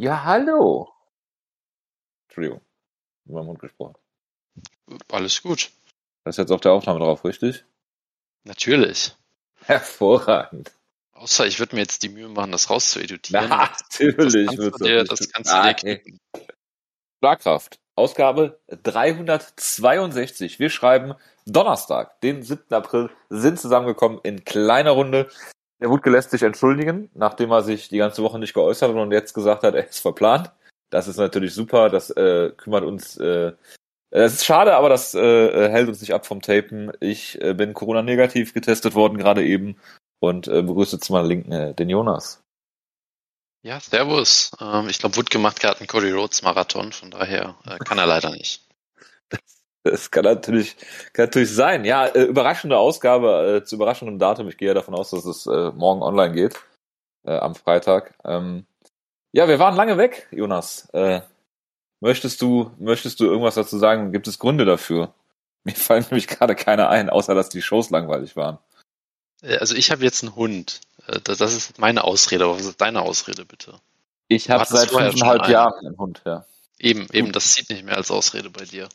Ja, 0.00 0.22
hallo. 0.22 0.92
Entschuldigung, 2.28 2.60
über 3.26 3.40
den 3.40 3.46
Mund 3.46 3.58
gesprochen. 3.58 3.96
Alles 5.10 5.42
gut. 5.42 5.72
Das 6.22 6.36
ist 6.36 6.38
jetzt 6.38 6.52
auf 6.52 6.60
der 6.60 6.70
Aufnahme 6.70 7.00
drauf, 7.00 7.24
richtig? 7.24 7.64
Natürlich. 8.44 9.16
Hervorragend. 9.64 10.70
Außer 11.14 11.48
ich 11.48 11.58
würde 11.58 11.74
mir 11.74 11.82
jetzt 11.82 12.04
die 12.04 12.10
Mühe 12.10 12.28
machen, 12.28 12.52
das 12.52 12.70
rauszueditieren. 12.70 13.48
Natürlich 13.48 14.46
das 14.46 14.56
kannst 14.56 14.80
du 14.80 14.84
dir, 14.84 15.02
das 15.02 15.32
kannst 15.32 15.52
du 15.52 15.74
dir. 15.74 16.00
Schlagkraft. 17.18 17.80
Ausgabe 17.96 18.60
362. 18.68 20.60
Wir 20.60 20.70
schreiben 20.70 21.14
Donnerstag, 21.44 22.20
den 22.20 22.44
7. 22.44 22.72
April, 22.72 23.10
sind 23.30 23.58
zusammengekommen 23.58 24.20
in 24.22 24.44
kleiner 24.44 24.92
Runde. 24.92 25.28
Der 25.80 25.90
Wutke 25.90 26.10
lässt 26.10 26.30
sich 26.30 26.42
entschuldigen, 26.42 27.10
nachdem 27.14 27.52
er 27.52 27.62
sich 27.62 27.88
die 27.88 27.98
ganze 27.98 28.22
Woche 28.22 28.38
nicht 28.38 28.54
geäußert 28.54 28.90
hat 28.90 28.96
und 28.96 29.12
jetzt 29.12 29.32
gesagt 29.32 29.62
hat, 29.62 29.74
er 29.74 29.86
ist 29.88 30.00
verplant. 30.00 30.50
Das 30.90 31.06
ist 31.06 31.18
natürlich 31.18 31.54
super, 31.54 31.88
das 31.88 32.10
äh, 32.10 32.50
kümmert 32.56 32.84
uns. 32.84 33.16
Äh, 33.18 33.52
es 34.10 34.34
ist 34.34 34.44
schade, 34.46 34.74
aber 34.74 34.88
das 34.88 35.14
äh, 35.14 35.68
hält 35.68 35.88
uns 35.88 36.00
nicht 36.00 36.14
ab 36.14 36.26
vom 36.26 36.40
Tapen. 36.40 36.90
Ich 37.00 37.40
äh, 37.42 37.54
bin 37.54 37.74
Corona-negativ 37.74 38.54
getestet 38.54 38.94
worden 38.94 39.18
gerade 39.18 39.44
eben 39.44 39.76
und 40.20 40.48
äh, 40.48 40.62
begrüße 40.62 40.98
zu 40.98 41.12
meiner 41.12 41.28
Linken 41.28 41.52
äh, 41.52 41.74
den 41.74 41.90
Jonas. 41.90 42.42
Ja, 43.62 43.80
servus. 43.80 44.52
Ähm, 44.60 44.88
ich 44.88 44.98
glaube, 44.98 45.16
Wutke 45.16 45.38
macht 45.38 45.60
gerade 45.60 45.80
einen 45.80 45.88
Cody 45.88 46.10
Rhodes 46.10 46.42
Marathon, 46.42 46.92
von 46.92 47.10
daher 47.10 47.56
äh, 47.66 47.78
kann 47.78 47.98
er 47.98 48.06
leider 48.06 48.30
nicht. 48.30 48.66
Das 49.28 49.40
kann 50.10 50.24
natürlich, 50.24 50.76
kann 51.12 51.26
natürlich 51.26 51.54
sein. 51.54 51.84
Ja, 51.84 52.06
äh, 52.06 52.22
überraschende 52.24 52.78
Ausgabe 52.78 53.60
äh, 53.62 53.64
zu 53.64 53.76
überraschendem 53.76 54.18
Datum. 54.18 54.48
Ich 54.48 54.56
gehe 54.58 54.68
ja 54.68 54.74
davon 54.74 54.94
aus, 54.94 55.10
dass 55.10 55.24
es 55.24 55.46
äh, 55.46 55.70
morgen 55.72 56.02
online 56.02 56.34
geht, 56.34 56.56
äh, 57.24 57.36
am 57.36 57.54
Freitag. 57.54 58.14
Ähm, 58.24 58.66
ja, 59.32 59.48
wir 59.48 59.58
waren 59.58 59.76
lange 59.76 59.98
weg, 59.98 60.28
Jonas. 60.30 60.88
Äh, 60.92 61.20
möchtest 62.00 62.42
du, 62.42 62.70
möchtest 62.78 63.20
du 63.20 63.26
irgendwas 63.26 63.54
dazu 63.54 63.78
sagen? 63.78 64.12
Gibt 64.12 64.28
es 64.28 64.38
Gründe 64.38 64.64
dafür? 64.64 65.14
Mir 65.64 65.74
fallen 65.74 66.04
nämlich 66.10 66.28
gerade 66.28 66.54
keine 66.54 66.88
ein, 66.88 67.10
außer 67.10 67.34
dass 67.34 67.48
die 67.48 67.62
Shows 67.62 67.90
langweilig 67.90 68.36
waren. 68.36 68.58
Äh, 69.42 69.58
Also 69.58 69.74
ich 69.74 69.90
habe 69.90 70.04
jetzt 70.04 70.22
einen 70.22 70.34
Hund. 70.36 70.80
Äh, 71.06 71.20
Das 71.22 71.38
das 71.38 71.52
ist 71.54 71.78
meine 71.78 72.04
Ausrede, 72.04 72.44
aber 72.44 72.56
was 72.56 72.64
ist 72.66 72.80
deine 72.80 73.02
Ausrede 73.02 73.44
bitte? 73.44 73.74
Ich 74.28 74.50
habe 74.50 74.64
seit 74.66 74.90
fünfeinhalb. 74.90 75.48
Jahren 75.48 75.86
einen 75.86 75.98
Hund, 75.98 76.22
ja. 76.26 76.44
Eben, 76.78 77.08
eben, 77.12 77.32
das 77.32 77.52
zieht 77.52 77.70
nicht 77.70 77.84
mehr 77.84 77.96
als 77.96 78.10
Ausrede 78.10 78.50
bei 78.50 78.64
dir. 78.64 78.88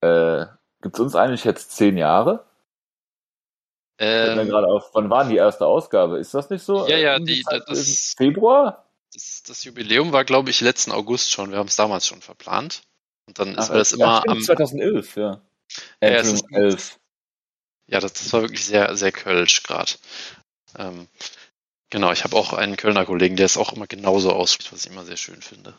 Äh, 0.00 0.46
gibt's 0.82 1.00
uns 1.00 1.14
eigentlich 1.14 1.44
jetzt 1.44 1.72
zehn 1.72 1.96
Jahre? 1.96 2.44
Ähm, 4.00 4.46
gerade 4.48 4.68
auf. 4.68 4.90
Wann 4.94 5.10
war 5.10 5.28
die 5.28 5.36
erste 5.36 5.66
Ausgabe? 5.66 6.18
Ist 6.18 6.32
das 6.34 6.50
nicht 6.50 6.62
so? 6.62 6.86
Ja, 6.86 6.96
ja, 6.96 7.18
die- 7.18 7.44
das- 7.66 8.14
Februar? 8.16 8.84
das, 9.12 9.42
das 9.46 9.64
Jubiläum 9.64 10.12
war, 10.12 10.24
glaube 10.24 10.50
ich, 10.50 10.60
letzten 10.60 10.92
August 10.92 11.32
schon. 11.32 11.50
Wir 11.50 11.58
haben 11.58 11.66
es 11.68 11.76
damals 11.76 12.06
schon 12.06 12.20
verplant. 12.20 12.82
Und 13.26 13.38
dann 13.40 13.54
ist 13.56 13.70
Ach, 13.70 13.74
alles 13.74 13.90
ja, 13.90 13.96
immer 13.96 14.18
stimmt, 14.20 14.36
am. 14.36 14.42
2011, 14.42 15.16
ja. 15.16 15.40
Ja, 16.00 16.08
Äh, 16.08 16.14
es 16.14 16.26
ist- 16.28 16.32
Entschuldigung, 16.42 16.64
11. 16.70 16.98
Ja, 17.88 18.00
das, 18.00 18.12
das 18.12 18.32
war 18.32 18.42
wirklich 18.42 18.64
sehr, 18.64 18.96
sehr 18.96 19.12
kölsch 19.12 19.62
gerade. 19.64 19.92
Ähm, 20.76 21.08
genau, 21.90 22.12
ich 22.12 22.22
habe 22.22 22.36
auch 22.36 22.52
einen 22.52 22.76
Kölner 22.76 23.04
Kollegen, 23.06 23.36
der 23.36 23.46
es 23.46 23.56
auch 23.56 23.72
immer 23.72 23.86
genauso 23.86 24.32
ausspricht, 24.32 24.72
was 24.72 24.84
ich 24.84 24.92
immer 24.92 25.04
sehr 25.04 25.16
schön 25.16 25.42
finde. 25.42 25.74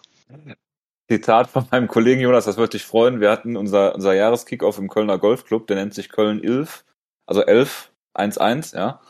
Zitat 1.10 1.50
von 1.50 1.66
meinem 1.72 1.88
Kollegen 1.88 2.22
Jonas, 2.22 2.46
das 2.46 2.58
würde 2.58 2.72
dich 2.72 2.86
freuen. 2.86 3.20
Wir 3.20 3.32
hatten 3.32 3.58
unser, 3.58 3.96
unser 3.96 4.14
Jahreskickoff 4.14 4.78
im 4.78 4.90
Kölner 4.90 5.18
Golfclub, 5.18 5.66
der 5.66 5.78
nennt 5.78 5.96
sich 5.96 6.10
Köln 6.10 6.44
11, 6.44 6.86
also 7.26 7.42
11, 7.42 7.92
1-1, 8.16 8.76
ja. 8.76 9.02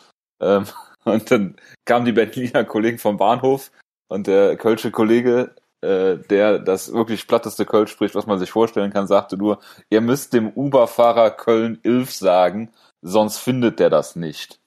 Ähm, 0.42 0.66
und 1.04 1.30
dann 1.30 1.58
kamen 1.84 2.06
die 2.06 2.14
Berliner 2.14 2.64
Kollegen 2.64 3.00
vom 3.00 3.18
Bahnhof 3.18 3.72
und 4.08 4.28
der 4.28 4.56
kölsche 4.56 4.92
Kollege, 4.92 5.56
äh, 5.82 6.18
der 6.18 6.60
das 6.60 6.94
wirklich 6.94 7.28
platteste 7.28 7.66
Kölsch 7.66 7.92
spricht, 7.92 8.16
was 8.16 8.28
man 8.28 8.40
sich 8.40 8.52
vorstellen 8.52 8.94
kann, 8.94 9.08
sagte 9.08 9.36
nur, 9.38 9.60
ihr 9.90 10.00
müsst 10.00 10.32
dem 10.32 10.54
Uber-Fahrer 10.54 11.32
Köln 11.32 11.80
11 11.84 12.14
sagen, 12.14 12.72
sonst 13.02 13.40
findet 13.40 13.80
der 13.80 13.90
das 13.90 14.16
nicht. 14.16 14.62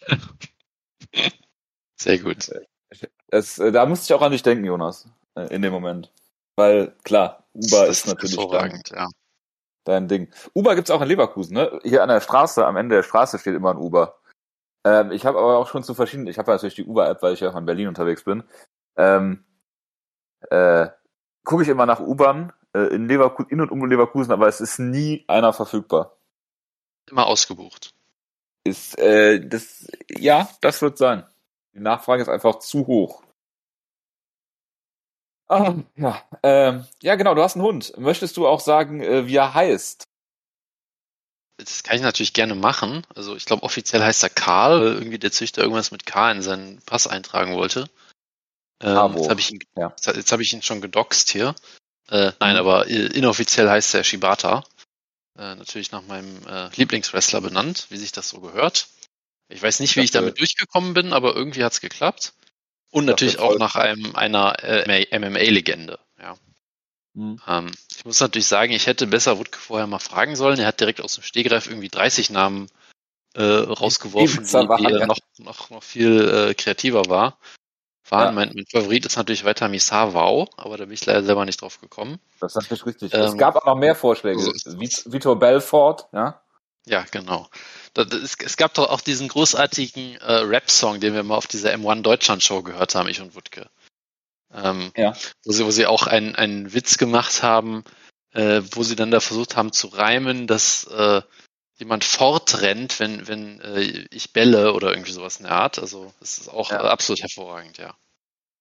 Sehr 2.00 2.18
gut. 2.18 2.52
Es, 3.32 3.58
äh, 3.58 3.72
da 3.72 3.84
musste 3.84 4.04
ich 4.04 4.16
auch 4.16 4.22
an 4.22 4.30
dich 4.30 4.44
denken, 4.44 4.64
Jonas, 4.64 5.08
äh, 5.34 5.52
in 5.52 5.62
dem 5.62 5.72
Moment. 5.72 6.12
Weil, 6.58 6.96
klar, 7.04 7.44
Uber 7.54 7.86
das 7.86 8.00
ist 8.00 8.08
natürlich 8.08 8.36
dein, 8.50 8.82
ja. 8.90 9.06
dein 9.84 10.08
Ding. 10.08 10.28
Uber 10.54 10.74
gibt's 10.74 10.90
auch 10.90 11.00
in 11.00 11.06
Leverkusen, 11.06 11.54
ne? 11.54 11.78
Hier 11.84 12.02
an 12.02 12.08
der 12.08 12.20
Straße, 12.20 12.66
am 12.66 12.76
Ende 12.76 12.96
der 12.96 13.04
Straße 13.04 13.38
steht 13.38 13.54
immer 13.54 13.70
ein 13.70 13.76
Uber. 13.76 14.18
Ähm, 14.84 15.12
ich 15.12 15.24
habe 15.24 15.38
aber 15.38 15.56
auch 15.56 15.68
schon 15.68 15.84
zu 15.84 15.94
verschiedenen, 15.94 16.26
ich 16.26 16.36
habe 16.36 16.50
ja 16.50 16.56
natürlich 16.56 16.74
die 16.74 16.84
Uber-App, 16.84 17.22
weil 17.22 17.34
ich 17.34 17.38
ja 17.38 17.50
auch 17.50 17.56
in 17.56 17.64
Berlin 17.64 17.86
unterwegs 17.86 18.24
bin. 18.24 18.42
Ähm, 18.96 19.44
äh, 20.50 20.88
Gucke 21.44 21.62
ich 21.62 21.68
immer 21.68 21.86
nach 21.86 22.00
Ubern 22.00 22.52
äh, 22.74 22.92
in, 22.92 23.06
Leverkusen, 23.06 23.50
in 23.52 23.60
und 23.60 23.70
um 23.70 23.84
Leverkusen, 23.86 24.32
aber 24.32 24.48
es 24.48 24.60
ist 24.60 24.80
nie 24.80 25.24
einer 25.28 25.52
verfügbar. 25.52 26.16
Immer 27.08 27.28
ausgebucht. 27.28 27.94
Ist, 28.64 28.98
äh, 28.98 29.46
das, 29.46 29.86
ja, 30.10 30.48
das 30.60 30.82
wird 30.82 30.98
sein. 30.98 31.24
Die 31.72 31.78
Nachfrage 31.78 32.20
ist 32.20 32.28
einfach 32.28 32.58
zu 32.58 32.84
hoch. 32.88 33.22
Ah, 35.48 35.74
ja, 35.96 36.22
ähm, 36.42 36.86
ja, 37.02 37.14
genau, 37.14 37.34
du 37.34 37.42
hast 37.42 37.56
einen 37.56 37.64
Hund. 37.64 37.96
Möchtest 37.96 38.36
du 38.36 38.46
auch 38.46 38.60
sagen, 38.60 39.00
äh, 39.00 39.26
wie 39.26 39.36
er 39.36 39.54
heißt? 39.54 40.04
Das 41.56 41.82
kann 41.82 41.96
ich 41.96 42.02
natürlich 42.02 42.34
gerne 42.34 42.54
machen. 42.54 43.04
Also 43.14 43.34
ich 43.34 43.44
glaube, 43.46 43.62
offiziell 43.64 44.02
heißt 44.02 44.22
er 44.22 44.30
Karl, 44.30 44.80
weil 44.80 44.92
irgendwie 44.94 45.18
der 45.18 45.32
Züchter 45.32 45.62
irgendwas 45.62 45.90
mit 45.90 46.06
K 46.06 46.30
in 46.30 46.42
seinen 46.42 46.80
Pass 46.82 47.06
eintragen 47.06 47.56
wollte. 47.56 47.88
Ähm, 48.80 49.16
jetzt 49.16 49.28
habe 49.28 49.40
ich 49.40 49.50
ihn, 49.50 49.58
Ja. 49.76 49.92
jetzt, 50.14 50.30
habe 50.30 50.42
ich 50.42 50.52
ihn 50.52 50.62
schon 50.62 50.80
gedoxt 50.80 51.30
hier. 51.30 51.56
Äh, 52.10 52.32
nein, 52.38 52.54
Mhm. 52.54 52.60
aber 52.60 52.86
äh, 52.88 53.06
inoffiziell 53.06 53.68
heißt 53.68 53.94
er 53.94 54.04
Shibata. 54.04 54.64
Äh, 55.36 55.56
natürlich 55.56 55.90
nach 55.90 56.02
meinem 56.02 56.46
äh, 56.46 56.68
Lieblingswrestler 56.76 57.40
benannt, 57.40 57.86
wie 57.90 57.96
sich 57.96 58.12
das 58.12 58.28
so 58.28 58.40
gehört. 58.40 58.88
Ich 59.48 59.62
weiß 59.62 59.80
nicht, 59.80 59.96
wie 59.96 60.02
ich 60.02 60.10
damit 60.10 60.38
durchgekommen 60.38 60.94
bin, 60.94 61.12
aber 61.12 61.34
irgendwie 61.34 61.64
hat's 61.64 61.80
geklappt. 61.80 62.34
Und 62.90 63.04
natürlich 63.04 63.38
auch 63.38 63.58
nach 63.58 63.76
einem 63.76 64.16
einer 64.16 64.62
äh, 64.62 65.18
MMA-Legende. 65.18 65.98
Ja. 66.18 66.36
Ähm, 67.14 67.72
ich 67.96 68.04
muss 68.04 68.20
natürlich 68.20 68.46
sagen, 68.46 68.72
ich 68.72 68.86
hätte 68.86 69.06
besser 69.06 69.38
Wutke 69.38 69.58
vorher 69.58 69.86
mal 69.86 69.98
fragen 69.98 70.36
sollen. 70.36 70.58
Er 70.58 70.66
hat 70.66 70.80
direkt 70.80 71.00
aus 71.00 71.14
dem 71.14 71.24
Stegreif 71.24 71.66
irgendwie 71.66 71.88
30 71.88 72.30
Namen 72.30 72.68
äh, 73.34 73.42
rausgeworfen, 73.42 74.44
die, 74.44 74.84
die 74.84 74.92
äh, 74.92 75.06
noch, 75.06 75.18
noch, 75.38 75.70
noch 75.70 75.82
viel 75.82 76.28
äh, 76.50 76.54
kreativer 76.54 77.06
war. 77.08 77.38
waren. 78.08 78.26
Ja. 78.26 78.32
Mein, 78.32 78.52
mein 78.54 78.66
Favorit 78.66 79.04
ist 79.04 79.16
natürlich 79.16 79.44
weiter 79.44 79.68
Misar 79.68 80.14
Wow, 80.14 80.48
aber 80.56 80.76
da 80.76 80.84
bin 80.84 80.94
ich 80.94 81.04
leider 81.04 81.24
selber 81.24 81.44
nicht 81.44 81.60
drauf 81.60 81.80
gekommen. 81.80 82.18
Das 82.40 82.52
ist 82.52 82.56
natürlich 82.56 82.86
richtig. 82.86 83.12
Ähm, 83.14 83.20
es 83.20 83.36
gab 83.36 83.56
auch 83.56 83.66
noch 83.66 83.76
mehr 83.76 83.94
Vorschläge. 83.94 84.40
so 84.40 84.80
Vitor 85.12 85.38
Belfort, 85.38 86.08
ja. 86.12 86.40
Ja, 86.88 87.04
genau. 87.10 87.48
Es, 87.94 88.36
es 88.42 88.56
gab 88.56 88.74
doch 88.74 88.90
auch 88.90 89.00
diesen 89.00 89.28
großartigen 89.28 90.16
äh, 90.16 90.32
Rap-Song, 90.32 91.00
den 91.00 91.14
wir 91.14 91.22
mal 91.22 91.36
auf 91.36 91.46
dieser 91.46 91.72
M1 91.74 92.02
Deutschland-Show 92.02 92.62
gehört 92.62 92.94
haben, 92.94 93.08
ich 93.08 93.20
und 93.20 93.34
Wutke. 93.34 93.68
Ähm, 94.54 94.92
Ja. 94.96 95.14
Wo 95.44 95.52
sie, 95.52 95.64
wo 95.66 95.70
sie 95.70 95.86
auch 95.86 96.06
einen, 96.06 96.34
einen 96.34 96.72
Witz 96.72 96.96
gemacht 96.96 97.42
haben, 97.42 97.84
äh, 98.32 98.62
wo 98.72 98.82
sie 98.82 98.96
dann 98.96 99.10
da 99.10 99.20
versucht 99.20 99.56
haben 99.56 99.72
zu 99.72 99.88
reimen, 99.88 100.46
dass 100.46 100.84
äh, 100.84 101.22
jemand 101.76 102.04
fortrennt, 102.04 102.98
wenn, 103.00 103.26
wenn 103.28 103.60
äh, 103.60 104.06
ich 104.10 104.32
bälle 104.32 104.72
oder 104.72 104.90
irgendwie 104.90 105.12
sowas 105.12 105.36
in 105.38 105.44
der 105.44 105.52
Art. 105.52 105.78
Also 105.78 106.12
das 106.20 106.38
ist 106.38 106.48
auch 106.48 106.70
Ja. 106.70 106.84
äh, 106.84 106.88
absolut 106.88 107.20
hervorragend, 107.20 107.78
ja. 107.78 107.96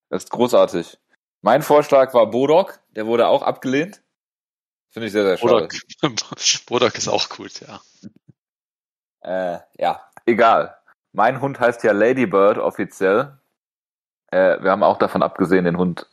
Das 0.09 0.23
ist 0.23 0.29
großartig. 0.31 0.97
Mein 1.41 1.61
Vorschlag 1.61 2.13
war 2.13 2.29
Bodok, 2.29 2.79
der 2.95 3.05
wurde 3.05 3.27
auch 3.27 3.41
abgelehnt. 3.44 4.01
Finde 4.97 5.05
ich 5.05 5.13
sehr, 5.13 5.25
sehr 5.25 5.37
schade. 5.37 5.67
Bodok 6.65 6.95
ist 6.97 7.07
auch 7.07 7.29
gut, 7.29 7.59
ja. 7.59 7.79
Äh, 9.21 9.59
ja, 9.77 10.09
egal. 10.25 10.75
Mein 11.11 11.39
Hund 11.39 11.59
heißt 11.59 11.83
ja 11.83 11.91
Ladybird 11.91 12.57
offiziell. 12.57 13.37
Äh, 14.31 14.59
wir 14.59 14.71
haben 14.71 14.81
auch 14.81 14.97
davon 14.97 15.21
abgesehen, 15.21 15.65
den 15.65 15.77
Hund 15.77 16.07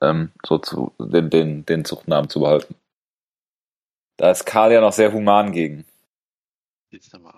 ähm, 0.00 0.30
so 0.46 0.58
zu 0.58 0.94
den, 1.00 1.30
den, 1.30 1.66
den 1.66 1.84
Zuchtnamen 1.84 2.30
zu 2.30 2.38
behalten. 2.38 2.76
Da 4.18 4.30
ist 4.30 4.44
Karl 4.44 4.70
ja 4.70 4.80
noch 4.80 4.92
sehr 4.92 5.12
human 5.12 5.50
gegen. 5.50 5.84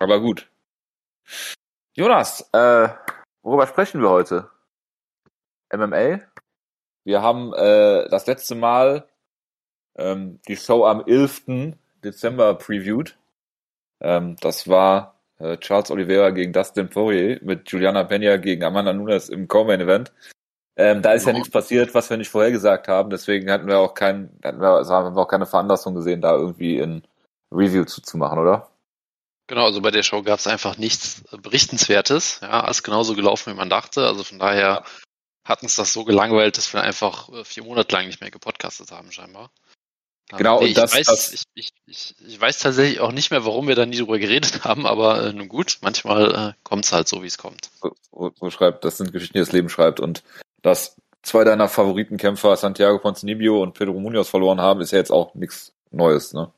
Aber 0.00 0.20
gut. 0.20 0.50
Jonas, 1.94 2.46
äh, 2.53 2.91
worüber 3.41 3.67
sprechen 3.67 4.03
wir 4.03 4.11
heute? 4.11 4.50
MMA? 5.73 6.20
Wir 7.05 7.23
haben 7.23 7.55
äh, 7.55 8.06
das 8.11 8.26
letzte 8.26 8.55
Mal 8.55 9.10
ähm, 9.97 10.41
die 10.49 10.57
Show 10.57 10.85
am 10.85 11.05
11. 11.07 11.75
Dezember 12.05 12.55
previewed. 12.55 13.17
Ähm, 14.01 14.37
das 14.41 14.69
war 14.69 15.21
äh, 15.39 15.57
Charles 15.59 15.91
Oliveira 15.91 16.31
gegen 16.31 16.53
Dustin 16.53 16.89
Poirier 16.89 17.39
mit 17.43 17.71
Juliana 17.71 18.05
Pena 18.05 18.37
gegen 18.39 18.65
Amanda 18.65 18.93
Nunes 18.93 19.29
im 19.29 19.49
Co-Main 19.49 19.81
Event. 19.81 20.13
Ähm, 20.77 21.03
da 21.03 21.13
ist 21.13 21.27
ja 21.27 21.33
Ja. 21.33 21.39
nichts 21.39 21.51
passiert, 21.51 21.95
was 21.95 22.09
wir 22.09 22.17
nicht 22.17 22.31
vorhergesagt 22.31 22.89
haben. 22.89 23.11
Deswegen 23.11 23.51
hatten 23.51 23.67
wir 23.67 23.79
auch 23.79 23.93
kein, 23.95 24.31
hatten 24.43 24.61
wir, 24.61 24.69
also 24.71 24.95
haben 24.95 25.15
wir 25.15 25.21
auch 25.23 25.29
keine 25.29 25.47
Veranlassung 25.47 25.95
gesehen, 25.95 26.23
da 26.23 26.35
irgendwie 26.35 26.79
in 26.79 27.03
Review 27.53 27.85
zuzumachen, 27.85 28.39
oder? 28.39 28.71
Genau, 29.49 29.65
also 29.65 29.83
bei 29.83 29.91
der 29.91 30.05
Show 30.05 30.23
gab 30.23 30.39
es 30.39 30.47
einfach 30.47 30.79
nichts 30.79 31.25
Berichtenswertes. 31.43 32.39
Ja, 32.41 32.67
ist 32.69 32.85
genauso 32.85 33.15
gelaufen, 33.15 33.53
wie 33.53 33.57
man 33.57 33.69
dachte. 33.69 34.07
Also 34.07 34.23
von 34.25 34.39
daher 34.39 34.85
hat 35.45 35.63
uns 35.63 35.75
das 35.75 35.93
so 35.93 36.05
gelangweilt, 36.05 36.57
dass 36.57 36.73
wir 36.73 36.83
einfach 36.83 37.29
äh, 37.31 37.45
vier 37.45 37.65
Monate 37.65 37.95
lang 37.95 38.07
nicht 38.07 38.21
mehr 38.21 38.31
gepodcastet 38.31 38.93
haben, 38.93 39.11
scheinbar. 39.11 39.51
Genau, 40.37 40.61
nee, 40.61 40.69
und 40.69 40.77
das, 40.77 40.93
ich, 40.93 40.99
weiß, 40.99 41.06
das 41.06 41.32
ich, 41.32 41.43
ich, 41.55 41.71
ich, 41.87 42.15
ich 42.27 42.41
weiß 42.41 42.59
tatsächlich 42.59 43.00
auch 43.00 43.12
nicht 43.12 43.31
mehr, 43.31 43.44
warum 43.44 43.67
wir 43.67 43.75
da 43.75 43.87
nie 43.87 43.97
drüber 43.97 44.19
geredet 44.19 44.65
haben, 44.65 44.87
aber 44.87 45.25
äh, 45.25 45.32
nun 45.32 45.49
gut, 45.49 45.79
manchmal 45.82 46.35
äh, 46.35 46.53
kommt 46.62 46.85
es 46.85 46.93
halt 46.93 47.09
so, 47.09 47.23
wie 47.23 47.27
es 47.27 47.38
kommt. 47.38 47.71
so, 47.81 48.32
so 48.38 48.50
schreibt, 48.50 48.85
das 48.85 48.99
sind 48.99 49.12
Geschichten, 49.12 49.35
die 49.35 49.41
das 49.41 49.53
Leben 49.53 49.69
schreibt. 49.69 50.00
Und 50.00 50.23
dass 50.62 50.97
zwei 51.23 51.44
deiner 51.44 51.69
Favoritenkämpfer, 51.69 52.56
Santiago 52.56 52.99
Ponzinibbio 52.99 53.62
und 53.62 53.75
Pedro 53.75 53.94
Munoz, 53.94 54.29
verloren 54.29 54.61
haben, 54.61 54.81
ist 54.81 54.93
ja 54.93 54.99
jetzt 54.99 55.12
auch 55.12 55.35
nichts 55.35 55.73
Neues, 55.91 56.32
ne? 56.32 56.53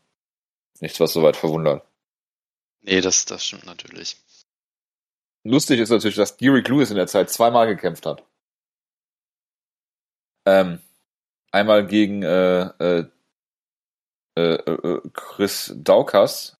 Nichts, 0.80 1.00
was 1.00 1.12
soweit 1.12 1.36
verwundert. 1.36 1.86
Nee, 2.82 3.00
das, 3.00 3.24
das 3.24 3.44
stimmt 3.44 3.66
natürlich. 3.66 4.16
Lustig 5.44 5.80
ist 5.80 5.90
natürlich, 5.90 6.16
dass 6.16 6.36
Derek 6.36 6.69
Lewis 6.69 6.90
in 6.90 6.96
der 6.96 7.06
Zeit 7.06 7.30
zweimal 7.30 7.66
gekämpft 7.66 8.04
hat. 8.04 8.24
Ähm, 10.44 10.80
einmal 11.52 11.86
gegen 11.86 12.22
äh, 12.22 12.62
äh, 12.62 13.08
äh, 14.37 14.55
äh, 14.55 15.00
Chris 15.12 15.75
Daukas 15.76 16.56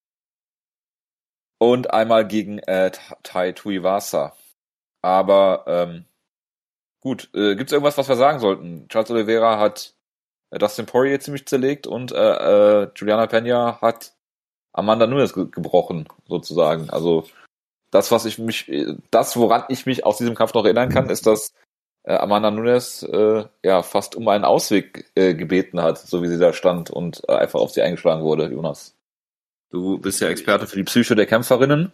und 1.59 1.93
einmal 1.93 2.27
gegen 2.27 2.59
äh, 2.59 2.91
Tai 3.23 3.53
Tuivasa. 3.53 4.35
Aber 5.01 5.65
ähm, 5.67 6.05
gut, 7.01 7.31
äh, 7.35 7.57
gibt 7.57 7.71
es 7.71 7.73
irgendwas, 7.73 7.99
was 7.99 8.09
wir 8.09 8.17
sagen 8.17 8.41
sollten? 8.41 8.89
Charles 8.89 9.11
Oliveira 9.11 9.59
hat 9.59 9.95
äh, 10.51 10.59
Dustin 10.59 10.87
Poirier 10.87 11.21
ziemlich 11.21 11.47
zerlegt 11.47 11.87
und 11.87 12.13
äh, 12.13 12.83
äh, 12.83 12.91
Juliana 12.95 13.27
Pena 13.27 13.81
hat 13.81 14.13
Amanda 14.73 15.07
Nunes 15.07 15.35
ge 15.35 15.47
gebrochen, 15.51 16.09
sozusagen. 16.29 16.91
Also 16.91 17.27
das, 17.91 18.11
was 18.11 18.25
ich 18.25 18.39
mich, 18.39 18.71
das, 19.11 19.37
woran 19.37 19.65
ich 19.69 19.87
mich 19.87 20.05
aus 20.05 20.19
diesem 20.19 20.35
Kampf 20.35 20.55
noch 20.55 20.65
erinnern 20.65 20.89
kann, 20.89 21.11
ist, 21.11 21.27
dass 21.27 21.53
äh, 22.05 22.15
Amanda 22.15 22.51
Nunes 22.51 23.03
äh, 23.03 23.45
ja 23.63 23.83
fast 23.83 24.17
um 24.17 24.29
einen 24.29 24.45
Ausweg 24.45 25.11
äh, 25.15 25.35
gebeten 25.35 25.81
hat, 25.81 25.99
so 25.99 26.23
wie 26.23 26.29
sie 26.29 26.39
da 26.39 26.53
stand 26.53 26.91
und 26.91 27.23
äh, 27.29 27.35
einfach 27.35 27.61
auf 27.61 27.71
sie 27.71 27.83
eingeschlagen 27.83 28.23
wurde, 28.23 28.47
Jonas. 28.47 28.95
Du 29.71 29.99
bist 29.99 30.21
ja 30.21 30.29
Experte 30.29 30.67
für 30.67 30.77
die 30.77 30.85
Psyche 30.85 31.15
der 31.15 31.27
Kämpferinnen. 31.27 31.93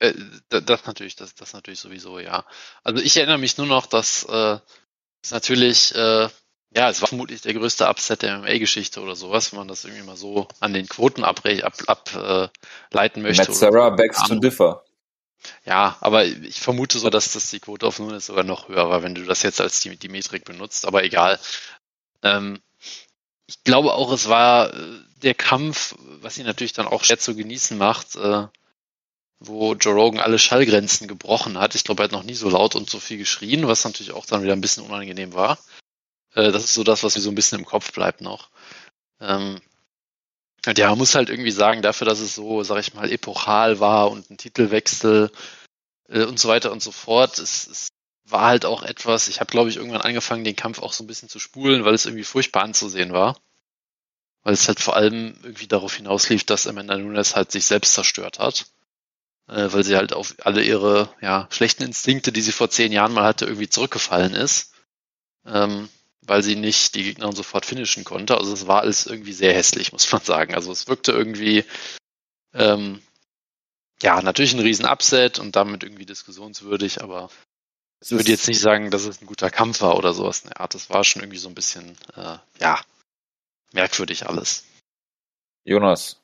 Äh, 0.00 0.14
das 0.48 0.86
natürlich, 0.86 1.16
das, 1.16 1.34
das 1.34 1.52
natürlich 1.52 1.80
sowieso, 1.80 2.18
ja. 2.18 2.44
Also 2.82 3.02
ich 3.02 3.16
erinnere 3.16 3.38
mich 3.38 3.56
nur 3.58 3.66
noch, 3.66 3.86
dass 3.86 4.24
äh, 4.24 4.58
es 5.22 5.30
natürlich, 5.30 5.94
äh, 5.94 6.28
ja, 6.74 6.90
es 6.90 7.00
war 7.00 7.08
vermutlich 7.08 7.42
der 7.42 7.54
größte 7.54 7.88
Upset 7.88 8.22
der 8.22 8.38
MMA-Geschichte 8.38 9.00
oder 9.00 9.16
sowas, 9.16 9.52
wenn 9.52 9.58
man 9.58 9.68
das 9.68 9.84
irgendwie 9.84 10.04
mal 10.04 10.16
so 10.16 10.48
an 10.60 10.72
den 10.72 10.88
Quoten 10.88 11.24
ableiten 11.24 11.62
ab, 11.62 11.74
ab, 11.86 12.10
äh, 12.14 13.20
möchte. 13.20 13.42
Matt 13.42 13.54
Sarah 13.54 13.90
begs 13.90 14.22
to 14.28 14.36
differ. 14.36 14.84
Ja, 15.64 15.96
aber 16.00 16.24
ich 16.24 16.60
vermute 16.60 16.98
so, 16.98 17.10
dass 17.10 17.32
das 17.32 17.50
die 17.50 17.60
Quote 17.60 17.86
auf 17.86 17.98
Nunes 17.98 18.26
sogar 18.26 18.44
noch 18.44 18.68
höher 18.68 18.88
war, 18.88 19.02
wenn 19.02 19.14
du 19.14 19.24
das 19.24 19.42
jetzt 19.42 19.60
als 19.60 19.80
die, 19.80 19.96
die 19.96 20.08
Metrik 20.08 20.44
benutzt, 20.44 20.86
aber 20.86 21.04
egal. 21.04 21.38
Ähm, 22.22 22.60
ich 23.46 23.64
glaube 23.64 23.94
auch, 23.94 24.12
es 24.12 24.28
war 24.28 24.72
äh, 24.72 24.98
der 25.22 25.34
Kampf, 25.34 25.96
was 26.20 26.38
ihn 26.38 26.46
natürlich 26.46 26.72
dann 26.72 26.86
auch 26.86 27.04
schwer 27.04 27.18
zu 27.18 27.34
genießen 27.34 27.76
macht, 27.76 28.16
äh, 28.16 28.46
wo 29.40 29.74
Joe 29.74 29.94
Rogan 29.94 30.20
alle 30.20 30.38
Schallgrenzen 30.38 31.08
gebrochen 31.08 31.58
hat. 31.58 31.74
Ich 31.74 31.84
glaube, 31.84 32.02
er 32.02 32.04
hat 32.04 32.12
noch 32.12 32.22
nie 32.22 32.34
so 32.34 32.50
laut 32.50 32.76
und 32.76 32.90
so 32.90 33.00
viel 33.00 33.18
geschrien, 33.18 33.66
was 33.66 33.84
natürlich 33.84 34.12
auch 34.12 34.26
dann 34.26 34.42
wieder 34.42 34.52
ein 34.52 34.60
bisschen 34.60 34.84
unangenehm 34.84 35.34
war. 35.34 35.58
Äh, 36.34 36.52
das 36.52 36.64
ist 36.64 36.74
so 36.74 36.84
das, 36.84 37.02
was 37.02 37.16
mir 37.16 37.22
so 37.22 37.30
ein 37.30 37.34
bisschen 37.34 37.58
im 37.58 37.64
Kopf 37.64 37.92
bleibt 37.92 38.20
noch. 38.20 38.50
Ähm, 39.20 39.60
ja, 40.66 40.90
man 40.90 40.98
muss 40.98 41.14
halt 41.14 41.30
irgendwie 41.30 41.50
sagen, 41.50 41.82
dafür, 41.82 42.06
dass 42.06 42.20
es 42.20 42.34
so, 42.34 42.62
sag 42.62 42.80
ich 42.80 42.94
mal, 42.94 43.10
epochal 43.10 43.80
war 43.80 44.10
und 44.10 44.30
ein 44.30 44.36
Titelwechsel 44.36 45.30
äh, 46.08 46.24
und 46.24 46.38
so 46.38 46.48
weiter 46.48 46.72
und 46.72 46.82
so 46.82 46.92
fort, 46.92 47.38
es, 47.38 47.66
es 47.66 47.88
war 48.24 48.46
halt 48.46 48.64
auch 48.64 48.82
etwas, 48.82 49.28
ich 49.28 49.40
habe, 49.40 49.50
glaube 49.50 49.70
ich, 49.70 49.76
irgendwann 49.76 50.02
angefangen, 50.02 50.44
den 50.44 50.56
Kampf 50.56 50.80
auch 50.80 50.92
so 50.92 51.02
ein 51.04 51.06
bisschen 51.06 51.28
zu 51.28 51.38
spulen, 51.38 51.84
weil 51.84 51.94
es 51.94 52.06
irgendwie 52.06 52.24
furchtbar 52.24 52.62
anzusehen 52.62 53.12
war. 53.12 53.40
Weil 54.42 54.54
es 54.54 54.68
halt 54.68 54.80
vor 54.80 54.96
allem 54.96 55.36
irgendwie 55.42 55.66
darauf 55.66 55.94
hinauslief, 55.94 56.44
dass 56.44 56.66
Amanda 56.66 56.96
Nunes 56.96 57.36
halt 57.36 57.52
sich 57.52 57.66
selbst 57.66 57.94
zerstört 57.94 58.38
hat. 58.38 58.66
Äh, 59.48 59.72
weil 59.72 59.84
sie 59.84 59.96
halt 59.96 60.12
auf 60.12 60.34
alle 60.42 60.62
ihre 60.62 61.12
ja, 61.20 61.48
schlechten 61.50 61.82
Instinkte, 61.82 62.32
die 62.32 62.40
sie 62.40 62.52
vor 62.52 62.70
zehn 62.70 62.92
Jahren 62.92 63.12
mal 63.12 63.24
hatte, 63.24 63.46
irgendwie 63.46 63.68
zurückgefallen 63.68 64.34
ist. 64.34 64.72
Ähm, 65.44 65.88
weil 66.26 66.42
sie 66.42 66.56
nicht 66.56 66.94
die 66.94 67.04
Gegnerin 67.04 67.34
sofort 67.34 67.66
finishen 67.66 68.04
konnte. 68.04 68.36
Also 68.36 68.52
es 68.52 68.66
war 68.66 68.82
alles 68.82 69.06
irgendwie 69.06 69.32
sehr 69.32 69.54
hässlich, 69.54 69.92
muss 69.92 70.10
man 70.12 70.22
sagen. 70.22 70.54
Also 70.54 70.72
es 70.72 70.88
wirkte 70.88 71.12
irgendwie, 71.12 71.64
ähm, 72.54 73.02
ja, 74.02 74.20
natürlich 74.22 74.54
ein 74.54 74.60
riesen 74.60 74.86
Upset 74.86 75.38
und 75.38 75.56
damit 75.56 75.82
irgendwie 75.82 76.06
diskussionswürdig, 76.06 77.02
aber 77.02 77.30
ich 78.02 78.12
würde 78.12 78.30
jetzt 78.30 78.48
nicht 78.48 78.60
sagen, 78.60 78.90
dass 78.90 79.04
es 79.04 79.20
ein 79.20 79.26
guter 79.26 79.50
Kampf 79.50 79.82
war 79.82 79.98
oder 79.98 80.14
sowas 80.14 80.40
in 80.40 80.48
der 80.48 80.60
Art. 80.60 80.74
Das 80.74 80.88
war 80.88 81.04
schon 81.04 81.20
irgendwie 81.20 81.38
so 81.38 81.48
ein 81.48 81.54
bisschen, 81.54 81.98
äh, 82.16 82.38
ja, 82.58 82.80
merkwürdig 83.72 84.26
alles. 84.26 84.64
Jonas, 85.64 86.18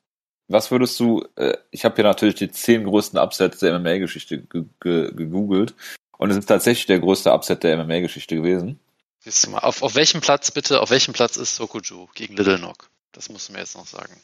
was 0.48 0.70
würdest 0.70 0.98
du, 1.00 1.26
äh, 1.36 1.58
ich 1.70 1.84
habe 1.84 1.96
hier 1.96 2.04
natürlich 2.04 2.36
die 2.36 2.50
zehn 2.50 2.84
größten 2.84 3.18
Upsets 3.18 3.58
der 3.58 3.78
MMA-Geschichte 3.78 4.42
gegoogelt 4.80 5.74
und 6.16 6.30
es 6.30 6.38
ist 6.38 6.46
tatsächlich 6.46 6.86
der 6.86 7.00
größte 7.00 7.32
Upset 7.32 7.62
der 7.62 7.76
MMA-Geschichte 7.76 8.36
gewesen. 8.36 8.80
Siehst 9.26 9.44
du 9.44 9.50
mal, 9.50 9.58
auf, 9.58 9.82
auf 9.82 9.96
welchem 9.96 10.20
Platz 10.20 10.52
bitte, 10.52 10.80
auf 10.80 10.90
welchem 10.90 11.12
Platz 11.12 11.36
ist 11.36 11.56
Sokuju 11.56 12.06
gegen 12.14 12.36
Little 12.36 12.58
Knock? 12.58 12.88
Das 13.10 13.28
musst 13.28 13.48
du 13.48 13.54
mir 13.54 13.58
jetzt 13.58 13.74
noch 13.74 13.84
sagen. 13.84 14.22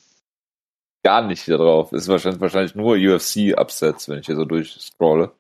Gar 1.02 1.22
nicht 1.22 1.48
da 1.48 1.56
drauf. 1.56 1.92
Ist 1.92 2.06
wahrscheinlich, 2.06 2.40
wahrscheinlich 2.40 2.76
nur 2.76 2.94
UFC-Upsets, 2.94 4.08
wenn 4.08 4.20
ich 4.20 4.26
hier 4.26 4.36
so 4.36 4.44
durchscrolle. 4.44 5.32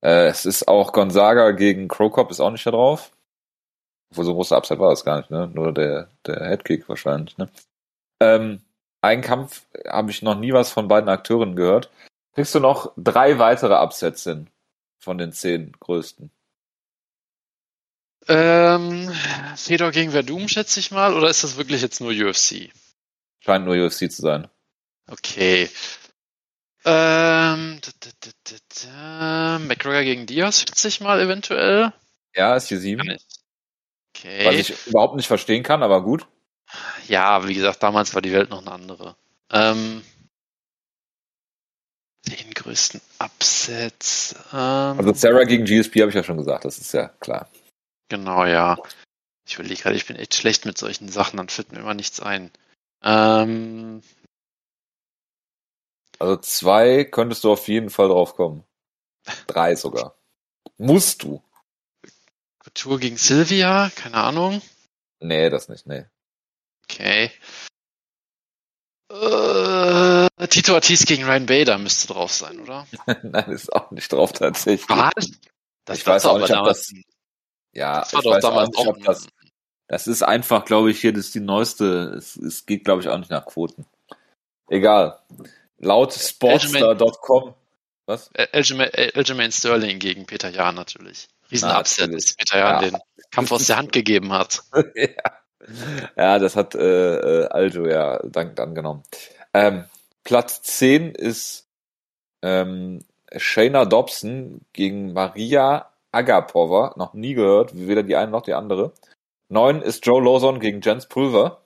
Äh, 0.00 0.28
es 0.28 0.46
ist 0.46 0.68
auch 0.68 0.94
Gonzaga 0.94 1.50
gegen 1.50 1.86
Crocop 1.86 2.30
ist 2.30 2.40
auch 2.40 2.50
nicht 2.50 2.64
da 2.64 2.70
drauf. 2.70 3.12
Obwohl 4.10 4.24
so 4.24 4.30
ein 4.30 4.36
großer 4.36 4.56
Upset 4.56 4.78
war 4.78 4.88
das 4.88 5.04
gar 5.04 5.18
nicht, 5.18 5.30
ne? 5.30 5.50
Nur 5.52 5.74
der, 5.74 6.08
der 6.24 6.42
Headkick 6.48 6.88
wahrscheinlich, 6.88 7.36
ne? 7.36 7.50
Ähm, 8.20 8.62
ein 9.02 9.20
Kampf 9.20 9.66
habe 9.86 10.10
ich 10.10 10.22
noch 10.22 10.38
nie 10.38 10.54
was 10.54 10.72
von 10.72 10.88
beiden 10.88 11.10
Akteuren 11.10 11.56
gehört. 11.56 11.90
Kriegst 12.34 12.54
du 12.54 12.60
noch 12.60 12.94
drei 12.96 13.38
weitere 13.38 13.74
Upsets 13.74 14.24
hin 14.24 14.48
von 14.98 15.18
den 15.18 15.32
zehn 15.32 15.72
größten? 15.78 16.30
Ähm, 18.28 19.10
Fedor 19.56 19.90
gegen 19.90 20.12
Verdum, 20.12 20.48
schätze 20.48 20.80
ich 20.80 20.90
mal, 20.90 21.14
oder 21.14 21.28
ist 21.28 21.44
das 21.44 21.56
wirklich 21.56 21.82
jetzt 21.82 22.00
nur 22.00 22.12
UFC? 22.12 22.70
Scheint 23.40 23.64
nur 23.64 23.74
UFC 23.74 24.10
zu 24.10 24.22
sein. 24.22 24.48
Okay. 25.08 25.68
Ähm, 26.84 27.80
McGregor 29.66 30.02
gegen 30.02 30.26
Diaz, 30.26 30.60
schätze 30.60 30.88
ich 30.88 31.00
mal 31.00 31.20
eventuell. 31.20 31.92
Ja, 32.34 32.56
ist 32.56 32.68
hier 32.68 32.78
sieben. 32.78 33.16
Okay. 34.14 34.46
Was 34.46 34.54
ich 34.54 34.86
überhaupt 34.86 35.16
nicht 35.16 35.26
verstehen 35.26 35.62
kann, 35.62 35.82
aber 35.82 36.02
gut. 36.02 36.26
Ja, 37.08 37.46
wie 37.46 37.54
gesagt, 37.54 37.82
damals 37.82 38.14
war 38.14 38.22
die 38.22 38.32
Welt 38.32 38.50
noch 38.50 38.60
eine 38.60 38.72
andere. 38.72 39.16
Ähm, 39.50 40.02
den 42.26 42.54
größten 42.54 43.00
Upsets. 43.18 44.34
Ähm, 44.52 44.98
also 44.98 45.12
Sarah 45.12 45.44
gegen 45.44 45.64
GSP 45.64 46.00
habe 46.00 46.10
ich 46.10 46.14
ja 46.14 46.24
schon 46.24 46.38
gesagt, 46.38 46.64
das 46.64 46.78
ist 46.78 46.94
ja 46.94 47.08
klar. 47.20 47.48
Genau, 48.12 48.44
ja. 48.44 48.76
Ich 49.48 49.54
überlege 49.54 49.80
gerade, 49.80 49.96
ich 49.96 50.04
bin 50.04 50.16
echt 50.16 50.34
schlecht 50.34 50.66
mit 50.66 50.76
solchen 50.76 51.08
Sachen, 51.08 51.38
dann 51.38 51.48
fällt 51.48 51.72
mir 51.72 51.78
immer 51.78 51.94
nichts 51.94 52.20
ein. 52.20 52.50
Ähm, 53.02 54.02
also 56.18 56.36
zwei 56.36 57.04
könntest 57.04 57.42
du 57.42 57.50
auf 57.50 57.68
jeden 57.68 57.88
Fall 57.88 58.08
drauf 58.08 58.36
kommen. 58.36 58.64
Drei 59.46 59.76
sogar. 59.76 60.14
Musst 60.76 61.22
du. 61.22 61.42
Couture 62.58 62.98
gegen 62.98 63.16
Sylvia, 63.16 63.90
keine 63.96 64.18
Ahnung. 64.18 64.60
Nee, 65.20 65.48
das 65.48 65.70
nicht, 65.70 65.86
nee. 65.86 66.04
Okay. 66.84 67.30
Äh, 69.10 70.48
Tito 70.48 70.74
Ortiz 70.74 71.06
gegen 71.06 71.24
Ryan 71.24 71.46
Bader 71.46 71.78
müsste 71.78 72.08
drauf 72.08 72.30
sein, 72.30 72.60
oder? 72.60 72.86
Nein, 73.22 73.50
ist 73.52 73.72
auch 73.72 73.90
nicht 73.90 74.12
drauf 74.12 74.34
tatsächlich. 74.34 74.86
Was? 74.90 75.30
Das 75.86 75.98
ich 75.98 76.06
weiß 76.06 76.26
auch 76.26 76.38
nicht, 76.38 76.54
ob 76.54 76.66
das, 76.66 76.92
ja, 77.72 78.00
das 78.00 78.12
ich 78.12 78.24
weiß 78.24 78.44
auch 78.44 78.66
nicht, 78.66 78.78
ob 78.78 79.04
das. 79.04 79.26
Das 79.88 80.06
ist 80.06 80.22
einfach, 80.22 80.64
glaube 80.64 80.90
ich, 80.90 81.00
hier, 81.00 81.12
das 81.12 81.26
ist 81.26 81.34
die 81.34 81.40
neueste. 81.40 82.14
Es, 82.16 82.36
es 82.36 82.64
geht, 82.64 82.84
glaube 82.84 83.02
ich, 83.02 83.08
auch 83.08 83.18
nicht 83.18 83.30
nach 83.30 83.44
Quoten. 83.44 83.84
Egal. 84.68 85.18
Laut 85.78 86.14
Sportstar.com. 86.14 87.54
Was? 88.06 88.30
Aljamain 88.34 89.52
Sterling 89.52 89.98
gegen 89.98 90.26
Peter 90.26 90.48
Jahn 90.48 90.74
natürlich. 90.74 91.28
Riesen-Upset, 91.50 92.12
dass 92.12 92.34
Peter 92.34 92.58
Jahn 92.58 92.82
ja. 92.82 92.90
den 92.90 92.98
Kampf 93.30 93.52
aus 93.52 93.66
der 93.66 93.76
Hand 93.76 93.92
gegeben 93.92 94.32
hat. 94.32 94.62
ja. 94.94 95.08
ja, 96.16 96.38
das 96.38 96.56
hat 96.56 96.74
äh, 96.74 97.42
äh, 97.42 97.48
Aljo 97.48 97.86
ja 97.86 98.18
dank 98.24 98.58
angenommen. 98.58 99.02
Ähm, 99.54 99.84
Platz 100.24 100.62
10 100.62 101.14
ist 101.14 101.68
ähm, 102.42 103.04
Shayna 103.36 103.84
Dobson 103.84 104.62
gegen 104.72 105.12
Maria 105.12 105.91
Agapova, 106.12 106.94
noch 106.96 107.14
nie 107.14 107.34
gehört, 107.34 107.74
weder 107.74 108.02
die 108.02 108.16
eine 108.16 108.30
noch 108.30 108.42
die 108.42 108.54
andere. 108.54 108.92
Neun 109.48 109.82
ist 109.82 110.06
Joe 110.06 110.22
Lawson 110.22 110.60
gegen 110.60 110.80
Jens 110.80 111.06
Pulver. 111.06 111.62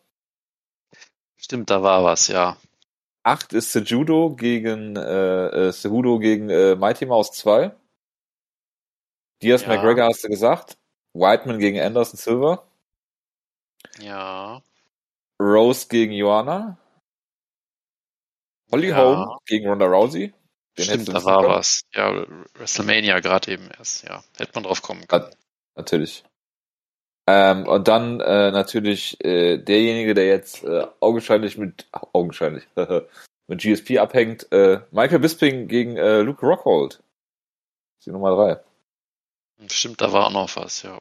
Stimmt, 1.37 1.71
da 1.71 1.83
war 1.83 2.05
was, 2.05 2.29
ja. 2.29 2.57
Acht 3.23 3.53
ist 3.53 3.73
Sejudo 3.73 4.37
gegen 4.37 4.97
äh, 4.97 5.47
äh, 5.69 5.73
Sehudo 5.73 6.21
gegen 6.21 6.49
äh, 6.49 6.77
Mighty 6.77 7.07
Mouse 7.07 7.33
2. 7.33 7.75
Diaz 9.43 9.63
ja. 9.63 9.69
McGregor 9.69 10.07
hast 10.07 10.23
du 10.23 10.29
gesagt. 10.29 10.79
Whiteman 11.13 11.59
gegen 11.59 11.81
Anderson 11.81 12.17
Silver. 12.17 12.67
Ja. 13.99 14.63
Rose 15.41 15.89
gegen 15.89 16.13
Joanna. 16.13 16.79
Holly 18.71 18.89
Ja. 18.89 18.97
Holm 18.97 19.39
gegen 19.47 19.69
Ronda 19.69 19.87
Rousey. 19.87 20.33
Den 20.79 20.85
Stimmt, 20.85 21.09
da 21.09 21.25
war 21.25 21.49
was. 21.49 21.83
Ja, 21.95 22.27
WrestleMania 22.55 23.21
gerade 23.21 23.53
eben 23.53 23.71
erst, 23.79 24.05
ja. 24.05 24.23
Hätte 24.37 24.53
man 24.55 24.65
drauf 24.65 24.83
kommen 24.83 25.07
können. 25.07 25.35
Natürlich. 25.75 26.25
Ähm, 27.27 27.67
und 27.67 27.89
dann 27.89 28.21
äh, 28.21 28.51
natürlich 28.53 29.23
äh, 29.25 29.59
derjenige, 29.59 30.15
der 30.15 30.27
jetzt 30.27 30.63
äh, 30.65 30.87
augenscheinlich 31.01 31.59
mit 31.59 31.87
ach, 31.93 32.05
augenscheinlich 32.13 32.65
mit 33.49 33.61
GSP 33.61 33.99
abhängt, 33.99 34.51
äh, 34.53 34.81
Michael 34.91 35.19
Bisping 35.19 35.67
gegen 35.67 35.97
äh, 35.97 36.21
Luke 36.21 36.45
Rockhold. 36.45 37.03
Die 38.05 38.11
Nummer 38.11 38.37
drei. 38.37 38.61
Stimmt, 39.69 40.01
da 40.01 40.13
war 40.13 40.27
auch 40.27 40.31
noch 40.31 40.57
was, 40.57 40.83
ja. 40.83 40.99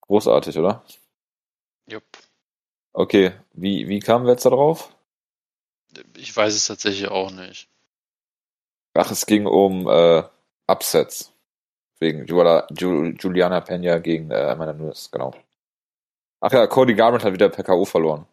Großartig, 0.00 0.58
oder? 0.58 0.82
Jupp. 1.86 2.04
Okay, 2.92 3.32
wie, 3.52 3.88
wie 3.88 4.00
kamen 4.00 4.24
wir 4.24 4.32
jetzt 4.32 4.44
da 4.44 4.50
drauf? 4.50 4.94
Ich 6.16 6.34
weiß 6.36 6.54
es 6.54 6.66
tatsächlich 6.66 7.08
auch 7.08 7.30
nicht. 7.30 7.68
Ach, 8.94 9.10
es 9.10 9.26
ging 9.26 9.46
um 9.46 9.88
äh, 9.88 10.22
Upsets. 10.66 11.32
Wegen 11.98 12.26
Julia, 12.26 12.66
Ju, 12.76 13.12
Juliana 13.18 13.60
Pena 13.60 13.98
gegen 13.98 14.30
äh, 14.30 14.36
Amanda 14.36 14.72
Nunes, 14.74 15.10
genau. 15.10 15.34
Ach 16.40 16.52
ja, 16.52 16.66
Cody 16.66 16.94
Garbrandt 16.94 17.24
hat 17.24 17.32
wieder 17.32 17.48
per 17.48 17.64
K.O. 17.64 17.84
verloren. 17.84 18.26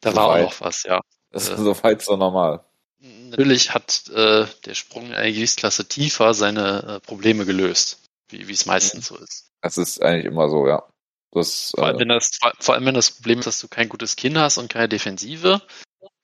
Da 0.00 0.12
So 0.12 0.16
war 0.16 0.26
auch 0.26 0.30
weit. 0.30 0.42
noch 0.42 0.60
was, 0.60 0.82
ja. 0.84 1.00
Das 1.30 1.48
Äh. 1.48 1.54
ist 1.54 1.58
soweit 1.58 2.02
so 2.02 2.16
normal. 2.16 2.64
Natürlich 2.98 3.74
hat 3.74 4.08
äh, 4.08 4.46
der 4.64 4.74
Sprung 4.74 5.06
in 5.06 5.14
eine 5.14 5.32
Gewichtsklasse 5.32 5.86
tiefer 5.88 6.34
seine 6.34 6.82
äh, 6.96 7.00
Probleme 7.00 7.44
gelöst, 7.44 7.98
wie 8.28 8.48
wie 8.48 8.52
es 8.52 8.66
meistens 8.66 9.06
so 9.08 9.16
ist. 9.18 9.50
Das 9.62 9.76
ist 9.78 10.02
eigentlich 10.02 10.24
immer 10.26 10.48
so, 10.48 10.66
ja. 10.66 10.82
Das, 11.36 11.72
Vor 11.74 11.84
allem, 11.84 11.96
äh, 11.96 12.00
wenn 12.00 12.08
das, 12.08 12.38
vor, 12.60 12.74
allem 12.74 12.86
wenn 12.86 12.94
das 12.94 13.10
Problem 13.10 13.40
ist, 13.40 13.44
dass 13.44 13.60
du 13.60 13.68
kein 13.68 13.90
gutes 13.90 14.16
Kinn 14.16 14.38
hast 14.38 14.56
und 14.56 14.72
keine 14.72 14.88
Defensive, 14.88 15.60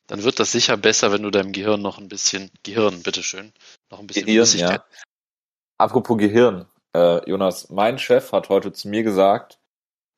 dann 0.07 0.23
wird 0.23 0.41
das 0.41 0.53
sicher 0.53 0.79
besser, 0.79 1.13
wenn 1.13 1.23
du 1.23 1.31
deinem 1.31 1.53
Gehirn 1.53 1.83
noch 1.83 1.99
ein 1.99 2.09
bisschen, 2.09 2.51
Gehirn, 2.63 3.03
bitteschön, 3.03 3.53
noch 3.91 3.99
ein 3.99 4.07
bisschen 4.07 4.25
Gehirn, 4.25 4.49
ja. 4.57 4.83
Apropos 5.77 6.17
Gehirn, 6.17 6.67
äh, 6.97 7.29
Jonas, 7.29 7.69
mein 7.69 7.99
Chef 7.99 8.33
hat 8.33 8.49
heute 8.49 8.73
zu 8.73 8.89
mir 8.89 9.03
gesagt, 9.03 9.59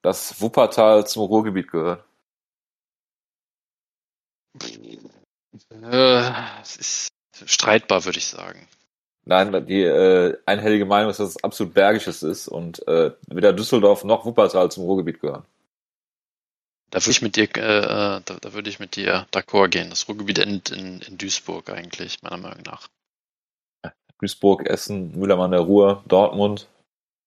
dass 0.03 0.41
Wuppertal 0.41 1.05
zum 1.09 1.25
Ruhrgebiet 1.25 1.73
gehört. 1.73 2.05
Äh, 5.73 6.31
es 6.63 6.77
ist 6.77 7.09
streitbar, 7.47 8.05
würde 8.05 8.19
ich 8.19 8.27
sagen. 8.27 8.69
Nein, 9.27 9.67
die 9.67 9.83
äh, 9.83 10.37
einhellige 10.45 10.85
Meinung 10.85 11.11
ist, 11.11 11.19
dass 11.19 11.31
es 11.31 11.45
absolut 11.45 11.73
Bergisches 11.73 12.23
ist 12.23 12.47
und 12.47 12.87
äh, 12.87 13.13
weder 13.29 13.53
Düsseldorf 13.53 14.05
noch 14.05 14.27
Wuppertal 14.27 14.71
zum 14.71 14.85
Ruhrgebiet 14.85 15.21
gehören. 15.21 15.45
Da 16.91 17.01
würde 17.01 17.11
ich 17.11 17.23
mit 17.23 17.37
dir, 17.37 17.49
äh, 17.57 18.19
äh, 18.19 18.21
da, 18.25 18.37
da 18.41 18.53
würde 18.53 18.69
ich 18.69 18.79
mit 18.79 18.97
dir 18.97 19.27
d'accord 19.33 19.69
gehen. 19.69 19.91
Das 19.91 20.09
Ruhrgebiet 20.09 20.39
endet 20.39 20.71
in, 20.71 21.01
in 21.01 21.19
Duisburg 21.19 21.71
eigentlich, 21.71 22.23
meiner 22.23 22.37
Meinung 22.37 22.63
nach. 22.67 22.89
Duisburg, 24.21 24.67
Essen, 24.67 25.19
Mühlheim 25.19 25.41
an 25.41 25.51
der 25.51 25.61
Ruhr, 25.61 26.05
Dortmund, 26.07 26.69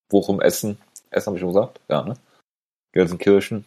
Bochum, 0.09 0.39
Essen. 0.39 0.77
Essen 1.09 1.27
habe 1.27 1.37
ich 1.37 1.41
schon 1.41 1.53
gesagt? 1.53 1.79
Ja, 1.89 2.03
ne? 2.03 2.13
Gelsenkirchen. 2.93 3.65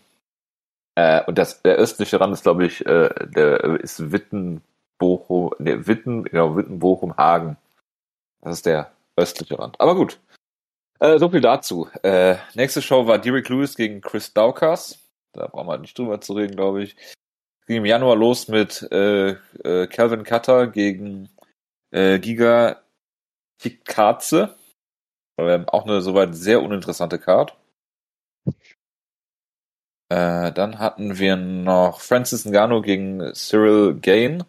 Äh, 0.95 1.25
und 1.25 1.37
das, 1.37 1.63
der 1.63 1.77
östliche 1.77 2.21
Rand 2.21 2.33
ist, 2.33 2.43
glaube 2.43 2.67
ich, 2.67 2.85
äh, 2.87 3.11
der 3.27 3.61
ist 3.81 4.13
Witten, 4.13 4.63
Bochum, 4.99 5.53
ne, 5.59 5.87
Witten, 5.87 6.25
genau, 6.25 6.57
Witten, 6.57 6.79
Bochum, 6.79 7.17
Hagen. 7.17 7.57
Das 8.43 8.55
ist 8.55 8.67
der 8.67 8.93
östliche 9.17 9.59
Rand. 9.59 9.81
Aber 9.81 9.95
gut. 9.95 10.19
Äh, 10.99 11.19
so 11.19 11.31
viel 11.31 11.41
dazu. 11.41 11.89
Äh, 12.03 12.37
nächste 12.55 12.83
Show 12.83 13.07
war 13.07 13.19
Derek 13.19 13.49
Lewis 13.49 13.77
gegen 13.77 14.01
Chris 14.01 14.33
Daukas. 14.33 14.99
Da 15.33 15.47
brauchen 15.47 15.69
wir 15.69 15.79
nicht 15.79 15.99
drüber 15.99 16.21
zu 16.21 16.35
reden, 16.35 16.57
glaube 16.57 16.83
ich. 16.83 16.97
Ging 17.67 17.79
im 17.79 17.87
Januar 17.87 18.17
los 18.17 18.49
mit 18.49 18.83
äh, 18.91 19.31
äh, 19.31 19.87
Calvin 19.87 20.25
Cutter 20.25 20.67
gegen 20.67 21.29
äh, 21.91 22.19
Giga 22.19 22.83
Kikaze. 23.61 24.57
Ähm, 25.39 25.69
auch 25.69 25.85
eine 25.85 26.01
soweit 26.01 26.35
sehr 26.35 26.63
uninteressante 26.63 27.19
Card. 27.19 27.57
Äh, 30.09 30.53
dann 30.53 30.79
hatten 30.79 31.19
wir 31.19 31.37
noch 31.37 32.01
Francis 32.01 32.45
Ngannou 32.45 32.83
gegen 32.83 33.33
Cyril 33.35 33.95
Gain. 34.01 34.45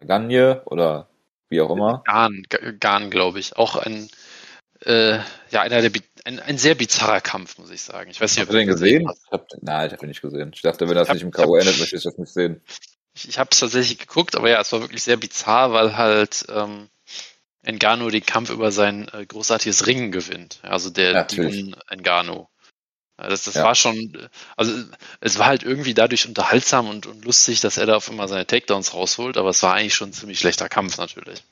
Gagne 0.00 0.62
oder 0.66 1.08
wie 1.48 1.60
auch 1.60 1.70
immer. 1.70 2.02
Garn, 2.06 2.42
Garn, 2.80 3.10
glaube 3.10 3.38
ich. 3.38 3.56
Auch 3.56 3.76
ein, 3.76 4.08
äh, 4.84 5.18
ja, 5.50 5.62
einer 5.62 5.80
der, 5.82 5.90
ein, 6.24 6.40
ein 6.40 6.58
sehr 6.58 6.74
bizarrer 6.74 7.20
Kampf, 7.20 7.58
muss 7.58 7.70
ich 7.70 7.82
sagen. 7.82 8.10
Ich 8.10 8.20
weiß 8.20 8.32
nicht, 8.32 8.40
Hast 8.42 8.52
du 8.52 8.56
den 8.56 8.66
gesehen? 8.66 9.08
hast. 9.08 9.22
Ich 9.26 9.30
hab, 9.32 9.46
nein, 9.62 9.86
ich 9.86 9.92
habe 9.92 10.00
den 10.00 10.08
nicht 10.08 10.22
gesehen. 10.22 10.50
Ich 10.54 10.62
dachte, 10.62 10.88
wenn 10.88 10.94
das 10.96 11.08
hab- 11.08 11.14
nicht 11.14 11.22
im 11.22 11.30
K.O. 11.30 11.56
endet, 11.56 11.78
möchte 11.78 11.96
ich 11.96 12.02
das 12.02 12.18
nicht 12.18 12.32
sehen. 12.32 12.60
Ich, 13.14 13.28
ich 13.28 13.38
habe 13.38 13.50
es 13.52 13.60
tatsächlich 13.60 13.98
geguckt, 13.98 14.36
aber 14.36 14.50
ja, 14.50 14.60
es 14.60 14.72
war 14.72 14.80
wirklich 14.80 15.02
sehr 15.02 15.16
bizarr, 15.16 15.72
weil 15.72 15.96
halt 15.96 16.44
ähm, 16.50 16.88
Ngannou 17.66 18.10
den 18.10 18.24
Kampf 18.26 18.50
über 18.50 18.70
sein 18.70 19.08
äh, 19.12 19.24
großartiges 19.24 19.86
Ringen 19.86 20.12
gewinnt. 20.12 20.60
Also 20.62 20.90
der. 20.90 21.12
Ja, 21.12 21.24
Das, 23.18 23.44
das 23.44 23.54
Ja. 23.54 23.64
war 23.64 23.74
schon, 23.74 24.28
also 24.56 24.72
es 25.20 25.38
war 25.38 25.46
halt 25.46 25.62
irgendwie 25.62 25.94
dadurch 25.94 26.26
unterhaltsam 26.26 26.88
und, 26.88 27.06
und 27.06 27.24
lustig, 27.24 27.60
dass 27.60 27.78
er 27.78 27.86
da 27.86 27.96
auf 27.96 28.08
immer 28.08 28.28
seine 28.28 28.46
Takedowns 28.46 28.92
rausholt, 28.92 29.38
aber 29.38 29.50
es 29.50 29.62
war 29.62 29.74
eigentlich 29.74 29.94
schon 29.94 30.10
ein 30.10 30.12
ziemlich 30.12 30.38
schlechter 30.38 30.68
Kampf 30.68 30.98
natürlich. 30.98 31.42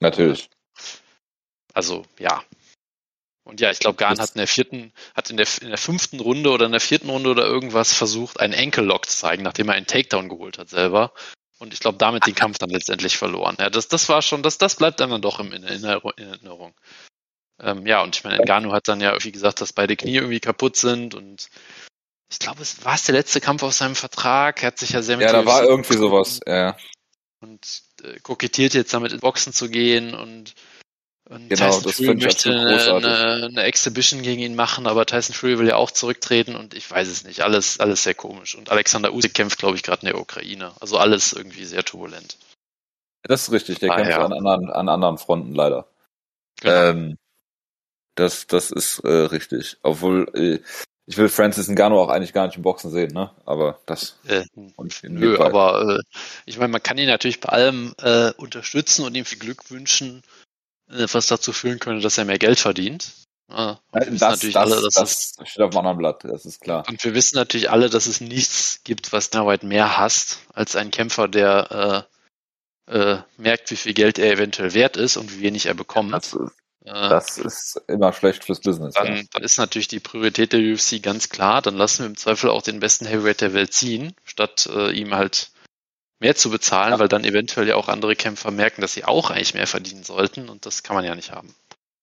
Natürlich. 0.00 0.48
Also 1.74 2.06
ja. 2.18 2.42
Und 3.44 3.60
ja, 3.60 3.70
ich 3.70 3.78
glaube, 3.78 3.96
Garn 3.96 4.18
hat 4.18 4.30
in 4.30 4.38
der 4.38 4.46
vierten, 4.46 4.92
hat 5.14 5.30
in 5.30 5.38
der, 5.38 5.46
in 5.62 5.68
der 5.68 5.78
fünften 5.78 6.20
Runde 6.20 6.50
oder 6.50 6.66
in 6.66 6.72
der 6.72 6.80
vierten 6.80 7.08
Runde 7.08 7.30
oder 7.30 7.46
irgendwas 7.46 7.94
versucht, 7.94 8.40
einen 8.40 8.54
Ankle-Lock 8.54 9.08
zu 9.08 9.16
zeigen, 9.16 9.42
nachdem 9.42 9.68
er 9.68 9.74
einen 9.74 9.86
Takedown 9.86 10.28
geholt 10.28 10.58
hat 10.58 10.68
selber. 10.68 11.12
Und 11.58 11.72
ich 11.72 11.80
glaube, 11.80 11.98
damit 11.98 12.26
den 12.26 12.34
Kampf 12.34 12.58
dann 12.58 12.70
letztendlich 12.70 13.16
verloren. 13.16 13.56
Ja, 13.58 13.70
das, 13.70 13.88
das 13.88 14.08
war 14.08 14.22
schon, 14.22 14.42
das, 14.42 14.58
das 14.58 14.76
bleibt 14.76 15.00
einem 15.00 15.12
dann 15.12 15.22
doch 15.22 15.40
im, 15.40 15.52
in 15.52 15.64
Erinnerung. 15.64 16.74
Ähm, 17.60 17.86
ja, 17.86 18.02
und 18.02 18.16
ich 18.16 18.24
meine, 18.24 18.38
Ngannou 18.38 18.72
hat 18.72 18.88
dann 18.88 19.00
ja 19.00 19.10
irgendwie 19.10 19.32
gesagt, 19.32 19.60
dass 19.60 19.72
beide 19.72 19.96
Knie 19.96 20.16
irgendwie 20.16 20.40
kaputt 20.40 20.76
sind 20.76 21.14
und 21.14 21.48
ich 22.30 22.38
glaube, 22.38 22.62
es 22.62 22.84
war 22.84 22.94
es 22.94 23.04
der 23.04 23.14
letzte 23.14 23.40
Kampf 23.40 23.62
aus 23.62 23.78
seinem 23.78 23.94
Vertrag. 23.94 24.62
Er 24.62 24.68
hat 24.68 24.78
sich 24.78 24.90
ja 24.90 25.02
sehr 25.02 25.16
mit 25.16 25.26
Ja, 25.26 25.32
da 25.32 25.46
war 25.46 25.64
irgendwie 25.64 25.96
sowas. 25.96 26.40
Ja, 26.46 26.76
und 27.40 27.82
äh, 28.02 28.18
kokettiert 28.20 28.74
jetzt 28.74 28.92
damit 28.94 29.12
ins 29.12 29.20
Boxen 29.20 29.52
zu 29.52 29.68
gehen 29.68 30.14
und, 30.14 30.54
und 31.28 31.48
Genau, 31.48 31.78
Tyson 31.78 31.92
Fury 31.92 32.18
ich 32.18 32.24
möchte 32.24 32.50
eine, 32.50 32.94
eine, 32.94 33.46
eine 33.46 33.62
Exhibition 33.62 34.22
gegen 34.22 34.40
ihn 34.40 34.54
machen, 34.54 34.86
aber 34.86 35.06
Tyson 35.06 35.34
Fury 35.34 35.58
will 35.58 35.68
ja 35.68 35.76
auch 35.76 35.90
zurücktreten 35.90 36.56
und 36.56 36.74
ich 36.74 36.90
weiß 36.90 37.08
es 37.08 37.24
nicht. 37.24 37.42
Alles, 37.42 37.80
alles 37.80 38.02
sehr 38.02 38.14
komisch. 38.14 38.56
Und 38.56 38.70
Alexander 38.70 39.12
Usyk 39.12 39.34
kämpft, 39.34 39.58
glaube 39.58 39.76
ich, 39.76 39.82
gerade 39.82 40.02
in 40.02 40.12
der 40.12 40.20
Ukraine. 40.20 40.72
Also 40.80 40.98
alles 40.98 41.32
irgendwie 41.32 41.64
sehr 41.64 41.84
turbulent. 41.84 42.38
das 43.22 43.42
ist 43.42 43.52
richtig. 43.52 43.78
Der 43.78 43.92
Ah, 43.92 43.96
kämpft 43.96 44.12
ja. 44.12 44.24
an, 44.24 44.32
anderen, 44.32 44.70
an 44.70 44.88
anderen 44.88 45.18
Fronten 45.18 45.54
leider. 45.54 45.86
Genau. 46.60 46.90
Ähm, 46.90 47.18
das, 48.18 48.46
das 48.46 48.70
ist 48.70 49.00
äh, 49.00 49.08
richtig. 49.08 49.76
Obwohl, 49.82 50.28
äh, 50.34 50.60
ich 51.06 51.16
will 51.16 51.28
Francis 51.28 51.68
Ngannou 51.68 51.98
auch 52.00 52.10
eigentlich 52.10 52.32
gar 52.32 52.46
nicht 52.46 52.56
im 52.56 52.62
Boxen 52.62 52.90
sehen, 52.90 53.12
ne? 53.12 53.30
Aber 53.46 53.80
das 53.86 54.16
Äh, 54.26 54.44
nö, 55.02 55.38
aber 55.38 55.98
äh, 55.98 56.02
ich 56.44 56.58
meine, 56.58 56.72
man 56.72 56.82
kann 56.82 56.98
ihn 56.98 57.06
natürlich 57.08 57.40
bei 57.40 57.48
allem 57.50 57.94
äh, 58.02 58.32
unterstützen 58.32 59.04
und 59.04 59.14
ihm 59.16 59.24
viel 59.24 59.38
Glück 59.38 59.70
wünschen, 59.70 60.22
äh, 60.90 61.06
was 61.12 61.26
dazu 61.28 61.52
führen 61.52 61.78
könnte, 61.78 62.02
dass 62.02 62.18
er 62.18 62.24
mehr 62.26 62.38
Geld 62.38 62.58
verdient. 62.58 63.12
Ja, 63.50 63.80
und 63.92 64.04
wir 64.04 64.10
das, 64.10 64.20
natürlich 64.20 64.54
das, 64.54 64.62
alle, 64.70 64.82
dass 64.82 64.96
es 64.96 65.32
das 65.38 65.48
steht 65.48 65.62
auf 65.62 65.70
einem 65.70 65.78
anderen 65.78 65.96
Blatt, 65.98 66.24
das 66.24 66.44
ist 66.44 66.60
klar. 66.60 66.84
Und 66.86 67.02
wir 67.02 67.14
wissen 67.14 67.36
natürlich 67.36 67.70
alle, 67.70 67.88
dass 67.88 68.06
es 68.06 68.20
nichts 68.20 68.80
gibt, 68.84 69.10
was 69.12 69.30
Dana 69.30 69.46
White 69.46 69.64
mehr 69.64 69.96
hasst, 69.96 70.40
als 70.52 70.76
ein 70.76 70.90
Kämpfer, 70.90 71.28
der 71.28 72.06
äh, 72.88 72.94
äh, 72.94 73.22
merkt, 73.38 73.70
wie 73.70 73.76
viel 73.76 73.94
Geld 73.94 74.18
er 74.18 74.32
eventuell 74.32 74.74
wert 74.74 74.98
ist 74.98 75.16
und 75.16 75.34
wie 75.34 75.40
wenig 75.40 75.64
er 75.64 75.74
bekommt. 75.74 76.12
Das, 76.12 76.34
ist- 76.34 76.52
äh, 76.88 77.08
das 77.08 77.38
ist 77.38 77.80
immer 77.88 78.12
schlecht 78.12 78.44
fürs 78.44 78.60
Business. 78.60 78.94
ja. 78.96 79.04
dann, 79.04 79.28
dann 79.32 79.42
ist 79.42 79.58
natürlich 79.58 79.88
die 79.88 80.00
Priorität 80.00 80.52
der 80.52 80.60
UFC 80.60 81.02
ganz 81.02 81.28
klar. 81.28 81.62
Dann 81.62 81.76
lassen 81.76 82.00
wir 82.00 82.06
im 82.06 82.16
Zweifel 82.16 82.50
auch 82.50 82.62
den 82.62 82.80
besten 82.80 83.06
Heavyweight 83.06 83.40
der 83.40 83.52
Welt 83.54 83.72
ziehen, 83.72 84.14
statt 84.24 84.68
äh, 84.72 84.90
ihm 84.92 85.14
halt 85.14 85.50
mehr 86.20 86.34
zu 86.34 86.50
bezahlen, 86.50 86.92
Ja. 86.92 86.98
weil 86.98 87.08
dann 87.08 87.24
eventuell 87.24 87.68
ja 87.68 87.76
auch 87.76 87.88
andere 87.88 88.16
Kämpfer 88.16 88.50
merken, 88.50 88.80
dass 88.80 88.92
sie 88.94 89.04
auch 89.04 89.30
eigentlich 89.30 89.54
mehr 89.54 89.66
verdienen 89.68 90.02
sollten 90.04 90.48
und 90.48 90.66
das 90.66 90.82
kann 90.82 90.96
man 90.96 91.04
ja 91.04 91.14
nicht 91.14 91.30
haben. 91.32 91.54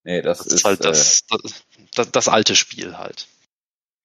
Nee, 0.03 0.21
das, 0.21 0.37
Das 0.37 0.47
ist, 0.47 0.53
ist 0.53 0.65
halt 0.65 0.81
äh, 0.81 0.83
das, 0.83 1.21
das, 1.29 1.63
das, 1.95 2.11
das 2.11 2.27
alte 2.29 2.55
Spiel 2.55 2.97
halt. 2.97 3.27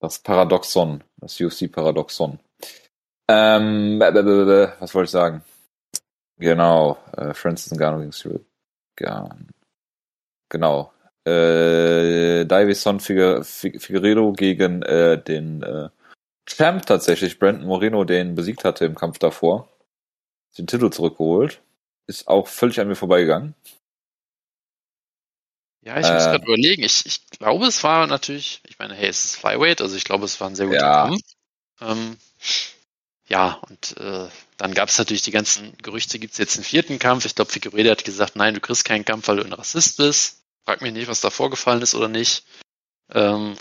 das 0.01 0.19
Paradoxon, 0.19 1.05
das 1.19 1.39
UFC-Paradoxon. 1.41 2.41
Ähm, 3.29 4.01
äh, 4.03 4.09
äh, 4.09 4.19
äh, 4.65 4.73
was 4.81 4.95
wollte 4.95 5.05
ich 5.05 5.11
sagen? 5.13 5.45
Genau, 6.39 6.99
äh, 7.17 7.35
Francis 7.35 7.71
Ngannou 7.73 7.99
gegen 8.01 8.13
Cyril 8.13 8.45
Gahn. 8.97 9.49
Genau. 10.51 10.93
Äh, 11.25 12.45
Davison 12.45 13.01
Figue- 13.01 13.43
Fi- 13.45 13.79
Figueredo 13.79 14.33
gegen 14.33 14.83
äh, 14.83 15.23
den 15.23 15.63
äh, 15.63 15.89
Champ 16.47 16.85
tatsächlich, 16.85 17.39
Brandon 17.39 17.67
Moreno, 17.67 18.05
den 18.05 18.35
besiegt 18.35 18.65
hatte 18.65 18.85
im 18.85 18.95
Kampf 18.95 19.19
davor. 19.19 19.69
Den 20.59 20.67
Titel 20.67 20.91
zurückgeholt. 20.91 21.63
Ist 22.07 22.27
auch 22.29 22.49
völlig 22.49 22.81
an 22.81 22.89
mir 22.89 22.97
vorbeigegangen. 22.97 23.55
Ja, 25.83 25.99
ich 25.99 26.07
muss 26.07 26.25
gerade 26.25 26.45
überlegen. 26.45 26.83
Ich, 26.83 27.07
ich 27.07 27.27
glaube, 27.31 27.67
es 27.67 27.83
war 27.85 28.07
natürlich, 28.07 28.61
ich 28.67 28.79
meine, 28.79 28.95
hey, 28.95 29.09
es 29.09 29.25
ist 29.25 29.37
Flyweight, 29.37 29.81
also 29.81 29.97
ich 29.97 30.05
glaube, 30.05 30.25
es 30.25 30.41
war 30.41 30.49
ein 30.49 30.57
sehr 30.57 30.67
guter 30.67 30.79
Ja. 30.79 31.07
Kampf. 31.07 31.21
Ähm, 31.81 32.17
ja, 33.29 33.61
und 33.69 33.97
äh, 33.99 34.29
dann 34.57 34.75
gab 34.75 34.89
es 34.89 34.99
natürlich 34.99 35.23
die 35.23 35.31
ganzen 35.31 35.79
Gerüchte, 35.79 36.19
gibt 36.19 36.33
es 36.33 36.39
jetzt 36.39 36.57
einen 36.57 36.65
vierten 36.65 36.99
Kampf? 36.99 37.25
Ich 37.25 37.35
glaube, 37.37 37.53
Figueredo 37.53 37.91
hat 37.91 38.05
gesagt, 38.05 38.35
nein, 38.35 38.55
du 38.55 38.61
kriegst 38.61 38.85
keinen 38.85 39.05
Kampf, 39.05 39.29
weil 39.29 39.37
du 39.37 39.45
ein 39.45 39.53
Rassist 39.53 39.97
bist. 39.97 40.40
Frag 40.67 40.83
mich 40.83 40.93
nicht, 40.93 41.09
was 41.09 41.21
da 41.21 41.31
vorgefallen 41.31 41.83
ist 41.83 41.95
oder 41.95 42.09
nicht. 42.09 42.45
Ähm, 43.13 43.57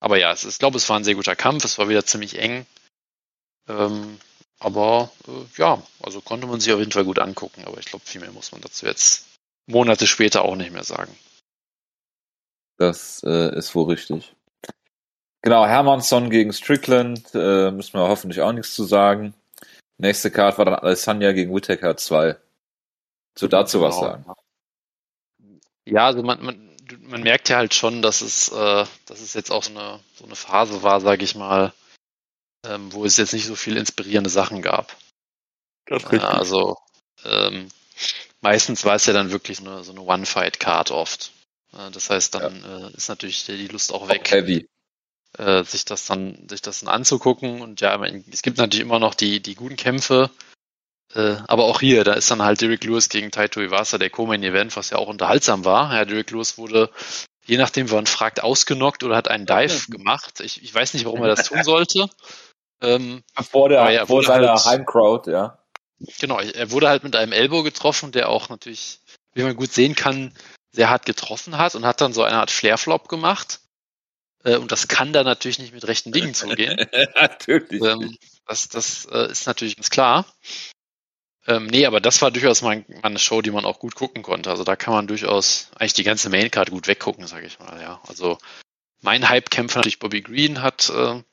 aber 0.00 0.18
ja, 0.18 0.32
es 0.32 0.44
ist, 0.44 0.54
ich 0.54 0.58
glaube, 0.58 0.76
es 0.76 0.88
war 0.88 0.96
ein 0.96 1.04
sehr 1.04 1.14
guter 1.14 1.36
Kampf. 1.36 1.64
Es 1.64 1.78
war 1.78 1.88
wieder 1.88 2.04
ziemlich 2.04 2.38
eng. 2.38 2.66
Ähm, 3.68 4.18
aber 4.58 5.10
äh, 5.26 5.44
ja, 5.58 5.82
also 6.02 6.20
konnte 6.20 6.46
man 6.46 6.60
sich 6.60 6.72
auf 6.72 6.78
jeden 6.78 6.92
Fall 6.92 7.04
gut 7.04 7.18
angucken. 7.18 7.64
Aber 7.66 7.78
ich 7.78 7.86
glaube, 7.86 8.04
viel 8.04 8.20
mehr 8.20 8.32
muss 8.32 8.52
man 8.52 8.60
dazu 8.60 8.86
jetzt 8.86 9.26
Monate 9.66 10.06
später 10.06 10.44
auch 10.44 10.56
nicht 10.56 10.72
mehr 10.72 10.84
sagen. 10.84 11.16
Das 12.78 13.22
äh, 13.24 13.56
ist 13.56 13.74
wohl 13.74 13.90
richtig. 13.90 14.34
Genau, 15.42 15.66
Hermannsson 15.66 16.30
gegen 16.30 16.52
Strickland, 16.52 17.22
äh, 17.34 17.70
müssen 17.70 17.94
wir 17.94 18.08
hoffentlich 18.08 18.40
auch 18.40 18.52
nichts 18.52 18.74
zu 18.74 18.84
sagen. 18.84 19.34
Nächste 19.98 20.30
Card 20.30 20.58
war 20.58 20.64
dann 20.64 20.74
Alessandra 20.74 21.32
gegen 21.32 21.54
Whittaker 21.54 21.96
2. 21.96 22.36
So 23.38 23.48
dazu 23.48 23.80
was 23.80 23.96
Genau. 23.96 24.08
sagen. 24.08 24.24
Ja, 25.86 26.06
also 26.06 26.22
man, 26.22 26.44
man, 26.44 26.76
man 27.00 27.22
merkt 27.22 27.48
ja 27.48 27.56
halt 27.56 27.74
schon, 27.74 28.02
dass 28.02 28.20
es, 28.20 28.48
äh, 28.48 28.84
dass 29.06 29.20
es 29.20 29.34
jetzt 29.34 29.50
auch 29.50 29.62
so 29.62 29.70
eine, 29.70 30.00
so 30.14 30.24
eine 30.24 30.36
Phase 30.36 30.82
war, 30.82 31.00
sage 31.00 31.24
ich 31.24 31.34
mal, 31.34 31.72
ähm, 32.64 32.92
wo 32.92 33.04
es 33.04 33.16
jetzt 33.16 33.32
nicht 33.32 33.46
so 33.46 33.54
viel 33.54 33.76
inspirierende 33.76 34.30
Sachen 34.30 34.62
gab. 34.62 34.96
Das 35.86 36.02
Äh, 36.12 36.18
also 36.18 36.76
ähm, 37.24 37.68
meistens 38.40 38.84
war 38.84 38.96
es 38.96 39.06
ja 39.06 39.12
dann 39.12 39.30
wirklich 39.30 39.58
so 39.58 39.64
eine, 39.64 39.84
so 39.84 39.92
eine 39.92 40.02
One-Fight-Card 40.02 40.90
oft. 40.90 41.32
Äh, 41.72 41.90
das 41.92 42.10
heißt, 42.10 42.34
dann 42.34 42.64
äh, 42.64 42.96
ist 42.96 43.08
natürlich 43.08 43.44
die 43.46 43.68
Lust 43.68 43.92
auch 43.92 44.08
weg, 44.08 44.30
Heavy. 44.30 44.68
äh, 45.38 45.62
sich 45.62 45.84
das 45.84 46.06
dann, 46.06 46.48
sich 46.48 46.62
das 46.62 46.80
dann 46.80 46.88
anzugucken. 46.88 47.60
Und 47.62 47.80
ja, 47.80 48.02
es 48.04 48.42
gibt 48.42 48.58
natürlich 48.58 48.84
immer 48.84 48.98
noch 48.98 49.14
die, 49.14 49.40
die 49.40 49.54
guten 49.54 49.76
Kämpfe. 49.76 50.30
Äh, 51.16 51.38
aber 51.48 51.64
auch 51.64 51.80
hier, 51.80 52.04
da 52.04 52.12
ist 52.12 52.30
dann 52.30 52.42
halt 52.42 52.60
Derek 52.60 52.84
Lewis 52.84 53.08
gegen 53.08 53.30
Taito 53.30 53.60
Iwasa 53.60 53.96
der 53.96 54.10
Co-Main 54.10 54.42
Event, 54.42 54.76
was 54.76 54.90
ja 54.90 54.98
auch 54.98 55.08
unterhaltsam 55.08 55.64
war. 55.64 55.94
Ja, 55.94 56.04
Derek 56.04 56.30
Lewis 56.30 56.58
wurde, 56.58 56.90
je 57.46 57.56
nachdem, 57.56 57.90
wann 57.90 58.06
fragt, 58.06 58.42
ausgenockt 58.42 59.02
oder 59.02 59.16
hat 59.16 59.28
einen 59.28 59.46
Dive 59.46 59.90
gemacht. 59.90 60.40
Ich, 60.40 60.62
ich 60.62 60.74
weiß 60.74 60.92
nicht, 60.94 61.06
warum 61.06 61.22
er 61.22 61.28
das 61.34 61.48
tun 61.48 61.64
sollte. 61.64 62.10
Ähm, 62.82 63.22
Vor, 63.50 63.70
der, 63.70 63.90
ja, 63.90 64.04
vor 64.04 64.22
seiner 64.22 64.52
halt- 64.52 64.64
Heimcrowd, 64.66 65.26
ja. 65.28 65.58
Genau, 66.18 66.38
er 66.38 66.70
wurde 66.70 66.88
halt 66.88 67.04
mit 67.04 67.16
einem 67.16 67.32
Elbow 67.32 67.62
getroffen, 67.62 68.12
der 68.12 68.28
auch 68.28 68.50
natürlich, 68.50 69.00
wie 69.32 69.42
man 69.42 69.56
gut 69.56 69.72
sehen 69.72 69.94
kann, 69.94 70.34
sehr 70.72 70.90
hart 70.90 71.06
getroffen 71.06 71.56
hat 71.56 71.74
und 71.74 71.86
hat 71.86 72.02
dann 72.02 72.12
so 72.12 72.22
eine 72.22 72.36
Art 72.36 72.50
Flare-Flop 72.50 73.08
gemacht. 73.08 73.60
Äh, 74.44 74.56
Und 74.56 74.70
das 74.72 74.88
kann 74.88 75.14
da 75.14 75.24
natürlich 75.24 75.58
nicht 75.58 75.72
mit 75.72 75.88
rechten 75.88 76.12
Dingen 76.12 76.34
zugehen. 76.34 76.76
Natürlich. 77.14 77.82
ähm, 77.82 78.14
das 78.46 78.68
das 78.68 79.06
äh, 79.06 79.30
ist 79.30 79.46
natürlich 79.46 79.76
ganz 79.76 79.90
klar. 79.90 80.26
Ähm, 81.48 81.66
nee, 81.66 81.86
aber 81.86 82.00
das 82.00 82.20
war 82.22 82.30
durchaus 82.30 82.62
mal, 82.62 82.84
eine 83.02 83.18
Show, 83.18 83.40
die 83.40 83.50
man 83.50 83.64
auch 83.64 83.78
gut 83.78 83.94
gucken 83.94 84.22
konnte. 84.22 84.50
Also 84.50 84.64
da 84.64 84.74
kann 84.74 84.94
man 84.94 85.06
durchaus 85.06 85.70
eigentlich 85.76 85.94
die 85.94 86.02
ganze 86.02 86.28
Maincard 86.28 86.70
gut 86.70 86.88
weggucken, 86.88 87.26
sage 87.26 87.46
ich 87.46 87.58
mal. 87.58 87.80
Ja, 87.80 88.00
also 88.08 88.38
mein 89.02 89.28
Hype-Kämpfer 89.28 89.78
natürlich 89.78 89.98
Bobby 90.00 90.22
Green 90.22 90.62
hat 90.62 90.90
äh, 90.90 90.92
einen 90.92 91.24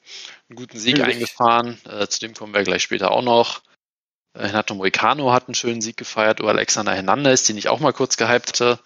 guten 0.55 0.77
Sieg 0.77 0.97
Natürlich. 0.97 1.15
eingefahren. 1.15 1.79
Äh, 1.89 2.07
zu 2.07 2.19
dem 2.19 2.35
kommen 2.35 2.53
wir 2.53 2.63
gleich 2.63 2.83
später 2.83 3.11
auch 3.11 3.23
noch. 3.23 3.63
Äh, 4.33 4.45
Renato 4.45 4.75
Moicano 4.75 5.31
hat 5.31 5.47
einen 5.47 5.55
schönen 5.55 5.81
Sieg 5.81 5.97
gefeiert 5.97 6.39
über 6.39 6.49
Alexander 6.49 6.93
Hernandez, 6.93 7.43
den 7.43 7.57
ich 7.57 7.69
auch 7.69 7.79
mal 7.79 7.93
kurz 7.93 8.17
gehypt 8.17 8.49
hatte. 8.49 8.79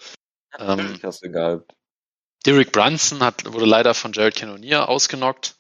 Ähm, 0.58 0.94
Ich 0.96 1.04
hast 1.04 1.24
du 1.24 1.30
gehypt. 1.30 1.74
Derek 2.46 2.72
Brunson 2.72 3.22
hat, 3.22 3.52
wurde 3.52 3.66
leider 3.66 3.94
von 3.94 4.14
Jared 4.14 4.36
Cannonier 4.36 4.88
ausgenockt, 4.88 5.57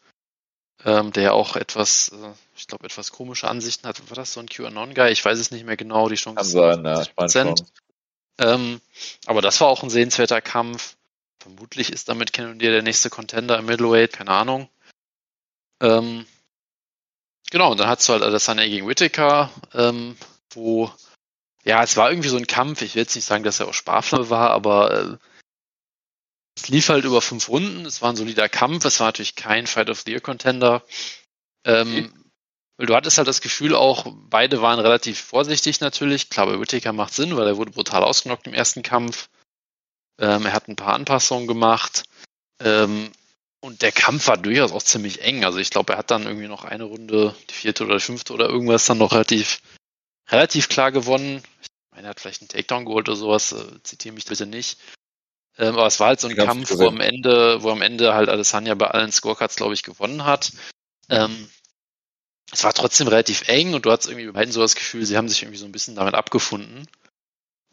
ähm, 0.87 1.11
der 1.11 1.23
ja 1.23 1.31
auch 1.33 1.57
etwas, 1.57 2.13
äh, 2.13 2.33
ich 2.55 2.65
glaube, 2.67 2.85
etwas 2.85 3.11
komische 3.11 3.49
Ansichten 3.49 3.85
hat. 3.87 4.09
War 4.09 4.15
das 4.15 4.31
so 4.31 4.39
ein 4.39 4.47
QAnon-Guy? 4.47 5.11
Ich 5.11 5.23
weiß 5.23 5.37
es 5.37 5.51
nicht 5.51 5.65
mehr 5.65 5.75
genau. 5.75 6.07
Die 6.07 6.15
Chance 6.15 6.41
ist 6.41 6.51
sein, 6.51 6.85
ja. 6.85 7.01
Ich 7.01 7.11
meine 7.17 7.29
50%. 7.29 7.57
schon. 7.57 7.67
Ähm, 8.39 8.81
aber 9.25 9.41
das 9.41 9.59
war 9.59 9.67
auch 9.67 9.83
ein 9.83 9.89
sehenswerter 9.89 10.39
Kampf. 10.39 10.95
Vermutlich 11.39 11.91
ist 11.91 12.07
damit 12.07 12.31
Cannonier 12.31 12.71
der 12.71 12.83
nächste 12.83 13.09
Contender 13.09 13.59
im 13.59 13.65
Middleweight, 13.65 14.13
keine 14.13 14.31
Ahnung. 14.31 14.69
Ähm, 15.81 16.25
genau, 17.51 17.71
und 17.71 17.79
dann 17.79 17.89
hast 17.89 18.07
du 18.07 18.13
halt 18.13 18.23
Adesanya 18.23 18.65
gegen 18.65 18.87
Whittaker, 18.87 19.51
ähm, 19.73 20.15
wo, 20.51 20.89
ja, 21.65 21.83
es 21.83 21.97
war 21.97 22.09
irgendwie 22.09 22.29
so 22.29 22.37
ein 22.37 22.47
Kampf. 22.47 22.81
Ich 22.81 22.95
will 22.95 23.01
jetzt 23.01 23.15
nicht 23.15 23.25
sagen, 23.25 23.43
dass 23.43 23.59
er 23.59 23.67
auch 23.67 23.73
Sparflamme 23.73 24.29
war, 24.29 24.51
aber 24.51 24.91
äh, 24.91 25.17
es 26.57 26.69
lief 26.69 26.89
halt 26.89 27.05
über 27.05 27.21
fünf 27.21 27.49
Runden. 27.49 27.85
Es 27.85 28.01
war 28.01 28.09
ein 28.09 28.15
solider 28.15 28.49
Kampf. 28.49 28.83
Es 28.83 28.99
war 28.99 29.09
natürlich 29.09 29.35
kein 29.35 29.67
Fight 29.67 29.91
of 29.91 30.01
the 30.01 30.11
Year 30.11 30.21
Contender. 30.21 30.83
Ähm, 31.63 32.11
weil 32.77 32.87
du 32.87 32.95
hattest 32.95 33.19
halt 33.19 33.27
das 33.27 33.41
Gefühl 33.41 33.75
auch, 33.75 34.07
beide 34.29 34.59
waren 34.61 34.79
relativ 34.79 35.19
vorsichtig 35.19 35.81
natürlich. 35.81 36.29
Klar, 36.31 36.47
bei 36.47 36.59
Whittaker 36.59 36.93
macht 36.93 37.13
Sinn, 37.13 37.37
weil 37.37 37.45
er 37.45 37.57
wurde 37.57 37.71
brutal 37.71 38.03
ausgenockt 38.03 38.47
im 38.47 38.55
ersten 38.55 38.81
Kampf. 38.81 39.29
Ähm, 40.19 40.47
er 40.47 40.53
hat 40.53 40.67
ein 40.67 40.75
paar 40.75 40.95
Anpassungen 40.95 41.47
gemacht. 41.47 42.05
Ähm, 42.59 43.11
und 43.59 43.83
der 43.83 43.91
Kampf 43.91 44.27
war 44.27 44.37
durchaus 44.37 44.71
auch 44.71 44.81
ziemlich 44.81 45.21
eng. 45.21 45.45
Also 45.45 45.59
ich 45.59 45.69
glaube, 45.69 45.93
er 45.93 45.99
hat 45.99 46.09
dann 46.09 46.25
irgendwie 46.25 46.47
noch 46.47 46.63
eine 46.63 46.85
Runde, 46.85 47.35
die 47.51 47.53
vierte 47.53 47.85
oder 47.85 47.97
die 47.97 48.03
fünfte 48.03 48.33
oder 48.33 48.49
irgendwas 48.49 48.85
dann 48.85 48.97
noch 48.97 49.11
relativ, 49.11 49.61
relativ 50.31 50.69
klar 50.69 50.91
gewonnen. 50.91 51.43
Ich 51.61 51.69
meine, 51.91 52.07
er 52.07 52.09
hat 52.11 52.19
vielleicht 52.19 52.41
einen 52.41 52.49
Takedown 52.49 52.85
geholt 52.85 53.09
oder 53.09 53.15
sowas. 53.15 53.51
Äh, 53.51 53.83
zitiere 53.83 54.15
mich 54.15 54.25
bitte 54.25 54.47
nicht. 54.47 54.79
Ähm, 55.57 55.73
aber 55.75 55.87
es 55.87 55.99
war 55.99 56.07
halt 56.07 56.19
so 56.19 56.27
ein 56.27 56.35
Kampf, 56.35 56.71
wo 56.77 56.87
am 56.87 56.99
Ende, 56.99 57.63
wo 57.63 57.71
am 57.71 57.81
Ende 57.81 58.13
halt 58.13 58.29
Adesanya 58.29 58.75
bei 58.75 58.87
allen 58.87 59.11
Scorecards, 59.11 59.55
glaube 59.55 59.73
ich, 59.73 59.83
gewonnen 59.83 60.25
hat. 60.25 60.51
Ähm, 61.09 61.49
es 62.51 62.63
war 62.63 62.73
trotzdem 62.73 63.07
relativ 63.07 63.47
eng 63.47 63.73
und 63.73 63.85
du 63.85 63.91
hattest 63.91 64.09
irgendwie 64.09 64.27
bei 64.27 64.33
beiden 64.33 64.51
so 64.53 64.61
das 64.61 64.75
Gefühl, 64.75 65.05
sie 65.05 65.17
haben 65.17 65.29
sich 65.29 65.41
irgendwie 65.41 65.59
so 65.59 65.65
ein 65.65 65.71
bisschen 65.71 65.95
damit 65.95 66.13
abgefunden. 66.13 66.87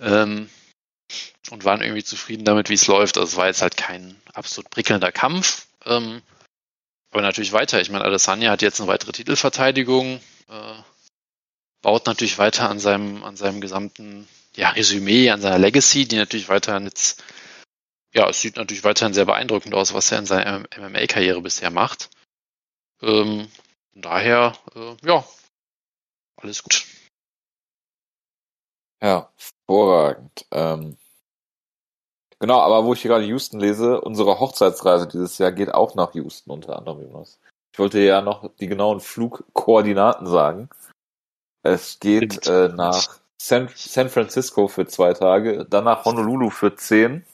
Ähm, 0.01 0.49
und 1.51 1.65
waren 1.65 1.83
irgendwie 1.83 2.03
zufrieden 2.03 2.45
damit, 2.45 2.71
wie 2.71 2.75
es 2.75 2.87
läuft. 2.87 3.19
Also 3.19 3.33
es 3.33 3.37
war 3.37 3.47
jetzt 3.47 3.63
halt 3.63 3.77
kein 3.77 4.17
absolut 4.33 4.71
prickelnder 4.71 5.13
Kampf. 5.13 5.67
Ähm, 5.85 6.23
aber 7.11 7.23
natürlich 7.23 7.53
weiter. 7.53 7.81
Ich 7.81 7.91
meine, 7.91 8.05
Adesanya 8.05 8.51
hat 8.51 8.63
jetzt 8.63 8.81
eine 8.81 8.89
weitere 8.89 9.13
Titelverteidigung, 9.13 10.21
äh, 10.49 10.75
baut 11.83 12.07
natürlich 12.07 12.39
weiter 12.39 12.69
an 12.69 12.81
seinem, 12.81 13.23
an 13.23 13.37
seinem 13.37 13.61
gesamten 13.61 14.27
ja, 14.57 14.71
Resümee, 14.71 15.31
an 15.31 15.41
seiner 15.41 15.59
Legacy, 15.59 16.07
die 16.09 16.17
natürlich 16.17 16.49
weiterhin 16.49 16.85
jetzt, 16.85 17.23
ja, 18.15 18.29
es 18.29 18.41
sieht 18.41 18.57
natürlich 18.57 18.85
weiterhin 18.85 19.15
sehr 19.15 19.25
beeindruckend 19.25 19.75
aus, 19.75 19.93
was 19.93 20.11
er 20.13 20.21
in 20.21 20.27
seiner 20.27 20.61
MMA-Karriere 20.79 21.41
bisher 21.43 21.71
macht. 21.71 22.11
Ähm, 23.03 23.49
von 23.93 24.03
daher, 24.03 24.55
äh, 24.75 24.97
ja, 25.05 25.25
alles 26.37 26.63
gut. 26.63 26.87
Ja, 29.03 29.31
hervorragend. 29.67 30.47
Ähm, 30.53 30.97
genau, 32.39 32.61
aber 32.61 32.85
wo 32.85 32.95
ich 32.95 33.03
hier 33.03 33.11
gerade 33.11 33.25
Houston 33.25 33.61
lese, 33.61 34.01
unsere 34.01 34.39
Hochzeitsreise 34.39 35.09
dieses 35.09 35.39
Jahr 35.39 35.53
geht 35.53 35.75
auch 35.75 35.95
nach 35.95 36.15
Houston 36.15 36.51
unter 36.51 36.79
anderem, 36.79 37.03
Jonas. 37.03 37.39
Ich 37.73 37.79
wollte 37.81 37.99
ja 37.99 38.23
noch 38.23 38.55
die 38.61 38.69
genauen 38.69 39.01
Flugkoordinaten 39.01 40.29
sagen. 40.29 40.71
Es 41.65 41.99
geht 41.99 42.47
äh, 42.47 42.69
nach 42.69 43.19
San, 43.41 43.69
San 43.75 44.09
Francisco 44.09 44.69
für 44.69 44.87
zwei 44.87 45.13
Tage, 45.13 45.67
dann 45.67 45.85
nach 45.85 46.05
Honolulu 46.05 46.51
für 46.51 46.77
zehn, 46.77 47.27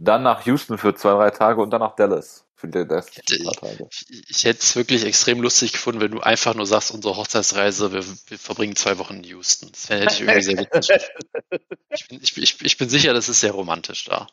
dann 0.00 0.22
nach 0.22 0.46
Houston 0.46 0.78
für 0.78 0.94
zwei, 0.94 1.12
drei 1.12 1.30
Tage 1.30 1.60
und 1.60 1.70
dann 1.70 1.80
nach 1.80 1.94
Dallas 1.94 2.46
für 2.56 2.68
die 2.68 2.78
restlichen 2.78 3.44
paar 3.44 3.54
Tage. 3.54 3.86
Ich, 3.90 4.30
ich 4.30 4.44
hätte 4.44 4.60
es 4.60 4.74
wirklich 4.74 5.04
extrem 5.04 5.40
lustig 5.42 5.72
gefunden, 5.72 6.00
wenn 6.00 6.10
du 6.10 6.20
einfach 6.20 6.54
nur 6.54 6.66
sagst, 6.66 6.90
unsere 6.90 7.16
Hochzeitsreise, 7.16 7.92
wir, 7.92 8.04
wir 8.04 8.38
verbringen 8.38 8.76
zwei 8.76 8.98
Wochen 8.98 9.16
in 9.16 9.24
Houston. 9.24 9.70
Das 9.70 9.88
hätte 9.90 10.12
ich 10.12 10.20
irgendwie 10.22 10.42
sehr 10.42 10.58
witzig. 10.58 11.10
Ich 11.92 12.06
bin, 12.06 12.20
ich, 12.22 12.36
ich, 12.38 12.64
ich 12.64 12.78
bin 12.78 12.88
sicher, 12.88 13.12
das 13.12 13.28
ist 13.28 13.40
sehr 13.40 13.50
romantisch 13.50 14.04
da. 14.04 14.28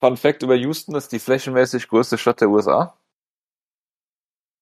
Fun 0.00 0.16
Fact 0.16 0.42
über 0.42 0.54
Houston 0.54 0.94
ist 0.94 1.12
die 1.12 1.18
flächenmäßig 1.18 1.88
größte 1.88 2.16
Stadt 2.16 2.40
der 2.40 2.48
USA. 2.48 2.96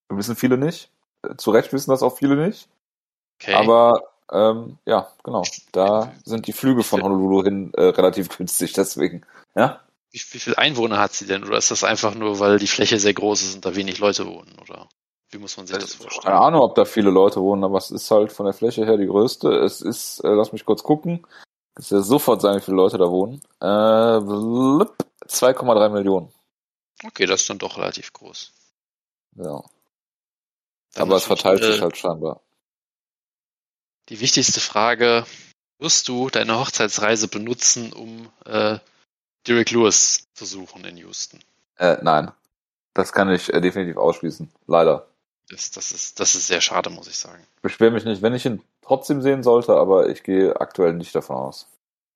Wissen 0.09 0.35
viele 0.35 0.59
nicht. 0.59 0.91
Äh, 1.23 1.37
Zu 1.37 1.53
Recht 1.53 1.73
wissen 1.73 1.91
das 1.91 2.03
auch 2.03 2.19
viele 2.19 2.35
nicht. 2.35 2.69
Okay. 3.41 3.55
Aber 3.55 4.13
ähm, 4.33 4.79
ja, 4.87 5.13
genau. 5.23 5.43
Da 5.71 6.13
sind 6.25 6.49
die 6.49 6.53
Flüge 6.53 6.83
von 6.83 7.01
Honolulu 7.01 7.45
hin 7.45 7.73
äh, 7.75 7.83
relativ 7.83 8.37
günstig, 8.37 8.73
deswegen. 8.73 9.25
Ja. 9.55 9.86
Wie, 10.17 10.35
wie 10.35 10.39
viele 10.39 10.59
Einwohner 10.59 10.99
hat 10.99 11.13
sie 11.13 11.27
denn? 11.27 11.45
Oder 11.45 11.59
ist 11.59 11.71
das 11.71 11.85
einfach 11.85 12.15
nur, 12.15 12.41
weil 12.41 12.59
die 12.59 12.67
Fläche 12.67 12.99
sehr 12.99 13.13
groß 13.13 13.43
ist 13.43 13.55
und 13.57 13.67
da 13.67 13.77
wenig 13.77 13.99
Leute 13.99 14.27
wohnen? 14.27 14.57
Oder 14.63 14.89
wie 15.31 15.39
muss 15.39 15.57
man 15.57 15.67
sich 15.67 15.77
das 15.77 15.99
Keine 15.99 16.11
vorstellen? 16.11 16.35
Ahnung, 16.35 16.63
ob 16.63 16.75
da 16.75 16.85
viele 16.85 17.11
Leute 17.11 17.41
wohnen, 17.41 17.65
aber 17.65 17.79
es 17.79 17.91
ist 17.91 18.11
halt 18.11 18.33
von 18.33 18.47
der 18.47 18.55
Fläche 18.55 18.87
her 18.87 18.97
die 18.97 19.07
größte. 19.07 19.51
Es 19.51 19.83
ist, 19.83 20.21
äh, 20.21 20.29
lass 20.29 20.53
mich 20.53 20.65
kurz 20.65 20.83
gucken. 20.83 21.27
Ich 21.79 21.91
ja 21.91 22.01
sofort 22.01 22.41
sagen, 22.41 22.59
wie 22.59 22.65
viele 22.65 22.79
Leute 22.79 22.97
da 22.97 23.11
wohnen. 23.11 23.43
Äh, 23.61 24.21
blub, 24.21 24.97
2,3 25.27 25.91
Millionen. 25.91 26.33
Okay, 27.05 27.27
das 27.27 27.43
ist 27.43 27.51
dann 27.51 27.59
doch 27.59 27.77
relativ 27.77 28.13
groß. 28.15 28.53
Ja. 29.37 29.63
Dann 30.95 31.03
aber 31.03 31.17
es 31.17 31.25
verteilt 31.25 31.61
äh, 31.61 31.73
sich 31.73 31.83
halt 31.83 31.99
scheinbar. 31.99 32.41
Die 34.09 34.21
wichtigste 34.21 34.61
Frage, 34.61 35.27
wirst 35.79 36.09
du 36.09 36.31
deine 36.31 36.59
Hochzeitsreise 36.59 37.29
benutzen, 37.29 37.93
um 37.93 38.31
äh, 38.47 38.79
Derek 39.47 39.71
Lewis 39.71 40.27
zu 40.35 40.45
suchen 40.45 40.85
in 40.85 40.97
Houston. 40.97 41.41
Äh, 41.79 41.99
nein. 42.03 42.33
Das 42.95 43.13
kann 43.13 43.31
ich 43.31 43.53
äh, 43.53 43.61
definitiv 43.61 43.97
ausschließen. 43.97 44.51
Leider. 44.67 45.07
Das, 45.49 45.71
das, 45.71 45.93
ist, 45.93 46.19
das 46.19 46.35
ist 46.35 46.49
sehr 46.49 46.61
schade, 46.61 46.91
muss 46.91 47.07
ich 47.07 47.19
sagen. 47.19 47.47
Ich 47.57 47.63
beschwere 47.63 47.93
mich 47.93 48.05
nicht, 48.05 48.23
wenn 48.23 48.35
ich 48.35 48.47
ihn 48.47 48.63
trotzdem 48.83 49.23
sehen 49.23 49.43
sollte, 49.43 49.75
aber 49.75 50.09
ich 50.09 50.23
gehe 50.25 50.59
aktuell 50.61 50.95
nicht 50.95 51.15
davon 51.15 51.37
aus. 51.37 51.69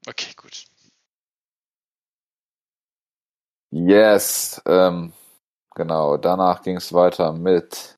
Okay, 0.08 0.32
gut. 0.36 0.64
Yes. 3.70 4.60
Ähm, 4.66 5.12
genau. 5.74 6.16
Danach 6.16 6.62
ging 6.62 6.76
es 6.76 6.92
weiter 6.92 7.32
mit 7.32 7.96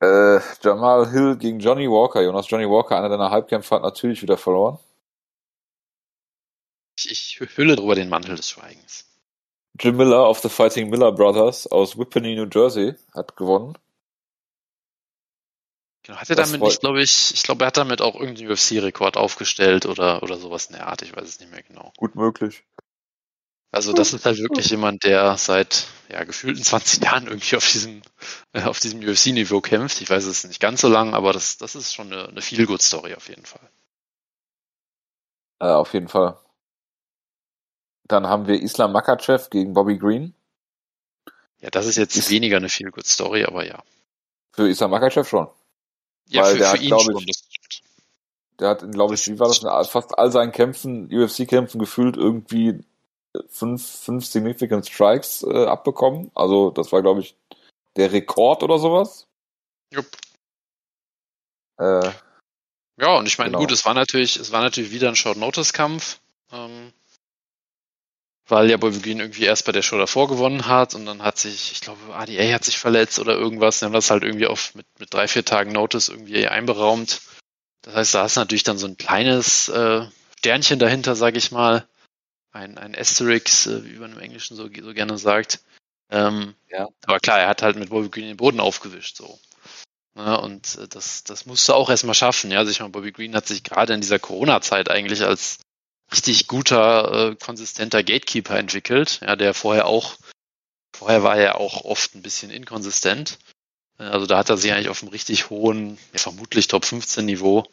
äh, 0.00 0.40
Jamal 0.62 1.10
Hill 1.10 1.36
gegen 1.36 1.60
Johnny 1.60 1.88
Walker. 1.88 2.22
Jonas 2.22 2.50
Johnny 2.50 2.68
Walker, 2.68 2.96
einer 2.96 3.08
deiner 3.08 3.30
Halbkämpfer, 3.30 3.76
hat 3.76 3.82
natürlich 3.82 4.22
wieder 4.22 4.36
verloren. 4.36 4.78
Ich, 7.06 7.40
ich 7.40 7.56
hülle 7.56 7.76
drüber 7.76 7.94
den 7.94 8.08
Mantel 8.08 8.34
des 8.34 8.50
Schweigens. 8.50 9.06
Jim 9.78 9.96
Miller 9.96 10.28
of 10.28 10.40
the 10.40 10.48
Fighting 10.48 10.90
Miller 10.90 11.12
Brothers 11.12 11.66
aus 11.68 11.96
Whippany, 11.96 12.34
New 12.34 12.48
Jersey, 12.52 12.94
hat 13.14 13.36
gewonnen. 13.36 13.78
Genau, 16.02 16.18
hat 16.18 16.30
er 16.30 16.36
damit 16.36 16.60
nicht, 16.60 16.80
glaube 16.80 17.02
ich, 17.02 17.32
ich 17.34 17.42
glaube, 17.44 17.64
er 17.64 17.68
hat 17.68 17.76
damit 17.76 18.00
auch 18.00 18.14
irgendeinen 18.16 18.50
UFC-Rekord 18.50 19.16
aufgestellt 19.16 19.86
oder, 19.86 20.22
oder 20.22 20.38
sowas 20.38 20.66
in 20.66 20.72
der 20.72 20.88
Art, 20.88 21.02
ich 21.02 21.14
weiß 21.14 21.28
es 21.28 21.38
nicht 21.38 21.52
mehr 21.52 21.62
genau. 21.62 21.92
Gut 21.96 22.16
möglich. 22.16 22.64
Also 23.70 23.92
das 23.92 24.14
ist 24.14 24.24
halt 24.24 24.38
wirklich 24.38 24.70
jemand, 24.70 25.04
der 25.04 25.36
seit 25.36 25.86
ja, 26.08 26.24
gefühlten 26.24 26.64
20 26.64 27.04
Jahren 27.04 27.26
irgendwie 27.26 27.56
auf 27.56 27.70
diesem, 27.70 28.00
äh, 28.54 28.62
auf 28.62 28.80
diesem 28.80 29.00
UFC-Niveau 29.00 29.60
kämpft. 29.60 30.00
Ich 30.00 30.08
weiß 30.08 30.24
es 30.24 30.44
nicht 30.44 30.58
ganz 30.58 30.80
so 30.80 30.88
lang, 30.88 31.12
aber 31.14 31.34
das, 31.34 31.58
das 31.58 31.76
ist 31.76 31.94
schon 31.94 32.10
eine, 32.12 32.28
eine 32.28 32.40
Feel-Good-Story 32.40 33.14
auf 33.14 33.28
jeden 33.28 33.44
Fall. 33.44 33.68
Äh, 35.60 35.66
auf 35.66 35.92
jeden 35.92 36.08
Fall. 36.08 36.38
Dann 38.08 38.26
haben 38.26 38.46
wir 38.46 38.60
Islam 38.60 38.92
Makachev 38.92 39.50
gegen 39.50 39.74
Bobby 39.74 39.98
Green. 39.98 40.34
Ja, 41.60 41.70
das 41.70 41.86
ist 41.86 41.96
jetzt 41.96 42.16
ist 42.16 42.30
weniger 42.30 42.56
eine 42.56 42.68
Feel-Good-Story, 42.68 43.44
aber 43.44 43.66
ja. 43.66 43.82
Für 44.52 44.68
Islam 44.68 44.90
Makachev 44.90 45.28
schon. 45.28 45.48
Ja, 46.28 46.42
Weil 46.42 46.52
für, 46.52 46.58
der 46.58 46.66
für 46.68 46.72
hat, 46.74 46.82
ihn 46.82 47.00
schon. 47.00 47.24
Ich, 47.26 47.82
der 48.58 48.68
hat, 48.70 48.92
glaube 48.92 49.14
ich, 49.14 49.26
wie 49.28 49.38
war 49.38 49.48
das, 49.48 49.88
fast 49.88 50.18
all 50.18 50.32
seinen 50.32 50.52
Kämpfen, 50.52 51.12
UFC-Kämpfen 51.12 51.78
gefühlt 51.78 52.16
irgendwie 52.16 52.80
fünf, 53.48 53.86
fünf 53.86 54.26
Significant 54.26 54.86
Strikes 54.86 55.42
äh, 55.42 55.66
abbekommen. 55.66 56.30
Also 56.34 56.70
das 56.70 56.90
war, 56.92 57.02
glaube 57.02 57.20
ich, 57.20 57.36
der 57.96 58.12
Rekord 58.12 58.62
oder 58.62 58.78
sowas. 58.78 59.26
Jupp. 59.92 60.06
Äh, 61.78 62.10
ja, 63.00 63.16
und 63.16 63.26
ich 63.26 63.38
meine, 63.38 63.50
genau. 63.50 63.60
gut, 63.60 63.72
es 63.72 63.84
war 63.84 63.94
natürlich, 63.94 64.36
es 64.36 64.50
war 64.50 64.60
natürlich 64.60 64.90
wieder 64.90 65.08
ein 65.08 65.16
Short-Notice-Kampf. 65.16 66.18
Ähm, 66.52 66.92
weil 68.48 68.70
ja 68.70 68.76
Bobby 68.76 68.98
Green 68.98 69.20
irgendwie 69.20 69.44
erst 69.44 69.66
bei 69.66 69.72
der 69.72 69.82
Show 69.82 69.98
davor 69.98 70.28
gewonnen 70.28 70.66
hat 70.66 70.94
und 70.94 71.06
dann 71.06 71.22
hat 71.22 71.38
sich, 71.38 71.72
ich 71.72 71.80
glaube, 71.80 72.14
ADA 72.14 72.52
hat 72.52 72.64
sich 72.64 72.78
verletzt 72.78 73.18
oder 73.18 73.34
irgendwas, 73.34 73.78
dann 73.78 73.88
haben 73.88 73.94
das 73.94 74.10
halt 74.10 74.24
irgendwie 74.24 74.46
auf 74.46 74.74
mit, 74.74 74.86
mit 74.98 75.12
drei, 75.12 75.28
vier 75.28 75.44
Tagen 75.44 75.72
Notice 75.72 76.08
irgendwie 76.08 76.48
einberaumt. 76.48 77.20
Das 77.82 77.94
heißt, 77.94 78.14
da 78.14 78.24
ist 78.24 78.36
natürlich 78.36 78.64
dann 78.64 78.78
so 78.78 78.86
ein 78.86 78.96
kleines 78.96 79.68
äh, 79.68 80.06
Sternchen 80.38 80.78
dahinter, 80.78 81.14
sag 81.14 81.36
ich 81.36 81.52
mal 81.52 81.86
ein, 82.50 82.78
ein 82.78 82.96
Asterix, 82.96 83.66
äh, 83.66 83.84
wie 83.84 83.98
man 83.98 84.12
im 84.12 84.20
Englischen 84.20 84.56
so, 84.56 84.64
so 84.64 84.94
gerne 84.94 85.18
sagt. 85.18 85.60
Ähm, 86.10 86.54
ja. 86.70 86.88
Aber 87.04 87.20
klar, 87.20 87.38
er 87.38 87.48
hat 87.48 87.62
halt 87.62 87.76
mit 87.76 87.90
Bobby 87.90 88.08
Green 88.08 88.28
den 88.28 88.36
Boden 88.36 88.60
aufgewischt, 88.60 89.16
so. 89.16 89.38
Ja, 90.16 90.36
und 90.36 90.76
äh, 90.78 90.88
das, 90.88 91.22
das 91.24 91.46
musste 91.46 91.74
auch 91.74 91.90
erstmal 91.90 92.14
schaffen. 92.14 92.50
Ja, 92.50 92.58
also 92.58 92.70
ich 92.70 92.80
meine, 92.80 92.90
Bobby 92.90 93.12
Green 93.12 93.36
hat 93.36 93.46
sich 93.46 93.62
gerade 93.62 93.92
in 93.92 94.00
dieser 94.00 94.18
Corona-Zeit 94.18 94.90
eigentlich 94.90 95.22
als 95.22 95.58
richtig 96.12 96.48
guter, 96.48 97.30
äh, 97.30 97.36
konsistenter 97.36 98.02
Gatekeeper 98.02 98.58
entwickelt. 98.58 99.20
Ja, 99.22 99.36
der 99.36 99.54
vorher 99.54 99.86
auch, 99.86 100.16
vorher 100.96 101.22
war 101.22 101.36
er 101.36 101.60
auch 101.60 101.84
oft 101.84 102.14
ein 102.14 102.22
bisschen 102.22 102.50
inkonsistent. 102.50 103.38
Äh, 103.98 104.04
also 104.04 104.26
da 104.26 104.38
hat 104.38 104.50
er 104.50 104.56
sich 104.56 104.72
eigentlich 104.72 104.88
auf 104.88 105.02
einem 105.02 105.10
richtig 105.10 105.50
hohen, 105.50 105.98
ja, 106.12 106.18
vermutlich 106.18 106.68
Top 106.68 106.84
15 106.84 107.24
Niveau 107.24 107.64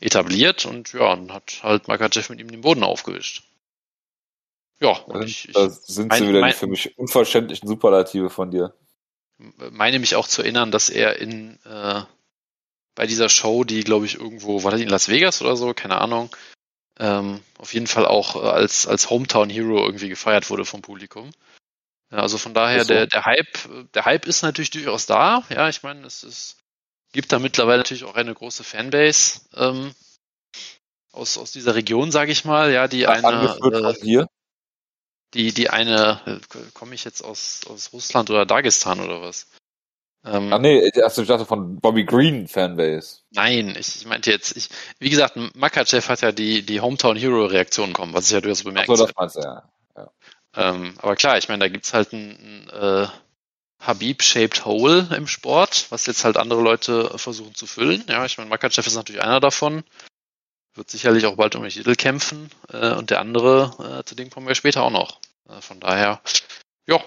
etabliert 0.00 0.64
und 0.64 0.92
ja, 0.94 1.12
und 1.12 1.32
hat 1.32 1.60
halt 1.62 1.88
Makachev 1.88 2.30
mit 2.30 2.40
ihm 2.40 2.50
den 2.50 2.62
Boden 2.62 2.82
aufgewischt. 2.82 3.44
Ja, 4.80 4.92
und 4.92 5.24
ich, 5.24 5.48
ich 5.48 5.54
da 5.54 5.68
sind 5.68 6.08
mein, 6.08 6.22
sie 6.22 6.28
wieder 6.28 6.40
mein, 6.40 6.52
die 6.52 6.56
für 6.56 6.66
mich 6.66 6.96
unverständlichen 6.98 7.68
Superlative 7.68 8.30
von 8.30 8.50
dir. 8.50 8.74
Meine 9.70 9.98
mich 9.98 10.16
auch 10.16 10.26
zu 10.26 10.42
erinnern, 10.42 10.70
dass 10.70 10.88
er 10.88 11.18
in 11.18 11.58
äh, 11.64 12.02
bei 12.94 13.06
dieser 13.06 13.28
Show, 13.28 13.64
die 13.64 13.84
glaube 13.84 14.06
ich 14.06 14.14
irgendwo, 14.14 14.64
war 14.64 14.70
das 14.70 14.80
in 14.80 14.88
Las 14.88 15.08
Vegas 15.08 15.42
oder 15.42 15.56
so, 15.56 15.74
keine 15.74 16.00
Ahnung, 16.00 16.34
ähm, 17.00 17.42
auf 17.58 17.72
jeden 17.72 17.86
Fall 17.86 18.06
auch 18.06 18.36
äh, 18.36 18.46
als, 18.46 18.86
als 18.86 19.08
Hometown 19.08 19.48
Hero 19.48 19.84
irgendwie 19.84 20.10
gefeiert 20.10 20.50
wurde 20.50 20.64
vom 20.64 20.82
Publikum. 20.82 21.30
Ja, 22.12 22.18
also 22.18 22.38
von 22.38 22.54
daher, 22.54 22.84
so. 22.84 22.88
der, 22.88 23.06
der 23.06 23.24
Hype, 23.24 23.92
der 23.94 24.04
Hype 24.04 24.26
ist 24.26 24.42
natürlich 24.42 24.70
durchaus 24.70 25.06
da. 25.06 25.42
Ja, 25.48 25.68
ich 25.68 25.82
meine, 25.82 26.06
es 26.06 26.22
ist, 26.22 26.58
gibt 27.12 27.32
da 27.32 27.38
mittlerweile 27.38 27.78
natürlich 27.78 28.04
auch 28.04 28.16
eine 28.16 28.34
große 28.34 28.64
Fanbase 28.64 29.40
ähm, 29.56 29.94
aus, 31.12 31.38
aus 31.38 31.52
dieser 31.52 31.74
Region, 31.74 32.10
sage 32.12 32.32
ich 32.32 32.44
mal, 32.44 32.70
ja, 32.70 32.86
die 32.86 33.06
eine. 33.06 33.56
Äh, 33.62 34.26
die, 35.32 35.52
die 35.52 35.70
eine, 35.70 36.20
äh, 36.26 36.58
komme 36.74 36.94
ich 36.94 37.04
jetzt 37.04 37.22
aus, 37.22 37.60
aus 37.68 37.92
Russland 37.92 38.30
oder 38.30 38.44
Dagestan 38.44 39.00
oder 39.00 39.22
was? 39.22 39.46
Ähm, 40.24 40.52
ah 40.52 40.58
nee, 40.58 40.90
also 41.02 41.22
ich 41.22 41.28
dachte 41.28 41.46
von 41.46 41.80
Bobby 41.80 42.04
Green 42.04 42.46
Fanbase. 42.46 43.20
Nein, 43.30 43.74
ich, 43.78 43.96
ich 43.96 44.06
meinte 44.06 44.30
jetzt, 44.30 44.56
ich, 44.56 44.68
wie 44.98 45.08
gesagt, 45.08 45.36
Makachev 45.54 46.08
hat 46.08 46.20
ja 46.20 46.32
die, 46.32 46.62
die 46.62 46.80
Hometown 46.80 47.16
Hero 47.16 47.46
Reaktion 47.46 47.88
bekommen, 47.92 48.12
was 48.12 48.26
ich 48.26 48.32
ja 48.32 48.40
durchaus 48.40 48.64
bemerkt 48.64 48.88
habe. 48.88 48.98
So, 48.98 49.06
das 49.06 49.16
meinst 49.16 49.36
du, 49.36 49.40
ja. 49.40 49.62
ja. 49.96 50.10
Ähm, 50.56 50.94
aber 50.98 51.16
klar, 51.16 51.38
ich 51.38 51.48
meine, 51.48 51.60
da 51.60 51.68
gibt's 51.68 51.94
halt 51.94 52.12
ein, 52.12 52.68
ein 52.70 53.04
äh, 53.04 53.06
Habib-shaped 53.80 54.66
Hole 54.66 55.08
im 55.16 55.26
Sport, 55.26 55.86
was 55.90 56.04
jetzt 56.04 56.24
halt 56.24 56.36
andere 56.36 56.60
Leute 56.60 57.16
versuchen 57.16 57.54
zu 57.54 57.66
füllen. 57.66 58.04
Ja, 58.08 58.26
ich 58.26 58.36
meine, 58.36 58.50
Makachev 58.50 58.86
ist 58.86 58.96
natürlich 58.96 59.22
einer 59.22 59.40
davon 59.40 59.84
wird 60.74 60.90
sicherlich 60.90 61.26
auch 61.26 61.36
bald 61.36 61.56
um 61.56 61.62
den 61.62 61.70
Titel 61.70 61.94
kämpfen. 61.94 62.50
Äh, 62.72 62.94
und 62.94 63.10
der 63.10 63.20
andere, 63.20 64.00
äh, 64.00 64.04
zu 64.04 64.14
dem 64.14 64.30
kommen 64.30 64.46
wir 64.46 64.54
später 64.54 64.82
auch 64.82 64.90
noch. 64.90 65.20
Äh, 65.48 65.60
von 65.60 65.80
daher, 65.80 66.20
ja, 66.86 67.00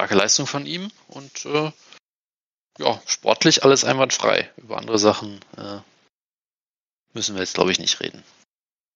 starke 0.00 0.14
Leistung 0.14 0.46
von 0.46 0.64
ihm 0.64 0.90
und 1.08 1.44
äh, 1.44 1.72
ja, 2.78 3.02
sportlich 3.04 3.64
alles 3.64 3.84
einwandfrei. 3.84 4.50
Über 4.56 4.78
andere 4.78 4.98
Sachen 4.98 5.40
äh, 5.58 5.80
müssen 7.12 7.34
wir 7.34 7.42
jetzt, 7.42 7.54
glaube 7.54 7.70
ich, 7.70 7.78
nicht 7.78 8.00
reden. 8.00 8.24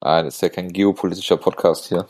Nein, 0.03 0.25
das 0.25 0.37
ist 0.37 0.41
ja 0.41 0.49
kein 0.49 0.73
geopolitischer 0.73 1.37
Podcast 1.37 1.89
hier. 1.89 2.09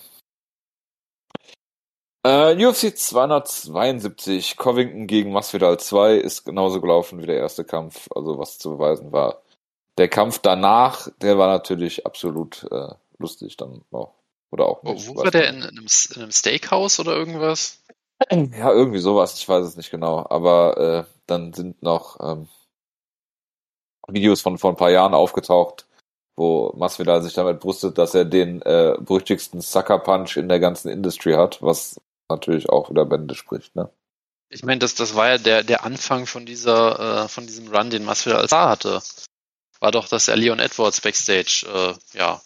Äh, 2.24 2.54
UFC 2.64 2.96
272, 2.96 4.57
Covington 4.57 5.09
gegen 5.09 5.33
Masvidal 5.33 5.80
2 5.80 6.14
ist 6.14 6.44
genauso 6.44 6.80
gelaufen 6.80 7.20
wie 7.20 7.26
der 7.26 7.38
erste 7.38 7.64
Kampf, 7.64 8.09
also 8.14 8.38
was 8.38 8.59
zu 8.59 8.76
beweisen 8.76 9.11
war 9.11 9.42
der 9.98 10.09
Kampf 10.09 10.38
danach, 10.38 11.09
der 11.20 11.38
war 11.38 11.48
natürlich 11.48 12.04
absolut 12.04 12.66
äh, 12.70 12.94
lustig 13.18 13.57
dann 13.57 13.83
noch. 13.90 14.14
Oder 14.50 14.66
auch 14.66 14.83
nicht. 14.83 15.09
Wo 15.09 15.16
war 15.16 15.30
der? 15.30 15.48
In, 15.48 15.57
in, 15.57 15.62
einem, 15.62 15.87
in 16.14 16.22
einem 16.22 16.30
Steakhouse 16.30 17.00
oder 17.00 17.12
irgendwas? 17.14 17.80
Ja, 18.31 18.72
irgendwie 18.72 19.00
sowas, 19.00 19.35
ich 19.38 19.48
weiß 19.48 19.66
es 19.66 19.77
nicht 19.77 19.90
genau. 19.90 20.27
Aber 20.29 20.77
äh, 20.79 21.05
dann 21.27 21.53
sind 21.53 21.83
noch 21.83 22.18
ähm, 22.20 22.48
Videos 24.09 24.40
von 24.40 24.59
vor 24.59 24.70
ein 24.70 24.77
paar 24.77 24.90
Jahren 24.90 25.14
aufgetaucht, 25.14 25.87
wo 26.37 26.72
Masvidal 26.77 27.22
sich 27.22 27.35
damit 27.35 27.61
brüstet, 27.61 27.98
dass 27.98 28.14
er 28.14 28.24
den 28.24 28.62
äh, 28.62 28.96
berüchtigsten 28.98 29.61
Sucker 29.61 29.98
Punch 29.98 30.37
in 30.37 30.48
der 30.48 30.61
ganzen 30.61 30.90
Industry 30.90 31.33
hat, 31.33 31.62
was 31.62 32.00
natürlich 32.29 32.68
auch 32.68 32.90
wieder 32.90 33.05
Bände 33.05 33.35
spricht, 33.35 33.74
ne? 33.77 33.90
Ich 34.50 34.62
meine, 34.62 34.79
das, 34.79 34.94
das 34.94 35.16
war 35.16 35.29
ja 35.31 35.38
der, 35.38 35.64
der 35.64 35.85
Anfang 35.85 36.27
von 36.27 36.46
dieser, 36.46 37.24
äh, 37.24 37.29
von 37.29 37.46
diesem 37.46 37.74
Run, 37.74 37.90
den 37.90 38.05
Masvidal 38.05 38.40
als 38.40 38.50
Star 38.50 38.70
hatte 38.70 39.03
war 39.85 39.92
doch, 39.92 40.09
dass 40.09 40.29
er 40.29 40.37
Leon 40.37 40.61
Edwards 40.61 41.03
backstage 41.03 41.66
äh, 41.68 42.18
ja, 42.18 42.40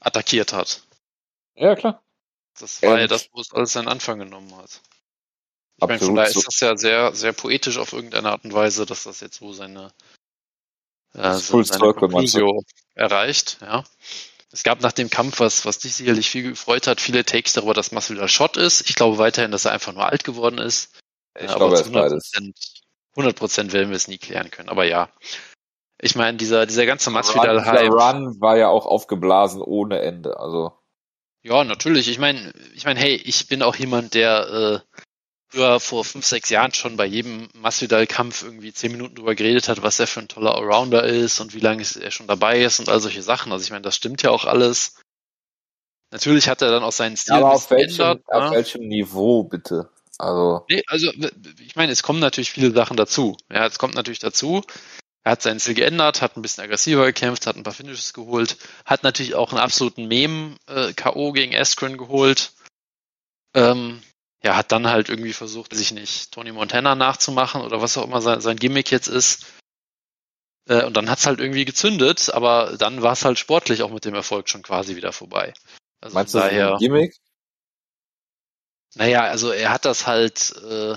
attackiert 0.00 0.52
hat. 0.52 0.82
Ja, 1.54 1.76
klar. 1.76 2.02
Das 2.58 2.82
war 2.82 2.94
Und 2.94 2.98
ja 2.98 3.06
das, 3.06 3.28
wo 3.32 3.40
es 3.40 3.52
alles 3.52 3.72
seinen 3.72 3.86
Anfang 3.86 4.18
genommen 4.18 4.52
hat. 4.56 4.80
Ich 5.76 5.86
meine, 5.86 5.98
von 5.98 6.14
daher 6.14 6.30
ist 6.30 6.46
das 6.46 6.60
ja 6.60 6.76
sehr, 6.76 7.14
sehr 7.14 7.32
poetisch 7.32 7.78
auf 7.78 7.92
irgendeine 7.92 8.30
Art 8.30 8.44
und 8.44 8.52
Weise, 8.52 8.86
dass 8.86 9.04
das 9.04 9.20
jetzt 9.20 9.42
wo 9.42 9.52
seine, 9.52 9.92
äh, 11.14 11.34
seine 11.34 11.94
Conclusio 11.94 12.62
erreicht, 12.94 13.58
ja. 13.60 13.84
Es 14.52 14.62
gab 14.62 14.82
nach 14.82 14.92
dem 14.92 15.10
Kampf, 15.10 15.40
was, 15.40 15.66
was 15.66 15.80
dich 15.80 15.96
sicherlich 15.96 16.30
viel 16.30 16.44
gefreut 16.44 16.86
hat, 16.86 17.00
viele 17.00 17.24
Takes 17.24 17.54
darüber, 17.54 17.74
dass 17.74 17.90
Masvidal 17.90 18.28
Shot 18.28 18.56
ist. 18.56 18.88
Ich 18.88 18.94
glaube 18.94 19.18
weiterhin, 19.18 19.50
dass 19.50 19.64
er 19.64 19.72
einfach 19.72 19.92
nur 19.92 20.06
alt 20.06 20.22
geworden 20.22 20.58
ist. 20.58 20.92
Ich 21.36 21.48
glaube, 21.48 21.76
aber 21.76 22.20
zu 22.20 22.52
100 23.16 23.36
Prozent 23.36 23.72
werden 23.72 23.88
wir 23.88 23.96
es 23.96 24.06
nie 24.06 24.18
klären 24.18 24.52
können. 24.52 24.68
Aber 24.68 24.84
ja, 24.84 25.08
ich 26.00 26.14
meine, 26.14 26.36
dieser, 26.36 26.66
dieser 26.66 26.86
ganze 26.86 27.10
Masvidal-Hype. 27.10 27.80
Dieser 27.80 27.92
Run 27.92 28.40
war 28.40 28.56
ja 28.56 28.68
auch 28.68 28.86
aufgeblasen 28.86 29.60
ohne 29.60 30.00
Ende, 30.00 30.38
also. 30.38 30.72
Ja, 31.42 31.64
natürlich. 31.64 32.08
Ich 32.08 32.18
meine, 32.18 32.52
ich 32.74 32.84
meine, 32.84 33.00
hey, 33.00 33.16
ich 33.16 33.48
bin 33.48 33.62
auch 33.62 33.74
jemand, 33.74 34.14
der 34.14 34.82
äh, 34.84 34.98
früher 35.54 35.80
vor 35.80 36.04
fünf, 36.04 36.26
sechs 36.26 36.50
Jahren 36.50 36.74
schon 36.74 36.96
bei 36.96 37.06
jedem 37.06 37.48
Masvidal-Kampf 37.54 38.42
irgendwie 38.42 38.72
zehn 38.72 38.92
Minuten 38.92 39.14
drüber 39.14 39.34
geredet 39.34 39.68
hat, 39.68 39.82
was 39.82 40.00
er 40.00 40.06
für 40.06 40.20
ein 40.20 40.28
toller 40.28 40.54
Allrounder 40.54 41.04
ist 41.04 41.40
und 41.40 41.54
wie 41.54 41.60
lange 41.60 41.82
er 42.00 42.10
schon 42.10 42.26
dabei 42.26 42.62
ist 42.62 42.80
und 42.80 42.88
all 42.88 43.00
solche 43.00 43.22
Sachen. 43.22 43.52
Also 43.52 43.64
ich 43.64 43.70
meine, 43.70 43.82
das 43.82 43.96
stimmt 43.96 44.22
ja 44.22 44.30
auch 44.30 44.44
alles. 44.44 45.00
natürlich 46.10 46.48
hat 46.48 46.62
er 46.62 46.70
dann 46.70 46.82
auch 46.82 46.92
seinen 46.92 47.16
Stil 47.16 47.34
Ja, 47.34 47.40
aber 47.40 47.52
auf 47.52 47.70
welchem, 47.70 47.96
geändert. 47.96 48.22
auf 48.28 48.50
ne? 48.50 48.56
welchem 48.56 48.88
Niveau 48.88 49.44
bitte? 49.44 49.90
Also, 50.18 50.64
Nee, 50.68 50.82
also 50.86 51.10
ich 51.60 51.76
meine, 51.76 51.92
es 51.92 52.02
kommen 52.02 52.20
natürlich 52.20 52.50
viele 52.50 52.72
Sachen 52.72 52.96
dazu. 52.96 53.36
Ja, 53.50 53.66
es 53.66 53.78
kommt 53.78 53.94
natürlich 53.94 54.20
dazu. 54.20 54.62
Er 55.24 55.32
hat 55.32 55.42
seinen 55.42 55.58
Stil 55.58 55.74
geändert, 55.74 56.20
hat 56.20 56.36
ein 56.36 56.42
bisschen 56.42 56.64
aggressiver 56.64 57.06
gekämpft, 57.06 57.46
hat 57.46 57.56
ein 57.56 57.62
paar 57.62 57.72
Finishes 57.72 58.12
geholt, 58.12 58.58
hat 58.84 59.02
natürlich 59.02 59.34
auch 59.34 59.50
einen 59.50 59.60
absoluten 59.60 60.06
Mem-K.O. 60.06 61.32
gegen 61.32 61.56
Askren 61.56 61.96
geholt. 61.96 62.52
Ähm, 63.54 64.02
ja, 64.44 64.56
hat 64.56 64.72
dann 64.72 64.88
halt 64.88 65.08
irgendwie 65.08 65.32
versucht, 65.32 65.74
sich 65.74 65.90
nicht 65.90 66.30
Tony 66.30 66.52
Montana 66.52 66.94
nachzumachen 66.94 67.62
oder 67.62 67.80
was 67.80 67.96
auch 67.96 68.04
immer 68.04 68.20
sein, 68.20 68.42
sein 68.42 68.58
Gimmick 68.58 68.90
jetzt 68.90 69.08
ist. 69.08 69.46
Äh, 70.68 70.84
und 70.84 70.96
dann 70.96 71.08
hat's 71.08 71.26
halt 71.26 71.40
irgendwie 71.40 71.64
gezündet, 71.64 72.30
aber 72.32 72.76
dann 72.76 73.00
war 73.00 73.12
es 73.12 73.24
halt 73.24 73.38
sportlich 73.38 73.82
auch 73.82 73.90
mit 73.90 74.04
dem 74.04 74.14
Erfolg 74.14 74.50
schon 74.50 74.62
quasi 74.62 74.96
wieder 74.96 75.12
vorbei. 75.12 75.54
Also 76.02 76.14
meinst 76.14 76.34
du, 76.34 76.38
daher. 76.38 76.72
ein 76.72 76.78
Gimmick? 76.78 77.16
Naja, 78.96 79.22
also 79.22 79.50
er 79.50 79.70
hat 79.70 79.86
das 79.86 80.06
halt, 80.06 80.54
äh, 80.62 80.92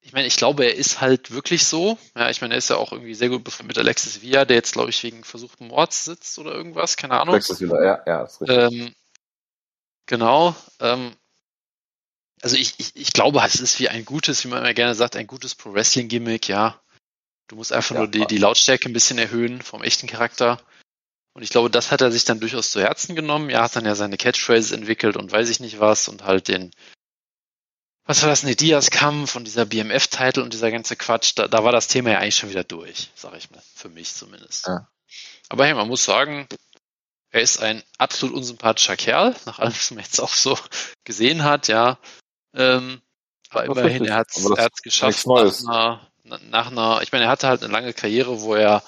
ich 0.00 0.12
meine, 0.12 0.28
ich 0.28 0.36
glaube, 0.36 0.64
er 0.64 0.76
ist 0.76 1.00
halt 1.00 1.32
wirklich 1.32 1.66
so. 1.66 1.98
Ja, 2.16 2.30
ich 2.30 2.40
meine, 2.40 2.54
er 2.54 2.58
ist 2.58 2.70
ja 2.70 2.76
auch 2.76 2.92
irgendwie 2.92 3.14
sehr 3.14 3.30
gut 3.30 3.42
befreundet 3.42 3.76
mit 3.76 3.84
Alexis 3.84 4.22
Villa, 4.22 4.44
der 4.44 4.56
jetzt, 4.56 4.74
glaube 4.74 4.90
ich, 4.90 5.02
wegen 5.02 5.24
versuchten 5.24 5.66
Mords 5.66 6.04
sitzt 6.04 6.38
oder 6.38 6.52
irgendwas, 6.52 6.96
keine 6.96 7.20
Ahnung. 7.20 7.34
Texas 7.34 7.60
wieder, 7.60 7.84
ja, 7.84 8.02
ja, 8.06 8.22
ist 8.22 8.40
richtig. 8.40 8.56
Ähm, 8.56 8.94
genau. 10.06 10.54
Ähm, 10.78 11.16
also 12.46 12.56
ich, 12.58 12.74
ich, 12.78 12.94
ich 12.94 13.12
glaube, 13.12 13.42
es 13.44 13.56
ist 13.56 13.80
wie 13.80 13.88
ein 13.88 14.04
gutes, 14.04 14.44
wie 14.44 14.48
man 14.48 14.60
immer 14.60 14.72
gerne 14.72 14.94
sagt, 14.94 15.16
ein 15.16 15.26
gutes 15.26 15.56
Pro-Wrestling-Gimmick, 15.56 16.46
ja. 16.46 16.80
Du 17.48 17.56
musst 17.56 17.72
einfach 17.72 17.96
Ja, 17.96 18.02
nur 18.02 18.08
die, 18.08 18.24
die 18.24 18.38
Lautstärke 18.38 18.88
ein 18.88 18.92
bisschen 18.92 19.18
erhöhen 19.18 19.62
vom 19.62 19.82
echten 19.82 20.06
Charakter. 20.06 20.60
Und 21.32 21.42
ich 21.42 21.50
glaube, 21.50 21.70
das 21.70 21.90
hat 21.90 22.02
er 22.02 22.12
sich 22.12 22.24
dann 22.24 22.38
durchaus 22.38 22.70
zu 22.70 22.80
Herzen 22.80 23.16
genommen. 23.16 23.50
Er 23.50 23.62
hat 23.62 23.74
dann 23.74 23.84
ja 23.84 23.96
seine 23.96 24.16
Catchphrases 24.16 24.70
entwickelt 24.70 25.16
und 25.16 25.32
weiß 25.32 25.48
ich 25.48 25.58
nicht 25.58 25.80
was 25.80 26.06
und 26.06 26.22
halt 26.22 26.46
den, 26.46 26.70
was 28.04 28.22
war 28.22 28.28
das, 28.28 28.44
ne, 28.44 28.54
Diaz-Kampf 28.54 29.34
und 29.34 29.42
dieser 29.42 29.66
BMF-Titel 29.66 30.40
und 30.40 30.52
dieser 30.52 30.70
ganze 30.70 30.94
Quatsch, 30.94 31.32
da, 31.34 31.48
da 31.48 31.64
war 31.64 31.72
das 31.72 31.88
Thema 31.88 32.12
ja 32.12 32.18
eigentlich 32.20 32.36
schon 32.36 32.50
wieder 32.50 32.62
durch, 32.62 33.10
sag 33.16 33.36
ich 33.36 33.50
mal. 33.50 33.62
Für 33.74 33.88
mich 33.88 34.14
zumindest. 34.14 34.68
Ja. 34.68 34.88
Aber 35.48 35.66
hey, 35.66 35.74
man 35.74 35.88
muss 35.88 36.04
sagen, 36.04 36.46
er 37.30 37.40
ist 37.40 37.58
ein 37.58 37.82
absolut 37.98 38.36
unsympathischer 38.36 38.96
Kerl, 38.96 39.34
nach 39.46 39.58
allem, 39.58 39.72
was 39.72 39.90
man 39.90 40.04
jetzt 40.04 40.20
auch 40.20 40.32
so 40.32 40.56
gesehen 41.02 41.42
hat, 41.42 41.66
ja. 41.66 41.98
Ähm, 42.56 43.02
aber 43.50 43.64
immerhin, 43.66 44.04
er 44.06 44.64
hat 44.64 44.76
es 44.76 44.82
geschafft, 44.82 45.30
nach 45.34 45.52
einer, 45.58 46.10
na- 46.24 46.40
nach 46.50 46.70
einer, 46.70 47.02
ich 47.02 47.12
meine, 47.12 47.24
er 47.26 47.30
hatte 47.30 47.48
halt 47.48 47.62
eine 47.62 47.72
lange 47.72 47.92
Karriere, 47.94 48.40
wo 48.42 48.54
er 48.54 48.82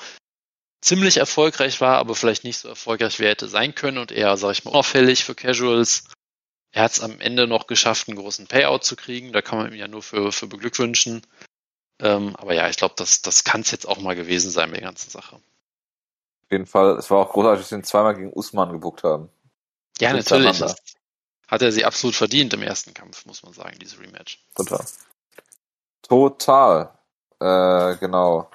ziemlich 0.81 1.19
erfolgreich 1.19 1.81
war, 1.81 1.99
aber 1.99 2.15
vielleicht 2.15 2.45
nicht 2.45 2.59
so 2.59 2.69
erfolgreich, 2.69 3.19
wie 3.19 3.25
er 3.25 3.31
hätte 3.31 3.49
sein 3.49 3.75
können 3.75 3.99
und 3.99 4.13
eher, 4.13 4.37
sag 4.37 4.53
ich 4.53 4.65
mal, 4.65 4.71
unauffällig 4.73 5.25
für 5.25 5.35
Casuals. 5.35 6.05
Er 6.73 6.85
hat 6.85 6.93
es 6.93 7.01
am 7.01 7.21
Ende 7.21 7.47
noch 7.47 7.67
geschafft, 7.67 8.09
einen 8.09 8.19
großen 8.19 8.47
Payout 8.47 8.85
zu 8.85 8.97
kriegen. 8.97 9.33
Da 9.33 9.43
kann 9.43 9.59
man 9.59 9.73
ihm 9.73 9.79
ja 9.79 9.89
nur 9.89 10.03
für, 10.03 10.33
für 10.33 10.47
beglückwünschen. 10.47 11.23
Ähm, 12.01 12.37
aber 12.37 12.55
ja, 12.55 12.69
ich 12.69 12.77
glaube, 12.77 12.95
das, 12.97 13.23
das 13.23 13.43
kann 13.45 13.63
es 13.63 13.71
jetzt 13.71 13.89
auch 13.89 13.99
mal 13.99 14.15
gewesen 14.15 14.51
sein 14.51 14.71
mit 14.71 14.81
der 14.81 14.87
ganzen 14.87 15.11
Sache. 15.11 15.37
Auf 15.37 16.53
jeden 16.53 16.67
Fall, 16.67 16.97
es 16.97 17.11
war 17.11 17.19
auch 17.19 17.33
großartig, 17.33 17.61
dass 17.63 17.69
sie 17.71 17.75
ihn 17.75 17.85
zweimal 17.85 18.15
gegen 18.15 18.33
Usman 18.33 18.73
gebuckt 18.73 19.03
haben. 19.03 19.29
Ja, 20.01 20.13
natürlich. 20.13 20.59
Das 20.59 20.77
hat 21.49 21.63
er 21.63 21.73
sie 21.73 21.85
absolut 21.85 22.15
verdient 22.15 22.55
im 22.55 22.63
ersten 22.63 22.95
Kampf, 22.95 23.27
muss 23.27 23.43
man 23.43 23.53
sagen, 23.53 23.79
diese 23.81 23.99
Rematch. 23.99 24.45
Total. 24.55 24.85
Total. 26.03 26.91
Äh, 27.41 27.97
genau. 27.97 28.51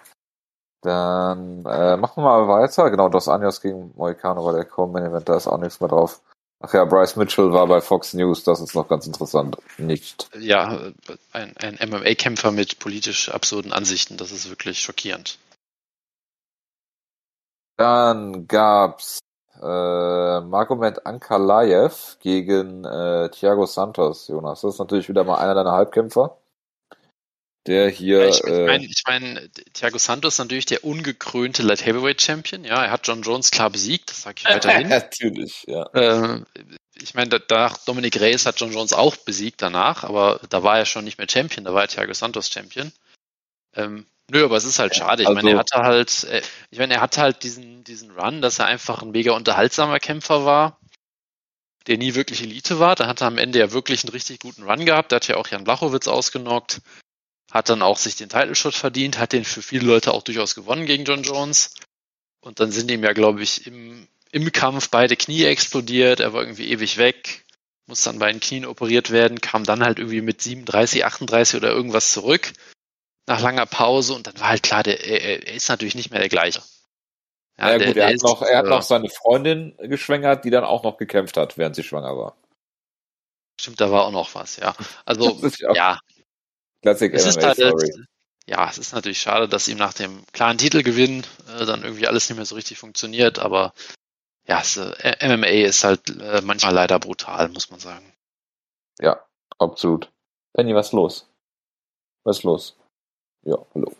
Dann 0.82 1.66
äh, 1.66 1.98
machen 1.98 2.24
wir 2.24 2.46
mal 2.46 2.48
weiter. 2.48 2.90
Genau, 2.90 3.10
Dos 3.10 3.28
Anjos 3.28 3.62
gegen 3.62 3.94
Moicano 3.96 4.46
war 4.46 4.54
der 4.54 4.66
Co-Main-Event, 4.66 5.30
da 5.30 5.38
ist 5.38 5.48
auch 5.48 5.58
nichts 5.58 5.80
mehr 5.80 5.90
drauf. 5.90 6.22
Ach 6.60 6.74
ja, 6.74 6.86
Bryce 6.86 7.18
Mitchell 7.18 7.52
war 7.52 7.68
bei 7.68 7.82
Fox 7.82 8.14
News, 8.14 8.44
das 8.44 8.62
ist 8.62 8.74
noch 8.74 8.88
ganz 8.88 9.06
interessant. 9.06 9.58
Nicht. 9.78 10.30
Ja, 10.40 10.92
ein, 11.34 11.58
ein 11.58 11.78
MMA-Kämpfer 11.90 12.52
mit 12.52 12.80
politisch 12.80 13.30
absurden 13.30 13.74
Ansichten, 13.74 14.16
das 14.16 14.32
ist 14.32 14.50
wirklich 14.50 14.80
schockierend. 14.80 15.40
Dann 17.76 18.48
gab's 18.48 19.20
äh, 19.64 20.42
Magomed 20.42 21.06
Ankalaev 21.06 22.18
gegen 22.20 22.84
äh, 22.84 23.30
Thiago 23.30 23.66
Santos, 23.66 24.28
Jonas. 24.28 24.62
Das 24.62 24.76
ist 24.76 24.80
natürlich 24.80 25.10
wieder 25.10 25.24
mal 25.24 25.38
einer 25.38 25.56
deiner 25.56 25.72
Halbkämpfer. 25.72 26.38
Der 27.66 27.90
hier 27.90 28.24
Ja, 28.24 28.30
ich 28.30 28.44
äh, 28.44 28.66
meine, 28.66 28.86
ich 28.86 29.04
mein, 29.08 29.50
Thiago 29.74 29.98
Santos 29.98 30.34
ist 30.34 30.40
natürlich 30.40 30.66
der 30.66 30.84
ungekrönte 30.84 31.64
Light 31.64 31.86
Heavyweight 31.86 32.22
Champion. 32.22 32.66
Ja, 32.66 32.84
er 32.84 32.92
hat 32.92 33.08
John 33.08 33.22
Jones 33.22 33.52
klar 33.52 33.70
besiegt, 33.70 34.10
das 34.10 34.24
sage 34.24 34.36
ich 34.40 34.46
weiterhin. 34.46 34.90
natürlich, 34.90 35.64
ja. 35.68 35.86
äh, 35.94 36.42
ich 36.96 37.14
meine, 37.14 37.40
danach 37.40 37.78
Dominic 37.86 38.20
Reyes 38.20 38.46
hat 38.46 38.60
John 38.60 38.74
Jones 38.74 38.92
auch 38.92 39.16
besiegt 39.16 39.62
danach, 39.62 40.04
aber 40.04 40.42
da 40.50 40.64
war 40.64 40.78
er 40.78 40.86
schon 40.86 41.06
nicht 41.06 41.18
mehr 41.18 41.30
Champion, 41.30 41.64
da 41.64 41.74
war 41.74 41.84
er 41.84 41.88
Thiago 41.88 42.14
Santos 42.14 42.50
Champion. 42.50 42.92
Ähm, 43.76 44.06
nö, 44.30 44.46
aber 44.46 44.58
es 44.58 44.66
ist 44.66 44.80
halt 44.80 44.96
schade. 44.96 45.24
Ich 45.24 45.28
also- 45.28 45.36
meine, 45.36 45.52
er 45.52 45.60
hatte 45.60 45.78
halt, 45.78 46.24
äh, 46.26 46.42
ich 46.72 46.80
meine, 46.80 46.96
er 46.96 47.02
hatte 47.02 47.22
halt 47.22 47.44
diesen, 47.44 47.84
diesen 47.84 48.12
Run, 48.12 48.42
dass 48.42 48.60
er 48.60 48.66
einfach 48.66 49.02
ein 49.02 49.12
mega 49.12 49.34
unterhaltsamer 49.34 50.00
Kämpfer 50.00 50.46
war, 50.46 50.80
der 51.88 51.98
nie 51.98 52.16
wirklich 52.16 52.42
Elite 52.42 52.80
war. 52.80 52.96
Da 52.96 53.08
hat 53.08 53.22
er 53.22 53.28
am 53.28 53.38
Ende 53.38 53.60
ja 53.60 53.72
wirklich 53.72 54.04
einen 54.04 54.12
richtig 54.12 54.40
guten 54.40 54.64
Run 54.64 54.86
gehabt. 54.86 55.12
Da 55.12 55.18
hat 55.18 55.28
ja 55.28 55.38
auch 55.38 55.48
Jan 55.48 55.64
Blachowitz 55.64 56.08
ausgenockt. 56.08 56.82
Hat 57.52 57.70
dann 57.70 57.82
auch 57.82 57.98
sich 57.98 58.16
den 58.16 58.30
Title 58.30 58.56
Shot 58.56 58.74
verdient, 58.74 59.20
hat 59.20 59.34
den 59.34 59.46
für 59.46 59.62
viele 59.62 59.86
Leute 59.86 60.14
auch 60.14 60.24
durchaus 60.24 60.56
gewonnen 60.56 60.86
gegen 60.86 61.06
John 61.06 61.24
Jones. 61.24 61.76
Und 62.40 62.60
dann 62.60 62.72
sind 62.72 62.90
ihm 62.90 63.04
ja, 63.04 63.14
glaube 63.14 63.44
ich, 63.44 63.68
im, 63.68 64.08
im 64.32 64.52
Kampf 64.52 64.90
beide 64.90 65.16
Knie 65.16 65.44
explodiert. 65.44 66.20
Er 66.20 66.34
war 66.34 66.42
irgendwie 66.42 66.70
ewig 66.70 66.98
weg, 66.98 67.46
muss 67.86 68.02
dann 68.02 68.20
bei 68.20 68.32
den 68.32 68.40
Knien 68.40 68.66
operiert 68.66 69.12
werden, 69.12 69.40
kam 69.42 69.66
dann 69.66 69.84
halt 69.84 70.00
irgendwie 70.00 70.22
mit 70.22 70.42
37, 70.42 71.06
38 71.06 71.58
oder 71.58 71.70
irgendwas 71.70 72.12
zurück 72.12 72.54
nach 73.28 73.42
langer 73.42 73.66
Pause 73.66 74.14
und 74.14 74.28
dann 74.28 74.40
war 74.40 74.50
halt 74.50 74.64
klar, 74.64 74.84
der, 74.84 75.06
er, 75.06 75.48
er 75.48 75.54
ist 75.54 75.70
natürlich 75.70 75.96
nicht 75.96 76.12
mehr 76.12 76.20
der 76.20 76.30
gleiche. 76.30 76.62
Ja, 77.58 77.72
ja 77.72 77.78
der- 77.78 77.88
gut, 77.88 77.98
er 77.98 78.08
hat, 78.08 78.14
ist, 78.16 78.24
noch, 78.24 78.42
er 78.42 78.58
hat 78.58 78.66
äh, 78.66 78.70
noch 78.70 78.82
seine 78.82 79.10
Freundin 79.10 79.76
geschwängert, 79.80 80.44
die 80.46 80.50
dann 80.50 80.64
auch 80.64 80.84
noch 80.84 80.98
gekämpft 80.98 81.38
hat, 81.38 81.58
während 81.58 81.76
sie 81.76 81.84
schwanger 81.84 82.18
war. 82.18 82.36
Stimmt, 83.60 83.80
da 83.80 83.92
war 83.92 84.06
auch 84.06 84.12
noch 84.12 84.34
was, 84.36 84.58
ja. 84.58 84.76
Also, 85.06 85.40
ja 85.74 86.00
Classic 86.84 87.14
es 87.14 87.26
ist 87.26 87.38
MMA 87.38 87.48
halt, 87.48 87.56
Story. 87.56 87.92
ja, 88.46 88.70
es 88.70 88.78
ist 88.78 88.94
natürlich 88.94 89.22
schade, 89.22 89.48
dass 89.48 89.70
ihm 89.70 89.78
nach 89.78 89.94
dem 89.94 90.26
klaren 90.34 90.58
Titelgewinn 90.58 91.24
äh, 91.58 91.66
dann 91.66 91.84
irgendwie 91.84 92.08
alles 92.08 92.30
nicht 92.30 92.36
mehr 92.36 92.46
so 92.46 92.56
richtig 92.56 92.78
funktioniert, 92.78 93.40
aber 93.40 93.74
ja, 94.46 94.60
es, 94.60 94.76
äh, 94.76 95.16
MMA 95.22 95.48
ist 95.48 95.86
halt 95.86 96.10
äh, 96.20 96.42
manchmal 96.44 96.74
leider 96.74 97.00
brutal, 97.00 97.48
muss 97.50 97.70
man 97.72 97.80
sagen. 97.80 98.14
Ja, 99.00 99.26
absolut. 99.58 100.12
Penny, 100.54 100.76
was 100.76 100.88
ist 100.88 100.94
los? 100.94 101.30
Was 102.26 102.40
ist 102.40 102.44
los? 102.44 102.78
Ja, 103.44 103.58
hallo. 103.74 103.92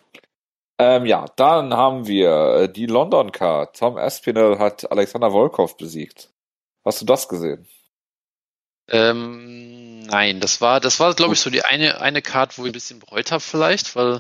Ähm, 0.80 1.06
ja, 1.06 1.26
dann 1.36 1.74
haben 1.74 2.08
wir 2.08 2.30
äh, 2.30 2.70
die 2.72 2.88
London 2.88 3.32
Card. 3.32 3.78
Tom 3.78 3.98
Aspinall 3.98 4.58
hat 4.60 4.90
Alexander 4.92 5.32
Volkov 5.32 5.78
besiegt. 5.78 6.30
Hast 6.84 7.02
du 7.02 7.06
das 7.06 7.28
gesehen? 7.28 7.68
Ähm, 8.90 10.02
nein, 10.02 10.40
das 10.40 10.60
war, 10.62 10.80
das 10.80 11.00
war, 11.00 11.14
glaube 11.14 11.34
ich, 11.34 11.40
so 11.40 11.50
die 11.50 11.64
eine, 11.64 12.02
eine 12.02 12.22
Card, 12.22 12.58
wo 12.58 12.64
ich 12.64 12.70
ein 12.70 12.74
bisschen 12.74 13.00
bereut 13.00 13.32
habe 13.32 13.42
vielleicht, 13.42 13.96
weil 13.96 14.20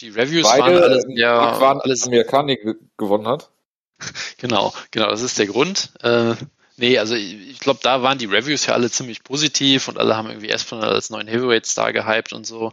die 0.00 0.10
Reviews 0.10 0.46
waren 0.46 0.60
Beide 0.60 0.82
alles 0.82 1.04
äh, 1.04 1.18
ja, 1.18 1.60
waren 1.60 1.80
alles, 1.80 2.06
Amerikaner 2.06 2.56
ge 2.56 2.74
gewonnen 2.96 3.26
hat. 3.26 3.50
genau, 4.38 4.72
genau, 4.90 5.08
das 5.08 5.22
ist 5.22 5.38
der 5.38 5.46
Grund. 5.46 5.92
Äh, 6.00 6.34
nee, 6.76 6.98
also 6.98 7.14
ich, 7.14 7.50
ich 7.50 7.60
glaube, 7.60 7.80
da 7.82 8.02
waren 8.02 8.18
die 8.18 8.26
Reviews 8.26 8.66
ja 8.66 8.74
alle 8.74 8.90
ziemlich 8.90 9.24
positiv 9.24 9.88
und 9.88 9.98
alle 9.98 10.16
haben 10.16 10.28
irgendwie 10.28 10.50
Espinal 10.50 10.92
als 10.92 11.10
neuen 11.10 11.28
Heavyweight-Star 11.28 11.92
gehypt 11.92 12.32
und 12.32 12.46
so. 12.46 12.72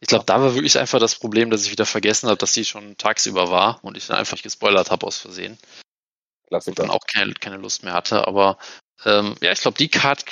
Ich 0.00 0.08
glaube, 0.08 0.24
da 0.24 0.40
war 0.40 0.54
wirklich 0.54 0.78
einfach 0.78 0.98
das 0.98 1.14
Problem, 1.14 1.50
dass 1.50 1.64
ich 1.64 1.70
wieder 1.70 1.84
vergessen 1.86 2.28
habe, 2.28 2.38
dass 2.38 2.52
die 2.52 2.64
schon 2.64 2.96
tagsüber 2.96 3.50
war 3.50 3.78
und 3.84 3.96
ich 3.96 4.06
dann 4.06 4.16
einfach 4.16 4.40
gespoilert 4.40 4.90
habe 4.90 5.06
aus 5.06 5.18
Versehen. 5.18 5.52
und 5.52 6.48
Klassiker. 6.48 6.82
dann 6.82 6.90
auch 6.90 7.06
keine, 7.06 7.34
keine 7.34 7.58
Lust 7.58 7.84
mehr 7.84 7.92
hatte. 7.92 8.26
Aber 8.26 8.58
ähm, 9.04 9.36
ja, 9.42 9.52
ich 9.52 9.60
glaube, 9.60 9.76
die 9.78 9.88
Card 9.88 10.24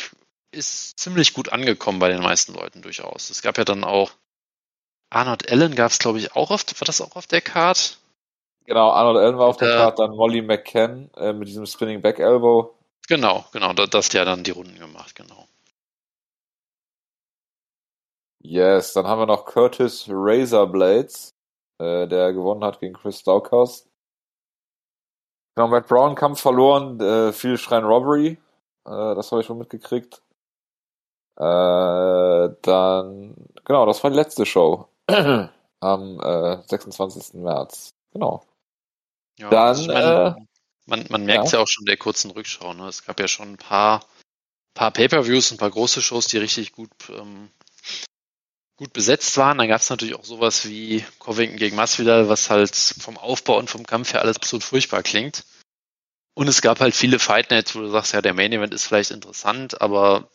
ist 0.52 0.98
ziemlich 0.98 1.35
gut 1.35 1.50
angekommen 1.52 1.98
bei 1.98 2.09
den 2.09 2.22
meisten 2.22 2.54
Leuten 2.54 2.81
durchaus. 2.83 3.28
Es 3.31 3.42
gab 3.42 3.59
ja 3.59 3.64
dann 3.64 3.85
auch 3.85 4.12
Arnold 5.11 5.50
Allen 5.50 5.74
gab 5.74 5.90
es, 5.90 5.98
glaube 5.98 6.18
ich, 6.18 6.35
auch 6.35 6.50
auf, 6.50 6.64
war 6.81 6.87
das 6.87 7.00
auch 7.00 7.14
auf 7.16 7.26
der 7.26 7.40
Card? 7.40 7.98
Genau, 8.66 8.90
Arnold 8.90 9.16
Allen 9.18 9.38
war 9.38 9.46
auf 9.46 9.57
der 9.59 9.68
Äh, 9.72 9.76
Card, 9.76 9.98
dann 9.98 10.11
Molly 10.11 10.42
McCann 10.42 11.11
äh, 11.16 11.33
mit 11.33 11.48
diesem 11.48 11.64
Spinning 11.66 12.02
Back 12.02 12.18
Elbow. 12.18 12.74
Genau, 13.07 13.46
genau, 13.52 13.72
da- 13.72 13.87
das 13.87 14.07
hat 14.07 14.14
ja 14.14 14.24
dann 14.26 14.44
die 14.44 14.50
Runden 14.50 14.78
gemacht, 14.78 15.14
genau. 15.14 15.46
Yes, 18.40 18.92
dann 18.92 19.07
haben 19.07 19.20
wir 19.20 19.27
noch 19.27 19.44
Curtis 19.44 20.07
Razorblades, 20.09 21.35
äh, 21.79 22.07
der 22.07 22.33
gewonnen 22.33 22.64
hat 22.64 22.81
gegen 22.81 22.94
Chris 22.94 23.20
Staukos. 23.20 23.88
Genau, 25.57 25.68
Matt 25.68 25.88
Brown 25.88 26.14
Kampf 26.14 26.40
verloren, 26.40 27.01
äh, 27.01 27.33
viel 27.33 27.59
Schrein 27.59 27.85
Robbery, 27.85 28.38
äh, 28.87 29.14
das 29.14 29.33
habe 29.33 29.40
ich 29.40 29.46
schon 29.46 29.59
mitgekriegt. 29.59 30.22
Äh, 31.37 32.48
dann, 32.62 33.35
genau, 33.64 33.87
das 33.87 34.03
war 34.03 34.11
die 34.11 34.16
letzte 34.16 34.46
Show 34.46 34.88
am 35.81 36.20
äh, 36.20 36.62
26. 36.66 37.35
März. 37.35 37.94
Genau. 38.12 38.44
Ja, 39.38 39.51
Dann, 39.51 39.68
also 39.68 39.83
ich 39.83 39.88
mein, 39.88 40.48
Man, 40.87 41.07
man 41.11 41.24
merkt 41.24 41.53
ja. 41.53 41.59
ja 41.59 41.62
auch 41.62 41.68
schon 41.68 41.85
der 41.87 41.96
kurzen 41.96 42.31
Rückschau. 42.33 42.72
Ne? 42.74 42.88
Es 42.88 43.05
gab 43.05 43.20
ja 43.20 43.29
schon 43.29 43.51
ein 43.51 43.57
paar, 43.57 44.05
paar 44.74 44.90
Pay-per-Views, 44.90 45.53
ein 45.53 45.59
paar 45.59 45.70
große 45.70 46.03
Shows, 46.03 46.27
die 46.27 46.38
richtig 46.38 46.72
gut, 46.72 46.90
ähm, 47.11 47.51
gut 48.79 48.93
besetzt 48.93 49.37
waren. 49.37 49.59
Dann 49.59 49.69
gab 49.69 49.81
es 49.81 49.91
natürlich 49.91 50.14
auch 50.14 50.25
sowas 50.25 50.67
wie 50.67 51.05
Covington 51.19 51.59
gegen 51.59 51.77
Masvidal, 51.77 52.29
was 52.29 52.49
halt 52.49 52.75
vom 52.75 53.19
Aufbau 53.19 53.59
und 53.59 53.69
vom 53.69 53.85
Kampf 53.85 54.14
her 54.14 54.23
alles 54.23 54.37
absolut 54.37 54.64
furchtbar 54.64 55.03
klingt. 55.03 55.45
Und 56.35 56.49
es 56.49 56.62
gab 56.62 56.81
halt 56.81 56.95
viele 56.95 57.19
Fight 57.19 57.51
Nights, 57.51 57.75
wo 57.75 57.81
du 57.81 57.91
sagst, 57.91 58.12
ja, 58.14 58.23
der 58.23 58.33
Main 58.33 58.53
Event 58.53 58.73
ist 58.73 58.87
vielleicht 58.87 59.11
interessant, 59.11 59.81
aber 59.81 60.31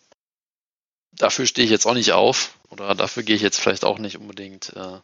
dafür 1.14 1.46
stehe 1.46 1.64
ich 1.64 1.72
jetzt 1.72 1.86
auch 1.86 1.94
nicht 1.94 2.12
auf 2.12 2.60
oder 2.70 2.94
dafür 2.94 3.24
gehe 3.24 3.38
ich 3.38 3.42
jetzt 3.42 3.62
vielleicht 3.62 3.86
auch 3.86 4.00
nicht 4.00 4.18
unbedingt 4.18 4.76
äh, 4.76 5.00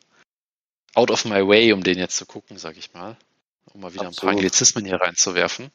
out 0.95 1.11
of 1.11 1.23
my 1.23 1.47
way, 1.47 1.71
um 1.71 1.83
den 1.83 1.97
jetzt 1.97 2.17
zu 2.17 2.25
gucken, 2.25 2.57
sag 2.57 2.75
ich 2.75 2.93
mal. 2.93 3.15
Um 3.73 3.79
mal 3.79 3.93
wieder 3.93 4.07
Absolut. 4.07 4.17
ein 4.17 4.25
paar 4.25 4.29
Anglizismen 4.31 4.83
hier 4.83 4.99
reinzuwerfen. 4.99 5.71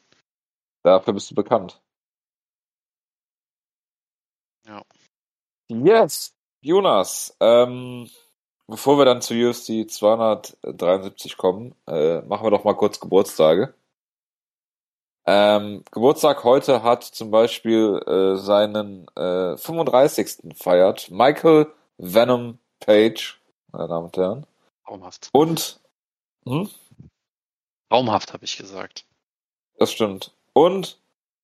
Dafür 0.83 1.13
bist 1.13 1.31
du 1.31 1.35
bekannt. 1.35 1.81
Ja. 4.67 4.83
Yes, 5.69 6.34
Jonas. 6.65 7.37
Ähm, 7.39 8.09
bevor 8.65 8.97
wir 8.97 9.05
dann 9.05 9.21
zu 9.21 9.35
UFC 9.35 9.87
273 9.87 11.37
kommen, 11.37 11.75
äh, 11.87 12.21
machen 12.21 12.43
wir 12.43 12.49
doch 12.49 12.63
mal 12.63 12.73
kurz 12.73 12.99
Geburtstage. 12.99 13.75
Ähm, 15.27 15.83
Geburtstag 15.91 16.43
heute 16.43 16.81
hat 16.81 17.03
zum 17.03 17.29
Beispiel 17.29 18.01
äh, 18.07 18.37
seinen 18.37 19.07
äh, 19.15 19.55
35. 19.57 20.55
feiert 20.55 21.11
Michael 21.11 21.71
Venom 21.97 22.57
Page, 22.79 23.39
meine 23.71 23.87
Damen 23.87 24.05
und 24.05 24.17
Herren. 24.17 24.47
Traumhaft. 24.87 25.29
Und 25.33 25.79
hm? 26.47 26.69
Traumhaft, 27.89 28.33
habe 28.33 28.43
ich 28.43 28.57
gesagt. 28.57 29.05
Das 29.77 29.91
stimmt. 29.91 30.35
Und 30.53 30.99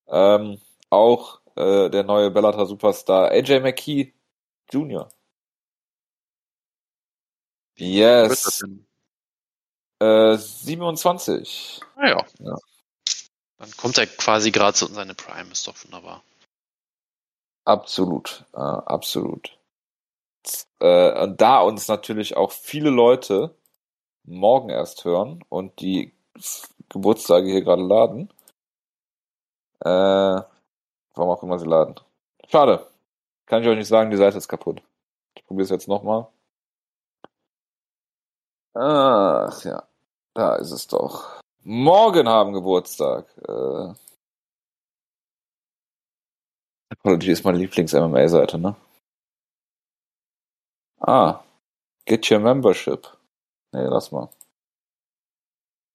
ähm, 0.08 0.60
auch 0.90 1.42
äh, 1.56 1.90
der 1.92 2.04
neue 2.04 2.32
Bellator 2.32 2.66
Superstar 2.66 3.30
AJ 3.30 3.60
McKee 3.60 4.14
Jr. 4.72 5.10
Yes. 7.78 8.64
Äh, 10.00 10.38
27. 10.38 11.82
Naja. 11.96 12.18
Ah, 12.18 12.26
ja. 12.40 12.58
Dann 13.58 13.72
kommt 13.78 13.98
er 13.98 14.08
quasi 14.08 14.52
gerade 14.52 14.76
so 14.76 14.88
in 14.88 14.94
seine 14.94 15.14
Prime, 15.14 15.52
ist 15.52 15.68
doch 15.68 15.76
wunderbar. 15.84 16.24
Absolut, 17.64 18.46
äh, 18.54 18.58
absolut. 18.58 19.58
Äh, 20.80 21.28
da 21.38 21.62
uns 21.62 21.88
natürlich 21.88 22.36
auch 22.36 22.52
viele 22.52 22.90
Leute 22.90 23.56
morgen 24.24 24.70
erst 24.70 25.06
hören 25.06 25.44
und 25.50 25.80
die 25.80 26.12
Geburtstage 26.90 27.52
hier 27.52 27.62
gerade 27.62 27.84
laden, 27.84 28.34
äh, 29.82 30.42
warum 31.14 31.30
auch 31.30 31.44
immer 31.44 31.60
sie 31.60 31.68
laden. 31.68 32.00
Schade. 32.50 32.91
Kann 33.52 33.64
ich 33.64 33.68
euch 33.68 33.78
nicht 33.78 33.90
sagen, 33.90 34.10
die 34.12 34.16
Seite 34.16 34.38
ist 34.38 34.48
kaputt. 34.48 34.82
Ich 35.36 35.46
probiere 35.46 35.66
es 35.66 35.70
jetzt 35.72 35.90
nochmal. 35.90 36.26
Ach 38.74 39.66
ja, 39.66 39.84
da 40.34 40.56
ist 40.56 40.72
es 40.72 40.88
doch 40.88 41.42
morgen 41.64 42.30
haben 42.30 42.54
Geburtstag. 42.54 43.28
Äh, 43.46 43.94
Apology 46.92 47.32
ist 47.32 47.44
meine 47.44 47.58
Lieblings-MMA-Seite, 47.58 48.58
ne? 48.58 48.78
Ah, 51.02 51.44
get 52.06 52.32
your 52.32 52.40
membership. 52.40 53.06
Nee, 53.74 53.84
lass 53.84 54.14
mal. 54.14 54.30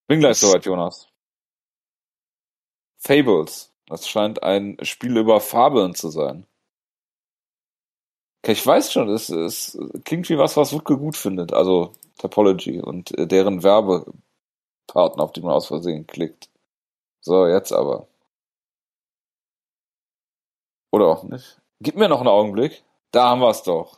Bin 0.07 0.19
gleich 0.19 0.37
soweit, 0.37 0.63
Jonas. 0.63 1.07
Fables. 2.99 3.73
Das 3.87 4.07
scheint 4.07 4.43
ein 4.43 4.77
Spiel 4.83 5.17
über 5.17 5.39
Fabeln 5.39 5.95
zu 5.95 6.11
sein. 6.11 6.45
Okay, 8.43 8.53
ich 8.53 8.65
weiß 8.65 8.91
schon, 8.91 9.09
es, 9.09 9.29
es 9.29 9.77
klingt 10.05 10.29
wie 10.29 10.37
was, 10.37 10.57
was 10.57 10.73
Wutke 10.73 10.97
gut 10.97 11.17
findet. 11.17 11.53
Also 11.53 11.93
Topology 12.17 12.79
und 12.79 13.17
äh, 13.17 13.27
deren 13.27 13.63
Werbe 13.63 14.05
Partner, 14.87 15.23
auf 15.23 15.33
die 15.33 15.41
man 15.41 15.51
aus 15.51 15.67
Versehen 15.67 16.07
klickt. 16.07 16.49
So, 17.21 17.45
jetzt 17.45 17.73
aber. 17.73 18.07
Oder 20.91 21.07
auch 21.07 21.23
nicht. 21.23 21.61
Gib 21.81 21.95
mir 21.95 22.07
noch 22.07 22.19
einen 22.19 22.29
Augenblick. 22.29 22.83
Da 23.11 23.29
haben 23.29 23.41
wir 23.41 23.49
es 23.49 23.63
doch. 23.63 23.97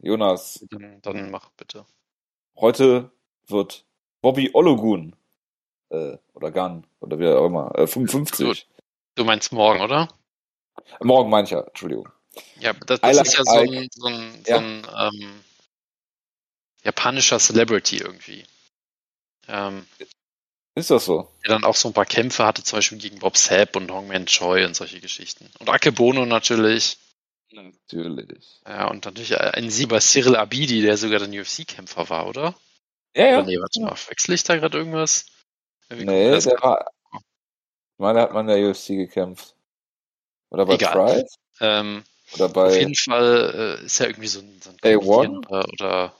Jonas. 0.00 0.64
Dann, 0.70 1.00
dann, 1.02 1.30
mach 1.30 1.50
bitte. 1.50 1.84
Heute 2.56 3.10
wird 3.48 3.84
Bobby 4.22 4.50
Ologun 4.54 5.16
äh, 5.90 6.16
oder 6.34 6.50
Gun 6.50 6.86
oder 7.00 7.18
wie 7.18 7.28
auch 7.28 7.46
immer, 7.46 7.76
äh, 7.76 7.86
55. 7.86 8.68
Du, 9.14 9.22
du, 9.22 9.24
meinst 9.24 9.52
morgen, 9.52 9.80
oder? 9.80 10.08
Morgen 11.00 11.30
meine 11.30 11.44
ich 11.44 11.50
ja, 11.50 11.60
Entschuldigung. 11.60 12.08
Ja, 12.60 12.72
das, 12.72 13.00
das 13.00 13.28
ist 13.28 13.38
ja 13.38 13.44
so 13.44 13.58
ein, 13.58 13.88
so 13.92 14.06
ein, 14.06 14.44
so 14.44 14.54
ein 14.54 14.86
ähm, 14.96 15.44
japanischer 16.82 17.38
Celebrity 17.38 17.98
irgendwie. 17.98 18.44
Ähm, 19.48 19.86
ist 20.74 20.90
das 20.90 21.06
so? 21.06 21.28
Der 21.44 21.54
dann 21.54 21.64
auch 21.64 21.74
so 21.74 21.88
ein 21.88 21.94
paar 21.94 22.06
Kämpfe 22.06 22.44
hatte, 22.44 22.62
zum 22.62 22.78
Beispiel 22.78 22.98
gegen 22.98 23.18
Bob 23.18 23.36
Sapp 23.36 23.74
und 23.74 23.90
Hongman 23.90 24.26
Choi 24.26 24.64
und 24.64 24.76
solche 24.76 25.00
Geschichten. 25.00 25.50
Und 25.58 25.68
Akebono 25.68 26.24
natürlich. 26.24 26.98
Natürlich. 27.50 28.60
Ja, 28.66 28.88
und 28.88 29.04
natürlich 29.04 29.38
ein 29.40 29.70
Sieg 29.70 29.88
bei 29.88 30.00
Cyril 30.00 30.36
Abidi, 30.36 30.82
der 30.82 30.96
sogar 30.96 31.18
der 31.18 31.40
UFC-Kämpfer 31.40 32.08
war, 32.10 32.28
oder? 32.28 32.54
Ja, 33.14 33.26
ja. 33.26 33.38
Oder 33.38 33.46
nee, 33.46 33.58
warte 33.58 33.80
mal, 33.80 33.96
wechsle 34.08 34.34
ich 34.34 34.44
da 34.44 34.56
gerade 34.56 34.78
irgendwas? 34.78 35.26
Wie 35.88 36.04
nee, 36.04 36.30
der 36.30 36.44
war. 36.60 36.90
Ich 37.12 37.98
meine, 37.98 38.20
hat 38.20 38.32
man 38.32 38.48
in 38.48 38.54
der 38.54 38.70
UFC 38.70 38.88
gekämpft. 38.88 39.56
Oder 40.50 40.66
bei 40.66 40.74
Egal. 40.74 40.92
Price? 40.92 41.38
Ähm, 41.60 42.04
oder 42.34 42.48
bei. 42.48 42.66
Auf 42.68 42.76
jeden 42.76 42.94
Fall 42.94 43.78
äh, 43.80 43.84
ist 43.84 44.00
er 44.00 44.08
irgendwie 44.08 44.28
so 44.28 44.40
ein, 44.40 44.60
so 44.62 44.70
ein 44.70 44.76
A1? 44.78 45.46
Oder, 45.46 45.68
oder 45.68 46.14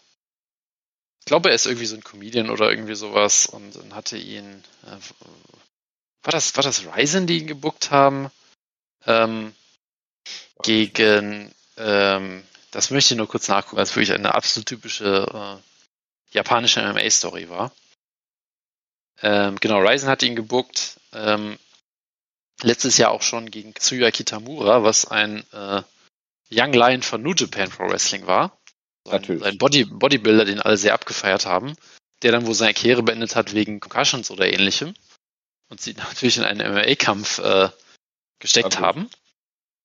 glaube, 1.29 1.51
er 1.51 1.55
ist 1.55 1.67
irgendwie 1.67 1.87
so 1.87 1.95
ein 1.95 2.03
Comedian 2.03 2.51
oder 2.51 2.71
irgendwie 2.71 2.95
sowas 2.95 3.47
und, 3.47 3.77
und 3.77 3.95
hatte 3.95 4.17
ihn. 4.17 4.65
Äh, 4.85 4.97
war 6.25 6.33
das, 6.33 6.57
war 6.57 6.65
das 6.65 6.85
Ryzen, 6.85 7.27
die 7.27 7.39
ihn 7.39 7.47
gebuckt 7.47 7.91
haben? 7.91 8.31
Ähm, 9.07 9.55
gegen, 10.63 11.55
ähm, 11.77 12.43
das 12.73 12.91
möchte 12.91 13.15
ich 13.15 13.19
nur 13.19 13.29
kurz 13.29 13.49
nachgucken, 13.49 13.77
weil 13.77 13.85
es 13.85 13.95
wirklich 13.95 14.13
eine 14.13 14.35
absolut 14.35 14.67
typische 14.67 15.61
äh, 15.63 16.35
japanische 16.35 16.83
MMA-Story 16.83 17.49
war. 17.49 17.73
Ähm, 19.23 19.57
genau, 19.61 19.79
Ryzen 19.79 20.09
hat 20.09 20.23
ihn 20.23 20.37
gebuckt. 20.37 20.99
Ähm, 21.13 21.59
letztes 22.63 22.97
Jahr 22.99 23.13
auch 23.13 23.23
schon 23.23 23.51
gegen 23.51 23.75
Tsuya 23.75 24.11
Kitamura, 24.11 24.83
was 24.83 25.07
ein 25.07 25.45
äh, 25.53 25.83
Young 26.51 26.73
Lion 26.73 27.03
von 27.03 27.23
New 27.23 27.35
Japan 27.35 27.71
Pro 27.71 27.89
Wrestling 27.89 28.27
war. 28.27 28.59
Sein, 29.05 29.39
sein 29.39 29.59
Body, 29.59 29.85
Bodybuilder, 29.85 30.45
den 30.45 30.61
alle 30.61 30.77
sehr 30.77 30.95
abgefeiert 30.95 31.47
haben, 31.47 31.75
der 32.23 32.33
dann 32.33 32.47
wohl 32.47 32.55
seine 32.55 32.75
Karriere 32.75 33.03
beendet 33.03 33.37
hat 33.37 33.55
wegen 33.55 33.81
Concussions 33.81 34.31
oder 34.31 34.53
ähnlichem. 34.53 34.95
Und 35.69 35.81
sie 35.81 35.93
natürlich 35.97 36.39
in 36.39 36.45
einen 36.45 36.73
MMA-Kampf 36.73 37.39
äh, 37.39 37.71
gesteckt 38.39 38.75
ja, 38.75 38.81
haben. 38.81 39.09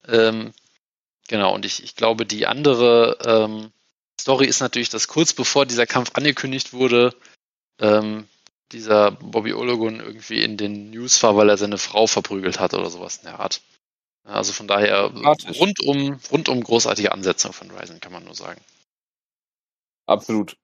Ähm, 0.08 0.54
genau, 1.28 1.54
und 1.54 1.66
ich, 1.66 1.84
ich 1.84 1.96
glaube, 1.96 2.26
die 2.26 2.46
andere 2.46 3.18
ähm, 3.26 3.72
Story 4.20 4.46
ist 4.46 4.60
natürlich, 4.60 4.90
dass 4.90 5.08
kurz 5.08 5.34
bevor 5.34 5.66
dieser 5.66 5.88
Kampf 5.88 6.12
angekündigt 6.14 6.74
wurde, 6.74 7.16
ähm, 7.80 8.28
dieser 8.72 9.12
Bobby 9.12 9.54
Ologun 9.54 10.00
irgendwie 10.00 10.42
in 10.42 10.58
den 10.58 10.90
News 10.90 11.22
war, 11.24 11.36
weil 11.36 11.50
er 11.50 11.58
seine 11.58 11.78
Frau 11.78 12.08
verprügelt 12.08 12.60
hat 12.60 12.74
oder 12.74 12.90
sowas 12.90 13.18
in 13.18 13.26
der 13.26 13.40
Art. 13.40 13.62
Also 14.24 14.54
von 14.54 14.68
daher 14.68 15.12
rundum, 15.60 16.20
rundum 16.32 16.64
großartige 16.64 17.12
Ansetzung 17.12 17.52
von 17.52 17.70
Ryzen, 17.72 18.00
kann 18.00 18.14
man 18.14 18.24
nur 18.24 18.36
sagen. 18.36 18.62
Absolut. 20.06 20.58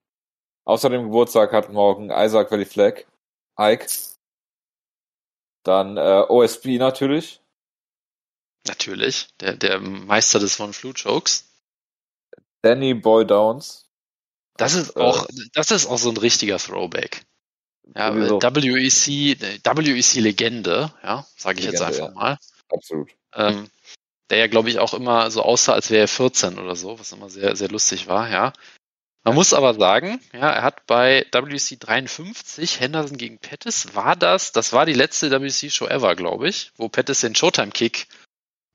Außerdem 0.65 1.03
Geburtstag 1.03 1.51
hat 1.51 1.69
morgen 1.71 2.09
Isaac 2.09 2.51
Valley 2.51 2.65
Flag, 2.65 3.05
Ike. 3.59 3.87
Dann 5.63 5.97
äh, 5.97 6.25
OSP 6.27 6.77
natürlich. 6.77 7.41
Natürlich, 8.67 9.29
der, 9.39 9.55
der 9.55 9.79
Meister 9.79 10.39
des 10.39 10.55
Von 10.55 10.73
Flu 10.73 10.91
Jokes. 10.91 11.49
Danny 12.61 12.93
Boy 12.93 13.25
Downs. 13.25 13.89
Das 14.57 14.73
ist 14.73 14.95
äh, 14.95 14.99
auch, 14.99 15.27
das 15.53 15.71
ist 15.71 15.87
auch 15.87 15.97
so 15.97 16.09
ein 16.09 16.17
richtiger 16.17 16.57
Throwback. 16.57 17.25
Ja. 17.95 18.13
WEC, 18.13 19.39
WEC 19.41 20.21
Legende, 20.21 20.93
ja, 21.01 21.25
sage 21.35 21.59
ich 21.59 21.65
Legende, 21.65 21.71
jetzt 21.71 21.81
einfach 21.81 22.09
ja. 22.09 22.13
mal. 22.13 22.37
Absolut. 22.69 23.09
Ähm, 23.33 23.69
der 24.29 24.37
ja, 24.37 24.47
glaube 24.47 24.69
ich, 24.69 24.79
auch 24.79 24.93
immer 24.93 25.31
so 25.31 25.41
aussah, 25.41 25.73
als 25.73 25.89
wäre 25.89 26.01
er 26.01 26.07
14 26.07 26.59
oder 26.59 26.75
so, 26.75 26.99
was 26.99 27.11
immer 27.11 27.29
sehr, 27.29 27.55
sehr 27.55 27.69
lustig 27.69 28.07
war, 28.07 28.29
ja. 28.29 28.53
Man 29.23 29.35
muss 29.35 29.53
aber 29.53 29.73
sagen, 29.73 30.21
ja, 30.33 30.49
er 30.49 30.63
hat 30.63 30.85
bei 30.85 31.25
WC 31.31 31.77
53 31.77 32.79
Henderson 32.79 33.17
gegen 33.17 33.37
Pettis, 33.37 33.93
war 33.93 34.15
das, 34.15 34.53
das 34.53 34.71
war 34.71 34.85
die 34.85 34.93
letzte 34.93 35.29
WC-Show 35.29 35.87
ever, 35.87 36.15
glaube 36.15 36.47
ich, 36.47 36.71
wo 36.77 36.87
Pettis 36.89 37.21
den 37.21 37.35
Showtime-Kick 37.35 38.07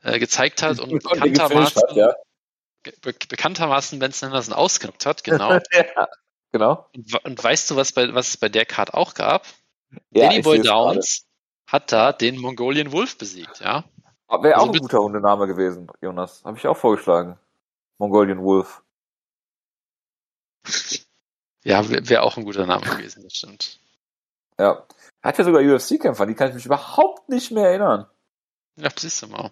äh, 0.03 0.19
gezeigt 0.19 0.63
hat 0.63 0.81
und 0.81 0.91
bekanntermaßen, 1.03 1.83
hat, 1.83 1.97
ja. 1.97 2.15
be 2.83 3.15
bekanntermaßen 3.29 3.99
Benson 3.99 4.29
Henderson 4.29 4.55
ausgenockt 4.55 5.07
hat, 5.07 5.25
genau. 5.25 5.53
ja, 5.73 6.09
genau. 6.53 6.89
Und, 6.95 7.25
und, 7.25 7.43
weißt 7.43 7.71
du, 7.71 7.77
was, 7.77 7.93
bei, 7.93 8.13
was 8.13 8.29
es 8.31 8.37
bei 8.37 8.51
der 8.51 8.67
Card 8.67 8.93
auch 8.93 9.15
gab? 9.15 9.47
Ja, 10.11 10.29
Danny 10.29 10.43
Boy 10.43 10.61
Downs 10.61 11.27
hat 11.67 11.91
da 11.91 12.13
den 12.13 12.37
Mongolian 12.39 12.93
Wolf 12.93 13.17
besiegt, 13.17 13.61
ja. 13.61 13.85
Wäre 14.43 14.57
auch 14.57 14.69
also 14.69 14.73
ein 14.73 14.81
guter 14.81 14.99
Hundename 14.99 15.47
gewesen, 15.47 15.89
Jonas. 16.01 16.43
Habe 16.45 16.59
ich 16.59 16.67
auch 16.67 16.77
vorgeschlagen. 16.77 17.39
Mongolian 17.99 18.43
Wolf. 18.43 18.83
Ja, 21.67 21.89
wäre 21.89 22.07
wär 22.11 22.23
auch 22.25 22.37
ein 22.37 22.45
guter 22.45 22.67
Name 22.67 22.85
gewesen, 22.85 23.23
das 23.23 23.33
stimmt. 23.33 23.81
Ja. 24.59 24.85
Hat 25.23 25.39
ja 25.39 25.45
sogar 25.45 25.63
UFC-Kämpfer, 25.63 26.27
die 26.27 26.35
kann 26.35 26.51
ich 26.51 26.55
mich 26.57 26.67
überhaupt 26.67 27.31
nicht 27.31 27.51
mehr 27.53 27.69
erinnern. 27.71 28.07
Ja, 28.77 28.91
siehst 28.95 29.23
du 29.23 29.29
mal. 29.29 29.51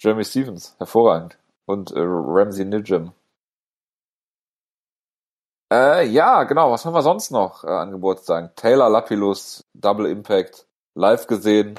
Jeremy 0.00 0.24
Stevens, 0.24 0.74
hervorragend. 0.78 1.38
Und 1.64 1.92
äh, 1.92 2.00
Ramsey 2.00 2.64
Nijim. 2.64 3.12
Äh, 5.72 6.06
ja, 6.08 6.42
genau. 6.42 6.72
Was 6.72 6.84
haben 6.84 6.94
wir 6.94 7.02
sonst 7.02 7.30
noch 7.30 7.62
äh, 7.62 7.68
an 7.68 7.92
Geburtstagen? 7.92 8.50
Taylor 8.56 8.90
Lapilus, 8.90 9.64
Double 9.74 10.10
Impact, 10.10 10.66
live 10.94 11.26
gesehen. 11.28 11.78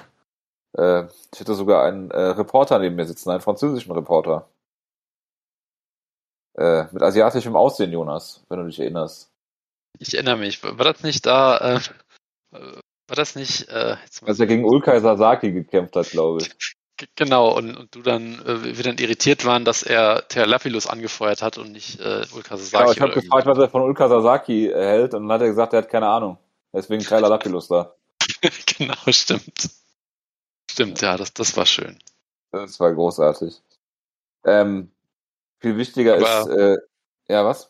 Äh, 0.78 1.06
ich 1.34 1.40
hätte 1.40 1.56
sogar 1.56 1.84
einen 1.84 2.12
äh, 2.12 2.20
Reporter 2.20 2.80
neben 2.80 2.96
mir 2.96 3.06
sitzen, 3.06 3.30
einen 3.30 3.42
französischen 3.42 3.92
Reporter. 3.92 4.50
Äh, 6.56 6.86
mit 6.92 7.02
asiatischem 7.02 7.56
Aussehen, 7.56 7.92
Jonas, 7.92 8.44
wenn 8.50 8.60
du 8.60 8.66
dich 8.66 8.80
erinnerst. 8.80 9.32
Ich 10.00 10.14
erinnere 10.14 10.38
mich. 10.38 10.64
War 10.64 10.94
das 10.94 11.04
nicht 11.04 11.26
da, 11.26 11.78
äh, 11.78 11.80
war 12.52 13.16
das 13.16 13.36
nicht, 13.36 13.70
äh, 13.70 13.96
Als 14.26 14.40
er 14.40 14.48
gegen 14.48 14.66
Ulkai 14.66 15.00
Sasaki 15.00 15.52
gekämpft 15.52 15.96
hat, 15.96 16.10
glaube 16.10 16.42
ich. 16.42 16.52
Genau, 17.16 17.58
und, 17.58 17.76
und 17.76 17.96
du 17.96 18.02
dann, 18.04 18.40
äh, 18.46 18.78
wir 18.78 18.84
dann 18.84 18.98
irritiert 18.98 19.46
waren, 19.46 19.66
dass 19.66 19.82
er 19.82 20.28
Terlapilus 20.28 20.88
angefeuert 20.88 21.42
hat 21.42 21.58
und 21.58 21.72
nicht 21.72 22.00
äh, 22.00 22.24
Ulka 22.34 22.56
Sasaki. 22.56 22.84
Genau, 22.84 22.92
ich 22.92 23.02
habe 23.02 23.14
gefragt, 23.14 23.48
was 23.48 23.58
er 23.58 23.68
von 23.68 23.82
Ulka 23.82 24.08
Sasaki 24.08 24.70
hält 24.72 25.16
und 25.16 25.24
dann 25.24 25.32
hat 25.32 25.42
er 25.42 25.48
gesagt, 25.48 25.74
er 25.74 25.80
hat 25.80 25.90
keine 25.90 26.08
Ahnung. 26.08 26.38
Deswegen 26.72 27.04
Tyler 27.04 27.30
Lapilus 27.30 27.68
da. 27.68 27.96
genau, 28.78 28.94
stimmt. 29.10 29.70
Stimmt, 30.74 31.02
ja, 31.02 31.18
das, 31.18 31.32
das 31.36 31.56
war 31.56 31.68
schön. 31.68 32.00
Das 32.52 32.80
war 32.80 32.92
großartig. 32.92 33.62
Ähm, 34.44 34.92
viel 35.60 35.78
wichtiger 35.78 36.16
Aber, 36.16 36.40
ist, 36.40 36.48
äh, 36.48 36.78
ja, 37.28 37.46
was? 37.46 37.70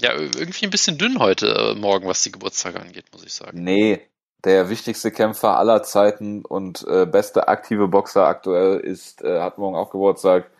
Ja, 0.00 0.14
irgendwie 0.14 0.64
ein 0.64 0.70
bisschen 0.70 0.98
dünn 0.98 1.20
heute 1.20 1.46
äh, 1.46 1.74
Morgen, 1.78 2.08
was 2.08 2.24
die 2.24 2.32
Geburtstage 2.32 2.80
angeht, 2.80 3.04
muss 3.12 3.22
ich 3.22 3.32
sagen. 3.32 3.62
Nee, 3.62 4.04
der 4.44 4.68
wichtigste 4.68 5.12
Kämpfer 5.12 5.58
aller 5.58 5.84
Zeiten 5.84 6.44
und 6.44 6.84
äh, 6.88 7.06
beste 7.06 7.46
aktive 7.46 7.86
Boxer 7.86 8.26
aktuell 8.26 8.80
ist, 8.80 9.22
äh, 9.22 9.40
hat 9.40 9.58
morgen 9.58 9.76
auch 9.76 9.90
Geburtstag. 9.90 10.50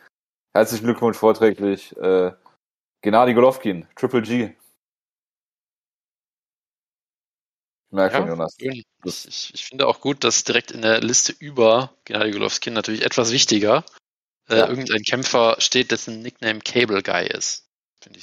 Herzlichen 0.54 0.84
Glückwunsch 0.84 1.16
vorträglich. 1.16 1.96
Äh, 1.96 2.34
Gennady 3.02 3.34
Golovkin, 3.34 3.88
Triple 3.96 4.22
G. 4.22 4.52
Ich 7.90 7.94
merke 7.94 8.14
ja, 8.14 8.20
schon, 8.20 8.28
Jonas. 8.28 8.54
Ich, 8.58 8.84
ich, 9.04 9.54
ich, 9.54 9.64
finde 9.64 9.86
auch 9.86 10.00
gut, 10.00 10.24
dass 10.24 10.44
direkt 10.44 10.70
in 10.70 10.82
der 10.82 11.00
Liste 11.00 11.32
über 11.38 11.90
Gennady 12.04 12.32
Golovkin 12.32 12.74
natürlich 12.74 13.04
etwas 13.04 13.32
wichtiger 13.32 13.84
äh, 14.48 14.58
ja. 14.58 14.68
irgendein 14.68 15.02
Kämpfer 15.02 15.56
steht, 15.58 15.90
dessen 15.90 16.20
Nickname 16.20 16.60
Cable 16.60 17.02
Guy 17.02 17.26
ist. 17.26 17.64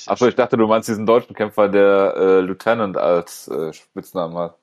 Achso, 0.05 0.28
ich 0.28 0.36
dachte, 0.36 0.57
du 0.57 0.68
meinst 0.68 0.88
diesen 0.88 1.05
deutschen 1.05 1.36
Kämpfer, 1.36 1.68
der 1.68 2.13
äh, 2.16 2.39
Lieutenant 2.41 2.97
als 2.97 3.47
äh, 3.47 3.74
Spitznamen 3.74 4.38
hat 4.38 4.57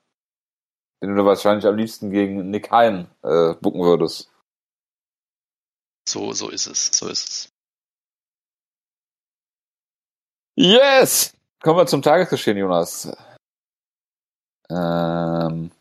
den 1.03 1.17
du 1.17 1.25
wahrscheinlich 1.25 1.65
am 1.65 1.75
liebsten 1.75 2.11
gegen 2.11 2.49
Nick 2.49 2.71
Hein 2.71 3.07
äh, 3.23 3.55
bucken 3.55 3.81
würdest. 3.81 4.31
So, 6.07 6.31
so 6.31 6.49
ist 6.49 6.67
es, 6.67 6.87
so 6.93 7.09
ist 7.09 7.29
es. 7.29 7.49
Yes! 10.55 11.33
Kommen 11.61 11.77
wir 11.77 11.87
zum 11.87 12.01
Tagesgeschehen, 12.01 12.57
Jonas. 12.57 13.11
Ähm, 14.69 15.71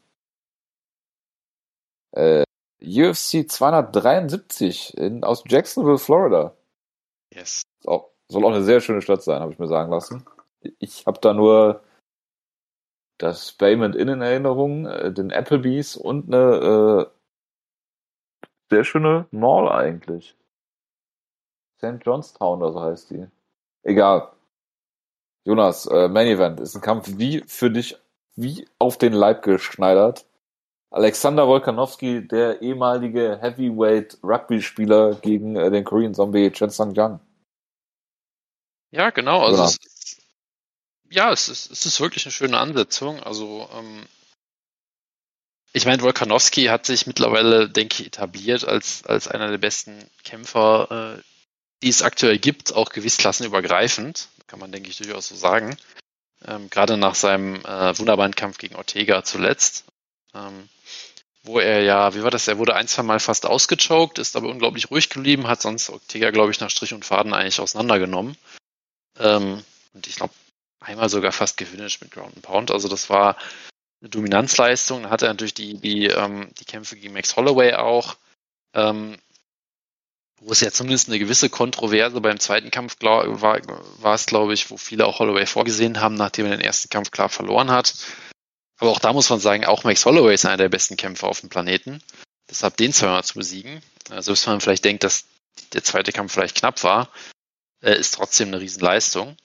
äh, 2.12 2.44
UFC 2.82 3.48
273 3.48 4.96
in, 4.98 5.24
aus 5.24 5.44
Jacksonville, 5.46 5.98
Florida. 5.98 6.54
Yes. 7.32 7.62
Auch, 7.84 8.10
soll 8.28 8.44
auch 8.44 8.50
eine 8.50 8.64
sehr 8.64 8.80
schöne 8.80 9.02
Stadt 9.02 9.22
sein, 9.22 9.40
habe 9.40 9.52
ich 9.52 9.58
mir 9.58 9.68
sagen 9.68 9.90
lassen. 9.90 10.24
Ich 10.78 11.06
habe 11.06 11.20
da 11.20 11.32
nur 11.32 11.82
das 13.18 13.52
Payment 13.52 13.94
in 13.94 14.08
Erinnerung, 14.08 14.86
äh, 14.86 15.12
den 15.12 15.30
Applebee's 15.30 15.96
und 15.96 16.32
eine 16.32 17.06
äh, 17.06 17.10
sehr 18.70 18.84
schöne 18.84 19.26
Mall 19.30 19.68
eigentlich. 19.68 20.36
St. 21.78 22.04
Johnstown 22.04 22.62
oder 22.62 22.72
so 22.72 22.80
heißt 22.80 23.10
die. 23.10 23.26
Egal. 23.82 24.32
Jonas, 25.44 25.86
äh, 25.86 26.08
Main 26.08 26.28
Event 26.28 26.60
ist 26.60 26.74
ein 26.74 26.80
Kampf 26.80 27.18
wie 27.18 27.42
für 27.46 27.70
dich, 27.70 27.96
wie 28.36 28.68
auf 28.78 28.98
den 28.98 29.12
Leib 29.12 29.42
geschneidert. 29.42 30.26
Alexander 30.90 31.48
Wolkanowski, 31.48 32.26
der 32.26 32.60
ehemalige 32.60 33.38
Heavyweight 33.40 34.18
Rugby-Spieler 34.22 35.14
gegen 35.14 35.56
äh, 35.56 35.70
den 35.70 35.84
Korean 35.84 36.14
Zombie 36.14 36.50
Chen 36.50 36.68
Sang 36.68 36.94
Jang. 36.94 37.20
Ja, 38.90 39.08
genau. 39.08 39.40
Also 39.40 39.64
es, 39.64 39.78
ja, 41.10 41.32
es 41.32 41.48
ist, 41.48 41.70
es 41.70 41.86
ist 41.86 42.00
wirklich 42.00 42.26
eine 42.26 42.32
schöne 42.32 42.58
Ansetzung. 42.58 43.22
Also, 43.22 43.68
ähm, 43.74 44.06
ich 45.72 45.86
meine, 45.86 46.02
Volkanowski 46.02 46.64
hat 46.66 46.84
sich 46.84 47.06
mittlerweile, 47.06 47.70
denke 47.70 48.02
ich, 48.02 48.06
etabliert 48.08 48.64
als, 48.64 49.04
als 49.06 49.28
einer 49.28 49.48
der 49.48 49.58
besten 49.58 50.10
Kämpfer, 50.24 51.16
äh, 51.16 51.22
die 51.82 51.88
es 51.88 52.02
aktuell 52.02 52.38
gibt, 52.38 52.74
auch 52.74 52.90
gewichtsklassenübergreifend. 52.90 54.28
Kann 54.46 54.58
man, 54.58 54.72
denke 54.72 54.90
ich, 54.90 54.98
durchaus 54.98 55.28
so 55.28 55.34
sagen. 55.34 55.78
Ähm, 56.46 56.70
gerade 56.70 56.96
nach 56.96 57.14
seinem 57.14 57.56
äh, 57.56 57.98
wunderbaren 57.98 58.34
Kampf 58.34 58.58
gegen 58.58 58.76
Ortega 58.76 59.22
zuletzt. 59.24 59.84
Ähm, 60.34 60.68
wo 61.44 61.58
er 61.58 61.82
ja, 61.82 62.14
wie 62.14 62.22
war 62.22 62.30
das? 62.30 62.46
Er 62.46 62.58
wurde 62.58 62.74
ein, 62.74 62.86
zwei 62.86 63.02
Mal 63.02 63.18
fast 63.18 63.46
ausgechoked, 63.46 64.18
ist 64.18 64.36
aber 64.36 64.48
unglaublich 64.48 64.90
ruhig 64.90 65.08
geblieben, 65.08 65.48
hat 65.48 65.60
sonst 65.60 65.90
Ortega, 65.90 66.30
glaube 66.30 66.52
ich, 66.52 66.60
nach 66.60 66.70
Strich 66.70 66.94
und 66.94 67.04
Faden 67.04 67.34
eigentlich 67.34 67.60
auseinandergenommen. 67.60 68.36
Ähm, 69.18 69.64
und 69.92 70.06
ich 70.06 70.16
glaube, 70.16 70.34
einmal 70.80 71.08
sogar 71.08 71.32
fast 71.32 71.56
gefinisht 71.56 72.00
mit 72.00 72.12
Ground 72.12 72.34
and 72.34 72.42
Pound. 72.42 72.70
Also 72.70 72.88
das 72.88 73.10
war 73.10 73.36
eine 74.00 74.10
Dominanzleistung. 74.10 75.02
Dann 75.02 75.10
hat 75.10 75.22
er 75.22 75.28
natürlich 75.28 75.54
die, 75.54 75.74
die, 75.78 76.06
ähm, 76.06 76.50
die 76.58 76.64
Kämpfe 76.64 76.96
gegen 76.96 77.14
Max 77.14 77.36
Holloway 77.36 77.74
auch, 77.74 78.16
ähm, 78.74 79.18
wo 80.44 80.52
es 80.52 80.60
ja 80.60 80.72
zumindest 80.72 81.08
eine 81.08 81.18
gewisse 81.18 81.48
Kontroverse 81.48 82.20
beim 82.20 82.40
zweiten 82.40 82.70
Kampf 82.70 82.98
glaub, 82.98 83.40
war, 83.40 83.60
war 84.00 84.14
es, 84.14 84.26
glaube 84.26 84.54
ich, 84.54 84.70
wo 84.70 84.76
viele 84.76 85.06
auch 85.06 85.20
Holloway 85.20 85.46
vorgesehen 85.46 86.00
haben, 86.00 86.16
nachdem 86.16 86.46
er 86.46 86.56
den 86.56 86.60
ersten 86.60 86.88
Kampf 86.88 87.10
klar 87.10 87.28
verloren 87.28 87.70
hat. 87.70 87.94
Aber 88.78 88.90
auch 88.90 88.98
da 88.98 89.12
muss 89.12 89.30
man 89.30 89.38
sagen, 89.38 89.64
auch 89.64 89.84
Max 89.84 90.04
Holloway 90.04 90.34
ist 90.34 90.44
einer 90.44 90.56
der 90.56 90.68
besten 90.68 90.96
Kämpfer 90.96 91.28
auf 91.28 91.40
dem 91.40 91.48
Planeten. 91.48 92.02
Deshalb 92.50 92.76
den 92.76 92.92
zweimal 92.92 93.22
zu 93.22 93.34
besiegen. 93.34 93.80
Also, 94.10 94.32
bis 94.32 94.46
man 94.46 94.60
vielleicht 94.60 94.84
denkt, 94.84 95.04
dass 95.04 95.24
der 95.72 95.84
zweite 95.84 96.10
Kampf 96.10 96.32
vielleicht 96.32 96.56
knapp 96.56 96.82
war, 96.82 97.08
äh, 97.82 97.96
ist 97.96 98.14
trotzdem 98.14 98.48
eine 98.48 98.60
Riesenleistung. 98.60 99.36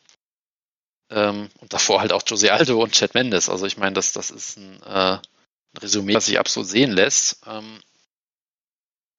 Ähm, 1.11 1.49
und 1.59 1.73
davor 1.73 2.01
halt 2.01 2.11
auch 2.11 2.23
Jose 2.25 2.51
Aldo 2.51 2.81
und 2.81 2.93
Chad 2.93 3.13
Mendes. 3.13 3.49
Also 3.49 3.65
ich 3.65 3.77
meine, 3.77 3.93
das, 3.93 4.11
das 4.13 4.31
ist 4.31 4.57
ein, 4.57 4.81
äh, 4.83 5.19
ein 5.19 5.77
Resümee, 5.79 6.15
was 6.15 6.25
sich 6.25 6.39
absolut 6.39 6.67
sehen 6.67 6.91
lässt. 6.91 7.39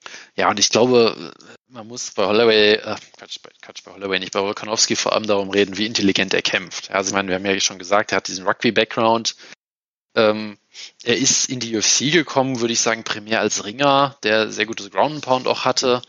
Ähm, 0.09 0.33
ja, 0.37 0.51
und 0.51 0.59
ich 0.59 0.71
glaube, 0.71 1.33
man 1.69 1.87
muss 1.87 2.11
bei 2.13 2.25
Holloway, 2.27 2.75
äh, 2.75 2.97
Quatsch, 3.17 3.39
bei, 3.43 3.51
Quatsch, 3.63 3.83
bei 3.85 3.93
Holloway 3.93 4.19
nicht, 4.19 4.33
bei 4.33 4.41
Volkanovski 4.41 4.97
vor 4.97 5.13
allem 5.13 5.27
darum 5.27 5.51
reden, 5.51 5.77
wie 5.77 5.87
intelligent 5.87 6.35
er 6.35 6.43
kämpft. 6.43 6.91
Also 6.91 7.11
ich 7.11 7.15
meine, 7.15 7.29
wir 7.29 7.37
haben 7.37 7.47
ja 7.47 7.59
schon 7.61 7.79
gesagt, 7.79 8.13
er 8.13 8.17
hat 8.17 8.29
diesen 8.29 8.47
Rugby-Background. 8.47 9.37
Ähm, 10.17 10.59
er 11.03 11.17
ist 11.17 11.49
in 11.49 11.61
die 11.61 11.77
UFC 11.77 12.13
gekommen, 12.13 12.61
würde 12.61 12.73
ich 12.73 12.81
sagen, 12.81 13.05
primär 13.05 13.41
als 13.41 13.65
Ringer, 13.65 14.17
der 14.23 14.51
sehr 14.51 14.67
gutes 14.67 14.91
Ground 14.91 15.21
Pound 15.23 15.47
auch 15.47 15.65
hatte. 15.65 16.03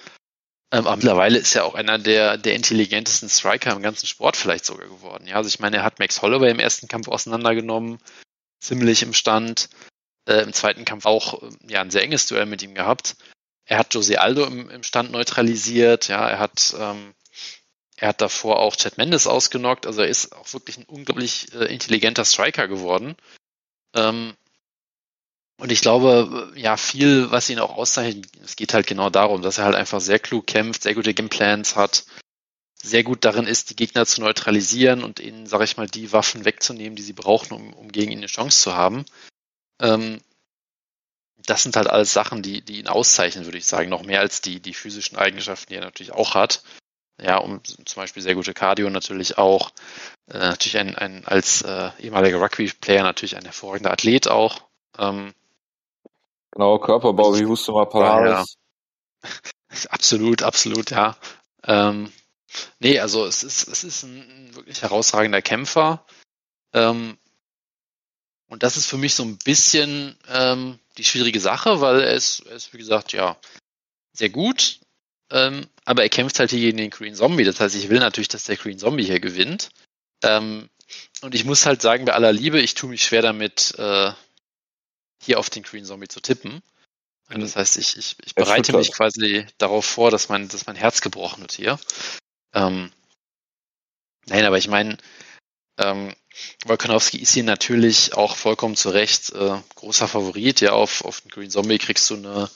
Ähm, 0.72 0.86
aber 0.86 0.96
mittlerweile 0.96 1.40
ist 1.40 1.56
er 1.56 1.66
auch 1.66 1.76
einer 1.76 1.98
der, 1.98 2.38
der 2.38 2.56
intelligentesten 2.56 3.30
Striker 3.30 3.72
im 3.72 3.82
ganzen 3.82 4.06
Sport 4.06 4.38
vielleicht 4.38 4.66
sogar 4.66 4.88
geworden. 4.88 5.26
Ja, 5.28 5.36
also 5.36 5.48
ich 5.48 5.60
meine, 5.60 5.78
er 5.78 5.84
hat 5.84 6.00
Max 6.00 6.22
Holloway 6.22 6.52
im 6.52 6.60
ersten 6.60 6.88
Kampf 6.88 7.08
auseinandergenommen, 7.08 7.98
ziemlich 8.62 9.02
im 9.02 9.14
Stand. 9.14 9.70
Äh, 10.28 10.44
Im 10.44 10.54
zweiten 10.54 10.86
Kampf 10.86 11.06
auch 11.08 11.42
äh, 11.42 11.50
ja, 11.68 11.82
ein 11.82 11.90
sehr 11.90 12.04
enges 12.04 12.28
Duell 12.28 12.46
mit 12.46 12.62
ihm 12.62 12.76
gehabt. 12.76 13.16
Er 13.70 13.78
hat 13.78 13.94
Jose 13.94 14.20
Aldo 14.20 14.46
im, 14.46 14.68
im 14.72 14.82
Stand 14.82 15.12
neutralisiert. 15.12 16.08
Ja, 16.08 16.28
er 16.28 16.40
hat, 16.40 16.76
ähm, 16.78 17.14
er 17.98 18.10
hat 18.10 18.20
davor 18.20 18.58
auch 18.58 18.76
Chad 18.76 18.98
Mendes 18.98 19.28
ausgenockt. 19.28 19.86
Also 19.86 20.02
er 20.02 20.08
ist 20.08 20.36
auch 20.36 20.52
wirklich 20.54 20.80
ein 20.80 20.86
unglaublich 20.86 21.54
äh, 21.54 21.66
intelligenter 21.72 22.26
Striker 22.26 22.68
geworden. 22.68 23.16
Ähm, 23.94 24.34
und 25.60 25.72
ich 25.72 25.82
glaube, 25.82 26.52
ja, 26.56 26.78
viel, 26.78 27.30
was 27.30 27.48
ihn 27.52 27.60
auch 27.60 27.76
auszeichnet, 27.78 28.26
es 28.44 28.56
geht 28.56 28.74
halt 28.74 28.88
genau 28.88 29.12
darum, 29.12 29.44
dass 29.44 29.60
er 29.60 29.66
halt 29.66 29.76
einfach 29.76 30.02
sehr 30.02 30.18
klug 30.18 30.48
kämpft, 30.48 30.82
sehr 30.82 30.96
gute 30.96 31.14
Gameplans 31.14 31.76
hat, 31.76 32.06
sehr 32.82 33.04
gut 33.04 33.24
darin 33.24 33.46
ist, 33.46 33.70
die 33.70 33.76
Gegner 33.76 34.08
zu 34.08 34.22
neutralisieren 34.22 35.04
und 35.04 35.20
ihnen, 35.20 35.46
sag 35.46 35.62
ich 35.62 35.78
mal, 35.78 35.86
die 35.86 36.12
Waffen 36.12 36.44
wegzunehmen, 36.44 36.96
die 36.96 37.04
sie 37.04 37.14
brauchen, 37.14 37.54
um, 37.54 37.74
um 37.74 37.92
gegen 37.92 38.12
ihn 38.12 38.18
eine 38.18 38.28
Chance 38.28 38.64
zu 38.64 38.74
haben. 38.74 39.06
Ähm, 39.80 40.22
das 41.46 41.64
sind 41.64 41.76
halt 41.76 41.88
alles 41.88 42.14
Sachen, 42.14 42.42
die, 42.42 42.62
die 42.62 42.80
ihn 42.80 42.88
auszeichnen, 42.88 43.46
würde 43.46 43.58
ich 43.58 43.66
sagen, 43.66 43.90
noch 43.90 44.04
mehr 44.04 44.20
als 44.20 44.42
die, 44.42 44.60
die 44.60 44.74
physischen 44.74 45.18
Eigenschaften, 45.18 45.70
die 45.70 45.76
er 45.76 45.82
natürlich 45.82 46.14
auch 46.14 46.36
hat. 46.36 46.64
Ja, 47.22 47.38
um 47.38 47.62
zum 47.64 47.96
Beispiel 47.96 48.24
sehr 48.24 48.36
gute 48.36 48.54
Cardio 48.54 48.90
natürlich 48.90 49.38
auch. 49.38 49.72
Äh, 50.32 50.38
natürlich 50.38 50.78
ein, 50.78 50.96
ein 50.96 51.26
als 51.26 51.62
äh, 51.64 51.90
ehemaliger 52.00 52.40
Rugby-Player 52.40 53.04
natürlich 53.04 53.36
ein 53.36 53.44
hervorragender 53.44 53.92
Athlet 53.92 54.28
auch. 54.28 54.62
Ähm, 54.98 55.34
Genau, 56.52 56.80
Körperbau 56.80 57.38
wie 57.38 57.46
Hustumar 57.46 57.88
Palaris. 57.88 58.56
Ja. 59.24 59.30
Absolut, 59.90 60.42
absolut, 60.42 60.90
ja. 60.90 61.16
Ähm, 61.64 62.12
nee, 62.80 63.00
also 63.00 63.26
es 63.26 63.44
ist, 63.44 63.68
es 63.68 63.84
ist 63.84 64.02
ein 64.02 64.56
wirklich 64.56 64.82
herausragender 64.82 65.44
Kämpfer. 65.44 66.04
Ähm, 66.74 67.20
und 68.50 68.64
das 68.64 68.78
ist 68.78 68.88
für 68.88 68.98
mich 68.98 69.14
so 69.14 69.24
ein 69.24 69.38
bisschen 69.38 70.18
ähm, 70.28 70.80
die 70.98 71.06
schwierige 71.06 71.40
Sache, 71.40 71.82
weil 71.82 72.02
er 72.02 72.14
ist, 72.14 72.42
er 72.42 72.56
ist, 72.56 72.74
wie 72.74 72.80
gesagt, 72.80 73.14
ja, 73.14 73.38
sehr 74.14 74.30
gut. 74.30 74.80
Ähm, 75.32 75.68
aber 75.86 76.02
er 76.02 76.10
kämpft 76.10 76.40
halt 76.40 76.50
hier 76.50 76.60
gegen 76.60 76.78
den 76.78 76.90
Green 76.90 77.14
Zombie. 77.14 77.44
Das 77.44 77.60
heißt, 77.60 77.76
ich 77.76 77.90
will 77.90 78.00
natürlich, 78.00 78.28
dass 78.28 78.46
der 78.46 78.58
Green 78.58 78.80
Zombie 78.80 79.06
hier 79.06 79.20
gewinnt. 79.20 79.70
Ähm, 80.24 80.68
und 81.22 81.36
ich 81.36 81.46
muss 81.46 81.68
halt 81.68 81.84
sagen, 81.84 82.06
bei 82.06 82.14
aller 82.14 82.34
Liebe, 82.34 82.60
ich 82.60 82.74
tue 82.74 82.90
mich 82.90 83.04
schwer 83.04 83.22
damit, 83.22 83.76
äh, 83.78 84.12
hier 85.24 85.38
auf 85.38 85.52
den 85.52 85.62
Green 85.64 85.86
Zombie 85.86 86.08
zu 86.08 86.20
tippen. 86.20 86.64
Mhm. 87.30 87.42
Das 87.42 87.56
heißt, 87.56 87.78
ich, 87.78 87.98
ich, 87.98 88.16
ich 88.26 88.34
bereite 88.34 88.76
mich 88.76 88.92
quasi 88.92 89.46
darauf 89.60 89.86
vor, 89.86 90.10
dass 90.10 90.30
mein, 90.30 90.48
dass 90.48 90.66
mein 90.66 90.76
Herz 90.76 91.02
gebrochen 91.02 91.42
wird 91.42 91.52
hier. 91.52 91.80
Ähm, 92.54 92.92
nein, 94.26 94.46
aber 94.46 94.58
ich 94.58 94.68
meine, 94.68 94.98
ähm, 95.78 96.16
Volkanowski 96.66 97.18
ist 97.18 97.34
hier 97.34 97.44
natürlich 97.44 98.14
auch 98.14 98.36
vollkommen 98.36 98.76
zu 98.76 98.90
Recht 98.90 99.32
äh, 99.34 99.58
großer 99.76 100.08
Favorit. 100.08 100.62
Ja, 100.62 100.74
auf, 100.74 101.04
auf 101.04 101.22
den 101.22 101.32
Green 101.32 101.50
Zombie 101.50 101.78
kriegst 101.78 102.10
du 102.10 102.16
eine 102.16 102.50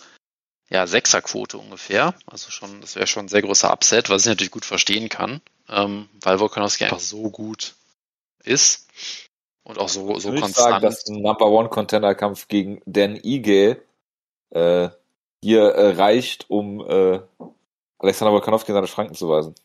ja, 0.69 0.88
Sechserquote 0.88 1.57
ungefähr. 1.57 2.15
Also 2.26 2.51
schon, 2.51 2.82
das 2.82 2.95
wäre 2.95 3.07
schon 3.07 3.26
ein 3.26 3.30
sehr 3.30 3.41
großer 3.41 3.71
Upset, 3.71 4.09
was 4.09 4.24
ich 4.24 4.28
natürlich 4.28 4.51
gut 4.51 4.65
verstehen 4.65 5.09
kann, 5.09 5.41
ähm, 5.69 6.09
weil 6.21 6.39
Volkanowski 6.39 6.86
einfach 6.86 6.99
so 6.99 7.30
gut 7.30 7.76
ist 8.43 8.88
und 9.63 9.78
auch 9.78 9.89
so, 9.89 10.19
so 10.19 10.34
ich 10.34 10.41
konstant. 10.41 10.69
Sagen, 10.71 10.84
dass 10.84 11.07
ein 11.07 11.21
Number 11.21 11.47
One 11.47 11.69
Contender 11.69 12.15
Kampf 12.15 12.47
gegen 12.47 12.82
Dan 12.86 13.15
Ige 13.15 13.82
äh, 14.49 14.89
hier 15.41 15.63
äh, 15.63 15.91
reicht, 15.91 16.49
um 16.49 16.82
äh, 16.82 17.19
Alexander 17.99 18.34
Volkanowski 18.34 18.71
in 18.71 18.76
seine 18.76 18.88
Schranken 18.88 19.15
zu 19.15 19.30
weisen. 19.30 19.55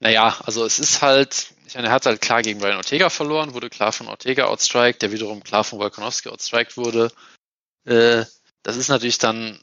Naja, 0.00 0.38
also 0.44 0.64
es 0.64 0.78
ist 0.78 1.02
halt, 1.02 1.52
ich 1.66 1.74
meine, 1.74 1.88
er 1.88 1.92
hat 1.92 2.06
halt 2.06 2.20
klar 2.20 2.42
gegen 2.42 2.60
Brian 2.60 2.76
Ortega 2.76 3.10
verloren, 3.10 3.54
wurde 3.54 3.68
klar 3.68 3.92
von 3.92 4.08
Ortega 4.08 4.46
outstriked, 4.46 5.02
der 5.02 5.12
wiederum 5.12 5.42
klar 5.42 5.64
von 5.64 5.78
Volkanovski 5.80 6.28
outstriked 6.28 6.76
wurde. 6.76 7.10
Äh, 7.84 8.24
das 8.62 8.76
ist 8.76 8.88
natürlich 8.88 9.18
dann, 9.18 9.60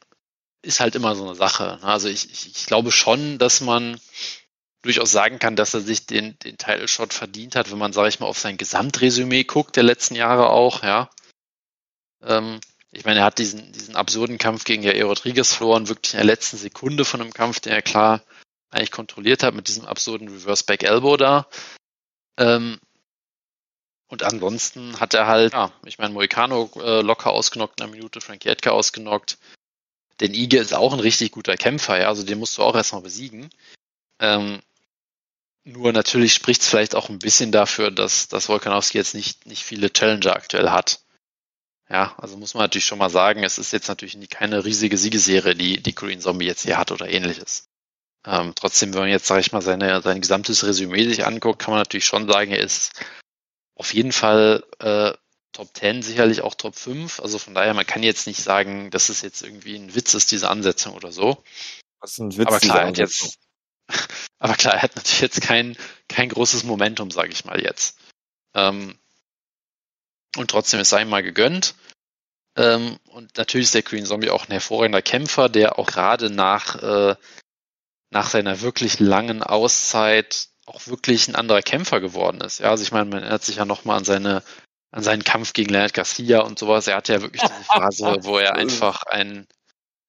ist 0.62 0.82
halt 0.82 0.96
immer 0.96 1.16
so 1.16 1.26
eine 1.26 1.36
Sache. 1.36 1.80
Ne? 1.82 1.88
Also 1.88 2.10
ich, 2.10 2.30
ich, 2.32 2.48
ich 2.48 2.66
glaube 2.66 2.92
schon, 2.92 3.38
dass 3.38 3.62
man 3.62 4.00
durchaus 4.82 5.12
sagen 5.12 5.40
kann, 5.40 5.56
dass 5.56 5.74
er 5.74 5.82
sich 5.82 6.06
den, 6.06 6.38
den 6.40 6.58
Title 6.58 6.88
Shot 6.88 7.14
verdient 7.14 7.56
hat, 7.56 7.72
wenn 7.72 7.78
man, 7.78 7.94
sage 7.94 8.10
ich 8.10 8.20
mal, 8.20 8.28
auf 8.28 8.40
sein 8.40 8.58
Gesamtresümee 8.58 9.44
guckt, 9.46 9.76
der 9.78 9.84
letzten 9.84 10.16
Jahre 10.16 10.50
auch, 10.50 10.84
ja. 10.84 11.10
Ähm, 12.22 12.60
ich 12.92 13.06
meine, 13.06 13.20
er 13.20 13.26
hat 13.26 13.40
diesen, 13.40 13.72
diesen 13.72 13.96
absurden 13.96 14.38
Kampf 14.38 14.64
gegen 14.64 14.84
Jair 14.84 15.06
Rodriguez 15.06 15.54
verloren, 15.54 15.88
wirklich 15.88 16.14
in 16.14 16.18
der 16.18 16.26
letzten 16.26 16.58
Sekunde 16.58 17.04
von 17.04 17.22
einem 17.22 17.34
Kampf, 17.34 17.60
den 17.60 17.74
er 17.74 17.82
klar 17.82 18.22
eigentlich 18.76 18.92
kontrolliert 18.92 19.44
hat, 19.44 19.56
mit 19.56 19.68
diesem 19.68 19.86
absurden 19.86 20.28
Reverse 20.28 20.66
Back 20.66 20.84
Elbow 20.84 21.18
da. 21.18 21.48
Ähm, 22.38 22.80
und 24.08 24.24
ansonsten 24.24 25.00
hat 25.00 25.14
er 25.14 25.28
halt, 25.28 25.54
ja, 25.54 25.72
ich 25.86 25.98
meine, 25.98 26.14
Moicano 26.14 26.70
äh, 26.76 27.02
locker 27.02 27.32
ausgenockt 27.32 27.80
in 27.80 27.86
einer 27.86 27.96
Minute, 27.96 28.22
Frank 28.22 28.46
Jedka 28.46 28.72
ausgenockt. 28.72 29.38
Denn 30.20 30.34
Ige 30.34 30.60
ist 30.60 30.74
auch 30.74 30.94
ein 30.94 31.00
richtig 31.00 31.32
guter 31.32 31.58
Kämpfer, 31.58 32.00
ja, 32.00 32.08
also 32.08 32.24
den 32.24 32.40
musst 32.40 32.58
du 32.58 32.64
auch 32.64 32.76
erstmal 32.76 33.02
besiegen. 33.02 33.50
Ähm, 34.20 34.62
nur 35.64 35.92
natürlich 35.92 36.34
spricht 36.34 36.62
es 36.62 36.70
vielleicht 36.70 36.96
auch 36.96 37.10
ein 37.10 37.20
bisschen 37.20 37.52
dafür, 37.52 37.92
dass, 37.92 38.28
dass 38.28 38.48
Volkanowski 38.48 38.98
jetzt 38.98 39.16
nicht, 39.16 39.46
nicht 39.46 39.64
viele 39.64 39.92
Challenger 39.92 40.36
aktuell 40.36 40.70
hat. 40.70 41.02
Ja, 41.90 42.16
also 42.18 42.38
muss 42.38 42.54
man 42.54 42.64
natürlich 42.64 42.86
schon 42.86 43.00
mal 43.00 43.10
sagen, 43.10 43.44
es 43.44 43.58
ist 43.58 43.74
jetzt 43.74 43.88
natürlich 43.88 44.30
keine 44.30 44.64
riesige 44.64 44.98
Siegeserie, 44.98 45.56
die, 45.56 45.82
die 45.82 45.96
Green 45.96 46.22
Zombie 46.22 46.46
jetzt 46.46 46.64
hier 46.64 46.78
hat 46.78 46.92
oder 46.92 47.10
ähnliches. 47.10 47.68
Ähm, 48.26 48.54
trotzdem, 48.56 48.94
wenn 48.94 49.02
man 49.02 49.10
jetzt, 49.10 49.28
sage 49.28 49.42
ich 49.42 49.52
mal, 49.52 49.62
seine, 49.62 50.02
sein 50.02 50.22
gesamtes 50.22 50.66
Resümee 50.66 51.08
sich 51.08 51.26
anguckt, 51.26 51.60
kann 51.60 51.72
man 51.72 51.80
natürlich 51.80 52.06
schon 52.06 52.28
sagen, 52.28 52.52
er 52.52 52.60
ist 52.60 52.92
auf 53.76 53.94
jeden 53.94 54.12
Fall 54.12 54.64
äh, 54.80 55.14
Top 55.52 55.70
10, 55.74 56.02
sicherlich 56.02 56.42
auch 56.42 56.56
Top 56.56 56.76
5. 56.76 57.20
Also 57.20 57.38
von 57.38 57.54
daher, 57.54 57.74
man 57.74 57.86
kann 57.86 58.04
jetzt 58.04 58.28
nicht 58.28 58.42
sagen, 58.42 58.90
dass 58.92 59.10
es 59.10 59.22
jetzt 59.22 59.42
irgendwie 59.42 59.76
ein 59.76 59.96
Witz 59.96 60.14
ist, 60.14 60.32
diese 60.32 60.50
Ansetzung 60.50 60.94
oder 60.94 61.12
so. 61.12 61.44
Was 62.00 62.14
ist 62.14 62.20
ein 62.20 62.38
Witz, 62.38 62.48
aber 62.48 62.60
klar, 62.60 62.82
er 62.82 62.88
hat 62.88 62.98
jetzt, 62.98 63.38
aber 64.40 64.56
klar, 64.56 64.74
er 64.74 64.82
hat 64.82 64.96
natürlich 64.96 65.22
jetzt 65.22 65.42
kein, 65.42 65.78
kein 66.10 66.30
großes 66.30 66.64
Momentum, 66.64 67.12
sage 67.12 67.32
ich 67.32 67.46
mal 67.46 67.62
jetzt. 67.62 67.98
Ähm, 68.54 68.98
und 70.36 70.52
trotzdem 70.52 70.80
ist 70.80 70.90
sei 70.90 71.06
mal 71.06 71.24
gegönnt. 71.24 71.76
Ähm, 72.58 72.98
und 73.06 73.38
natürlich 73.38 73.68
ist 73.68 73.76
der 73.76 73.84
Green 73.84 74.06
Zombie 74.06 74.30
auch 74.30 74.46
ein 74.46 74.52
hervorragender 74.52 75.02
Kämpfer, 75.02 75.50
der 75.50 75.78
auch 75.78 75.88
gerade 75.88 76.30
nach, 76.30 76.76
äh, 76.82 77.16
nach 78.16 78.30
seiner 78.30 78.62
wirklich 78.62 79.02
langen 79.02 79.44
Auszeit 79.44 80.48
auch 80.66 80.88
wirklich 80.88 81.28
ein 81.28 81.36
anderer 81.36 81.62
Kämpfer 81.62 82.00
geworden 82.00 82.40
ist. 82.40 82.60
Ja, 82.60 82.70
also 82.70 82.82
ich 82.82 82.94
meine, 82.94 83.06
man 83.06 83.20
erinnert 83.20 83.44
sich 83.44 83.58
ja 83.58 83.66
nochmal 83.66 83.98
an 83.98 84.06
seine, 84.06 84.42
an 84.92 85.04
seinen 85.04 85.26
Kampf 85.26 85.52
gegen 85.52 85.70
Leonard 85.70 85.94
Garcia 85.94 86.40
und 86.40 86.58
sowas. 86.58 86.88
Er 86.88 86.96
hatte 86.96 87.12
ja 87.12 87.22
wirklich 87.22 87.42
diese 87.42 87.64
Phase, 87.66 88.20
wo 88.22 88.38
er 88.38 88.56
einfach 88.56 89.04
ein, 89.04 89.48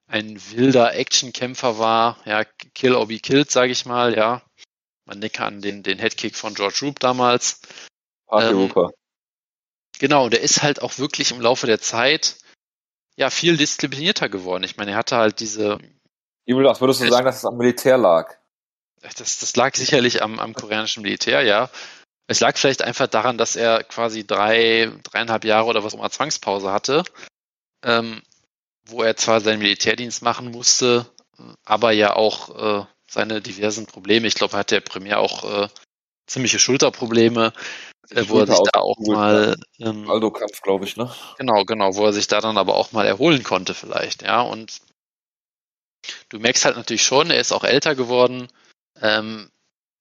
ein 0.06 0.40
wilder 0.52 0.94
Actionkämpfer 0.94 1.80
war. 1.80 2.18
Ja, 2.24 2.44
Kill 2.44 2.94
or 2.94 3.08
be 3.08 3.18
killed, 3.18 3.50
sage 3.50 3.72
ich 3.72 3.86
mal, 3.86 4.16
ja. 4.16 4.40
Man 5.04 5.20
denke 5.20 5.44
an 5.44 5.60
den, 5.60 5.82
den 5.82 5.98
Headkick 5.98 6.36
von 6.36 6.54
George 6.54 6.78
Roop 6.82 7.00
damals. 7.00 7.60
Ähm, 8.30 8.72
Genau, 9.98 10.26
und 10.26 10.34
er 10.34 10.42
ist 10.42 10.62
halt 10.62 10.80
auch 10.80 10.98
wirklich 10.98 11.32
im 11.32 11.40
Laufe 11.40 11.66
der 11.66 11.80
Zeit 11.80 12.36
ja 13.16 13.30
viel 13.30 13.56
disziplinierter 13.56 14.28
geworden. 14.28 14.62
Ich 14.62 14.76
meine, 14.76 14.92
er 14.92 14.98
hatte 14.98 15.16
halt 15.16 15.40
diese. 15.40 15.78
Julius, 16.46 16.80
würdest 16.80 17.00
du 17.02 17.08
sagen, 17.08 17.26
dass 17.26 17.38
es 17.38 17.44
am 17.44 17.56
Militär 17.56 17.98
lag? 17.98 18.34
Das, 19.02 19.38
das 19.38 19.56
lag 19.56 19.74
sicherlich 19.74 20.22
am, 20.22 20.38
am 20.38 20.54
koreanischen 20.54 21.02
Militär, 21.02 21.42
ja. 21.42 21.68
Es 22.28 22.40
lag 22.40 22.56
vielleicht 22.56 22.82
einfach 22.82 23.06
daran, 23.06 23.38
dass 23.38 23.54
er 23.54 23.84
quasi 23.84 24.26
drei, 24.26 24.90
dreieinhalb 25.04 25.44
Jahre 25.44 25.66
oder 25.66 25.84
was 25.84 25.94
auch 25.94 25.98
immer 25.98 26.10
Zwangspause 26.10 26.72
hatte, 26.72 27.04
ähm, 27.84 28.22
wo 28.88 29.02
er 29.02 29.16
zwar 29.16 29.40
seinen 29.40 29.60
Militärdienst 29.60 30.22
machen 30.22 30.50
musste, 30.50 31.06
aber 31.64 31.92
ja 31.92 32.14
auch 32.14 32.82
äh, 32.82 32.86
seine 33.08 33.40
diversen 33.40 33.86
Probleme. 33.86 34.26
Ich 34.26 34.34
glaube, 34.34 34.54
er 34.54 34.60
hatte 34.60 34.76
ja 34.76 34.80
primär 34.80 35.20
auch 35.20 35.64
äh, 35.64 35.68
ziemliche 36.26 36.58
Schulterprobleme 36.58 37.52
äh, 38.10 38.28
wo 38.28 38.38
er 38.38 38.46
sich 38.46 38.58
da 38.72 38.80
auch 38.80 38.98
mal 38.98 39.56
ähm, 39.78 40.08
Aldo 40.08 40.30
Kampf, 40.30 40.62
glaube 40.62 40.84
ich, 40.84 40.96
ne? 40.96 41.10
Genau, 41.38 41.64
genau, 41.64 41.94
wo 41.96 42.06
er 42.06 42.12
sich 42.12 42.26
da 42.28 42.40
dann 42.40 42.58
aber 42.58 42.76
auch 42.76 42.92
mal 42.92 43.06
erholen 43.06 43.42
konnte 43.42 43.74
vielleicht, 43.74 44.22
ja. 44.22 44.42
Und 44.42 44.78
du 46.28 46.38
merkst 46.38 46.64
halt 46.64 46.76
natürlich 46.76 47.04
schon, 47.04 47.30
er 47.30 47.40
ist 47.40 47.52
auch 47.52 47.64
älter 47.64 47.94
geworden. 47.94 48.48
Ähm, 49.00 49.50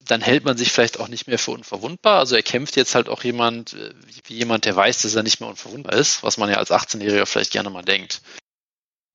dann 0.07 0.21
hält 0.21 0.45
man 0.45 0.57
sich 0.57 0.71
vielleicht 0.71 0.99
auch 0.99 1.07
nicht 1.07 1.27
mehr 1.27 1.39
für 1.39 1.51
unverwundbar. 1.51 2.19
Also 2.19 2.35
er 2.35 2.43
kämpft 2.43 2.75
jetzt 2.75 2.95
halt 2.95 3.09
auch 3.09 3.23
jemand, 3.23 3.73
äh, 3.73 3.93
wie 4.25 4.35
jemand, 4.35 4.65
der 4.65 4.75
weiß, 4.75 5.01
dass 5.01 5.15
er 5.15 5.23
nicht 5.23 5.39
mehr 5.39 5.49
unverwundbar 5.49 5.93
ist, 5.93 6.23
was 6.23 6.37
man 6.37 6.49
ja 6.49 6.57
als 6.57 6.71
18-Jähriger 6.71 7.25
vielleicht 7.25 7.51
gerne 7.51 7.69
mal 7.69 7.83
denkt. 7.83 8.21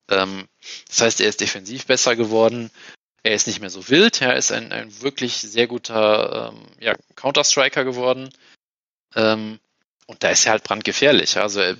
Ähm, 0.09 0.47
das 0.87 1.01
heißt, 1.01 1.21
er 1.21 1.29
ist 1.29 1.41
defensiv 1.41 1.85
besser 1.85 2.15
geworden. 2.15 2.69
Er 3.23 3.35
ist 3.35 3.47
nicht 3.47 3.61
mehr 3.61 3.69
so 3.69 3.87
wild. 3.89 4.21
Er 4.21 4.35
ist 4.35 4.51
ein, 4.51 4.71
ein 4.71 5.01
wirklich 5.01 5.35
sehr 5.37 5.67
guter 5.67 6.51
ähm, 6.51 6.67
ja, 6.79 6.95
Counter-Striker 7.15 7.85
geworden. 7.85 8.29
Ähm, 9.15 9.59
und 10.07 10.23
da 10.23 10.29
ist 10.29 10.45
er 10.45 10.53
halt 10.53 10.63
brandgefährlich. 10.63 11.37
Also 11.37 11.61
er, 11.61 11.77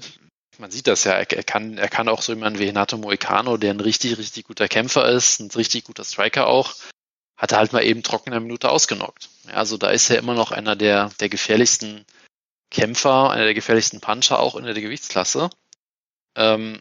man 0.61 0.71
sieht 0.71 0.87
das 0.87 1.03
ja, 1.03 1.13
er, 1.13 1.29
er, 1.29 1.43
kann, 1.43 1.77
er 1.77 1.89
kann 1.89 2.07
auch 2.07 2.21
so 2.21 2.31
jemanden 2.31 2.59
wie 2.59 2.65
Renato 2.65 2.97
Moicano, 2.97 3.57
der 3.57 3.73
ein 3.73 3.79
richtig, 3.79 4.17
richtig 4.17 4.45
guter 4.45 4.67
Kämpfer 4.67 5.09
ist, 5.09 5.39
ein 5.39 5.51
richtig 5.51 5.83
guter 5.83 6.05
Striker 6.05 6.47
auch, 6.47 6.75
hat 7.35 7.51
er 7.51 7.57
halt 7.57 7.73
mal 7.73 7.83
eben 7.83 8.03
trocken 8.03 8.31
Minute 8.41 8.69
ausgenockt. 8.69 9.29
Ja, 9.47 9.55
also 9.55 9.77
da 9.77 9.89
ist 9.89 10.09
er 10.09 10.19
immer 10.19 10.35
noch 10.35 10.51
einer 10.51 10.75
der, 10.75 11.09
der 11.19 11.29
gefährlichsten 11.29 12.05
Kämpfer, 12.69 13.31
einer 13.31 13.45
der 13.45 13.55
gefährlichsten 13.55 13.99
Puncher 13.99 14.39
auch 14.39 14.55
in 14.55 14.63
der 14.63 14.73
Gewichtsklasse. 14.75 15.49
Ähm, 16.35 16.79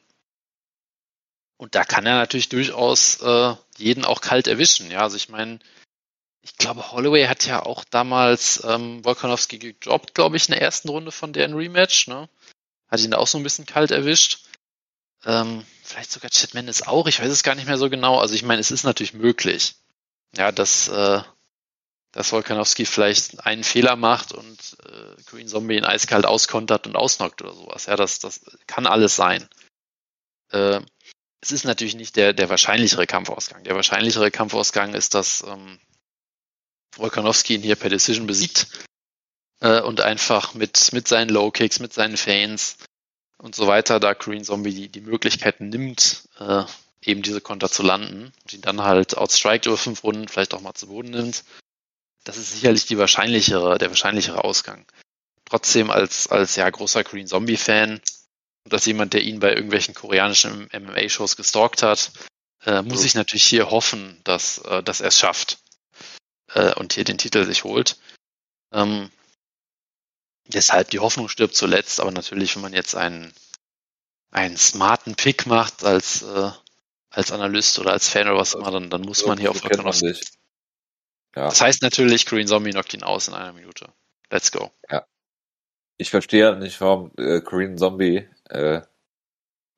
und 1.57 1.74
da 1.74 1.85
kann 1.85 2.07
er 2.07 2.14
natürlich 2.14 2.51
durchaus 2.51 3.20
äh, 3.22 3.55
jeden 3.78 4.05
auch 4.05 4.20
kalt 4.20 4.47
erwischen. 4.47 4.91
Ja, 4.91 5.01
also 5.01 5.16
ich 5.16 5.31
meine, 5.31 5.59
ich 6.43 6.57
glaube, 6.57 6.93
Holloway 6.93 7.26
hat 7.26 7.47
ja 7.47 7.64
auch 7.64 7.85
damals 7.85 8.62
ähm, 8.64 9.05
Volkanovski 9.05 9.59
gedroppt, 9.59 10.14
glaube 10.14 10.37
ich, 10.37 10.49
in 10.49 10.53
der 10.53 10.62
ersten 10.62 10.89
Runde 10.91 11.12
von 11.12 11.33
deren 11.33 11.55
Rematch. 11.55 12.09
Ne? 12.09 12.28
Hat 12.91 13.01
ihn 13.01 13.14
auch 13.14 13.26
so 13.26 13.38
ein 13.38 13.45
bisschen 13.45 13.66
kalt 13.66 13.91
erwischt. 13.91 14.45
Ähm, 15.24 15.64
vielleicht 15.82 16.11
sogar 16.11 16.30
Chad 16.30 16.55
Mendes 16.55 16.86
auch, 16.86 17.07
ich 17.07 17.20
weiß 17.20 17.30
es 17.30 17.43
gar 17.43 17.55
nicht 17.55 17.66
mehr 17.66 17.78
so 17.78 17.91
genau. 17.91 18.18
Also 18.18 18.34
ich 18.34 18.43
meine, 18.43 18.61
es 18.61 18.70
ist 18.70 18.84
natürlich 18.84 19.14
möglich, 19.14 19.74
ja, 20.36 20.51
dass, 20.51 20.88
äh, 20.88 21.22
dass 22.12 22.32
Volkanovski 22.32 22.86
vielleicht 22.86 23.45
einen 23.47 23.64
Fehler 23.64 23.97
macht 23.97 24.32
und 24.32 24.76
äh, 24.84 25.22
Green 25.26 25.47
Zombie 25.47 25.76
ihn 25.76 25.84
eiskalt 25.84 26.26
auskontert 26.26 26.86
und 26.86 26.97
ausnockt 26.97 27.43
oder 27.43 27.55
sowas. 27.55 27.86
Ja, 27.86 27.97
das, 27.97 28.18
das 28.18 28.41
kann 28.66 28.86
alles 28.86 29.14
sein. 29.14 29.49
Äh, 30.51 30.80
es 31.43 31.53
ist 31.53 31.64
natürlich 31.64 31.95
nicht 31.95 32.16
der, 32.16 32.32
der 32.32 32.49
wahrscheinlichere 32.49 33.07
Kampfausgang. 33.07 33.64
Der 33.64 33.74
wahrscheinlichere 33.74 34.30
Kampfausgang 34.30 34.95
ist, 34.95 35.14
dass 35.14 35.43
ähm, 35.47 35.78
Volkanovski 36.97 37.55
ihn 37.55 37.62
hier 37.62 37.76
per 37.76 37.91
Decision 37.91 38.26
besiegt 38.26 38.66
äh, 39.61 39.80
und 39.80 40.00
einfach 40.00 40.54
mit, 40.54 40.92
mit 40.92 41.08
seinen 41.08 41.30
Low 41.30 41.50
Kicks, 41.50 41.80
mit 41.80 41.92
seinen 41.92 42.16
Fans 42.16 42.76
und 43.38 43.54
so 43.54 43.66
weiter, 43.66 44.00
da 44.00 44.14
Korean 44.14 44.44
Zombie 44.44 44.74
die, 44.74 44.88
die 44.88 45.00
Möglichkeiten 45.00 45.68
nimmt, 45.68 46.28
äh, 46.38 46.64
eben 47.02 47.22
diese 47.22 47.40
Konter 47.40 47.70
zu 47.70 47.82
landen 47.82 48.32
und 48.42 48.52
ihn 48.52 48.61
dann 48.61 48.82
halt 48.82 49.16
outstriked 49.16 49.66
über 49.66 49.76
fünf 49.76 50.04
Runden, 50.04 50.28
vielleicht 50.28 50.54
auch 50.54 50.61
mal 50.61 50.74
zu 50.74 50.88
Boden 50.88 51.11
nimmt. 51.11 51.44
Das 52.24 52.36
ist 52.36 52.52
sicherlich 52.52 52.86
die 52.86 52.98
wahrscheinlichere, 52.98 53.78
der 53.78 53.88
wahrscheinlichere 53.88 54.44
Ausgang. 54.44 54.84
Trotzdem 55.46 55.90
als, 55.90 56.26
als 56.26 56.56
ja 56.56 56.68
großer 56.68 57.02
Korean 57.02 57.26
Zombie-Fan 57.26 58.00
und 58.64 58.74
als 58.74 58.84
jemand, 58.84 59.14
der 59.14 59.22
ihn 59.22 59.40
bei 59.40 59.54
irgendwelchen 59.54 59.94
koreanischen 59.94 60.68
MMA-Shows 60.72 61.36
gestalkt 61.36 61.82
hat, 61.82 62.12
äh, 62.66 62.82
muss 62.82 63.04
ich 63.04 63.14
natürlich 63.14 63.44
hier 63.44 63.70
hoffen, 63.70 64.20
dass, 64.24 64.58
äh, 64.58 64.82
dass 64.82 65.00
er 65.00 65.08
es 65.08 65.18
schafft 65.18 65.58
äh, 66.54 66.74
und 66.74 66.92
hier 66.92 67.04
den 67.04 67.16
Titel 67.16 67.46
sich 67.46 67.64
holt. 67.64 67.96
Ähm, 68.72 69.11
deshalb 70.55 70.90
die 70.90 70.98
Hoffnung 70.98 71.28
stirbt 71.28 71.55
zuletzt, 71.55 72.01
aber 72.01 72.11
natürlich, 72.11 72.55
wenn 72.55 72.62
man 72.62 72.72
jetzt 72.72 72.94
einen, 72.94 73.32
einen 74.30 74.57
smarten 74.57 75.14
Pick 75.14 75.46
macht 75.46 75.84
als, 75.84 76.22
äh, 76.22 76.51
als 77.11 77.32
Analyst 77.32 77.78
oder 77.78 77.92
als 77.92 78.09
Fan 78.09 78.28
oder 78.28 78.38
was 78.38 78.55
immer, 78.55 78.70
dann, 78.70 78.90
dann 78.90 79.03
muss 79.03 79.24
man 79.26 79.38
hier 79.38 79.51
auf 79.51 79.62
Volkanovski. 79.62 80.14
Ja. 81.36 81.44
Das 81.46 81.61
heißt 81.61 81.82
natürlich, 81.82 82.26
Green 82.26 82.46
Zombie 82.46 82.70
knockt 82.70 82.94
ihn 82.94 83.03
aus 83.03 83.28
in 83.28 83.34
einer 83.34 83.53
Minute. 83.53 83.92
Let's 84.30 84.51
go. 84.51 84.70
Ja. 84.90 85.07
Ich 85.96 86.11
verstehe 86.11 86.57
nicht, 86.57 86.80
warum 86.80 87.12
äh, 87.18 87.40
Korean 87.40 87.78
Zombie 87.78 88.28
äh, 88.48 88.80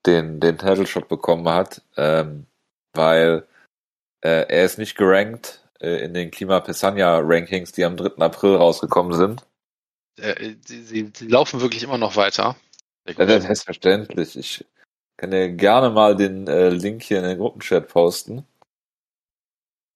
den, 0.07 0.41
den 0.41 0.59
Title 0.59 0.87
Shot 0.87 1.09
bekommen 1.09 1.49
hat, 1.49 1.83
ähm, 1.97 2.47
weil 2.95 3.47
äh, 4.21 4.47
er 4.49 4.65
ist 4.65 4.79
nicht 4.79 4.97
gerankt 4.97 5.63
äh, 5.81 6.05
in 6.05 6.15
den 6.15 6.31
Klima 6.31 6.61
Pesania 6.61 7.19
Rankings, 7.19 7.73
die 7.73 7.85
am 7.85 7.97
3. 7.97 8.23
April 8.23 8.57
rausgekommen 8.57 9.15
sind. 9.15 9.47
Äh, 10.19 10.57
sie, 10.65 10.83
sie, 10.83 11.13
sie 11.15 11.29
laufen 11.29 11.61
wirklich 11.61 11.83
immer 11.83 11.99
noch 11.99 12.17
weiter. 12.17 12.57
Ja, 13.07 13.41
selbstverständlich. 13.41 14.37
Ich 14.37 14.65
kann 15.17 15.31
dir 15.31 15.51
gerne 15.51 15.91
mal 15.91 16.17
den 16.17 16.47
äh, 16.47 16.69
Link 16.69 17.03
hier 17.03 17.19
in 17.19 17.25
den 17.25 17.39
Gruppenchat 17.39 17.89
posten. 17.89 18.47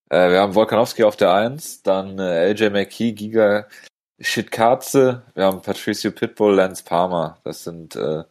Äh, 0.09 0.31
wir 0.31 0.41
haben 0.41 0.55
Volkanowski 0.55 1.05
auf 1.05 1.17
der 1.17 1.33
1, 1.33 1.83
dann 1.83 2.19
äh, 2.19 2.53
LJ 2.53 2.71
McKee, 2.71 3.13
Giga 3.13 3.69
Shitkaze, 4.19 5.23
wir 5.35 5.45
haben 5.45 5.63
Patricio 5.63 6.11
Pitbull, 6.11 6.55
Lance 6.55 6.83
Palmer. 6.83 7.39
Das 7.45 7.65
sind 7.65 7.97
äh, 7.97 8.25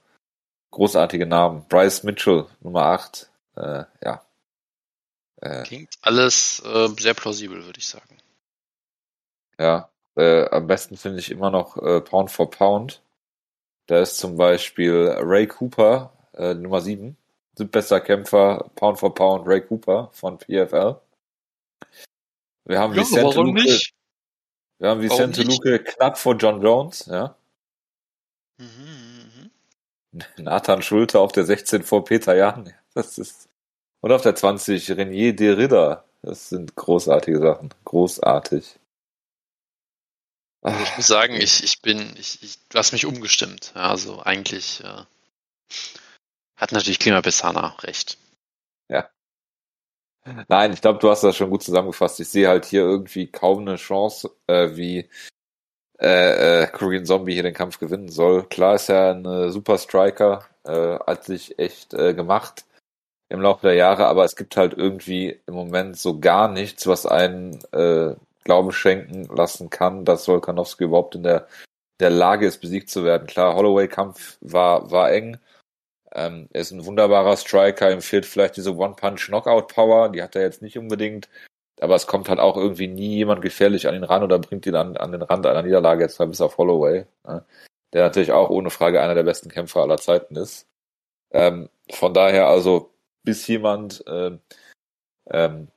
großartige 0.71 1.25
Namen. 1.25 1.67
Bryce 1.67 2.03
Mitchell, 2.03 2.47
Nummer 2.61 2.85
8. 2.85 3.29
Äh, 3.55 3.83
ja. 4.03 4.25
Äh, 5.41 5.63
Klingt 5.63 5.93
alles 6.01 6.61
äh, 6.65 6.87
sehr 6.99 7.13
plausibel, 7.13 7.65
würde 7.65 7.79
ich 7.79 7.87
sagen. 7.87 8.17
Ja. 9.59 9.89
Äh, 10.15 10.47
am 10.49 10.67
besten 10.67 10.97
finde 10.97 11.19
ich 11.19 11.31
immer 11.31 11.51
noch 11.51 11.77
äh, 11.77 12.01
Pound 12.01 12.31
for 12.31 12.49
Pound. 12.49 13.01
Da 13.87 13.99
ist 13.99 14.17
zum 14.17 14.37
Beispiel 14.37 15.15
Ray 15.19 15.47
Cooper, 15.47 16.11
äh, 16.33 16.53
Nummer 16.53 16.81
7. 16.81 17.17
Bester 17.57 18.01
Kämpfer, 18.01 18.69
Pound 18.75 18.99
for 18.99 19.13
Pound, 19.13 19.47
Ray 19.47 19.61
Cooper 19.61 20.09
von 20.11 20.37
PFL. 20.37 20.99
Wir 22.65 22.79
haben 22.79 22.93
ja, 22.93 23.01
Vicente 23.01 23.41
Luque. 23.41 23.53
Nicht? 23.53 23.93
Wir 24.79 24.89
haben 24.89 25.01
Vicente 25.01 25.43
Luque 25.43 25.79
knapp 25.79 26.17
vor 26.17 26.35
John 26.35 26.61
Jones, 26.61 27.05
ja. 27.05 27.35
Mhm, 28.57 29.49
mh. 30.11 30.21
Nathan 30.37 30.81
Schulte 30.81 31.19
auf 31.19 31.31
der 31.31 31.45
16 31.45 31.83
vor 31.83 32.03
Peter 32.03 32.35
Jan. 32.35 32.73
Das 32.93 33.17
ist. 33.17 33.49
Und 34.01 34.11
auf 34.11 34.21
der 34.21 34.35
20 34.35 34.91
Renier 34.91 35.35
de 35.35 35.51
Ridder. 35.51 36.05
Das 36.21 36.49
sind 36.49 36.75
großartige 36.75 37.39
Sachen. 37.39 37.69
Großartig. 37.83 38.79
Also 40.65 40.81
ich 40.81 40.97
muss 40.97 41.05
sagen, 41.05 41.35
ich, 41.35 41.63
ich 41.63 41.79
bin, 41.83 42.15
ich, 42.17 42.41
ich, 42.41 42.57
du 42.69 42.79
hast 42.79 42.91
mich 42.91 43.05
umgestimmt. 43.05 43.71
Ja, 43.75 43.91
also 43.91 44.23
eigentlich 44.23 44.83
äh, 44.83 45.03
hat 46.55 46.71
natürlich 46.71 46.97
Klima 46.97 47.21
Bessana 47.21 47.75
recht. 47.83 48.17
Ja. 48.89 49.07
Nein, 50.47 50.73
ich 50.73 50.81
glaube, 50.81 50.97
du 50.97 51.11
hast 51.11 51.23
das 51.23 51.35
schon 51.35 51.51
gut 51.51 51.61
zusammengefasst. 51.61 52.19
Ich 52.19 52.29
sehe 52.29 52.47
halt 52.47 52.65
hier 52.65 52.81
irgendwie 52.81 53.27
kaum 53.27 53.59
eine 53.59 53.75
Chance, 53.75 54.31
äh, 54.47 54.75
wie 54.75 55.07
äh, 55.99 56.63
äh, 56.63 56.67
Korean 56.67 57.05
Zombie 57.05 57.33
hier 57.33 57.43
den 57.43 57.53
Kampf 57.53 57.77
gewinnen 57.77 58.09
soll. 58.09 58.47
Klar 58.49 58.73
ist 58.73 58.89
er 58.89 59.13
ein 59.13 59.23
äh, 59.23 59.51
super 59.51 59.77
Striker, 59.77 60.49
äh, 60.63 60.97
hat 61.05 61.25
sich 61.25 61.59
echt 61.59 61.93
äh, 61.93 62.15
gemacht 62.15 62.65
im 63.29 63.39
Laufe 63.39 63.67
der 63.67 63.75
Jahre, 63.75 64.07
aber 64.07 64.25
es 64.25 64.35
gibt 64.35 64.57
halt 64.57 64.73
irgendwie 64.73 65.39
im 65.45 65.53
Moment 65.53 65.95
so 65.99 66.19
gar 66.19 66.47
nichts, 66.47 66.87
was 66.87 67.05
einen 67.05 67.63
äh, 67.71 68.15
Glauben 68.45 68.71
schenken 68.71 69.25
lassen 69.35 69.69
kann, 69.69 70.05
dass 70.05 70.27
Volkanowski 70.27 70.85
überhaupt 70.85 71.15
in 71.15 71.23
der, 71.23 71.47
der 71.99 72.11
Lage 72.11 72.47
ist, 72.47 72.61
besiegt 72.61 72.89
zu 72.89 73.03
werden. 73.03 73.27
Klar, 73.27 73.55
Holloway-Kampf 73.55 74.37
war, 74.41 74.91
war 74.91 75.11
eng, 75.11 75.37
ähm, 76.15 76.47
er 76.53 76.61
ist 76.61 76.71
ein 76.71 76.85
wunderbarer 76.85 77.35
Striker, 77.35 77.91
ihm 77.91 78.01
fehlt 78.01 78.25
vielleicht 78.25 78.55
diese 78.55 78.75
One-Punch-Knockout-Power, 78.75 80.09
die 80.09 80.23
hat 80.23 80.35
er 80.35 80.43
jetzt 80.43 80.61
nicht 80.61 80.77
unbedingt, 80.77 81.27
aber 81.81 81.95
es 81.95 82.07
kommt 82.07 82.29
halt 82.29 82.39
auch 82.39 82.55
irgendwie 82.55 82.87
nie 82.87 83.15
jemand 83.15 83.41
gefährlich 83.41 83.87
an 83.87 83.95
ihn 83.95 84.05
ran 84.05 84.23
oder 84.23 84.39
bringt 84.39 84.65
ihn 84.65 84.75
an, 84.75 84.95
an 84.95 85.11
den 85.11 85.21
Rand 85.21 85.45
einer 85.45 85.61
Niederlage, 85.63 86.03
jetzt 86.03 86.19
mal 86.19 86.27
bis 86.27 86.39
auf 86.39 86.57
Holloway, 86.57 87.05
ne? 87.27 87.43
der 87.93 88.03
natürlich 88.03 88.31
auch 88.31 88.49
ohne 88.49 88.69
Frage 88.69 89.01
einer 89.01 89.15
der 89.15 89.23
besten 89.23 89.49
Kämpfer 89.49 89.81
aller 89.81 89.97
Zeiten 89.97 90.35
ist. 90.37 90.67
Ähm, 91.31 91.69
von 91.91 92.13
daher 92.13 92.47
also, 92.47 92.93
bis 93.23 93.45
jemand 93.47 94.05
äh, 94.07 94.37
ähm, 95.31 95.67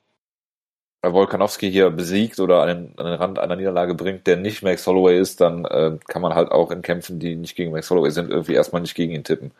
Volkanowski 1.01 1.71
hier 1.71 1.89
besiegt 1.91 2.39
oder 2.39 2.61
an 2.61 2.67
den, 2.67 2.99
an 2.99 3.05
den 3.05 3.15
Rand 3.15 3.39
einer 3.39 3.55
Niederlage 3.55 3.95
bringt, 3.95 4.27
der 4.27 4.37
nicht 4.37 4.63
Max 4.63 4.85
Holloway 4.85 5.19
ist, 5.19 5.39
dann 5.39 5.65
äh, 5.65 5.97
kann 6.07 6.21
man 6.21 6.35
halt 6.35 6.51
auch 6.51 6.71
in 6.71 6.81
Kämpfen, 6.81 7.19
die 7.19 7.35
nicht 7.35 7.55
gegen 7.55 7.71
Max 7.71 7.89
Holloway 7.89 8.11
sind, 8.11 8.29
irgendwie 8.29 8.53
erstmal 8.53 8.81
nicht 8.81 8.95
gegen 8.95 9.13
ihn 9.13 9.23
tippen. 9.23 9.51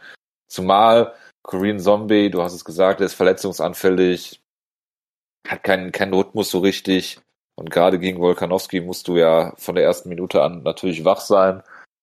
Zumal 0.48 1.14
Korean 1.44 1.80
Zombie, 1.80 2.30
du 2.30 2.42
hast 2.44 2.54
es 2.54 2.66
gesagt, 2.66 3.00
der 3.00 3.08
ist 3.08 3.14
verletzungsanfällig, 3.14 4.42
hat 5.48 5.64
keinen, 5.64 5.92
keinen 5.92 6.14
Rhythmus 6.14 6.50
so 6.50 6.60
richtig. 6.60 7.20
Und 7.56 7.72
gerade 7.72 8.00
gegen 8.00 8.22
Volkanowski 8.22 8.82
musst 8.82 9.08
du 9.08 9.18
ja 9.18 9.54
von 9.58 9.76
der 9.76 9.84
ersten 9.84 10.10
Minute 10.10 10.42
an 10.42 10.64
natürlich 10.64 11.04
wach 11.06 11.20
sein, 11.20 11.62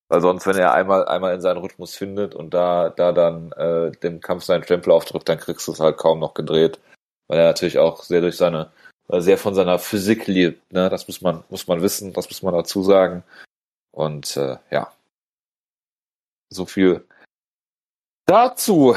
weil 0.09 0.21
sonst, 0.21 0.47
wenn 0.47 0.55
er 0.55 0.73
einmal, 0.73 1.07
einmal 1.07 1.33
in 1.33 1.41
seinen 1.41 1.57
Rhythmus 1.57 1.95
findet 1.95 2.35
und 2.35 2.53
da, 2.53 2.89
da 2.89 3.11
dann 3.11 3.51
äh, 3.53 3.91
dem 3.91 4.21
Kampf 4.21 4.43
seinen 4.43 4.63
Stempel 4.63 4.91
aufdrückt, 4.91 5.27
dann 5.29 5.39
kriegst 5.39 5.67
du 5.67 5.71
es 5.71 5.79
halt 5.79 5.97
kaum 5.97 6.19
noch 6.19 6.33
gedreht, 6.33 6.79
weil 7.27 7.39
er 7.39 7.47
natürlich 7.47 7.79
auch 7.79 8.03
sehr 8.03 8.21
durch 8.21 8.37
seine, 8.37 8.71
sehr 9.09 9.37
von 9.37 9.55
seiner 9.55 9.79
Physik 9.79 10.27
lebt. 10.27 10.71
Ne? 10.73 10.89
Das 10.89 11.07
muss 11.07 11.21
man, 11.21 11.43
muss 11.49 11.67
man 11.67 11.81
wissen, 11.81 12.13
das 12.13 12.29
muss 12.29 12.41
man 12.41 12.53
dazu 12.53 12.83
sagen. 12.83 13.23
Und 13.91 14.37
äh, 14.37 14.57
ja, 14.69 14.91
so 16.49 16.65
viel 16.65 17.05
Dazu, 18.27 18.93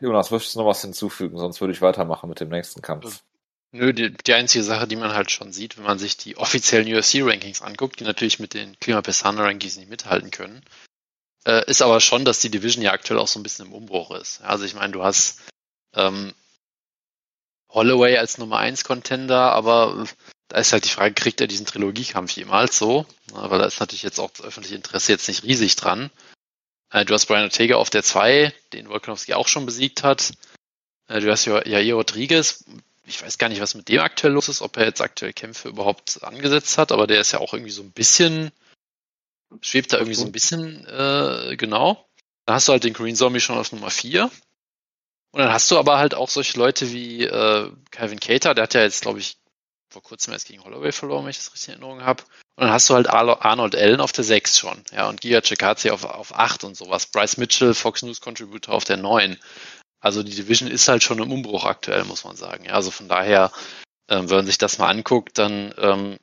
Jonas, 0.00 0.30
möchtest 0.30 0.54
du 0.54 0.60
noch 0.60 0.66
was 0.66 0.80
hinzufügen? 0.80 1.36
Sonst 1.36 1.60
würde 1.60 1.72
ich 1.72 1.82
weitermachen 1.82 2.28
mit 2.28 2.38
dem 2.38 2.50
nächsten 2.50 2.80
Kampf. 2.80 3.22
Nö, 3.72 3.92
die, 3.92 4.12
die 4.12 4.34
einzige 4.34 4.62
Sache, 4.62 4.86
die 4.86 4.96
man 4.96 5.12
halt 5.12 5.32
schon 5.32 5.52
sieht, 5.52 5.76
wenn 5.76 5.84
man 5.84 5.98
sich 5.98 6.16
die 6.16 6.36
offiziellen 6.36 6.86
UFC-Rankings 6.86 7.62
anguckt, 7.62 7.98
die 7.98 8.04
natürlich 8.04 8.38
mit 8.38 8.54
den 8.54 8.78
Klima 8.78 9.02
Pesana-Rankings 9.02 9.76
nicht 9.76 9.90
mithalten 9.90 10.30
können, 10.30 10.62
äh, 11.44 11.68
ist 11.68 11.82
aber 11.82 12.00
schon, 12.00 12.24
dass 12.24 12.38
die 12.38 12.50
Division 12.50 12.84
ja 12.84 12.92
aktuell 12.92 13.18
auch 13.18 13.28
so 13.28 13.40
ein 13.40 13.42
bisschen 13.42 13.66
im 13.66 13.72
Umbruch 13.72 14.12
ist. 14.12 14.40
Also 14.42 14.64
ich 14.64 14.74
meine, 14.74 14.92
du 14.92 15.02
hast 15.02 15.40
ähm, 15.96 16.32
Holloway 17.70 18.16
als 18.16 18.38
Nummer 18.38 18.58
1 18.58 18.84
Contender, 18.84 19.52
aber 19.52 20.06
da 20.48 20.58
ist 20.58 20.72
halt 20.72 20.84
die 20.84 20.90
Frage, 20.90 21.14
kriegt 21.14 21.40
er 21.40 21.46
diesen 21.46 21.66
Trilogiekampf 21.66 22.32
jemals 22.32 22.76
so? 22.76 23.06
weil 23.32 23.58
da 23.58 23.64
ist 23.64 23.78
natürlich 23.80 24.02
jetzt 24.02 24.18
auch 24.18 24.30
das 24.30 24.44
öffentliche 24.44 24.74
Interesse 24.74 25.12
jetzt 25.12 25.28
nicht 25.28 25.44
riesig 25.44 25.76
dran. 25.76 26.10
Äh, 26.90 27.04
du 27.04 27.14
hast 27.14 27.26
Brian 27.26 27.44
Ortega 27.44 27.76
auf 27.76 27.90
der 27.90 28.02
2, 28.02 28.52
den 28.72 28.88
Volkanovski 28.88 29.34
auch 29.34 29.48
schon 29.48 29.66
besiegt 29.66 30.02
hat. 30.02 30.32
Äh, 31.08 31.20
du 31.20 31.30
hast 31.30 31.44
ja 31.44 31.64
Jair 31.66 31.94
Rodriguez. 31.94 32.64
Ich 33.06 33.22
weiß 33.22 33.38
gar 33.38 33.48
nicht, 33.48 33.60
was 33.60 33.74
mit 33.74 33.88
dem 33.88 34.00
aktuell 34.00 34.32
los 34.32 34.48
ist, 34.48 34.62
ob 34.62 34.76
er 34.76 34.86
jetzt 34.86 35.00
aktuell 35.00 35.32
Kämpfe 35.32 35.68
überhaupt 35.68 36.22
angesetzt 36.22 36.78
hat, 36.78 36.92
aber 36.92 37.06
der 37.06 37.20
ist 37.20 37.32
ja 37.32 37.40
auch 37.40 37.54
irgendwie 37.54 37.72
so 37.72 37.82
ein 37.82 37.92
bisschen, 37.92 38.50
schwebt 39.62 39.92
da 39.92 39.98
irgendwie 39.98 40.14
so 40.14 40.24
ein 40.24 40.32
bisschen, 40.32 40.86
äh, 40.86 41.56
genau. 41.56 42.06
Dann 42.46 42.56
hast 42.56 42.68
du 42.68 42.72
halt 42.72 42.84
den 42.84 42.92
Green 42.92 43.16
Zombie 43.16 43.40
schon 43.40 43.58
auf 43.58 43.72
Nummer 43.72 43.90
4. 43.90 44.30
Und 45.32 45.40
dann 45.40 45.52
hast 45.52 45.70
du 45.70 45.78
aber 45.78 45.98
halt 45.98 46.14
auch 46.14 46.28
solche 46.28 46.58
Leute 46.58 46.90
wie 46.92 47.24
äh, 47.24 47.70
Calvin 47.90 48.20
Cater, 48.20 48.54
der 48.54 48.64
hat 48.64 48.74
ja 48.74 48.82
jetzt, 48.82 49.02
glaube 49.02 49.20
ich, 49.20 49.38
vor 49.88 50.02
kurzem 50.02 50.32
erst 50.32 50.46
gegen 50.46 50.62
Holloway 50.64 50.92
verloren, 50.92 51.24
wenn 51.24 51.30
ich 51.30 51.38
das 51.38 51.52
richtig 51.52 51.68
in 51.68 51.74
Erinnerung 51.74 52.04
habe. 52.04 52.22
Und 52.56 52.64
dann 52.64 52.72
hast 52.72 52.88
du 52.88 52.94
halt 52.94 53.08
Arnold 53.08 53.74
Allen 53.74 54.00
auf 54.00 54.12
der 54.12 54.24
6 54.24 54.58
schon, 54.58 54.82
ja, 54.92 55.08
und 55.08 55.20
Giga 55.20 55.40
Chikadze 55.40 55.92
auf, 55.92 56.04
auf 56.04 56.34
8 56.34 56.64
und 56.64 56.76
sowas. 56.76 57.06
Bryce 57.06 57.38
Mitchell, 57.38 57.74
Fox 57.74 58.02
News 58.02 58.20
Contributor 58.20 58.74
auf 58.74 58.84
der 58.84 58.96
9. 58.96 59.38
Also 60.00 60.22
die 60.22 60.34
Division 60.34 60.70
ist 60.70 60.88
halt 60.88 61.02
schon 61.02 61.18
im 61.18 61.32
Umbruch 61.32 61.64
aktuell, 61.64 62.04
muss 62.04 62.24
man 62.24 62.36
sagen. 62.36 62.64
Ja, 62.64 62.72
also 62.72 62.90
von 62.90 63.08
daher, 63.08 63.52
ähm, 64.08 64.30
wenn 64.30 64.38
man 64.38 64.46
sich 64.46 64.58
das 64.58 64.78
mal 64.78 64.88
anguckt, 64.88 65.38
dann 65.38 65.74
ähm, 65.78 66.18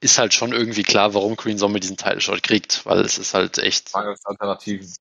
ist 0.00 0.18
halt 0.18 0.34
schon 0.34 0.52
irgendwie 0.52 0.82
klar, 0.82 1.14
warum 1.14 1.36
Green 1.36 1.58
Zombie 1.58 1.80
diesen 1.80 1.96
Title 1.96 2.20
Shot 2.20 2.42
kriegt, 2.42 2.84
weil 2.84 3.00
es 3.00 3.18
ist 3.18 3.34
halt 3.34 3.58
echt. 3.58 3.94
Mangels 3.94 4.24
Alternativen. 4.26 4.92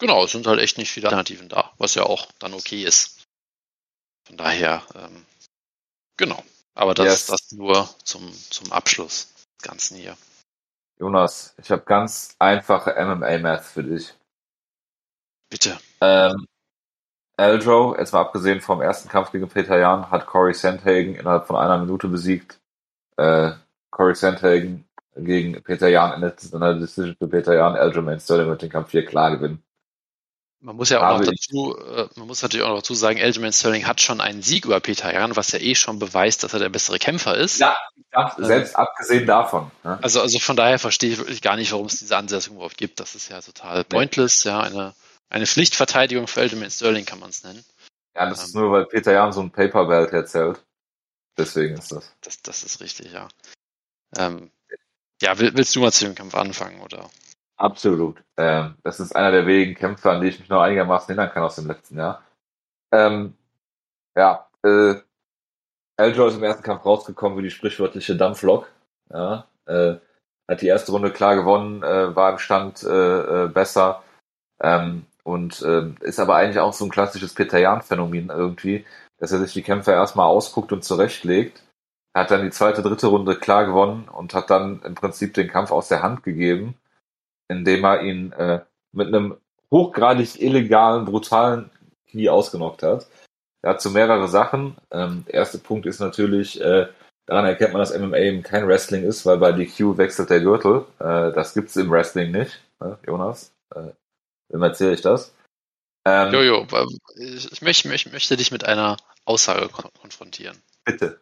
Genau, 0.00 0.24
es 0.24 0.32
sind 0.32 0.46
halt 0.46 0.60
echt 0.60 0.78
nicht 0.78 0.90
viele 0.90 1.06
Alternativen 1.06 1.48
da, 1.48 1.72
was 1.78 1.94
ja 1.94 2.04
auch 2.04 2.28
dann 2.38 2.54
okay 2.54 2.82
ist. 2.82 3.24
Von 4.26 4.36
daher, 4.36 4.82
ähm, 4.94 5.24
Genau. 6.16 6.42
Aber 6.74 6.94
das, 6.94 7.06
yes. 7.06 7.26
das 7.26 7.52
nur 7.52 7.88
zum, 8.04 8.32
zum 8.32 8.72
Abschluss 8.72 9.32
des 9.34 9.68
Ganzen 9.68 9.96
hier. 9.96 10.16
Jonas, 10.98 11.54
ich 11.58 11.70
habe 11.70 11.82
ganz 11.82 12.34
einfache 12.38 12.94
MMA-Math 12.96 13.64
für 13.64 13.82
dich. 13.82 14.14
Bitte. 15.50 15.78
Ähm, 16.00 16.46
Eldro, 17.36 17.96
jetzt 17.98 18.12
mal 18.12 18.20
abgesehen 18.20 18.60
vom 18.60 18.80
ersten 18.80 19.08
Kampf 19.08 19.32
gegen 19.32 19.48
Peter 19.48 19.78
Jan, 19.78 20.10
hat 20.10 20.26
Corey 20.26 20.54
Sandhagen 20.54 21.16
innerhalb 21.16 21.46
von 21.46 21.56
einer 21.56 21.78
Minute 21.78 22.08
besiegt. 22.08 22.60
Äh, 23.16 23.52
Corey 23.90 24.14
Sandhagen 24.14 24.88
gegen 25.16 25.62
Peter 25.62 25.88
Jan 25.88 26.12
endet 26.12 26.44
in 26.44 26.56
einer 26.56 26.78
Decision 26.78 27.16
für 27.16 27.28
Peter 27.28 27.54
Jan. 27.54 27.76
Aljamain 27.76 28.20
Sterling 28.20 28.48
wird 28.48 28.62
den 28.62 28.70
Kampf 28.70 28.90
hier 28.90 29.04
klar 29.04 29.36
gewinnen. 29.36 29.62
Man 30.64 30.76
muss 30.76 30.88
ja 30.88 31.06
auch 31.06 31.18
noch 31.18 31.26
dazu, 31.26 31.76
äh, 31.76 32.08
man 32.16 32.26
muss 32.26 32.40
natürlich 32.40 32.64
auch 32.64 32.70
noch 32.70 32.76
dazu 32.76 32.94
sagen, 32.94 33.20
Aljamain 33.20 33.52
Sterling 33.52 33.86
hat 33.86 34.00
schon 34.00 34.22
einen 34.22 34.40
Sieg 34.40 34.64
über 34.64 34.80
Peter 34.80 35.12
Jan, 35.12 35.36
was 35.36 35.52
ja 35.52 35.58
eh 35.58 35.74
schon 35.74 35.98
beweist, 35.98 36.42
dass 36.42 36.54
er 36.54 36.58
der 36.58 36.70
bessere 36.70 36.98
Kämpfer 36.98 37.36
ist. 37.36 37.60
Ja, 37.60 37.76
ja 38.14 38.34
selbst 38.38 38.72
äh, 38.72 38.76
abgesehen 38.76 39.26
davon. 39.26 39.70
Ja. 39.84 39.98
Also, 40.00 40.22
also 40.22 40.38
von 40.38 40.56
daher 40.56 40.78
verstehe 40.78 41.10
ich 41.10 41.18
wirklich 41.18 41.42
gar 41.42 41.56
nicht, 41.56 41.70
warum 41.72 41.84
es 41.84 41.98
diese 41.98 42.16
Ansetzung 42.16 42.56
überhaupt 42.56 42.78
gibt. 42.78 42.98
Das 42.98 43.14
ist 43.14 43.28
ja 43.28 43.42
total 43.42 43.84
pointless, 43.84 44.44
ja, 44.44 44.60
eine, 44.60 44.94
eine 45.28 45.46
Pflichtverteidigung 45.46 46.28
für 46.28 46.40
Aljamain 46.40 46.70
Sterling 46.70 47.04
kann 47.04 47.18
man 47.18 47.28
es 47.28 47.44
nennen. 47.44 47.62
Ja, 48.16 48.30
das 48.30 48.38
ähm, 48.38 48.44
ist 48.46 48.54
nur, 48.54 48.72
weil 48.72 48.86
Peter 48.86 49.12
Jan 49.12 49.34
so 49.34 49.42
ein 49.42 49.50
Paper-Belt 49.50 50.14
erzählt. 50.14 50.64
Deswegen 51.36 51.74
ist 51.74 51.92
das. 51.92 52.10
Das, 52.22 52.40
das 52.40 52.62
ist 52.62 52.80
richtig, 52.80 53.12
ja. 53.12 53.28
Ähm, 54.16 54.50
ja, 55.20 55.38
willst 55.38 55.76
du 55.76 55.80
mal 55.80 55.92
zu 55.92 56.06
dem 56.06 56.14
Kampf 56.14 56.34
anfangen, 56.34 56.80
oder? 56.80 57.10
Absolut. 57.56 58.22
Ähm, 58.36 58.76
das 58.82 59.00
ist 59.00 59.14
einer 59.14 59.30
der 59.30 59.46
wenigen 59.46 59.74
Kämpfe, 59.74 60.10
an 60.10 60.20
die 60.20 60.28
ich 60.28 60.40
mich 60.40 60.48
noch 60.48 60.60
einigermaßen 60.60 61.08
erinnern 61.10 61.32
kann 61.32 61.44
aus 61.44 61.56
dem 61.56 61.68
letzten 61.68 61.98
Jahr. 61.98 62.22
Ähm, 62.92 63.36
ja, 64.16 64.48
äh, 64.64 64.96
Aljo 65.96 66.26
ist 66.28 66.36
im 66.36 66.42
ersten 66.44 66.62
Kampf 66.64 66.84
rausgekommen 66.84 67.38
wie 67.38 67.42
die 67.42 67.50
sprichwörtliche 67.50 68.16
Dampflok. 68.16 68.68
Ja, 69.12 69.48
äh, 69.66 69.96
hat 70.48 70.62
die 70.62 70.66
erste 70.68 70.92
Runde 70.92 71.12
klar 71.12 71.36
gewonnen, 71.36 71.82
äh, 71.82 72.14
war 72.16 72.32
im 72.32 72.38
Stand 72.38 72.82
äh, 72.82 73.44
äh, 73.44 73.48
besser 73.48 74.02
ähm, 74.62 75.06
und 75.24 75.62
äh, 75.62 75.90
ist 76.00 76.20
aber 76.20 76.36
eigentlich 76.36 76.58
auch 76.60 76.72
so 76.72 76.84
ein 76.86 76.90
klassisches 76.90 77.34
Peter 77.34 77.58
Jan-Phänomen 77.58 78.30
irgendwie, 78.30 78.84
dass 79.18 79.32
er 79.32 79.40
sich 79.40 79.52
die 79.54 79.62
Kämpfe 79.62 79.92
erstmal 79.92 80.26
ausguckt 80.26 80.72
und 80.72 80.84
zurechtlegt. 80.84 81.62
Hat 82.14 82.30
dann 82.30 82.44
die 82.44 82.50
zweite, 82.50 82.82
dritte 82.82 83.08
Runde 83.08 83.36
klar 83.38 83.66
gewonnen 83.66 84.08
und 84.08 84.34
hat 84.34 84.50
dann 84.50 84.82
im 84.82 84.94
Prinzip 84.94 85.34
den 85.34 85.48
Kampf 85.48 85.70
aus 85.72 85.88
der 85.88 86.02
Hand 86.02 86.22
gegeben 86.24 86.76
indem 87.48 87.84
er 87.84 88.02
ihn 88.02 88.32
äh, 88.32 88.60
mit 88.92 89.08
einem 89.08 89.36
hochgradig 89.70 90.40
illegalen, 90.40 91.04
brutalen 91.04 91.70
Knie 92.08 92.28
ausgenockt 92.28 92.82
hat. 92.82 93.06
Er 93.62 93.70
hat 93.70 93.82
zu 93.82 93.90
mehrere 93.90 94.28
Sachen. 94.28 94.76
Ähm, 94.90 95.24
der 95.26 95.34
erste 95.34 95.58
Punkt 95.58 95.86
ist 95.86 95.98
natürlich, 95.98 96.60
äh, 96.60 96.86
daran 97.26 97.46
erkennt 97.46 97.72
man, 97.72 97.80
dass 97.80 97.96
MMA 97.96 98.18
eben 98.18 98.42
kein 98.42 98.68
Wrestling 98.68 99.04
ist, 99.04 99.26
weil 99.26 99.38
bei 99.38 99.52
DQ 99.52 99.96
wechselt 99.96 100.30
der 100.30 100.40
Gürtel. 100.40 100.84
Äh, 100.98 101.32
das 101.32 101.54
gibt's 101.54 101.76
im 101.76 101.90
Wrestling 101.90 102.30
nicht, 102.30 102.60
ne, 102.80 102.98
Jonas. 103.06 103.52
Äh, 103.74 103.92
wem 104.50 104.62
erzähle 104.62 104.94
ich 104.94 105.00
das? 105.00 105.34
Ähm, 106.06 106.32
Jojo, 106.32 106.66
ich, 107.16 107.62
möchte, 107.62 107.92
ich 107.94 108.12
möchte 108.12 108.36
dich 108.36 108.52
mit 108.52 108.64
einer 108.64 108.98
Aussage 109.24 109.68
konfrontieren. 109.68 110.60
Bitte. 110.84 111.18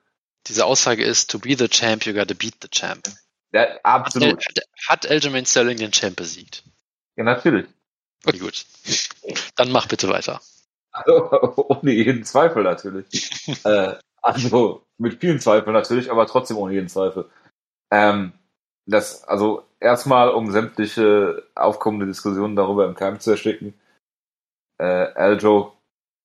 Diese 0.49 0.67
Aussage 0.67 1.05
ist, 1.05 1.31
to 1.31 1.39
be 1.39 1.57
the 1.57 1.69
champ, 1.69 2.05
you 2.05 2.13
gotta 2.13 2.35
beat 2.35 2.57
the 2.61 2.69
champ. 2.69 3.09
Ja, 3.53 3.79
absolut. 3.83 4.45
Hat, 4.47 4.59
hat 4.89 5.11
Aljamain 5.11 5.47
Sterling 5.47 5.79
den 5.79 5.93
Champ 5.93 6.17
besiegt? 6.17 6.65
Ja, 7.17 7.25
natürlich. 7.25 7.67
Okay, 8.25 8.39
gut. 8.39 8.65
Dann 9.57 9.71
mach 9.71 9.89
bitte 9.89 10.09
weiter. 10.09 10.41
Also, 10.93 11.31
ohne 11.69 11.93
jeden 11.93 12.25
Zweifel 12.25 12.63
natürlich. 12.63 13.07
äh, 13.65 13.95
also 14.23 14.87
mit 14.99 15.21
vielen 15.21 15.41
Zweifeln 15.41 15.73
natürlich, 15.73 16.11
aber 16.11 16.27
trotzdem 16.27 16.57
ohne 16.57 16.75
jeden 16.75 16.89
Zweifel. 16.89 17.29
Ähm, 17.91 18.33
das, 18.87 19.25
also 19.25 19.65
erstmal, 19.81 20.31
um 20.31 20.51
sämtliche 20.51 21.47
aufkommende 21.55 22.07
Diskussionen 22.07 22.57
darüber 22.57 22.87
im 22.87 22.95
Keim 22.95 23.21
zu 23.21 23.33
ersticken. 23.33 23.75
Äh, 24.79 24.85
Aljo 25.15 25.77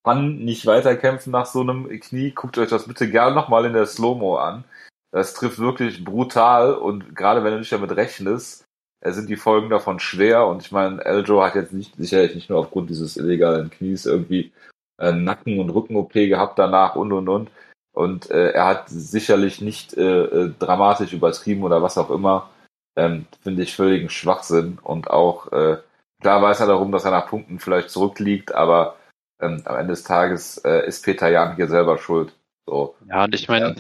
kann 0.04 0.38
nicht 0.38 0.66
weiterkämpfen 0.66 1.32
nach 1.32 1.46
so 1.46 1.62
einem 1.62 1.90
Knie. 2.00 2.32
Guckt 2.32 2.58
euch 2.58 2.70
das 2.70 2.88
bitte 2.88 3.10
gerne 3.10 3.36
nochmal 3.36 3.66
in 3.66 3.74
der 3.74 3.86
Slow-Mo 3.86 4.38
an. 4.38 4.64
Das 5.12 5.34
trifft 5.34 5.60
wirklich 5.60 6.04
brutal 6.04 6.74
und 6.74 7.16
gerade 7.16 7.44
wenn 7.44 7.54
du 7.54 7.60
nicht 7.60 7.72
damit 7.72 7.92
rechnest, 7.96 8.66
äh, 9.02 9.12
sind 9.12 9.30
die 9.30 9.38
Folgen 9.38 9.70
davon 9.70 10.00
schwer 10.00 10.48
und 10.48 10.64
ich 10.64 10.72
meine, 10.72 11.04
Eljo 11.04 11.42
hat 11.42 11.56
jetzt 11.56 11.74
nicht, 11.74 11.96
sicherlich 11.98 12.36
nicht 12.36 12.50
nur 12.50 12.60
aufgrund 12.60 12.90
dieses 12.90 13.18
illegalen 13.18 13.70
Knies 13.70 14.06
irgendwie 14.06 14.52
äh, 15.00 15.12
Nacken- 15.12 15.60
und 15.60 15.70
Rücken-OP 15.70 16.14
gehabt 16.14 16.60
danach 16.60 16.96
und 16.96 17.12
und 17.14 17.30
und. 17.30 17.52
Und 17.94 18.30
äh, 18.30 18.52
er 18.52 18.68
hat 18.68 18.90
sicherlich 18.90 19.62
nicht 19.62 19.96
äh, 19.98 20.24
äh, 20.26 20.54
dramatisch 20.60 21.14
übertrieben 21.14 21.64
oder 21.64 21.82
was 21.82 21.98
auch 21.98 22.12
immer. 22.12 22.52
Ähm, 22.96 23.26
Finde 23.42 23.64
ich 23.64 23.76
völligen 23.76 24.10
Schwachsinn. 24.10 24.78
Und 24.84 25.10
auch, 25.10 25.52
äh, 25.52 25.78
klar 26.22 26.42
weiß 26.42 26.60
er 26.60 26.68
darum, 26.68 26.92
dass 26.92 27.06
er 27.06 27.12
nach 27.12 27.28
Punkten 27.28 27.60
vielleicht 27.60 27.90
zurückliegt, 27.90 28.54
aber 28.54 28.98
ähm, 29.42 29.64
am 29.66 29.78
Ende 29.78 29.94
des 29.94 30.04
Tages 30.04 30.58
äh, 30.60 30.86
ist 30.88 31.04
Peter 31.06 31.30
Jan 31.30 31.56
hier 31.56 31.68
selber 31.68 31.98
schuld. 31.98 32.34
So. 32.68 32.96
Ja, 33.08 33.24
und 33.24 33.34
ich 33.34 33.48
meine, 33.48 33.76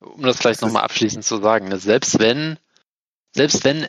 um 0.00 0.22
das 0.22 0.38
vielleicht 0.38 0.62
nochmal 0.62 0.82
abschließend 0.82 1.24
zu 1.24 1.38
sagen, 1.38 1.68
ne, 1.68 1.78
selbst 1.78 2.18
wenn, 2.18 2.58
selbst 3.34 3.64
wenn, 3.64 3.88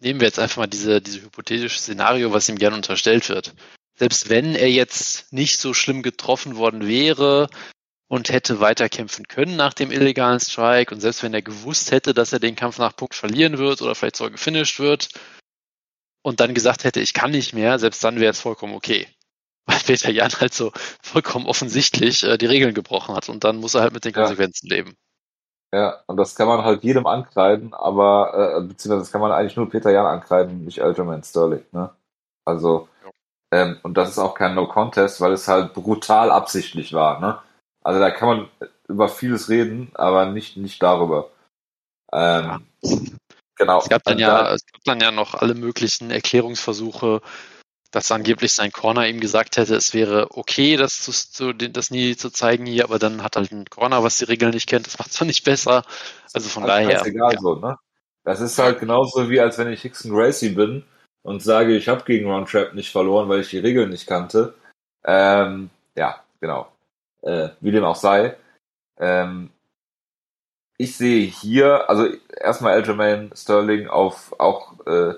nehmen 0.00 0.20
wir 0.20 0.26
jetzt 0.26 0.38
einfach 0.38 0.58
mal 0.58 0.66
diese, 0.66 1.00
diese 1.00 1.22
hypothetische 1.22 1.78
Szenario, 1.78 2.32
was 2.32 2.48
ihm 2.48 2.56
gerne 2.58 2.76
unterstellt 2.76 3.28
wird. 3.28 3.54
Selbst 3.98 4.28
wenn 4.28 4.54
er 4.54 4.70
jetzt 4.70 5.32
nicht 5.32 5.60
so 5.60 5.74
schlimm 5.74 6.02
getroffen 6.02 6.56
worden 6.56 6.86
wäre 6.86 7.48
und 8.08 8.30
hätte 8.30 8.60
weiterkämpfen 8.60 9.26
können 9.26 9.56
nach 9.56 9.74
dem 9.74 9.90
illegalen 9.90 10.40
Strike 10.40 10.94
und 10.94 11.00
selbst 11.00 11.22
wenn 11.22 11.34
er 11.34 11.42
gewusst 11.42 11.90
hätte, 11.90 12.14
dass 12.14 12.32
er 12.32 12.38
den 12.38 12.54
Kampf 12.54 12.78
nach 12.78 12.94
Punkt 12.94 13.14
verlieren 13.14 13.58
wird 13.58 13.82
oder 13.82 13.94
vielleicht 13.94 14.16
sogar 14.16 14.30
gefinisht 14.30 14.78
wird 14.78 15.08
und 16.22 16.40
dann 16.40 16.54
gesagt 16.54 16.84
hätte, 16.84 17.00
ich 17.00 17.12
kann 17.12 17.32
nicht 17.32 17.54
mehr, 17.54 17.78
selbst 17.78 18.04
dann 18.04 18.20
wäre 18.20 18.30
es 18.30 18.40
vollkommen 18.40 18.74
okay 18.74 19.08
weil 19.68 19.78
Peter 19.86 20.10
Jan 20.10 20.32
halt 20.40 20.54
so 20.54 20.72
vollkommen 21.02 21.46
offensichtlich 21.46 22.24
äh, 22.24 22.38
die 22.38 22.46
Regeln 22.46 22.74
gebrochen 22.74 23.14
hat 23.14 23.28
und 23.28 23.44
dann 23.44 23.58
muss 23.58 23.74
er 23.74 23.82
halt 23.82 23.92
mit 23.92 24.04
den 24.04 24.12
Konsequenzen 24.12 24.68
ja. 24.68 24.76
leben. 24.76 24.96
Ja, 25.72 26.00
und 26.06 26.16
das 26.16 26.34
kann 26.34 26.48
man 26.48 26.64
halt 26.64 26.82
jedem 26.82 27.06
ankreiden, 27.06 27.74
aber 27.74 28.56
äh, 28.56 28.60
beziehungsweise 28.62 29.02
das 29.02 29.12
kann 29.12 29.20
man 29.20 29.32
eigentlich 29.32 29.56
nur 29.56 29.68
Peter 29.68 29.90
Jan 29.90 30.06
ankreiden, 30.06 30.64
nicht 30.64 30.80
Aljamain 30.80 31.22
Sterling, 31.22 31.64
ne? 31.72 31.90
Also, 32.46 32.88
ähm, 33.52 33.78
und 33.82 33.98
das 33.98 34.08
ist 34.08 34.18
auch 34.18 34.34
kein 34.34 34.54
No-Contest, 34.54 35.20
weil 35.20 35.32
es 35.32 35.46
halt 35.46 35.74
brutal 35.74 36.30
absichtlich 36.30 36.94
war, 36.94 37.20
ne? 37.20 37.38
Also 37.84 38.00
da 38.00 38.10
kann 38.10 38.28
man 38.28 38.48
über 38.88 39.08
vieles 39.08 39.50
reden, 39.50 39.90
aber 39.94 40.26
nicht, 40.26 40.56
nicht 40.56 40.82
darüber. 40.82 41.30
Ähm, 42.12 42.62
ja. 42.82 42.98
Genau. 43.56 43.78
Es 43.78 43.88
gab 43.88 44.04
dann 44.04 44.18
ja, 44.18 44.54
es 44.54 44.64
gab 44.64 44.84
dann 44.84 45.00
ja 45.00 45.10
noch 45.10 45.34
alle 45.34 45.54
möglichen 45.54 46.10
Erklärungsversuche, 46.10 47.20
dass 47.90 48.12
angeblich 48.12 48.52
sein 48.52 48.70
Corner 48.70 49.06
ihm 49.06 49.20
gesagt 49.20 49.56
hätte, 49.56 49.74
es 49.74 49.94
wäre 49.94 50.28
okay, 50.36 50.76
das, 50.76 51.00
zu, 51.00 51.12
zu, 51.12 51.52
das 51.52 51.90
nie 51.90 52.16
zu 52.16 52.30
zeigen 52.30 52.66
hier, 52.66 52.84
aber 52.84 52.98
dann 52.98 53.22
hat 53.22 53.36
halt 53.36 53.50
ein 53.50 53.64
Corner, 53.66 54.02
was 54.02 54.18
die 54.18 54.24
Regeln 54.24 54.52
nicht 54.52 54.68
kennt, 54.68 54.86
das 54.86 54.98
macht 54.98 55.10
es 55.10 55.20
nicht 55.22 55.44
besser. 55.44 55.84
Also 56.34 56.48
von 56.48 56.64
also 56.64 56.74
daher. 56.74 57.06
Egal 57.06 57.34
ja. 57.34 57.40
so, 57.40 57.54
ne? 57.54 57.78
Das 58.24 58.40
ist 58.40 58.58
halt 58.58 58.80
genauso 58.80 59.30
wie 59.30 59.40
als 59.40 59.56
wenn 59.56 59.72
ich 59.72 59.80
Hickson 59.80 60.12
Gracie 60.12 60.50
bin 60.50 60.84
und 61.22 61.42
sage, 61.42 61.74
ich 61.76 61.88
habe 61.88 62.04
gegen 62.04 62.30
Ron 62.30 62.44
Trap 62.44 62.74
nicht 62.74 62.92
verloren, 62.92 63.28
weil 63.28 63.40
ich 63.40 63.48
die 63.48 63.58
Regeln 63.58 63.88
nicht 63.88 64.06
kannte. 64.06 64.54
Ähm, 65.04 65.70
ja, 65.94 66.22
genau. 66.40 66.70
Äh, 67.22 67.50
wie 67.60 67.70
dem 67.70 67.84
auch 67.84 67.96
sei. 67.96 68.36
Ähm, 68.98 69.50
ich 70.76 70.96
sehe 70.96 71.26
hier, 71.26 71.88
also 71.88 72.06
erstmal 72.36 72.74
Aljamain 72.74 73.30
Sterling 73.34 73.88
auf 73.88 74.38
auch 74.38 74.74
äh, 74.86 75.14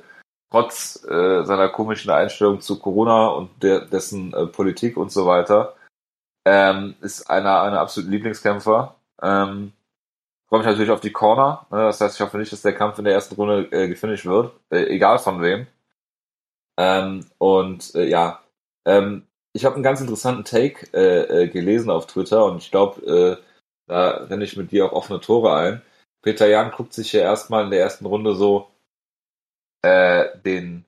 trotz 0.50 1.04
äh, 1.04 1.44
seiner 1.44 1.68
komischen 1.68 2.10
Einstellung 2.10 2.60
zu 2.60 2.78
Corona 2.78 3.28
und 3.28 3.62
der, 3.62 3.82
dessen 3.82 4.32
äh, 4.34 4.46
Politik 4.46 4.96
und 4.96 5.12
so 5.12 5.26
weiter, 5.26 5.76
ähm, 6.46 6.96
ist 7.00 7.30
einer 7.30 7.62
einer 7.62 7.80
absoluten 7.80 8.12
Lieblingskämpfer. 8.12 8.96
Ähm, 9.22 9.72
freue 10.48 10.60
mich 10.60 10.66
natürlich 10.66 10.90
auf 10.90 11.00
die 11.00 11.12
Corner. 11.12 11.66
Ne? 11.70 11.78
Das 11.78 12.00
heißt, 12.00 12.16
ich 12.16 12.20
hoffe 12.20 12.38
nicht, 12.38 12.52
dass 12.52 12.62
der 12.62 12.74
Kampf 12.74 12.98
in 12.98 13.04
der 13.04 13.14
ersten 13.14 13.36
Runde 13.36 13.68
äh, 13.72 13.88
gefinisht 13.88 14.26
wird, 14.26 14.52
äh, 14.70 14.84
egal 14.86 15.18
von 15.18 15.42
wem. 15.42 15.66
Ähm, 16.78 17.26
und 17.38 17.94
äh, 17.94 18.08
ja, 18.08 18.40
ähm, 18.86 19.26
ich 19.52 19.64
habe 19.64 19.74
einen 19.74 19.84
ganz 19.84 20.00
interessanten 20.00 20.44
Take 20.44 20.86
äh, 20.94 21.44
äh, 21.44 21.48
gelesen 21.48 21.90
auf 21.90 22.06
Twitter 22.06 22.44
und 22.46 22.58
ich 22.58 22.70
glaube, 22.70 23.00
äh, 23.06 23.44
da 23.86 24.10
renne 24.10 24.44
ich 24.44 24.56
mit 24.56 24.72
dir 24.72 24.86
auch 24.86 24.92
offene 24.92 25.20
Tore 25.20 25.54
ein. 25.54 25.82
Peter 26.22 26.46
Jan 26.48 26.70
guckt 26.70 26.92
sich 26.92 27.12
ja 27.12 27.22
erstmal 27.22 27.64
in 27.64 27.70
der 27.70 27.80
ersten 27.80 28.06
Runde 28.06 28.34
so 28.34 28.69
äh, 29.82 30.38
den, 30.44 30.84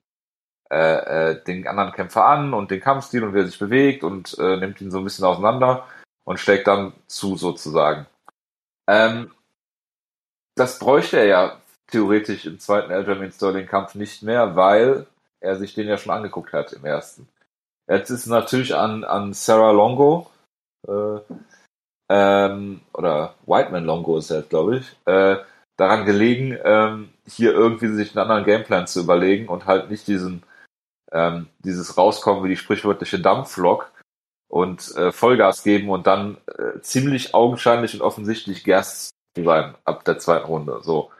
äh, 0.71 1.31
äh, 1.31 1.45
den 1.45 1.67
anderen 1.67 1.93
Kämpfer 1.93 2.25
an 2.27 2.55
und 2.55 2.71
den 2.71 2.81
Kampfstil 2.81 3.25
und 3.25 3.35
wie 3.35 3.39
er 3.39 3.47
sich 3.47 3.59
bewegt 3.59 4.05
und 4.05 4.37
äh, 4.39 4.57
nimmt 4.57 4.81
ihn 4.81 4.91
so 4.91 4.99
ein 4.99 5.05
bisschen 5.05 5.25
auseinander 5.25 5.87
und 6.25 6.39
schlägt 6.39 6.67
dann 6.67 6.93
zu 7.07 7.37
sozusagen. 7.37 8.07
Ähm, 8.89 9.31
das 10.57 10.79
bräuchte 10.79 11.19
er 11.19 11.27
ja 11.27 11.61
theoretisch 11.87 12.47
im 12.47 12.59
zweiten 12.59 12.93
Aljamain 12.93 13.33
Sterling 13.33 13.67
Kampf 13.67 13.95
nicht 13.95 14.23
mehr, 14.23 14.57
weil 14.57 15.07
er 15.41 15.57
sich 15.57 15.75
den 15.75 15.89
ja 15.89 15.99
schon 15.99 16.13
angeguckt 16.13 16.53
hat 16.53 16.73
im 16.73 16.85
ersten. 16.85 17.29
Jetzt 17.89 18.11
ist 18.11 18.27
natürlich 18.27 18.75
an, 18.75 19.05
an 19.05 19.33
Sarah 19.33 19.73
Longo, 19.73 20.31
äh, 20.87 21.19
ähm, 22.11 22.81
oder 22.93 23.35
Whiteman 23.47 23.85
Longo 23.85 24.19
ist 24.19 24.31
er, 24.31 24.43
glaube 24.43 24.79
ich, 24.79 24.97
äh, 25.07 25.37
daran 25.83 26.07
gelegen, 26.07 26.59
ähm, 26.65 27.11
hier 27.27 27.53
irgendwie 27.53 27.89
sich 27.89 28.17
einen 28.17 28.23
anderen 28.23 28.45
Gameplan 28.45 28.87
zu 28.87 29.01
überlegen 29.01 29.49
und 29.49 29.67
halt 29.67 29.91
nicht 29.91 30.07
diesen 30.07 30.43
ähm, 31.13 31.49
dieses 31.61 31.97
Rauskommen 31.97 32.43
wie 32.45 32.49
die 32.49 32.57
sprichwörtliche 32.57 33.21
Dampflok 33.21 33.93
und 34.49 34.95
äh, 34.97 35.13
Vollgas 35.13 35.63
geben 35.63 35.91
und 35.91 36.07
dann 36.07 36.39
äh, 36.47 36.81
ziemlich 36.81 37.35
augenscheinlich 37.35 37.95
und 37.95 38.03
offensichtlich 38.03 38.65
Gerst 38.65 39.11
zu 39.37 39.45
sein 39.45 39.75
ab 39.85 40.05
der 40.05 40.19
zweiten 40.19 40.47
Runde. 40.47 40.81
So. 40.83 41.11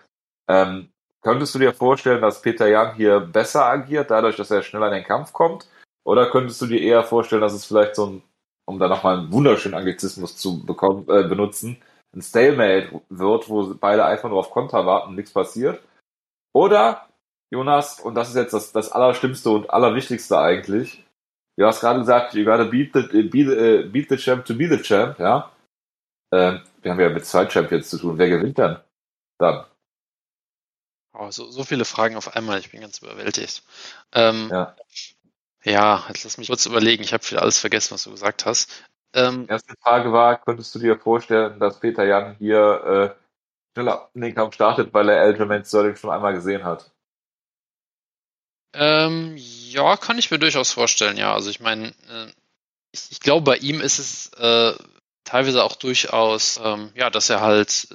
Ähm, 0.49 0.89
könntest 1.23 1.55
du 1.55 1.59
dir 1.59 1.73
vorstellen, 1.73 2.23
dass 2.23 2.43
Peter 2.43 2.69
Jan 2.69 2.95
hier 2.95 3.21
besser 3.21 3.67
agiert, 3.67 4.11
dadurch, 4.11 4.37
dass 4.37 4.51
er 4.51 4.63
schneller 4.63 4.89
in 4.89 4.95
den 4.95 5.05
Kampf 5.05 5.33
kommt? 5.33 5.69
Oder 6.05 6.31
könntest 6.31 6.61
du 6.61 6.67
dir 6.67 6.81
eher 6.81 7.05
vorstellen, 7.05 7.43
dass 7.43 7.53
es 7.53 7.65
vielleicht 7.65 7.95
so 7.95 8.07
ein, 8.07 8.23
um 8.67 8.79
da 8.79 8.89
nochmal 8.89 9.19
einen 9.19 9.33
wunderschönen 9.33 9.77
Anglizismus 9.77 10.37
zu 10.37 10.65
bekommen, 10.65 11.07
äh, 11.09 11.23
benutzen, 11.29 11.81
ein 12.15 12.23
Stalemate 12.23 13.01
wird, 13.09 13.49
wo 13.49 13.75
beide 13.75 14.05
einfach 14.05 14.29
nur 14.29 14.39
auf 14.39 14.51
Konter 14.51 14.87
warten 14.87 15.11
und 15.11 15.17
nichts 15.17 15.33
passiert? 15.33 15.83
Oder, 16.53 17.09
Jonas, 17.51 18.01
und 18.01 18.15
das 18.15 18.29
ist 18.29 18.37
jetzt 18.37 18.53
das, 18.53 18.73
das 18.73 18.93
Allerschlimmste 18.93 19.51
und 19.51 19.71
Allerwichtigste 19.71 20.39
eigentlich, 20.39 21.05
du 21.57 21.67
hast 21.67 21.81
gerade 21.81 22.01
gesagt, 22.01 22.35
you 22.35 22.45
gotta 22.45 22.65
beat 22.65 22.93
the, 22.95 23.23
beat, 23.23 23.49
uh, 23.49 23.89
beat 23.91 24.09
the 24.09 24.17
champ 24.17 24.45
to 24.45 24.55
be 24.55 24.69
the 24.69 24.83
champ, 24.83 25.19
ja? 25.19 25.51
Ähm, 26.33 26.63
wir 26.81 26.91
haben 26.91 27.01
ja 27.01 27.11
mit 27.11 27.27
zwei 27.27 27.49
Champions 27.49 27.91
zu 27.91 27.99
tun. 27.99 28.19
Wer 28.19 28.31
gewinnt 28.31 28.59
dann? 28.59 28.83
Dann. 29.39 29.67
Oh, 31.15 31.31
so, 31.31 31.51
so 31.51 31.63
viele 31.65 31.85
Fragen 31.85 32.17
auf 32.17 32.35
einmal, 32.35 32.59
ich 32.59 32.71
bin 32.71 32.81
ganz 32.81 32.99
überwältigt. 32.99 33.63
Ähm, 34.13 34.49
ja. 34.51 34.75
ja, 35.63 36.05
jetzt 36.09 36.25
lass 36.25 36.39
mich 36.39 36.49
kurz 36.49 36.65
überlegen, 36.65 37.03
ich 37.03 37.13
habe 37.13 37.23
viel 37.23 37.39
alles 37.39 37.59
vergessen, 37.59 37.95
was 37.95 38.05
du 38.05 38.11
gesagt 38.11 38.47
hast. 38.47 38.71
Ähm, 39.15 39.47
erste 39.49 39.75
Frage 39.83 40.13
war, 40.13 40.41
könntest 40.41 40.75
du 40.75 40.79
dir 40.79 40.99
vorstellen, 40.99 41.59
dass 41.61 41.81
Peter 41.81 42.05
Jan 42.05 42.37
hier 42.39 43.17
äh, 43.17 43.23
schneller 43.75 44.11
in 44.15 44.23
den 44.23 44.35
Kampf 44.35 44.55
startet, 44.55 44.95
weil 44.95 45.09
er 45.09 45.21
Aljamain 45.21 45.65
Sterling 45.65 45.97
schon 45.97 46.11
einmal 46.11 46.35
gesehen 46.35 46.65
hat? 46.65 46.91
Ähm, 48.75 49.35
ja, 49.37 49.97
kann 49.97 50.19
ich 50.19 50.31
mir 50.31 50.39
durchaus 50.39 50.73
vorstellen, 50.73 51.19
ja. 51.19 51.35
Also 51.35 51.51
ich 51.51 51.61
meine, 51.61 51.89
äh, 51.89 52.33
ich, 52.93 53.13
ich 53.13 53.21
glaube, 53.21 53.45
bei 53.45 53.57
ihm 53.59 53.81
ist 53.81 53.99
es 53.99 54.33
äh, 54.35 54.75
teilweise 55.25 55.63
auch 55.63 55.77
durchaus, 55.77 56.59
ähm, 56.63 56.91
ja, 56.95 57.11
dass 57.11 57.29
er 57.29 57.41
halt 57.41 57.89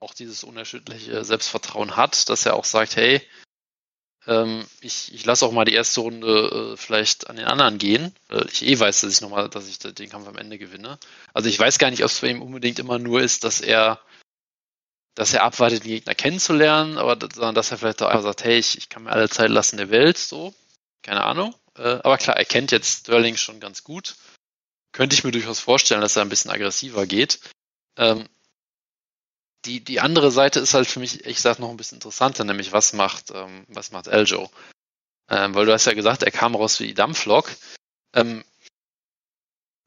auch 0.00 0.14
dieses 0.14 0.44
unerschütterliche 0.44 1.24
Selbstvertrauen 1.24 1.96
hat, 1.96 2.28
dass 2.28 2.46
er 2.46 2.54
auch 2.54 2.64
sagt, 2.64 2.96
hey, 2.96 3.20
ähm, 4.26 4.64
ich, 4.80 5.12
ich 5.12 5.24
lasse 5.24 5.44
auch 5.44 5.52
mal 5.52 5.64
die 5.64 5.74
erste 5.74 6.00
Runde 6.00 6.72
äh, 6.72 6.76
vielleicht 6.76 7.28
an 7.28 7.36
den 7.36 7.46
anderen 7.46 7.78
gehen. 7.78 8.14
Äh, 8.30 8.44
ich 8.50 8.64
eh 8.64 8.78
weiß, 8.78 9.00
dass 9.00 9.12
ich 9.12 9.20
nochmal, 9.20 9.48
dass 9.48 9.68
ich 9.68 9.78
den 9.78 10.08
Kampf 10.08 10.28
am 10.28 10.36
Ende 10.36 10.58
gewinne. 10.58 10.98
Also 11.34 11.48
ich 11.48 11.58
weiß 11.58 11.78
gar 11.78 11.90
nicht, 11.90 12.02
ob 12.02 12.10
es 12.10 12.18
für 12.18 12.28
ihn 12.28 12.40
unbedingt 12.40 12.78
immer 12.78 12.98
nur 12.98 13.20
ist, 13.20 13.44
dass 13.44 13.60
er 13.60 14.00
dass 15.14 15.34
er 15.34 15.42
abwartet, 15.42 15.84
den 15.84 15.90
Gegner 15.90 16.14
kennenzulernen, 16.14 16.96
aber 16.96 17.18
sondern 17.34 17.54
dass 17.54 17.70
er 17.70 17.78
vielleicht 17.78 18.00
auch 18.02 18.08
einfach 18.08 18.22
sagt, 18.22 18.44
hey, 18.44 18.58
ich, 18.58 18.78
ich 18.78 18.88
kann 18.88 19.02
mir 19.02 19.10
alle 19.10 19.28
Zeit 19.28 19.50
lassen 19.50 19.76
der 19.76 19.90
Welt, 19.90 20.16
so. 20.16 20.54
Keine 21.02 21.22
Ahnung. 21.24 21.54
Äh, 21.76 22.00
aber 22.02 22.16
klar, 22.16 22.36
er 22.36 22.44
kennt 22.44 22.72
jetzt 22.72 23.00
Sterling 23.00 23.36
schon 23.36 23.60
ganz 23.60 23.84
gut. 23.84 24.16
Könnte 24.92 25.14
ich 25.14 25.24
mir 25.24 25.32
durchaus 25.32 25.60
vorstellen, 25.60 26.00
dass 26.00 26.16
er 26.16 26.22
ein 26.22 26.28
bisschen 26.28 26.50
aggressiver 26.50 27.06
geht. 27.06 27.40
Ähm, 27.96 28.26
die, 29.64 29.80
die 29.80 30.00
andere 30.00 30.30
Seite 30.30 30.60
ist 30.60 30.74
halt 30.74 30.86
für 30.86 31.00
mich, 31.00 31.24
ich 31.24 31.40
sag 31.40 31.58
noch 31.58 31.70
ein 31.70 31.76
bisschen 31.76 31.96
interessanter, 31.96 32.44
nämlich 32.44 32.72
was 32.72 32.92
macht, 32.92 33.30
ähm, 33.32 33.64
was 33.68 33.92
macht 33.92 34.08
Eljo? 34.08 34.50
Ähm, 35.30 35.54
weil 35.54 35.66
du 35.66 35.72
hast 35.72 35.86
ja 35.86 35.94
gesagt, 35.94 36.22
er 36.22 36.30
kam 36.30 36.54
raus 36.54 36.80
wie 36.80 36.88
die 36.88 36.94
Dampflok. 36.94 37.50
Ähm, 38.14 38.44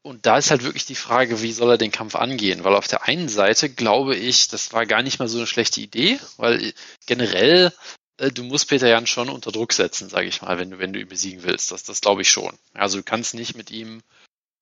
und 0.02 0.24
da 0.24 0.38
ist 0.38 0.50
halt 0.50 0.62
wirklich 0.62 0.86
die 0.86 0.94
Frage, 0.94 1.42
wie 1.42 1.52
soll 1.52 1.72
er 1.72 1.78
den 1.78 1.90
Kampf 1.90 2.14
angehen? 2.14 2.64
Weil 2.64 2.76
auf 2.76 2.86
der 2.86 3.04
einen 3.04 3.28
Seite 3.28 3.68
glaube 3.68 4.14
ich, 4.16 4.48
das 4.48 4.72
war 4.72 4.86
gar 4.86 5.02
nicht 5.02 5.18
mal 5.18 5.28
so 5.28 5.38
eine 5.38 5.48
schlechte 5.48 5.80
Idee, 5.80 6.20
weil 6.36 6.72
generell 7.06 7.72
äh, 8.18 8.30
du 8.30 8.44
musst 8.44 8.68
Peter 8.68 8.88
Jan 8.88 9.06
schon 9.06 9.28
unter 9.28 9.52
Druck 9.52 9.72
setzen, 9.72 10.08
sage 10.08 10.28
ich 10.28 10.42
mal, 10.42 10.58
wenn 10.58 10.70
du 10.70 10.78
wenn 10.78 10.92
du 10.92 11.00
ihn 11.00 11.08
besiegen 11.08 11.42
willst. 11.42 11.72
Das 11.72 11.82
das 11.82 12.00
glaube 12.00 12.22
ich 12.22 12.30
schon. 12.30 12.56
Also 12.72 12.98
du 12.98 13.02
kannst 13.02 13.34
nicht 13.34 13.56
mit 13.56 13.70
ihm 13.70 14.00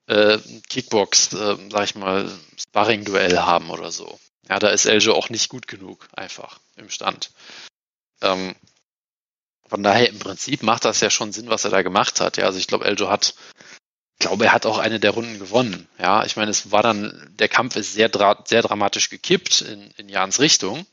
äh, 0.07 0.39
Kickbox, 0.69 1.33
äh, 1.35 1.57
sag 1.71 1.85
ich 1.85 1.95
mal, 1.95 2.31
Sparring-Duell 2.59 3.39
haben 3.39 3.71
oder 3.71 3.91
so. 3.91 4.19
Ja, 4.49 4.59
da 4.59 4.69
ist 4.69 4.85
Eljo 4.85 5.15
auch 5.15 5.31
nicht 5.31 5.49
gut 5.49 5.67
genug, 5.67 6.09
einfach 6.13 6.61
im 6.77 6.91
Stand. 6.91 7.31
Ähm, 8.21 8.55
von 9.67 9.83
daher 9.83 10.09
im 10.09 10.19
Prinzip 10.19 10.63
macht 10.63 10.85
das 10.85 11.01
ja 11.01 11.11
schon 11.11 11.33
Sinn, 11.33 11.49
was 11.49 11.65
er 11.65 11.71
da 11.71 11.83
gemacht 11.83 12.21
hat. 12.21 12.37
Ja, 12.37 12.45
also 12.47 12.59
ich 12.59 12.67
glaube, 12.67 12.85
Eljo 12.85 13.09
hat 13.09 13.35
glaube, 14.25 14.47
er 14.47 14.53
hat 14.53 14.65
auch 14.65 14.79
eine 14.79 15.01
der 15.01 15.11
Runden 15.11 15.39
gewonnen. 15.39 15.87
Ja, 15.99 16.25
ich 16.25 16.37
meine, 16.37 16.51
es 16.51 16.71
war 16.71 16.83
dann, 16.83 17.31
der 17.39 17.49
Kampf 17.49 17.77
ist 17.77 17.93
sehr, 17.93 18.09
dra 18.09 18.43
sehr 18.47 18.63
dramatisch 18.63 19.11
gekippt 19.11 19.61
in, 19.61 19.91
in 19.97 20.09
Jans 20.09 20.41
Richtung. 20.41 20.87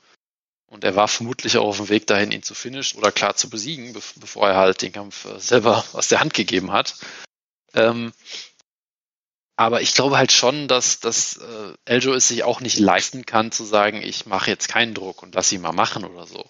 Und 0.67 0.83
er 0.83 0.95
war 0.95 1.07
vermutlich 1.07 1.57
auch 1.57 1.67
auf 1.67 1.77
dem 1.77 1.89
Weg 1.89 2.07
dahin, 2.07 2.31
ihn 2.31 2.43
zu 2.43 2.55
finishen 2.55 2.97
oder 2.99 3.11
klar 3.11 3.35
zu 3.35 3.49
besiegen, 3.49 3.93
be 3.93 4.01
bevor 4.17 4.49
er 4.49 4.57
halt 4.57 4.81
den 4.81 4.91
Kampf 4.91 5.25
äh, 5.25 5.39
selber 5.39 5.83
aus 5.93 6.09
der 6.09 6.19
Hand 6.19 6.33
gegeben 6.33 6.71
hat. 6.71 6.95
Ähm, 7.73 8.13
aber 9.61 9.81
ich 9.81 9.93
glaube 9.93 10.17
halt 10.17 10.31
schon, 10.31 10.67
dass, 10.67 10.99
dass 10.99 11.37
äh, 11.37 11.73
Eljo 11.85 12.13
es 12.13 12.27
sich 12.27 12.43
auch 12.43 12.61
nicht 12.61 12.79
leisten 12.79 13.25
kann, 13.25 13.51
zu 13.51 13.63
sagen, 13.63 14.01
ich 14.01 14.25
mache 14.25 14.49
jetzt 14.49 14.67
keinen 14.67 14.93
Druck 14.95 15.21
und 15.21 15.35
lass 15.35 15.51
ihn 15.51 15.61
mal 15.61 15.71
machen 15.71 16.03
oder 16.03 16.25
so. 16.25 16.49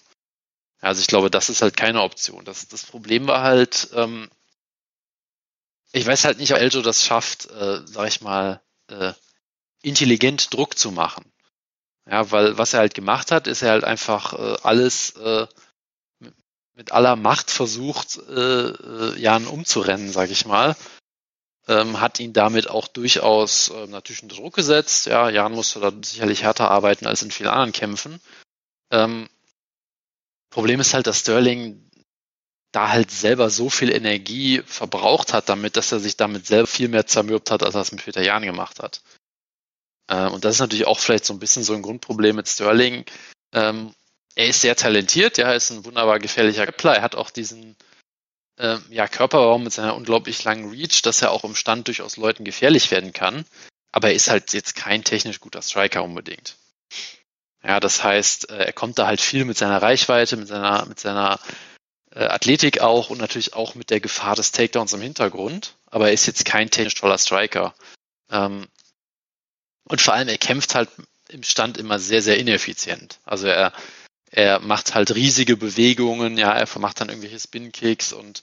Also 0.80 1.02
ich 1.02 1.08
glaube, 1.08 1.30
das 1.30 1.50
ist 1.50 1.62
halt 1.62 1.76
keine 1.76 2.02
Option. 2.04 2.46
Das, 2.46 2.68
das 2.70 2.86
Problem 2.86 3.28
war 3.28 3.44
halt, 3.44 3.90
ähm, 3.94 4.30
ich 5.92 6.06
weiß 6.06 6.24
halt 6.24 6.40
nicht, 6.40 6.54
ob 6.54 6.60
Eljo 6.60 6.82
das 6.82 7.04
schafft, 7.04 7.52
äh, 7.52 7.86
sag 7.86 8.08
ich 8.08 8.22
mal, 8.22 8.62
äh, 8.88 9.14
intelligent 9.82 10.54
Druck 10.54 10.78
zu 10.78 10.92
machen. 10.92 11.32
Ja, 12.10 12.32
weil 12.32 12.58
was 12.58 12.74
er 12.74 12.80
halt 12.80 12.94
gemacht 12.94 13.32
hat, 13.32 13.48
ist 13.48 13.62
er 13.62 13.72
halt 13.72 13.84
einfach 13.84 14.34
äh, 14.34 14.58
alles 14.64 15.12
äh, 15.18 15.48
mit 16.74 16.94
aller 16.94 17.18
Macht 17.18 17.52
versucht, 17.52 18.18
äh, 18.30 18.70
äh, 18.70 19.20
Jan 19.20 19.48
umzurennen, 19.48 20.12
sag 20.12 20.32
ich 20.32 20.46
mal. 20.46 20.78
Ähm, 21.68 22.02
hat 22.02 22.20
ihn 22.20 22.34
damit 22.34 22.70
auch 22.70 22.88
durchaus 22.88 23.70
äh, 23.70 23.88
natürlich 23.88 24.24
unter 24.24 24.36
Druck 24.36 24.56
gesetzt. 24.56 25.06
Ja, 25.06 25.30
Jan 25.30 25.54
musste 25.54 25.80
da 25.80 25.92
sicherlich 26.04 26.44
härter 26.44 26.72
arbeiten 26.72 27.06
als 27.06 27.22
in 27.22 27.32
vielen 27.32 27.50
anderen 27.50 27.72
Kämpfen. 27.72 28.20
Ähm, 28.92 29.30
Problem 30.50 30.80
ist 30.80 30.94
halt, 30.94 31.08
dass 31.08 31.20
Sterling 31.20 31.90
da 32.72 32.90
halt 32.90 33.12
selber 33.12 33.50
so 33.50 33.70
viel 33.70 33.92
Energie 33.92 34.62
verbraucht 34.66 35.34
hat 35.34 35.50
damit, 35.50 35.78
dass 35.78 35.92
er 35.92 36.00
sich 36.00 36.18
damit 36.18 36.48
selber 36.48 36.68
viel 36.68 36.88
mehr 36.88 37.06
zermürbt 37.06 37.52
hat, 37.52 37.64
als 37.64 37.76
er 37.76 37.82
es 37.82 37.92
mit 37.92 38.04
Peter 38.04 38.22
Jan 38.22 38.44
gemacht 38.44 38.80
hat. 38.80 39.02
Äh, 40.08 40.28
und 40.28 40.46
das 40.46 40.56
ist 40.56 40.62
natürlich 40.62 40.88
auch 40.88 41.00
vielleicht 41.00 41.26
so 41.26 41.34
ein 41.34 41.40
bisschen 41.40 41.64
so 41.64 41.74
ein 41.74 41.82
Grundproblem 41.82 42.36
mit 42.36 42.48
Sterling. 42.48 43.06
Ähm, 43.54 43.94
er 44.36 44.48
ist 44.48 44.62
sehr 44.62 44.76
talentiert, 44.76 45.38
ja, 45.38 45.50
er 45.50 45.56
ist 45.56 45.72
ein 45.72 45.86
wunderbar 45.86 46.20
gefährlicher 46.20 46.66
Grappler. 46.66 46.96
Er 46.96 47.02
hat 47.02 47.16
auch 47.16 47.30
diesen 47.30 47.76
äh, 48.62 48.78
ja, 48.90 49.08
Körperraum 49.08 49.64
mit 49.64 49.74
seiner 49.74 49.96
unglaublich 49.96 50.44
langen 50.44 50.70
Reach, 50.70 51.02
dass 51.02 51.22
er 51.22 51.32
auch 51.32 51.44
im 51.44 51.56
Stand 51.56 51.88
durchaus 51.88 52.16
Leuten 52.18 52.46
gefährlich 52.46 52.92
werden 52.92 53.12
kann. 53.12 53.46
Aber 53.92 54.10
er 54.10 54.14
ist 54.14 54.30
halt 54.30 54.54
jetzt 54.54 54.76
kein 54.76 55.04
technisch 55.04 55.40
guter 55.40 55.62
Striker 55.62 56.04
unbedingt. 56.04 56.56
Ja, 57.64 57.80
das 57.80 58.04
heißt, 58.04 58.50
äh, 58.50 58.66
er 58.66 58.74
kommt 58.74 59.00
da 59.00 59.08
halt 59.08 59.20
viel 59.20 59.46
mit 59.46 59.58
seiner 59.58 59.82
Reichweite, 59.82 60.38
mit 60.38 60.48
seiner, 60.48 60.86
mit 60.86 61.00
seiner 61.00 61.40
äh, 62.12 62.26
Athletik 62.26 62.82
auch 62.82 63.10
und 63.10 63.18
natürlich 63.18 63.54
auch 63.54 63.76
mit 63.76 63.90
der 63.90 64.00
Gefahr 64.00 64.36
des 64.36 64.52
Takedowns 64.52 64.94
im 64.94 65.02
Hintergrund. 65.02 65.76
Aber 65.88 66.08
er 66.08 66.14
ist 66.14 66.28
jetzt 66.28 66.46
kein 66.46 66.70
technisch 66.70 66.96
toller 66.96 67.18
Striker. 67.18 67.74
Ähm, 68.30 68.68
und 69.86 70.02
vor 70.02 70.14
allem, 70.14 70.28
er 70.28 70.38
kämpft 70.38 70.76
halt 70.76 70.90
im 71.30 71.44
Stand 71.44 71.78
immer 71.78 72.00
sehr, 72.00 72.22
sehr 72.22 72.38
ineffizient. 72.38 73.20
Also 73.26 73.48
er, 73.48 73.74
er 74.32 74.60
macht 74.60 74.96
halt 74.96 75.14
riesige 75.14 75.58
Bewegungen, 75.58 76.38
ja, 76.38 76.52
er 76.54 76.80
macht 76.80 77.02
dann 77.02 77.10
irgendwelche 77.10 77.40
Spin-Kicks 77.40 78.14
und 78.14 78.42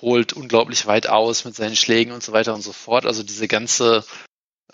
holt 0.00 0.32
unglaublich 0.32 0.86
weit 0.86 1.08
aus 1.08 1.44
mit 1.44 1.54
seinen 1.54 1.76
Schlägen 1.76 2.12
und 2.12 2.22
so 2.22 2.32
weiter 2.32 2.54
und 2.54 2.62
so 2.62 2.72
fort. 2.72 3.06
Also 3.06 3.22
diese 3.22 3.48
ganze 3.48 4.04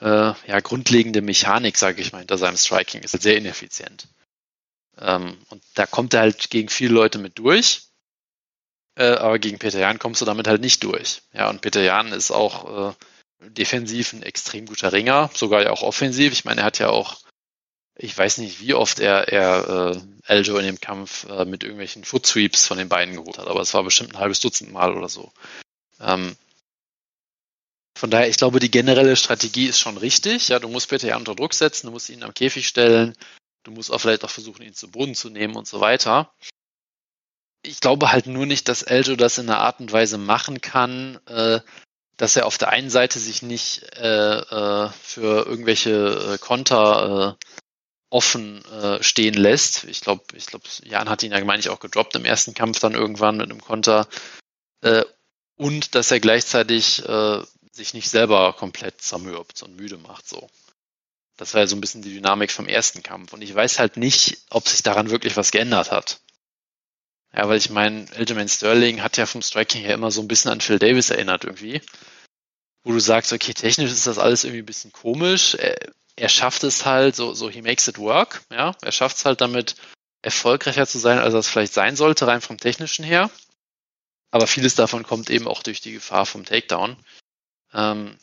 äh, 0.01 0.33
ja, 0.47 0.61
grundlegende 0.61 1.23
Mechanik, 1.23 1.77
sage 1.77 2.01
ich 2.01 2.13
mal, 2.13 2.19
hinter 2.19 2.39
seinem 2.39 2.57
Striking 2.57 3.03
ist 3.03 3.13
halt 3.13 3.23
sehr 3.23 3.37
ineffizient. 3.37 4.09
Ähm, 4.99 5.39
und 5.51 5.63
da 5.75 5.87
kommt 5.87 6.15
er 6.15 6.21
halt 6.21 6.51
gegen 6.51 6.69
viele 6.69 6.95
Leute 6.95 7.19
mit 7.19 7.39
durch. 7.39 7.89
Äh, 8.97 9.15
aber 9.15 9.39
gegen 9.39 9.59
Peter 9.59 9.81
Jan 9.81 9.99
kommst 9.99 10.21
du 10.21 10.25
damit 10.25 10.47
halt 10.47 10.61
nicht 10.61 10.83
durch. 10.85 11.23
Ja, 11.33 11.51
und 11.51 11.61
Peter 11.61 11.83
Jan 11.83 12.13
ist 12.13 12.31
auch 12.31 12.91
äh, 12.91 12.95
defensiv 13.51 14.13
ein 14.13 14.23
extrem 14.23 14.67
guter 14.67 14.93
Ringer, 14.93 15.31
sogar 15.35 15.63
ja 15.63 15.71
auch 15.71 15.83
offensiv. 15.83 16.33
Ich 16.33 16.45
meine, 16.45 16.61
er 16.61 16.67
hat 16.67 16.79
ja 16.79 16.91
auch, 16.91 17.21
ich 17.97 18.17
weiß 18.17 18.39
nicht, 18.39 18.61
wie 18.61 18.75
oft 18.75 18.99
er, 19.01 19.29
er 19.29 19.97
äh, 19.97 20.01
Eljo 20.27 20.57
in 20.59 20.67
dem 20.67 20.81
Kampf 20.81 21.29
äh, 21.29 21.45
mit 21.45 21.63
irgendwelchen 21.63 22.05
Footsweeps 22.05 22.67
von 22.67 22.79
den 22.79 22.89
Beinen 22.89 23.17
geholt 23.17 23.39
hat, 23.39 23.47
aber 23.47 23.61
es 23.61 23.75
war 23.75 23.85
bestimmt 23.85 24.15
ein 24.15 24.19
halbes 24.19 24.41
Dutzend 24.41 24.73
Mal 24.73 24.97
oder 24.97 25.09
so. 25.09 25.33
Ähm, 26.01 26.37
von 27.97 28.11
daher, 28.11 28.29
ich 28.29 28.37
glaube, 28.37 28.59
die 28.59 28.71
generelle 28.71 29.15
Strategie 29.15 29.67
ist 29.67 29.79
schon 29.79 29.97
richtig. 29.97 30.49
Ja, 30.49 30.59
du 30.59 30.69
musst 30.69 30.89
Peter 30.89 31.07
Jan 31.07 31.19
unter 31.19 31.37
Druck 31.37 31.55
setzen, 31.55 31.87
du 31.87 31.93
musst 31.93 32.11
ihn 32.11 32.25
am 32.25 32.35
Käfig 32.35 32.67
stellen, 32.67 33.17
du 33.63 33.71
musst 33.71 33.93
auch 33.93 34.01
vielleicht 34.01 34.25
auch 34.25 34.31
versuchen, 34.31 34.63
ihn 34.63 34.75
zu 34.75 34.91
Boden 34.91 35.15
zu 35.15 35.31
nehmen 35.31 35.55
und 35.55 35.69
so 35.69 35.81
weiter 35.81 36.33
ich 37.65 37.81
glaube 37.81 38.13
halt 38.13 38.27
nur 38.27 38.47
nicht, 38.47 38.69
dass 38.69 38.83
Eljo 38.83 39.17
das 39.17 39.39
in 39.39 39.49
einer 39.49 39.61
Art 39.61 39.81
und 39.81 39.93
Weise 39.93 40.19
machen 40.19 40.61
kann, 40.61 41.19
äh, 41.27 41.61
dass 42.17 42.37
er 42.37 42.47
auf 42.47 42.59
der 42.59 42.69
einen 42.69 42.91
Seite 42.91 43.19
sich 43.19 43.43
nicht 43.43 43.83
äh, 43.97 44.39
äh, 44.39 44.91
für 45.03 45.47
irgendwelche 45.47 46.35
äh, 46.35 46.39
Konter 46.39 47.37
äh, 47.41 47.54
offen 48.15 48.65
äh, 48.67 49.03
stehen 49.03 49.35
lässt. 49.35 49.85
Ich 49.85 50.01
glaube, 50.01 50.23
ich 50.35 50.47
glaube, 50.47 50.65
Jan 50.85 51.09
hat 51.09 51.25
ihn 51.25 51.33
ja, 51.33 51.45
meine 51.45 51.59
ich, 51.59 51.69
auch 51.69 51.81
gedroppt 51.81 52.15
im 52.15 52.25
ersten 52.25 52.55
Kampf 52.55 52.79
dann 52.79 52.95
irgendwann 52.95 53.39
mit 53.39 53.51
einem 53.51 53.61
Konter. 53.61 54.09
Äh, 54.83 55.03
und 55.57 55.97
dass 55.97 56.13
er 56.13 56.21
gleichzeitig 56.21 57.05
äh, 57.09 57.43
sich 57.73 57.93
nicht 57.93 58.09
selber 58.09 58.53
komplett 58.53 59.03
zermürbt 59.03 59.65
und 59.65 59.75
müde 59.77 59.99
macht 59.99 60.29
so. 60.29 60.49
Das 61.37 61.55
war 61.55 61.63
ja 61.63 61.67
so 61.67 61.75
ein 61.75 61.81
bisschen 61.81 62.03
die 62.03 62.15
Dynamik 62.15 62.53
vom 62.53 62.69
ersten 62.69 63.03
Kampf. 63.03 63.33
Und 63.33 63.43
ich 63.43 63.53
weiß 63.53 63.81
halt 63.81 63.97
nicht, 63.97 64.39
ob 64.51 64.69
sich 64.69 64.85
daran 64.85 65.11
wirklich 65.11 65.37
was 65.37 65.51
geändert 65.51 65.91
hat. 65.91 66.21
Ja, 67.35 67.49
weil 67.49 67.59
ich 67.59 67.71
meine, 67.71 68.07
Aljamain 68.15 68.49
Sterling 68.49 69.03
hat 69.03 69.17
ja 69.17 69.27
vom 69.27 69.43
Striking 69.43 69.83
her 69.83 69.95
immer 69.95 70.13
so 70.13 70.21
ein 70.21 70.29
bisschen 70.29 70.53
an 70.53 70.61
Phil 70.61 70.79
Davis 70.79 71.11
erinnert 71.11 71.43
irgendwie. 71.43 71.83
Wo 72.85 72.93
du 72.93 73.01
sagst, 73.01 73.33
okay, 73.33 73.55
technisch 73.55 73.91
ist 73.91 74.07
das 74.07 74.19
alles 74.19 74.45
irgendwie 74.45 74.63
ein 74.63 74.67
bisschen 74.67 74.93
komisch. 74.93 75.57
Er, 75.57 75.77
er 76.17 76.29
schafft 76.29 76.65
es 76.65 76.85
halt, 76.85 77.17
so, 77.17 77.35
so 77.35 77.51
he 77.51 77.63
makes 77.63 77.89
it 77.89 77.99
work, 77.99 78.43
ja. 78.51 78.75
Er 78.83 78.93
schafft 78.93 79.17
es 79.17 79.25
halt 79.25 79.41
damit, 79.41 79.77
erfolgreicher 80.23 80.87
zu 80.87 80.99
sein, 80.99 81.19
als 81.19 81.35
er 81.35 81.41
es 81.41 81.49
vielleicht 81.49 81.75
sein 81.75 81.97
sollte, 81.97 82.27
rein 82.27 82.41
vom 82.41 82.59
technischen 82.59 83.05
her. 83.05 83.31
Aber 84.31 84.47
vieles 84.47 84.75
davon 84.75 85.03
kommt 85.03 85.31
eben 85.31 85.47
auch 85.47 85.63
durch 85.63 85.81
die 85.81 85.93
Gefahr 85.93 86.25
vom 86.25 86.45
Takedown. 86.45 86.97
Ähm, 87.73 88.17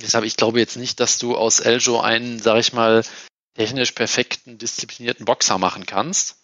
deshalb, 0.00 0.24
ich 0.24 0.36
glaube 0.36 0.58
jetzt 0.58 0.76
nicht, 0.76 0.98
dass 1.00 1.18
du 1.18 1.36
aus 1.36 1.60
Eljo 1.60 2.00
einen, 2.00 2.40
sag 2.40 2.58
ich 2.58 2.72
mal, 2.72 3.04
technisch 3.54 3.92
perfekten, 3.92 4.58
disziplinierten 4.58 5.24
Boxer 5.24 5.58
machen 5.58 5.86
kannst. 5.86 6.36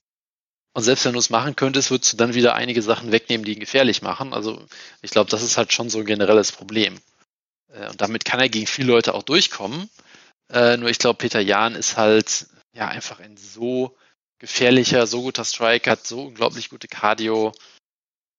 Und 0.73 0.83
selbst 0.83 1.05
wenn 1.05 1.13
du 1.13 1.19
es 1.19 1.31
machen 1.31 1.57
könntest, 1.57 1.91
würdest 1.91 2.13
du 2.13 2.17
dann 2.17 2.35
wieder 2.35 2.55
einige 2.55 2.83
Sachen 2.83 3.13
wegnehmen, 3.13 3.45
die 3.45 3.55
ihn 3.55 3.61
gefährlich 3.61 4.03
machen. 4.03 4.33
Also 4.33 4.65
ich 5.03 5.11
glaube, 5.11 5.31
das 5.31 5.43
ist 5.43 5.57
halt 5.57 5.73
schon 5.73 5.91
so 5.91 6.01
ein 6.01 6.07
generelles 6.07 6.53
Problem. 6.53 7.01
Äh, 7.73 7.89
und 7.89 8.01
damit 8.01 8.25
kann 8.25 8.41
er 8.41 8.49
gegen 8.49 8.67
viele 8.67 8.93
Leute 8.93 9.15
auch 9.15 9.23
durchkommen. 9.23 9.91
Äh, 10.51 10.77
nur 10.77 10.91
ich 10.91 10.99
glaube, 10.99 11.19
Peter 11.19 11.41
Jahn 11.41 11.75
ist 11.75 11.97
halt 11.97 12.47
ja 12.75 12.89
einfach 12.89 13.21
ein 13.21 13.37
so 13.37 13.97
gefährlicher, 14.39 15.07
so 15.07 15.23
guter 15.23 15.45
Striker, 15.45 15.93
hat 15.93 16.07
so 16.07 16.23
unglaublich 16.23 16.69
gute 16.69 16.89
Cardio, 16.89 17.53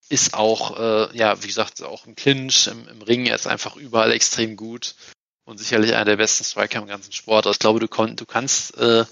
ist 0.09 0.33
auch, 0.33 0.77
äh, 0.79 1.17
ja, 1.17 1.41
wie 1.41 1.47
gesagt, 1.47 1.81
auch 1.81 2.05
im 2.05 2.15
Clinch, 2.15 2.67
im, 2.67 2.87
im 2.87 3.01
Ring, 3.01 3.25
er 3.25 3.35
ist 3.35 3.47
einfach 3.47 3.75
überall 3.75 4.11
extrem 4.11 4.55
gut 4.55 4.95
und 5.45 5.57
sicherlich 5.57 5.93
einer 5.93 6.05
der 6.05 6.17
besten 6.17 6.43
Striker 6.43 6.79
im 6.79 6.87
ganzen 6.87 7.11
Sport. 7.11 7.47
Also 7.47 7.55
ich 7.55 7.59
glaube, 7.59 7.79
du, 7.79 7.87
kon 7.87 8.15
du 8.15 8.25
kannst 8.25 8.77
äh, 8.77 9.05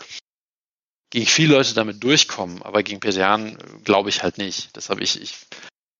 gegen 1.10 1.26
viele 1.26 1.56
Leute 1.56 1.74
damit 1.74 2.04
durchkommen, 2.04 2.62
aber 2.62 2.84
gegen 2.84 3.00
Petian 3.00 3.58
glaube 3.84 4.10
ich 4.10 4.24
halt 4.24 4.38
nicht. 4.38 4.76
Deshalb 4.76 5.00
ich, 5.00 5.22
ich 5.22 5.36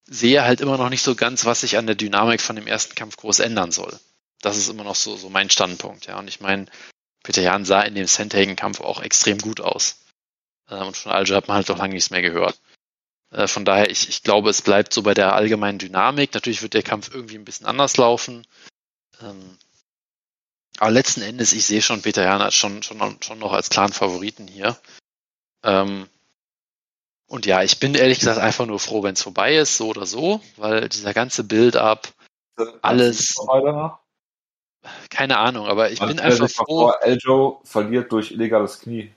sehe 0.06 0.44
halt 0.44 0.62
immer 0.62 0.78
noch 0.78 0.90
nicht 0.90 1.04
so 1.04 1.16
ganz, 1.16 1.46
was 1.46 1.62
sich 1.62 1.78
an 1.78 1.88
der 1.88 1.96
Dynamik 1.96 2.42
von 2.42 2.56
dem 2.56 2.68
ersten 2.68 2.96
Kampf 2.96 3.18
groß 3.18 3.40
ändern 3.40 3.72
soll. 3.72 3.98
Das 4.44 4.58
ist 4.58 4.68
immer 4.68 4.84
noch 4.84 4.96
so, 4.96 5.16
so 5.16 5.30
mein 5.30 5.50
Standpunkt, 5.50 6.06
ja. 6.06 6.20
Und 6.20 6.28
ich 6.28 6.42
meine, 6.42 6.66
Peter 7.24 7.42
Jan 7.42 7.64
sah 7.64 7.82
in 7.82 7.96
dem 7.96 8.08
Sandhagen-Kampf 8.08 8.82
auch 8.82 9.02
extrem 9.02 9.38
gut 9.38 9.62
aus. 9.62 10.02
Äh, 10.70 10.84
und 10.84 10.98
von 10.98 11.14
Alger 11.14 11.38
hat 11.38 11.48
man 11.48 11.56
halt 11.56 11.70
doch 11.70 11.78
lange 11.78 11.94
nichts 11.94 12.10
mehr 12.10 12.22
gehört. 12.22 12.60
Äh, 13.32 13.48
von 13.48 13.64
daher, 13.64 13.90
ich, 13.90 14.10
ich 14.10 14.22
glaube, 14.22 14.50
es 14.50 14.62
bleibt 14.62 14.94
so 14.94 15.02
bei 15.02 15.14
der 15.14 15.34
allgemeinen 15.34 15.80
Dynamik. 15.80 16.34
Natürlich 16.34 16.62
wird 16.62 16.74
der 16.74 16.84
Kampf 16.84 17.14
irgendwie 17.14 17.38
ein 17.38 17.46
bisschen 17.46 17.66
anders 17.66 17.96
laufen. 17.96 18.46
Ähm, 19.22 19.58
aber 20.78 20.92
letzten 20.92 21.22
Endes, 21.22 21.54
ich 21.54 21.66
sehe 21.66 21.82
schon 21.82 22.02
Peter 22.02 22.24
Jan 22.24 22.42
als 22.42 22.56
schon, 22.56 22.84
schon, 22.84 23.22
schon 23.22 23.40
noch 23.40 23.54
als 23.54 23.70
klaren 23.70 23.94
Favoriten 23.94 24.48
hier. 24.48 24.78
Ähm, 25.64 26.10
und 27.28 27.46
ja, 27.46 27.64
ich 27.64 27.80
bin 27.80 27.96
ehrlich 27.96 28.20
gesagt 28.20 28.40
einfach 28.40 28.66
nur 28.66 28.80
froh, 28.80 29.04
wenn 29.04 29.14
es 29.14 29.22
vorbei 29.22 29.56
ist, 29.56 29.78
so 29.78 29.88
oder 29.88 30.06
so, 30.06 30.42
weil 30.58 30.90
dieser 30.90 31.14
ganze 31.14 31.46
Build-up, 31.46 32.14
alles. 32.82 33.36
Keine 35.10 35.38
Ahnung, 35.38 35.68
aber 35.68 35.92
ich 35.92 36.00
Man 36.00 36.10
bin 36.10 36.20
einfach 36.20 36.50
froh. 36.50 36.66
Vor, 36.66 37.02
Eljo 37.02 37.62
verliert 37.64 38.12
durch 38.12 38.32
illegales 38.32 38.80
Knie. 38.82 39.14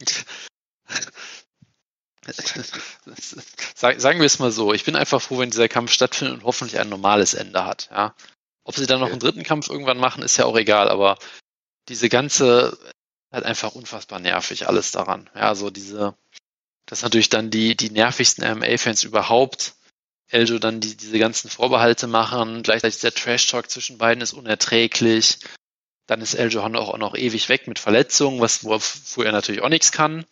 Sagen 3.74 4.18
wir 4.18 4.26
es 4.26 4.38
mal 4.38 4.52
so, 4.52 4.72
ich 4.72 4.84
bin 4.84 4.94
einfach 4.96 5.20
froh, 5.22 5.38
wenn 5.38 5.50
dieser 5.50 5.68
Kampf 5.68 5.90
stattfindet 5.90 6.36
und 6.38 6.44
hoffentlich 6.44 6.78
ein 6.78 6.88
normales 6.88 7.34
Ende 7.34 7.64
hat. 7.64 7.88
Ja. 7.90 8.14
Ob 8.64 8.76
sie 8.76 8.86
dann 8.86 9.00
noch 9.00 9.10
einen 9.10 9.20
dritten 9.20 9.42
Kampf 9.42 9.68
irgendwann 9.68 9.98
machen, 9.98 10.22
ist 10.22 10.36
ja 10.36 10.44
auch 10.44 10.56
egal, 10.56 10.88
aber 10.88 11.18
diese 11.88 12.08
ganze 12.08 12.78
halt 13.32 13.44
einfach 13.44 13.74
unfassbar 13.74 14.18
nervig, 14.18 14.68
alles 14.68 14.92
daran. 14.92 15.30
Ja, 15.34 15.54
so 15.54 15.70
diese, 15.70 16.14
das 16.86 17.02
natürlich 17.02 17.30
dann 17.30 17.50
die, 17.50 17.76
die 17.76 17.90
nervigsten 17.90 18.44
MMA-Fans 18.58 19.04
überhaupt. 19.04 19.74
Eljo 20.30 20.58
dann 20.58 20.80
die, 20.80 20.96
diese 20.96 21.18
ganzen 21.18 21.50
Vorbehalte 21.50 22.06
machen, 22.06 22.62
gleichzeitig 22.62 23.00
der 23.00 23.14
Trash-Talk 23.14 23.70
zwischen 23.70 23.98
beiden 23.98 24.22
ist 24.22 24.32
unerträglich. 24.32 25.38
Dann 26.06 26.20
ist 26.20 26.34
El 26.34 26.52
Johan 26.52 26.76
auch, 26.76 26.96
noch 26.98 27.14
ewig 27.14 27.48
weg 27.48 27.66
mit 27.66 27.78
Verletzungen, 27.78 28.40
was, 28.40 28.64
wo 28.64 29.22
er 29.22 29.32
natürlich 29.32 29.62
auch 29.62 29.68
nichts 29.68 29.92
kann. 29.92 30.24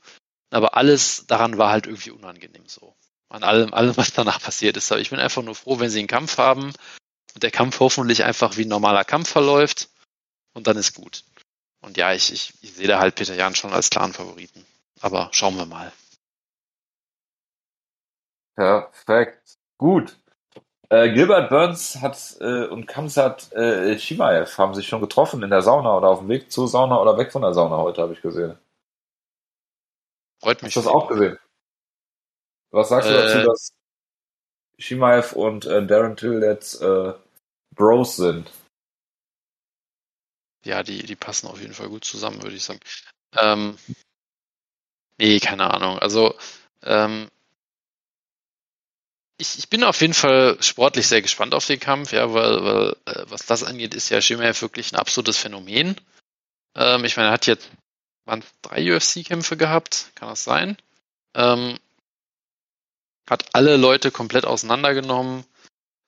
Aber 0.50 0.76
alles 0.76 1.24
daran 1.26 1.58
war 1.58 1.70
halt 1.70 1.86
irgendwie 1.86 2.10
unangenehm 2.10 2.66
so. 2.66 2.94
An 3.28 3.42
allem, 3.42 3.74
allem, 3.74 3.96
was 3.96 4.12
danach 4.12 4.40
passiert 4.40 4.76
ist. 4.76 4.90
Aber 4.90 5.00
ich 5.00 5.10
bin 5.10 5.20
einfach 5.20 5.42
nur 5.42 5.54
froh, 5.54 5.78
wenn 5.78 5.90
sie 5.90 5.98
einen 5.98 6.08
Kampf 6.08 6.38
haben 6.38 6.72
und 7.34 7.42
der 7.42 7.50
Kampf 7.50 7.80
hoffentlich 7.80 8.24
einfach 8.24 8.56
wie 8.56 8.64
ein 8.64 8.68
normaler 8.68 9.04
Kampf 9.04 9.28
verläuft 9.28 9.90
und 10.54 10.66
dann 10.66 10.76
ist 10.76 10.94
gut. 10.94 11.24
Und 11.80 11.96
ja, 11.96 12.12
ich, 12.12 12.32
ich, 12.32 12.54
ich 12.62 12.72
sehe 12.72 12.88
da 12.88 12.98
halt 12.98 13.14
Peter 13.14 13.34
Jan 13.34 13.54
schon 13.54 13.72
als 13.72 13.90
klaren 13.90 14.12
Favoriten. 14.12 14.64
Aber 15.00 15.28
schauen 15.32 15.56
wir 15.56 15.66
mal. 15.66 15.92
Perfekt. 18.56 19.57
Gut. 19.78 20.18
Äh, 20.90 21.12
Gilbert 21.12 21.50
Burns 21.50 22.00
hat 22.00 22.36
äh, 22.40 22.66
und 22.66 22.86
Kamsat 22.86 23.52
äh, 23.52 23.98
Shimaev 23.98 24.56
haben 24.58 24.74
sich 24.74 24.88
schon 24.88 25.00
getroffen 25.00 25.42
in 25.42 25.50
der 25.50 25.62
Sauna 25.62 25.96
oder 25.96 26.08
auf 26.08 26.20
dem 26.20 26.28
Weg 26.28 26.50
zur 26.50 26.66
Sauna 26.66 27.00
oder 27.00 27.18
weg 27.18 27.30
von 27.30 27.42
der 27.42 27.52
Sauna 27.52 27.76
heute, 27.76 28.02
habe 28.02 28.14
ich 28.14 28.22
gesehen. 28.22 28.58
Freut 30.40 30.62
mich. 30.62 30.74
Hast 30.74 30.86
du 30.86 30.88
das 30.88 30.96
auch 30.96 31.08
gesehen? 31.08 31.38
Was 32.70 32.88
sagst 32.88 33.10
du 33.10 33.14
dazu, 33.14 33.38
äh, 33.38 33.44
dass 33.44 33.70
Shimaev 34.78 35.32
und 35.34 35.66
äh, 35.66 35.86
Darren 35.86 36.16
Till 36.16 36.42
jetzt 36.42 36.80
äh, 36.80 37.12
Bros 37.74 38.16
sind? 38.16 38.50
ja, 40.68 40.82
die, 40.82 41.02
die 41.04 41.16
passen 41.16 41.48
auf 41.48 41.60
jeden 41.60 41.74
Fall 41.74 41.88
gut 41.88 42.04
zusammen, 42.04 42.42
würde 42.42 42.56
ich 42.56 42.64
sagen. 42.64 42.80
Ähm, 43.36 43.76
nee, 45.18 45.40
keine 45.40 45.72
Ahnung. 45.72 45.98
Also, 45.98 46.34
ähm, 46.82 47.28
ich, 49.38 49.58
ich 49.58 49.68
bin 49.68 49.84
auf 49.84 50.00
jeden 50.00 50.14
Fall 50.14 50.56
sportlich 50.60 51.06
sehr 51.06 51.22
gespannt 51.22 51.54
auf 51.54 51.66
den 51.66 51.80
Kampf, 51.80 52.12
ja, 52.12 52.32
weil, 52.34 52.64
weil 52.64 52.96
äh, 53.06 53.24
was 53.28 53.46
das 53.46 53.64
angeht, 53.64 53.94
ist 53.94 54.08
ja 54.10 54.20
Shimaev 54.20 54.60
wirklich 54.60 54.92
ein 54.92 54.96
absolutes 54.96 55.38
Phänomen. 55.38 55.96
Ähm, 56.74 57.04
ich 57.04 57.16
meine, 57.16 57.28
er 57.28 57.32
hat 57.32 57.46
jetzt 57.46 57.70
waren 58.24 58.44
drei 58.62 58.94
UFC-Kämpfe 58.94 59.56
gehabt, 59.56 60.10
kann 60.14 60.28
das 60.28 60.44
sein? 60.44 60.76
Ähm, 61.34 61.78
hat 63.28 63.46
alle 63.54 63.76
Leute 63.76 64.10
komplett 64.10 64.44
auseinandergenommen. 64.44 65.44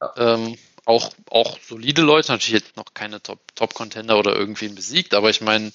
Ja. 0.00 0.34
Ähm, 0.34 0.58
auch, 0.84 1.12
auch 1.30 1.58
solide 1.60 2.02
Leute, 2.02 2.32
natürlich 2.32 2.62
jetzt 2.62 2.76
noch 2.76 2.94
keine 2.94 3.22
Top-Contender 3.22 4.14
Top 4.14 4.26
oder 4.26 4.36
irgendwen 4.36 4.74
besiegt, 4.74 5.14
aber 5.14 5.30
ich 5.30 5.40
meine, 5.40 5.72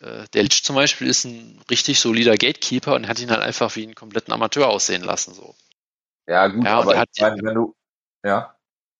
äh, 0.00 0.26
der 0.32 0.42
Lich 0.42 0.64
zum 0.64 0.74
Beispiel 0.74 1.06
ist 1.06 1.24
ein 1.24 1.60
richtig 1.70 2.00
solider 2.00 2.36
Gatekeeper 2.36 2.94
und 2.94 3.08
hat 3.08 3.20
ihn 3.20 3.30
halt 3.30 3.42
einfach 3.42 3.76
wie 3.76 3.84
einen 3.84 3.94
kompletten 3.94 4.32
Amateur 4.32 4.68
aussehen 4.68 5.02
lassen. 5.02 5.34
So. 5.34 5.54
Ja, 6.28 6.46
gut, 6.48 6.64
ja, 6.64 6.78
aber 6.78 6.98
hat, 6.98 7.08
ich 7.14 7.22
meine, 7.22 7.42
wenn 7.42 7.54
du. 7.54 7.74
Ja, 8.22 8.54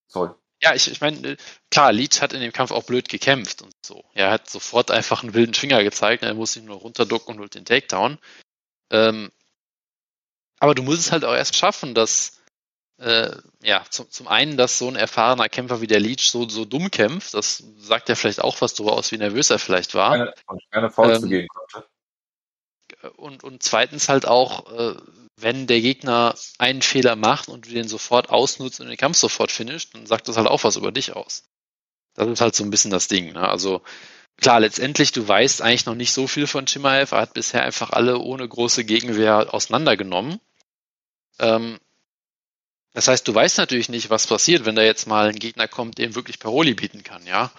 sorry. 0.06 0.30
Ja, 0.60 0.74
ich, 0.74 0.90
ich 0.90 1.00
meine, 1.00 1.36
klar, 1.70 1.92
Leach 1.92 2.20
hat 2.20 2.32
in 2.32 2.40
dem 2.40 2.52
Kampf 2.52 2.72
auch 2.72 2.84
blöd 2.84 3.08
gekämpft 3.08 3.62
und 3.62 3.74
so. 3.84 4.04
Er 4.14 4.30
hat 4.30 4.50
sofort 4.50 4.90
einfach 4.90 5.22
einen 5.22 5.34
wilden 5.34 5.54
Finger 5.54 5.84
gezeigt, 5.84 6.24
er 6.24 6.34
muss 6.34 6.56
ihn 6.56 6.64
nur 6.64 6.78
runterducken 6.78 7.34
und 7.34 7.40
holt 7.40 7.54
den 7.54 7.64
Takedown. 7.64 8.18
Ähm, 8.90 9.30
aber 10.58 10.74
du 10.74 10.82
musst 10.82 11.00
es 11.00 11.12
halt 11.12 11.24
auch 11.24 11.34
erst 11.34 11.54
schaffen, 11.54 11.94
dass 11.94 12.40
äh, 12.98 13.36
ja, 13.62 13.84
zum, 13.88 14.10
zum 14.10 14.26
einen, 14.26 14.56
dass 14.56 14.78
so 14.78 14.88
ein 14.88 14.96
erfahrener 14.96 15.48
Kämpfer 15.48 15.80
wie 15.80 15.86
der 15.86 16.00
Leech 16.00 16.30
so, 16.30 16.48
so 16.48 16.64
dumm 16.64 16.90
kämpft, 16.90 17.34
das 17.34 17.62
sagt 17.76 18.08
ja 18.08 18.16
vielleicht 18.16 18.42
auch 18.42 18.60
was 18.60 18.74
darüber 18.74 18.94
aus, 18.94 19.12
wie 19.12 19.18
nervös 19.18 19.50
er 19.50 19.60
vielleicht 19.60 19.94
war. 19.94 20.16
Keine, 20.16 20.34
keine 20.70 20.90
Faust 20.90 21.16
ähm, 21.16 21.22
begehen 21.22 21.48
konnte. 21.48 21.88
Und, 23.16 23.44
und 23.44 23.62
zweitens 23.62 24.08
halt 24.08 24.26
auch, 24.26 24.72
äh, 24.72 24.96
wenn 25.40 25.66
der 25.66 25.80
Gegner 25.80 26.34
einen 26.58 26.82
Fehler 26.82 27.16
macht 27.16 27.48
und 27.48 27.66
du 27.66 27.70
den 27.70 27.88
sofort 27.88 28.30
ausnutzt 28.30 28.80
und 28.80 28.88
den 28.88 28.96
Kampf 28.96 29.16
sofort 29.16 29.52
finisht, 29.52 29.94
dann 29.94 30.06
sagt 30.06 30.28
das 30.28 30.36
halt 30.36 30.48
auch 30.48 30.64
was 30.64 30.76
über 30.76 30.92
dich 30.92 31.14
aus. 31.14 31.44
Das 32.14 32.28
ist 32.28 32.40
halt 32.40 32.54
so 32.54 32.64
ein 32.64 32.70
bisschen 32.70 32.90
das 32.90 33.08
Ding. 33.08 33.32
Ne? 33.32 33.48
Also 33.48 33.82
klar, 34.36 34.60
letztendlich, 34.60 35.12
du 35.12 35.26
weißt 35.26 35.62
eigentlich 35.62 35.86
noch 35.86 35.94
nicht 35.94 36.12
so 36.12 36.26
viel 36.26 36.46
von 36.46 36.66
Chimaev. 36.66 37.14
Er 37.14 37.20
hat 37.20 37.34
bisher 37.34 37.62
einfach 37.62 37.90
alle 37.90 38.18
ohne 38.18 38.48
große 38.48 38.84
Gegenwehr 38.84 39.54
auseinandergenommen. 39.54 40.40
Ähm, 41.38 41.78
das 42.94 43.06
heißt, 43.06 43.28
du 43.28 43.34
weißt 43.34 43.58
natürlich 43.58 43.88
nicht, 43.88 44.10
was 44.10 44.26
passiert, 44.26 44.64
wenn 44.64 44.74
da 44.74 44.82
jetzt 44.82 45.06
mal 45.06 45.28
ein 45.28 45.38
Gegner 45.38 45.68
kommt, 45.68 45.98
dem 45.98 46.16
wirklich 46.16 46.40
Paroli 46.40 46.74
bieten 46.74 47.04
kann, 47.04 47.24
ja. 47.26 47.52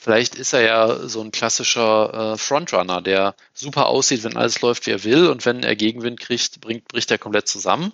Vielleicht 0.00 0.36
ist 0.36 0.52
er 0.52 0.60
ja 0.60 1.08
so 1.08 1.20
ein 1.20 1.32
klassischer 1.32 2.34
äh, 2.34 2.38
Frontrunner, 2.38 3.02
der 3.02 3.34
super 3.52 3.86
aussieht, 3.86 4.22
wenn 4.22 4.36
alles 4.36 4.60
läuft, 4.60 4.86
wie 4.86 4.92
er 4.92 5.02
will, 5.02 5.26
und 5.26 5.44
wenn 5.44 5.64
er 5.64 5.74
Gegenwind 5.74 6.20
kriegt, 6.20 6.60
bringt, 6.60 6.86
bricht 6.86 7.10
er 7.10 7.18
komplett 7.18 7.48
zusammen. 7.48 7.92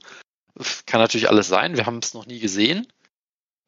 Kann 0.85 1.01
natürlich 1.01 1.31
alles 1.31 1.49
sein, 1.49 1.77
wir 1.77 1.87
haben 1.87 1.99
es 1.99 2.13
noch 2.13 2.27
nie 2.27 2.41
gesehen. 2.41 2.87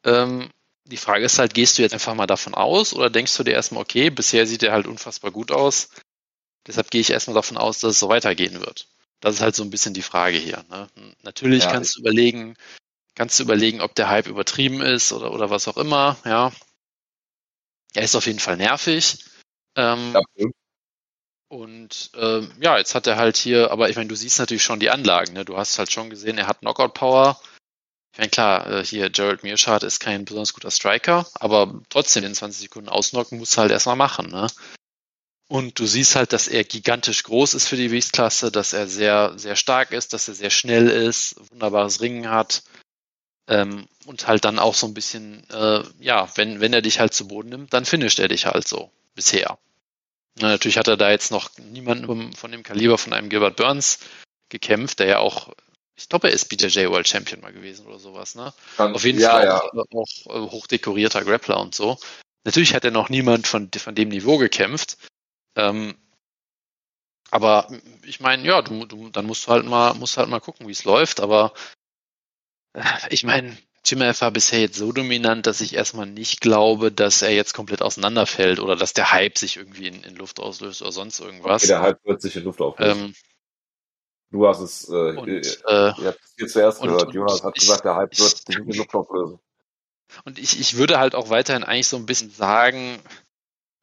Ähm, 0.05 0.51
die 0.85 0.99
Frage 0.99 1.25
ist 1.25 1.39
halt, 1.39 1.55
gehst 1.55 1.79
du 1.79 1.83
jetzt 1.83 1.95
einfach 1.95 2.15
mal 2.15 2.27
davon 2.27 2.55
aus 2.55 2.93
oder 2.93 3.09
denkst 3.09 3.35
du 3.37 3.43
dir 3.43 3.53
erstmal, 3.53 3.83
okay, 3.83 4.11
bisher 4.11 4.47
sieht 4.47 4.63
er 4.63 4.73
halt 4.73 4.87
unfassbar 4.87 5.31
gut 5.31 5.51
aus, 5.51 5.89
deshalb 6.67 6.91
gehe 6.91 7.01
ich 7.01 7.11
erstmal 7.11 7.35
davon 7.35 7.57
aus, 7.57 7.81
dass 7.81 7.93
es 7.93 7.99
so 7.99 8.11
weitergehen 8.11 8.61
wird. 8.61 8.87
Das 9.21 9.35
ist 9.35 9.41
halt 9.41 9.57
so 9.57 9.63
ein 9.63 9.71
bisschen 9.71 9.95
die 9.95 10.03
Frage 10.03 10.37
hier. 10.37 10.63
Ne? 10.69 10.89
Natürlich 11.23 11.65
ja, 11.65 11.73
kannst 11.73 11.97
du 11.97 12.01
überlegen, 12.01 12.55
kannst 13.15 13.39
du 13.39 13.45
überlegen, 13.45 13.81
ob 13.81 13.95
der 13.95 14.11
Hype 14.11 14.29
übertrieben 14.29 14.83
ist 14.83 15.13
oder, 15.13 15.33
oder 15.33 15.49
was 15.49 15.69
auch 15.69 15.79
immer, 15.79 16.19
ja. 16.27 16.53
Er 17.97 18.03
ist 18.03 18.15
auf 18.15 18.27
jeden 18.27 18.39
Fall 18.39 18.59
nervig. 18.59 19.25
Ähm, 19.75 20.15
ja. 20.15 20.47
Und 21.49 22.11
ähm, 22.15 22.53
ja, 22.61 22.77
jetzt 22.77 22.95
hat 22.95 23.07
er 23.07 23.17
halt 23.17 23.39
hier, 23.39 23.71
aber 23.71 23.89
ich 23.89 23.97
meine, 23.97 24.09
du 24.09 24.15
siehst 24.15 24.39
natürlich 24.39 24.65
schon 24.65 24.81
die 24.81 24.91
Anlagen, 24.91 25.33
ne? 25.33 25.47
Du 25.47 25.57
hast 25.57 25.79
halt 25.79 25.91
schon 25.91 26.11
gesehen, 26.11 26.37
er 26.37 26.47
hat 26.47 26.61
Knockout-Power. 26.61 27.41
Ich 28.13 28.19
meine, 28.19 28.31
klar, 28.31 28.67
äh, 28.67 28.85
hier 28.85 29.09
Gerald 29.09 29.45
Mearshart 29.45 29.83
ist 29.83 30.01
kein 30.01 30.27
besonders 30.27 30.53
guter 30.53 30.71
Striker, 30.71 31.27
aber 31.35 31.81
trotzdem 31.89 32.25
in 32.25 32.35
20 32.35 32.65
Sekunden 32.65 32.91
ausnocken 32.91 33.39
musst 33.39 33.57
du 33.57 33.63
halt 33.63 33.71
erstmal 33.71 33.97
machen, 33.97 34.27
ne? 34.31 34.49
Und 35.49 35.79
du 35.79 35.87
siehst 35.87 36.17
halt, 36.17 36.35
dass 36.35 36.49
er 36.49 36.65
gigantisch 36.65 37.23
groß 37.23 37.55
ist 37.55 37.69
für 37.69 37.77
die 37.77 37.87
Gewichtsklasse, 37.87 38.51
dass 38.51 38.75
er 38.75 38.89
sehr, 38.89 39.39
sehr 39.39 39.57
stark 39.57 39.93
ist, 39.93 40.13
dass 40.13 40.29
er 40.29 40.35
sehr 40.35 40.51
schnell 40.51 40.89
ist, 40.89 41.37
wunderbares 41.51 42.01
Ringen 42.03 42.29
hat. 42.29 42.63
Ähm, 43.49 43.87
und 44.07 44.27
halt 44.27 44.45
dann 44.45 44.59
auch 44.59 44.75
so 44.75 44.87
ein 44.87 44.95
bisschen, 44.95 45.49
äh, 45.51 45.83
ja, 46.01 46.29
wenn, 46.37 46.61
wenn 46.61 46.73
er 46.73 46.83
dich 46.83 46.99
halt 47.01 47.15
zu 47.15 47.29
Boden 47.29 47.51
nimmt, 47.51 47.73
dann 47.73 47.85
finisht 47.85 48.19
er 48.19 48.29
dich 48.29 48.47
halt 48.47 48.67
so 48.67 48.91
bisher. 49.15 49.59
Na, 50.39 50.49
natürlich 50.49 50.79
hat 50.79 50.89
er 50.89 50.97
da 50.97 51.11
jetzt 51.11 51.31
noch 51.31 51.51
niemanden 51.59 52.33
von 52.33 52.53
dem 52.53 52.63
Kaliber 52.63 52.99
von 52.99 53.13
einem 53.13 53.29
Gilbert 53.29 53.57
Burns 53.57 54.01
gekämpft, 54.49 54.99
der 54.99 55.07
ja 55.07 55.19
auch, 55.19 55.53
ich 55.97 56.09
glaube, 56.09 56.29
er 56.29 56.35
ist 56.35 56.49
BJJ 56.49 56.89
World 56.89 57.09
Champion 57.09 57.41
mal 57.41 57.53
gewesen 57.53 57.87
oder 57.87 57.99
sowas, 57.99 58.35
ne? 58.35 58.53
Kann, 58.77 58.95
Auf 58.95 59.05
jeden 59.05 59.19
ja, 59.19 59.31
Fall 59.31 59.45
ja. 59.45 59.63
auch, 59.63 59.87
auch, 59.93 60.27
äh, 60.27 60.51
hochdekorierter 60.51 61.25
Grappler 61.25 61.59
und 61.59 61.75
so. 61.75 61.99
Natürlich 62.45 62.75
hat 62.75 62.85
er 62.85 62.91
noch 62.91 63.09
niemand 63.09 63.47
von, 63.47 63.71
von 63.73 63.95
dem 63.95 64.11
Niveau 64.11 64.39
gekämpft. 64.39 64.99
Ähm, 65.57 65.97
aber 67.31 67.69
ich 68.05 68.21
meine, 68.21 68.45
ja, 68.45 68.63
du, 68.63 68.85
du, 68.85 69.09
dann 69.11 69.27
musst 69.27 69.47
du 69.47 69.53
halt 69.53 69.67
mal, 69.67 69.95
musst 69.95 70.17
halt 70.17 70.29
mal 70.29 70.41
gucken, 70.41 70.69
wie 70.69 70.73
es 70.73 70.85
läuft. 70.85 71.21
Aber 71.21 71.53
ich 73.11 73.25
meine, 73.25 73.57
Chimaev 73.85 74.21
war 74.21 74.31
bisher 74.31 74.61
jetzt 74.61 74.77
so 74.77 74.93
dominant, 74.93 75.47
dass 75.47 75.61
ich 75.61 75.75
erstmal 75.75 76.07
nicht 76.07 76.41
glaube, 76.41 76.91
dass 76.91 77.23
er 77.23 77.33
jetzt 77.33 77.55
komplett 77.55 77.83
auseinanderfällt 77.83 78.59
oder 78.59 78.77
dass 78.77 78.95
der 78.95 79.13
Hype 79.13 79.39
sich 79.39 79.57
irgendwie 79.57 79.87
in, 79.87 80.03
in 80.03 80.17
Luft 80.17 80.41
auslöst 80.41 80.83
oder 80.83 80.93
sonst 80.93 81.21
irgendwas. 81.21 81.63
Okay, 81.63 81.69
der 81.69 81.83
Hype 81.83 82.05
wird 82.05 82.21
sich 82.21 82.37
in 82.37 82.45
Luft 82.45 82.61
auflösen. 82.61 83.05
Ähm, 83.07 83.15
du 84.31 84.47
hast 84.47 84.61
es, 84.61 84.89
äh, 84.89 85.17
und, 85.17 85.29
ihr, 85.29 85.41
äh, 85.41 86.01
ihr 86.01 86.07
habt 86.09 86.21
es 86.25 86.35
hier 86.37 86.49
zuerst 86.49 86.81
und, 86.81 86.89
gehört. 86.89 87.07
Und 87.07 87.15
Jonas 87.15 87.45
hat 87.45 87.55
ich, 87.57 87.63
gesagt, 87.63 87.85
der 87.85 87.97
Hype 87.97 88.19
wird 88.19 88.37
sich 88.37 88.57
in 88.57 88.73
Luft 88.73 88.95
auflösen. 88.95 89.39
Und 90.25 90.39
ich, 90.39 90.59
ich 90.59 90.77
würde 90.77 90.99
halt 90.99 91.15
auch 91.15 91.31
weiterhin 91.31 91.65
eigentlich 91.65 91.89
so 91.89 91.97
ein 91.97 92.07
bisschen 92.07 92.31
sagen, 92.31 92.99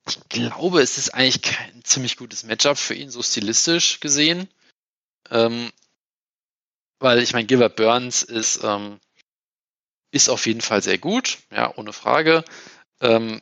ich 0.08 0.20
glaube, 0.28 0.82
es 0.82 0.98
ist 0.98 1.14
eigentlich 1.14 1.42
kein 1.42 1.84
ziemlich 1.84 2.18
gutes 2.18 2.44
Matchup 2.44 2.78
für 2.78 2.94
ihn, 2.94 3.10
so 3.10 3.22
stilistisch 3.22 4.02
gesehen. 4.02 4.50
Ähm, 5.30 5.72
weil 7.04 7.22
ich 7.22 7.34
meine, 7.34 7.46
Gilbert 7.46 7.76
Burns 7.76 8.24
ist 8.24 8.64
ähm, 8.64 9.00
ist 10.12 10.30
auf 10.30 10.46
jeden 10.46 10.62
Fall 10.62 10.82
sehr 10.82 10.98
gut, 10.98 11.40
ja, 11.52 11.76
ohne 11.76 11.92
Frage. 11.92 12.46
Ähm, 13.02 13.42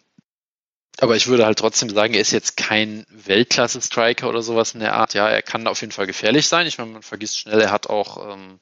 aber 0.99 1.15
ich 1.15 1.27
würde 1.27 1.45
halt 1.45 1.59
trotzdem 1.59 1.89
sagen, 1.89 2.13
er 2.13 2.21
ist 2.21 2.31
jetzt 2.31 2.57
kein 2.57 3.05
Weltklasse-Striker 3.09 4.27
oder 4.27 4.41
sowas 4.41 4.73
in 4.73 4.79
der 4.79 4.93
Art. 4.93 5.13
Ja, 5.13 5.29
er 5.29 5.41
kann 5.41 5.67
auf 5.67 5.81
jeden 5.81 5.91
Fall 5.91 6.07
gefährlich 6.07 6.47
sein. 6.47 6.67
Ich 6.67 6.77
meine, 6.77 6.91
man 6.91 7.01
vergisst 7.01 7.39
schnell, 7.39 7.61
er 7.61 7.71
hat 7.71 7.87
auch 7.87 8.33
ähm, 8.33 8.59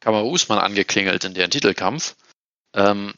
Kamau 0.00 0.30
Usman 0.30 0.58
angeklingelt 0.58 1.24
in 1.24 1.34
deren 1.34 1.50
Titelkampf. 1.50 2.14
Ähm, 2.74 3.14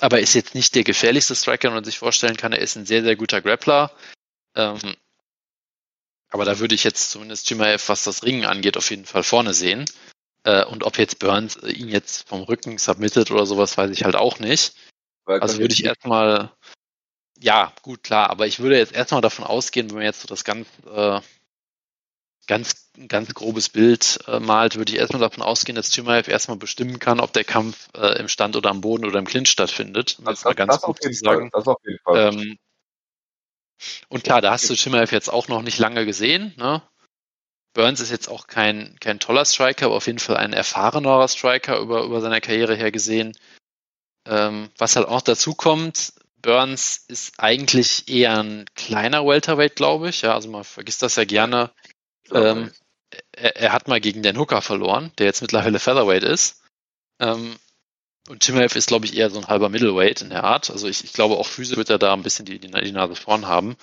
aber 0.00 0.20
ist 0.20 0.34
jetzt 0.34 0.54
nicht 0.54 0.74
der 0.74 0.84
gefährlichste 0.84 1.34
Striker, 1.34 1.68
den 1.68 1.74
man 1.74 1.84
sich 1.84 1.98
vorstellen 1.98 2.36
kann. 2.36 2.52
Er 2.52 2.60
ist 2.60 2.76
ein 2.76 2.86
sehr, 2.86 3.02
sehr 3.02 3.16
guter 3.16 3.42
Grappler. 3.42 3.92
Ähm, 4.56 4.96
aber 6.32 6.46
da 6.46 6.58
würde 6.58 6.74
ich 6.74 6.82
jetzt 6.82 7.10
zumindest 7.10 7.46
Chimaev, 7.46 7.88
was 7.88 8.04
das 8.04 8.22
Ringen 8.22 8.46
angeht, 8.46 8.78
auf 8.78 8.90
jeden 8.90 9.04
Fall 9.04 9.22
vorne 9.22 9.52
sehen. 9.52 9.84
Äh, 10.44 10.64
und 10.64 10.82
ob 10.82 10.98
jetzt 10.98 11.18
Burns 11.18 11.58
ihn 11.62 11.88
jetzt 11.88 12.26
vom 12.26 12.42
Rücken 12.42 12.78
submittet 12.78 13.30
oder 13.30 13.44
sowas, 13.44 13.76
weiß 13.76 13.90
ich 13.90 14.04
halt 14.04 14.16
auch 14.16 14.38
nicht. 14.38 14.74
also 15.26 15.58
würde 15.58 15.74
ich 15.74 15.84
erstmal, 15.84 16.50
ja, 17.38 17.74
gut, 17.82 18.02
klar, 18.02 18.30
aber 18.30 18.46
ich 18.46 18.60
würde 18.60 18.78
jetzt 18.78 18.94
erstmal 18.94 19.20
davon 19.20 19.44
ausgehen, 19.44 19.90
wenn 19.90 19.96
man 19.96 20.04
jetzt 20.06 20.22
so 20.22 20.26
das 20.26 20.42
ganz, 20.42 20.66
äh, 20.90 21.20
ganz, 22.46 22.90
ganz 23.08 23.34
grobes 23.34 23.68
Bild 23.68 24.18
äh, 24.26 24.40
malt, 24.40 24.76
würde 24.76 24.90
ich 24.90 24.98
erstmal 24.98 25.20
davon 25.20 25.42
ausgehen, 25.42 25.76
dass 25.76 25.92
Chimaev 25.92 26.30
erstmal 26.30 26.56
bestimmen 26.56 26.98
kann, 26.98 27.20
ob 27.20 27.34
der 27.34 27.44
Kampf 27.44 27.88
im 27.94 28.28
Stand 28.28 28.56
oder 28.56 28.70
am 28.70 28.80
Boden 28.80 29.04
oder 29.04 29.18
im 29.18 29.26
Clinch 29.26 29.50
stattfindet. 29.50 30.18
Das, 30.24 30.40
das 30.40 30.56
ganz 30.56 30.76
das 30.76 30.82
gut 30.82 31.02
zu 31.02 31.12
sagen. 31.12 31.50
Fall. 31.50 31.60
Das 31.60 31.68
auf 31.68 31.80
jeden 31.84 31.98
Fall. 32.02 32.34
Ähm, 32.34 32.58
und 34.08 34.24
klar, 34.24 34.40
da 34.40 34.52
hast 34.52 34.68
du 34.68 34.74
Chimaev 34.74 35.12
jetzt 35.12 35.32
auch 35.32 35.48
noch 35.48 35.62
nicht 35.62 35.78
lange 35.78 36.06
gesehen, 36.06 36.54
ne? 36.56 36.82
Burns 37.74 38.00
ist 38.00 38.10
jetzt 38.10 38.28
auch 38.28 38.46
kein, 38.46 38.96
kein 39.00 39.18
toller 39.18 39.44
Striker, 39.44 39.86
aber 39.86 39.96
auf 39.96 40.06
jeden 40.06 40.18
Fall 40.18 40.36
ein 40.36 40.52
erfahrenerer 40.52 41.28
Striker 41.28 41.78
über, 41.78 42.02
über 42.02 42.20
seine 42.20 42.40
Karriere 42.40 42.74
her 42.74 42.92
gesehen. 42.92 43.36
Ähm, 44.26 44.70
was 44.76 44.96
halt 44.96 45.08
auch 45.08 45.22
dazu 45.22 45.54
kommt, 45.54 46.12
Burns 46.42 47.04
ist 47.08 47.34
eigentlich 47.38 48.08
eher 48.08 48.42
ein 48.42 48.66
kleiner 48.74 49.24
Welterweight, 49.26 49.76
glaube 49.76 50.10
ich. 50.10 50.22
Ja, 50.22 50.34
also 50.34 50.50
man 50.50 50.64
vergisst 50.64 51.02
das 51.02 51.16
ja 51.16 51.24
gerne. 51.24 51.70
Ähm, 52.30 52.70
er, 53.32 53.56
er, 53.56 53.72
hat 53.72 53.88
mal 53.88 54.00
gegen 54.00 54.22
den 54.22 54.38
Hooker 54.38 54.60
verloren, 54.60 55.12
der 55.18 55.26
jetzt 55.26 55.40
mittlerweile 55.40 55.78
Featherweight 55.78 56.24
ist. 56.24 56.62
Ähm, 57.20 57.56
und 58.28 58.44
Chimaev 58.44 58.76
ist, 58.76 58.88
glaube 58.88 59.06
ich, 59.06 59.16
eher 59.16 59.30
so 59.30 59.38
ein 59.38 59.48
halber 59.48 59.68
Middleweight 59.68 60.22
in 60.22 60.30
der 60.30 60.44
Art. 60.44 60.70
Also 60.70 60.88
ich, 60.88 61.02
ich 61.04 61.12
glaube, 61.12 61.36
auch 61.36 61.46
physisch 61.46 61.76
wird 61.76 61.90
er 61.90 61.98
da 61.98 62.12
ein 62.12 62.22
bisschen 62.22 62.46
die, 62.46 62.58
die, 62.58 62.70
die 62.70 62.92
Nase 62.92 63.16
vorn 63.16 63.46
haben. 63.46 63.76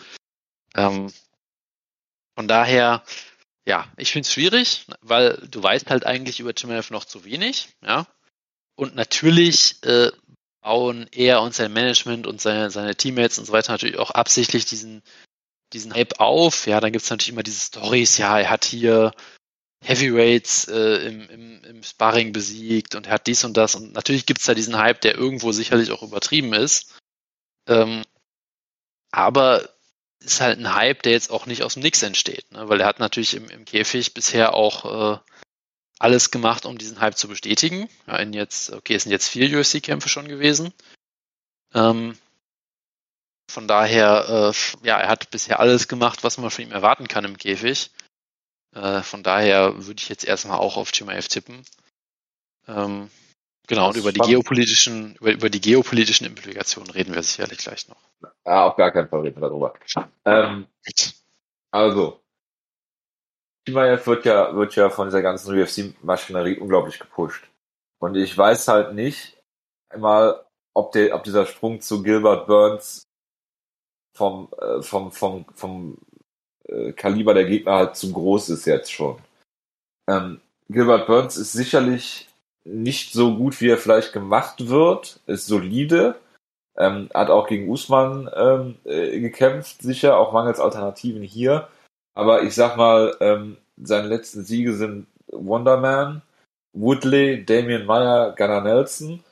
Ähm, 0.76 1.12
von 2.36 2.48
daher, 2.48 3.04
ja, 3.66 3.88
ich 3.98 4.12
finde 4.12 4.26
es 4.26 4.34
schwierig, 4.34 4.86
weil 5.02 5.46
du 5.50 5.62
weißt 5.62 5.90
halt 5.90 6.06
eigentlich 6.06 6.40
über 6.40 6.54
Chimaev 6.58 6.92
noch 6.92 7.06
zu 7.06 7.26
wenig, 7.26 7.70
ja. 7.84 8.08
Und 8.76 8.96
natürlich 8.96 9.84
äh, 9.84 10.12
bauen 10.62 11.08
er 11.12 11.42
und 11.42 11.54
sein 11.54 11.74
Management 11.74 12.26
und 12.26 12.40
seine, 12.40 12.72
seine 12.72 12.96
Teammates 12.96 13.40
und 13.40 13.46
so 13.46 13.52
weiter 13.52 13.74
natürlich 13.74 13.98
auch 13.98 14.12
absichtlich 14.12 14.64
diesen, 14.66 15.04
diesen 15.74 15.94
Hype 15.94 16.22
auf. 16.22 16.66
Ja, 16.66 16.80
dann 16.80 16.94
gibt 16.94 17.04
es 17.04 17.10
natürlich 17.10 17.34
immer 17.34 17.44
diese 17.44 17.60
Stories, 17.60 18.18
ja, 18.18 18.40
er 18.40 18.50
hat 18.50 18.64
hier 18.64 19.12
Heavyweights 19.82 20.67
äh, 20.67 21.07
im, 21.07 21.30
im, 21.30 21.63
im 21.63 21.84
Sparring 21.84 22.34
besiegt 22.34 22.95
und 22.95 23.07
er 23.07 23.13
hat 23.13 23.27
dies 23.27 23.43
und 23.43 23.55
das. 23.55 23.75
Und 23.75 23.93
natürlich 23.93 24.25
gibt 24.25 24.39
es 24.39 24.45
da 24.45 24.53
diesen 24.53 24.77
Hype, 24.77 25.01
der 25.01 25.15
irgendwo 25.15 25.51
sicherlich 25.51 25.91
auch 25.91 26.03
übertrieben 26.03 26.53
ist. 26.53 26.95
Ähm, 27.67 28.03
aber 29.11 29.69
ist 30.19 30.41
halt 30.41 30.59
ein 30.59 30.75
Hype, 30.75 31.03
der 31.03 31.13
jetzt 31.13 31.32
auch 31.32 31.45
nicht 31.45 31.63
aus 31.63 31.75
dem 31.75 31.84
Nix 31.84 32.03
entsteht, 32.03 32.51
ne? 32.51 32.67
weil 32.67 32.82
er 32.82 32.88
hat 32.88 32.99
natürlich 32.99 33.36
im, 33.36 33.49
im 33.49 33.63
Käfig 33.65 34.13
bisher 34.13 34.53
auch 34.53 35.15
äh, 35.15 35.19
alles 35.97 36.31
gemacht, 36.31 36.65
um 36.65 36.77
diesen 36.77 36.99
Hype 36.99 37.18
zu 37.18 37.27
bestätigen. 37.27 37.89
Ja, 38.06 38.18
in 38.18 38.34
jetzt, 38.34 38.72
okay, 38.72 38.95
es 38.95 39.03
sind 39.03 39.11
jetzt 39.11 39.30
vier 39.30 39.60
UFC-Kämpfe 39.60 40.10
schon 40.10 40.27
gewesen. 40.27 40.73
Ähm, 41.73 42.18
von 43.49 43.68
daher, 43.68 44.53
äh, 44.53 44.88
ja, 44.88 44.99
er 44.99 45.10
hat 45.10 45.31
bisher 45.31 45.60
alles 45.60 45.88
gemacht, 45.88 46.23
was 46.23 46.38
man 46.38 46.51
von 46.51 46.65
ihm 46.65 46.72
erwarten 46.72 47.07
kann 47.07 47.26
im 47.26 47.38
Käfig. 47.38 47.91
Äh, 48.74 49.02
von 49.02 49.24
daher 49.24 49.86
würde 49.86 50.00
ich 50.00 50.10
jetzt 50.10 50.26
erstmal 50.26 50.60
auch 50.60 50.78
auf 50.78 50.91
Chimaev 50.91 51.28
tippen. 51.28 51.64
Ähm, 52.68 53.10
genau, 53.68 53.90
und 53.90 53.98
über 53.98 54.12
die 54.12 54.20
geopolitischen, 54.20 55.16
über, 55.16 55.32
über 55.32 55.50
die 55.50 55.62
geopolitischen 55.62 56.28
Implikationen 56.28 56.91
reden 56.91 57.14
wir 57.14 57.24
sicherlich 57.24 57.60
gleich 57.60 57.88
noch. 57.88 57.98
Ja, 58.46 58.68
auf 58.68 58.76
gar 58.76 58.91
keinen 58.91 59.10
Fall 59.10 59.22
reden 59.22 59.41
wir 59.41 59.50
darüber. 59.50 59.74
Ähm, 60.26 60.68
also, 61.72 62.22
Chimaev 63.66 64.06
wird 64.08 64.26
ja, 64.26 64.56
wird 64.56 64.76
ja 64.76 64.90
von 64.90 65.08
dieser 65.08 65.22
ganzen 65.22 65.60
UFC-Maschinerie 65.60 66.60
unglaublich 66.60 67.00
gepusht. 67.00 67.50
Und 68.00 68.16
ich 68.16 68.38
weiß 68.38 68.68
halt 68.68 68.94
nicht 68.94 69.38
einmal, 69.90 70.46
ob, 70.74 70.91
der, 70.91 71.16
ob 71.16 71.24
dieser 71.24 71.46
Sprung 71.46 71.82
zu 71.82 72.04
Gilbert 72.04 72.48
Burns 72.48 73.08
vom, 74.16 74.50
äh, 74.60 74.82
vom, 74.82 75.12
vom, 75.12 75.46
vom 75.54 75.98
äh, 76.70 76.91
Kaliber 76.94 77.34
der 77.34 77.46
Gegner 77.46 77.74
halt 77.74 77.96
zu 77.96 78.12
groß 78.12 78.50
ist 78.50 78.66
jetzt 78.66 78.91
schon. 78.91 79.18
Ähm, 80.10 80.40
Gilbert 80.70 81.08
Burns 81.08 81.38
ist 81.38 81.54
sicherlich 81.54 82.30
nicht 82.64 83.14
so 83.14 83.36
gut, 83.36 83.60
wie 83.62 83.70
er 83.70 83.78
vielleicht 83.78 84.14
gemacht 84.14 84.70
wird, 84.70 85.20
ist 85.26 85.48
solide, 85.48 86.16
ähm, 86.78 87.10
hat 87.14 87.30
auch 87.30 87.48
gegen 87.48 87.70
Usman 87.70 88.30
ähm, 88.36 88.76
äh, 88.86 89.20
gekämpft, 89.20 89.82
sicher, 89.82 90.18
auch 90.18 90.34
mangels 90.34 90.60
Alternativen 90.60 91.24
hier. 91.24 91.68
Aber 92.16 92.44
ich 92.44 92.54
sag 92.54 92.78
mal, 92.78 93.16
ähm, 93.22 93.58
seine 93.78 94.08
letzten 94.08 94.44
Siege 94.44 94.74
sind 94.74 95.08
Wonderman, 95.28 96.22
Woodley, 96.74 97.46
Damian 97.46 97.86
Meyer, 97.86 98.34
Gunnar 98.36 98.62
Nelson. 98.62 99.24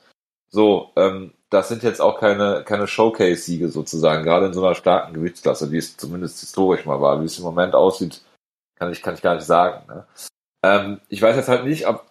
So, 0.50 0.90
ähm, 0.96 1.32
das 1.50 1.68
sind 1.68 1.82
jetzt 1.82 2.00
auch 2.00 2.20
keine, 2.20 2.62
keine 2.64 2.86
Showcase-Siege 2.86 3.70
sozusagen, 3.70 4.24
gerade 4.24 4.46
in 4.46 4.52
so 4.52 4.64
einer 4.64 4.74
starken 4.74 5.14
Gewichtsklasse, 5.14 5.72
wie 5.72 5.78
es 5.78 5.96
zumindest 5.96 6.40
historisch 6.40 6.84
mal 6.84 7.00
war. 7.00 7.20
Wie 7.20 7.24
es 7.24 7.38
im 7.38 7.44
Moment 7.44 7.74
aussieht, 7.74 8.22
kann 8.76 8.92
ich, 8.92 9.02
kann 9.02 9.14
ich 9.14 9.22
gar 9.22 9.34
nicht 9.34 9.46
sagen. 9.46 9.86
Ne? 9.86 10.06
Ähm, 10.62 11.00
ich 11.08 11.22
weiß 11.22 11.36
jetzt 11.36 11.48
halt 11.48 11.64
nicht, 11.64 11.86
ob 11.86 12.04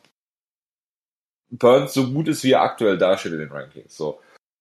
Burns 1.50 1.94
so 1.94 2.12
gut 2.12 2.28
ist, 2.28 2.44
wie 2.44 2.52
er 2.52 2.62
aktuell 2.62 2.98
dasteht 2.98 3.34
in 3.34 3.40
den 3.40 3.52
Rankings. 3.52 3.96
So. 3.96 4.20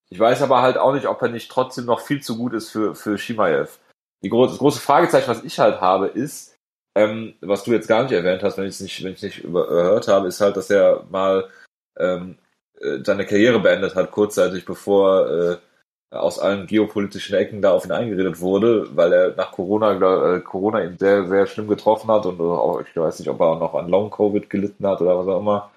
Ich 0.08 0.20
weiß 0.20 0.42
aber 0.42 0.62
halt 0.62 0.78
auch 0.78 0.92
nicht, 0.92 1.06
ob 1.06 1.20
er 1.22 1.28
nicht 1.28 1.50
trotzdem 1.50 1.86
noch 1.86 2.00
viel 2.00 2.22
zu 2.22 2.36
gut 2.36 2.52
ist 2.52 2.70
für, 2.70 2.94
für 2.94 3.18
Shimaev. 3.18 3.78
Die 4.22 4.28
große, 4.28 4.52
das 4.52 4.58
große 4.58 4.80
Fragezeichen, 4.80 5.28
was 5.28 5.42
ich 5.42 5.58
halt 5.58 5.80
habe, 5.80 6.06
ist, 6.06 6.56
ähm, 6.94 7.34
was 7.40 7.64
du 7.64 7.72
jetzt 7.72 7.88
gar 7.88 8.02
nicht 8.02 8.12
erwähnt 8.12 8.42
hast, 8.42 8.56
wenn 8.56 8.64
ich 8.64 8.74
es 8.74 8.80
nicht, 8.80 9.02
wenn 9.02 9.12
ich 9.12 9.22
nicht 9.22 9.38
überhört 9.38 10.08
habe, 10.08 10.28
ist 10.28 10.40
halt, 10.40 10.56
dass 10.56 10.70
er 10.70 11.04
mal 11.10 11.50
ähm, 11.98 12.38
äh, 12.80 12.98
seine 13.04 13.26
Karriere 13.26 13.60
beendet 13.60 13.94
hat, 13.94 14.10
kurzzeitig 14.10 14.64
bevor 14.64 15.28
äh, 15.30 15.56
aus 16.10 16.38
allen 16.38 16.66
geopolitischen 16.66 17.36
Ecken 17.36 17.62
da 17.62 17.72
auf 17.72 17.84
ihn 17.84 17.92
eingeredet 17.92 18.40
wurde, 18.40 18.94
weil 18.96 19.12
er 19.12 19.36
nach 19.36 19.52
Corona, 19.52 20.36
äh, 20.36 20.40
Corona 20.40 20.84
ihn 20.84 20.98
sehr, 20.98 21.26
sehr 21.26 21.46
schlimm 21.46 21.68
getroffen 21.68 22.10
hat 22.10 22.26
und 22.26 22.40
auch, 22.40 22.80
ich 22.80 22.96
weiß 22.96 23.18
nicht, 23.18 23.28
ob 23.28 23.40
er 23.40 23.46
auch 23.46 23.60
noch 23.60 23.74
an 23.74 23.88
Long-Covid 23.88 24.48
gelitten 24.48 24.86
hat 24.86 25.00
oder 25.00 25.18
was 25.18 25.26
auch 25.26 25.40
immer. 25.40 25.70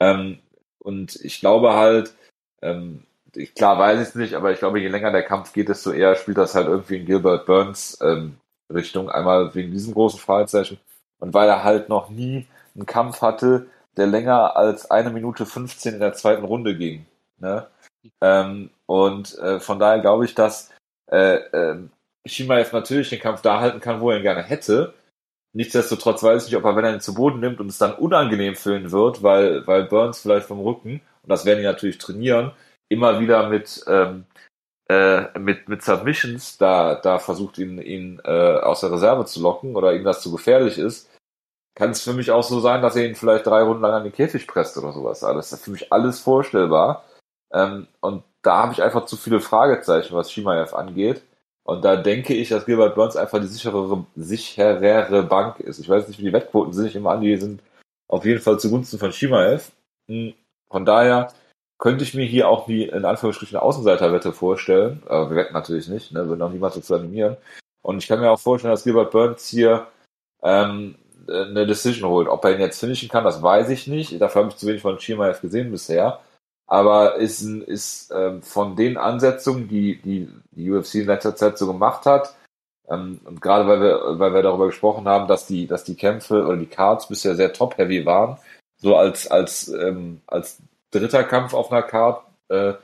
Ähm, 0.00 0.38
und 0.78 1.16
ich 1.24 1.40
glaube 1.40 1.74
halt, 1.74 2.14
ähm, 2.62 3.04
ich, 3.34 3.54
klar 3.54 3.78
weiß 3.78 4.00
ich 4.00 4.08
es 4.08 4.14
nicht, 4.14 4.34
aber 4.34 4.52
ich 4.52 4.58
glaube, 4.58 4.80
je 4.80 4.88
länger 4.88 5.10
der 5.10 5.22
Kampf 5.22 5.52
geht, 5.52 5.68
desto 5.68 5.92
eher 5.92 6.14
spielt 6.16 6.38
das 6.38 6.54
halt 6.54 6.68
irgendwie 6.68 6.98
in 6.98 7.06
Gilbert 7.06 7.46
Burns 7.46 7.98
ähm, 8.02 8.36
Richtung. 8.72 9.10
Einmal 9.10 9.54
wegen 9.54 9.72
diesem 9.72 9.94
großen 9.94 10.20
Fragezeichen 10.20 10.78
und 11.20 11.34
weil 11.34 11.48
er 11.48 11.64
halt 11.64 11.88
noch 11.88 12.10
nie 12.10 12.46
einen 12.74 12.86
Kampf 12.86 13.22
hatte, 13.22 13.66
der 13.96 14.06
länger 14.06 14.56
als 14.56 14.90
eine 14.90 15.10
Minute 15.10 15.46
15 15.46 15.94
in 15.94 16.00
der 16.00 16.14
zweiten 16.14 16.44
Runde 16.44 16.76
ging. 16.76 17.06
Ne? 17.38 17.66
Ähm, 18.20 18.70
und 18.86 19.38
äh, 19.38 19.60
von 19.60 19.78
daher 19.78 20.00
glaube 20.00 20.24
ich, 20.24 20.34
dass 20.34 20.70
äh, 21.10 21.36
äh, 21.36 21.78
Shimaev 22.26 22.72
natürlich 22.72 23.10
den 23.10 23.20
Kampf 23.20 23.42
da 23.42 23.60
halten 23.60 23.80
kann, 23.80 24.00
wo 24.00 24.10
er 24.10 24.18
ihn 24.18 24.22
gerne 24.22 24.42
hätte. 24.42 24.94
Nichtsdestotrotz 25.54 26.22
weiß 26.22 26.44
ich 26.44 26.50
nicht, 26.50 26.58
ob 26.58 26.64
er, 26.64 26.74
wenn 26.76 26.84
er 26.84 26.94
ihn 26.94 27.00
zu 27.00 27.14
Boden 27.14 27.40
nimmt 27.40 27.60
und 27.60 27.68
es 27.68 27.78
dann 27.78 27.94
unangenehm 27.94 28.56
fühlen 28.56 28.90
wird, 28.90 29.22
weil, 29.22 29.66
weil 29.66 29.84
Burns 29.84 30.20
vielleicht 30.20 30.46
vom 30.46 30.60
Rücken, 30.60 31.00
und 31.22 31.28
das 31.28 31.44
werden 31.44 31.60
die 31.60 31.64
natürlich 31.64 31.98
trainieren, 31.98 32.52
immer 32.88 33.20
wieder 33.20 33.48
mit, 33.48 33.84
ähm, 33.86 34.26
äh, 34.88 35.38
mit, 35.38 35.68
mit 35.68 35.82
Submissions 35.82 36.58
da, 36.58 36.96
da 36.96 37.18
versucht, 37.18 37.58
ihn, 37.58 37.78
ihn 37.80 38.20
äh, 38.24 38.58
aus 38.58 38.80
der 38.80 38.92
Reserve 38.92 39.26
zu 39.26 39.40
locken 39.40 39.76
oder 39.76 39.94
ihm 39.94 40.04
das 40.04 40.22
zu 40.22 40.32
gefährlich 40.32 40.76
ist, 40.76 41.08
kann 41.74 41.90
es 41.90 42.02
für 42.02 42.12
mich 42.12 42.30
auch 42.30 42.44
so 42.44 42.60
sein, 42.60 42.82
dass 42.82 42.96
er 42.96 43.06
ihn 43.06 43.16
vielleicht 43.16 43.46
drei 43.46 43.62
Runden 43.62 43.82
lang 43.82 43.92
an 43.92 44.04
den 44.04 44.12
Käfig 44.12 44.46
presst 44.46 44.78
oder 44.78 44.92
sowas. 44.92 45.24
Also 45.24 45.36
das 45.36 45.52
ist 45.52 45.64
für 45.64 45.70
mich 45.70 45.92
alles 45.92 46.20
vorstellbar. 46.20 47.04
Ähm, 47.52 47.88
und 48.00 48.22
da 48.42 48.62
habe 48.62 48.72
ich 48.72 48.82
einfach 48.82 49.06
zu 49.06 49.16
viele 49.16 49.40
Fragezeichen, 49.40 50.14
was 50.14 50.30
Shimaev 50.30 50.74
angeht. 50.74 51.22
Und 51.64 51.84
da 51.84 51.96
denke 51.96 52.34
ich, 52.34 52.50
dass 52.50 52.66
Gilbert 52.66 52.94
Burns 52.94 53.16
einfach 53.16 53.40
die 53.40 53.46
sicherere, 53.46 54.04
sicherere 54.16 55.22
Bank 55.22 55.60
ist. 55.60 55.78
Ich 55.78 55.88
weiß 55.88 56.06
nicht, 56.08 56.20
wie 56.20 56.24
die 56.24 56.32
Wettquoten 56.32 56.72
sind. 56.72 56.86
Ich 56.86 56.94
nehme 56.94 57.10
an, 57.10 57.22
die 57.22 57.36
sind 57.36 57.62
auf 58.06 58.24
jeden 58.24 58.40
Fall 58.40 58.58
zugunsten 58.58 58.98
von 58.98 59.12
Shimaev. 59.12 59.72
Hm, 60.08 60.34
von 60.68 60.84
daher 60.84 61.32
könnte 61.78 62.04
ich 62.04 62.14
mir 62.14 62.26
hier 62.26 62.48
auch 62.48 62.68
wie 62.68 62.84
in 62.84 63.04
Anführungsstrichen 63.04 63.56
eine 63.56 63.64
Außenseiterwette 63.64 64.32
vorstellen. 64.32 65.02
Aber 65.06 65.30
wir 65.30 65.36
wetten 65.36 65.54
natürlich 65.54 65.88
nicht, 65.88 66.12
ne? 66.12 66.28
würden 66.28 66.42
auch 66.42 66.50
niemals 66.50 66.74
dazu 66.74 66.94
animieren. 66.94 67.36
Und 67.82 67.98
ich 67.98 68.08
kann 68.08 68.20
mir 68.20 68.30
auch 68.30 68.40
vorstellen, 68.40 68.72
dass 68.72 68.84
Gilbert 68.84 69.10
Burns 69.10 69.48
hier 69.48 69.86
ähm, 70.42 70.96
eine 71.28 71.66
Decision 71.66 72.10
holt. 72.10 72.28
Ob 72.28 72.44
er 72.44 72.54
ihn 72.54 72.60
jetzt 72.60 72.80
finishen 72.80 73.08
kann, 73.08 73.24
das 73.24 73.42
weiß 73.42 73.68
ich 73.70 73.86
nicht. 73.86 74.20
Dafür 74.20 74.42
habe 74.42 74.50
ich 74.50 74.56
zu 74.56 74.66
wenig 74.66 74.82
von 74.82 74.98
Shimaev 74.98 75.40
gesehen 75.40 75.70
bisher. 75.70 76.20
Aber 76.66 77.16
ist, 77.16 77.42
ist 77.42 78.10
ähm, 78.14 78.42
von 78.42 78.76
den 78.76 78.96
Ansetzungen, 78.96 79.68
die, 79.68 80.00
die 80.00 80.28
die 80.52 80.70
UFC 80.70 80.96
in 80.96 81.06
letzter 81.06 81.36
Zeit 81.36 81.58
so 81.58 81.66
gemacht 81.66 82.06
hat, 82.06 82.34
ähm, 82.88 83.20
und 83.24 83.40
gerade 83.40 83.66
weil 83.66 83.80
wir, 83.80 84.18
weil 84.18 84.34
wir 84.34 84.42
darüber 84.42 84.66
gesprochen 84.66 85.06
haben, 85.06 85.26
dass 85.28 85.46
die, 85.46 85.66
dass 85.66 85.84
die 85.84 85.94
Kämpfe 85.94 86.44
oder 86.44 86.56
die 86.56 86.66
Cards 86.66 87.08
bisher 87.08 87.34
sehr 87.34 87.52
top-heavy 87.52 88.04
waren, 88.04 88.38
so 88.76 88.96
als, 88.96 89.30
als, 89.30 89.68
ähm, 89.68 90.20
als 90.26 90.58
dritter 90.90 91.24
Kampf 91.24 91.54
auf 91.54 91.72
einer 91.72 91.82
Card, 91.82 92.24
äh, 92.48 92.74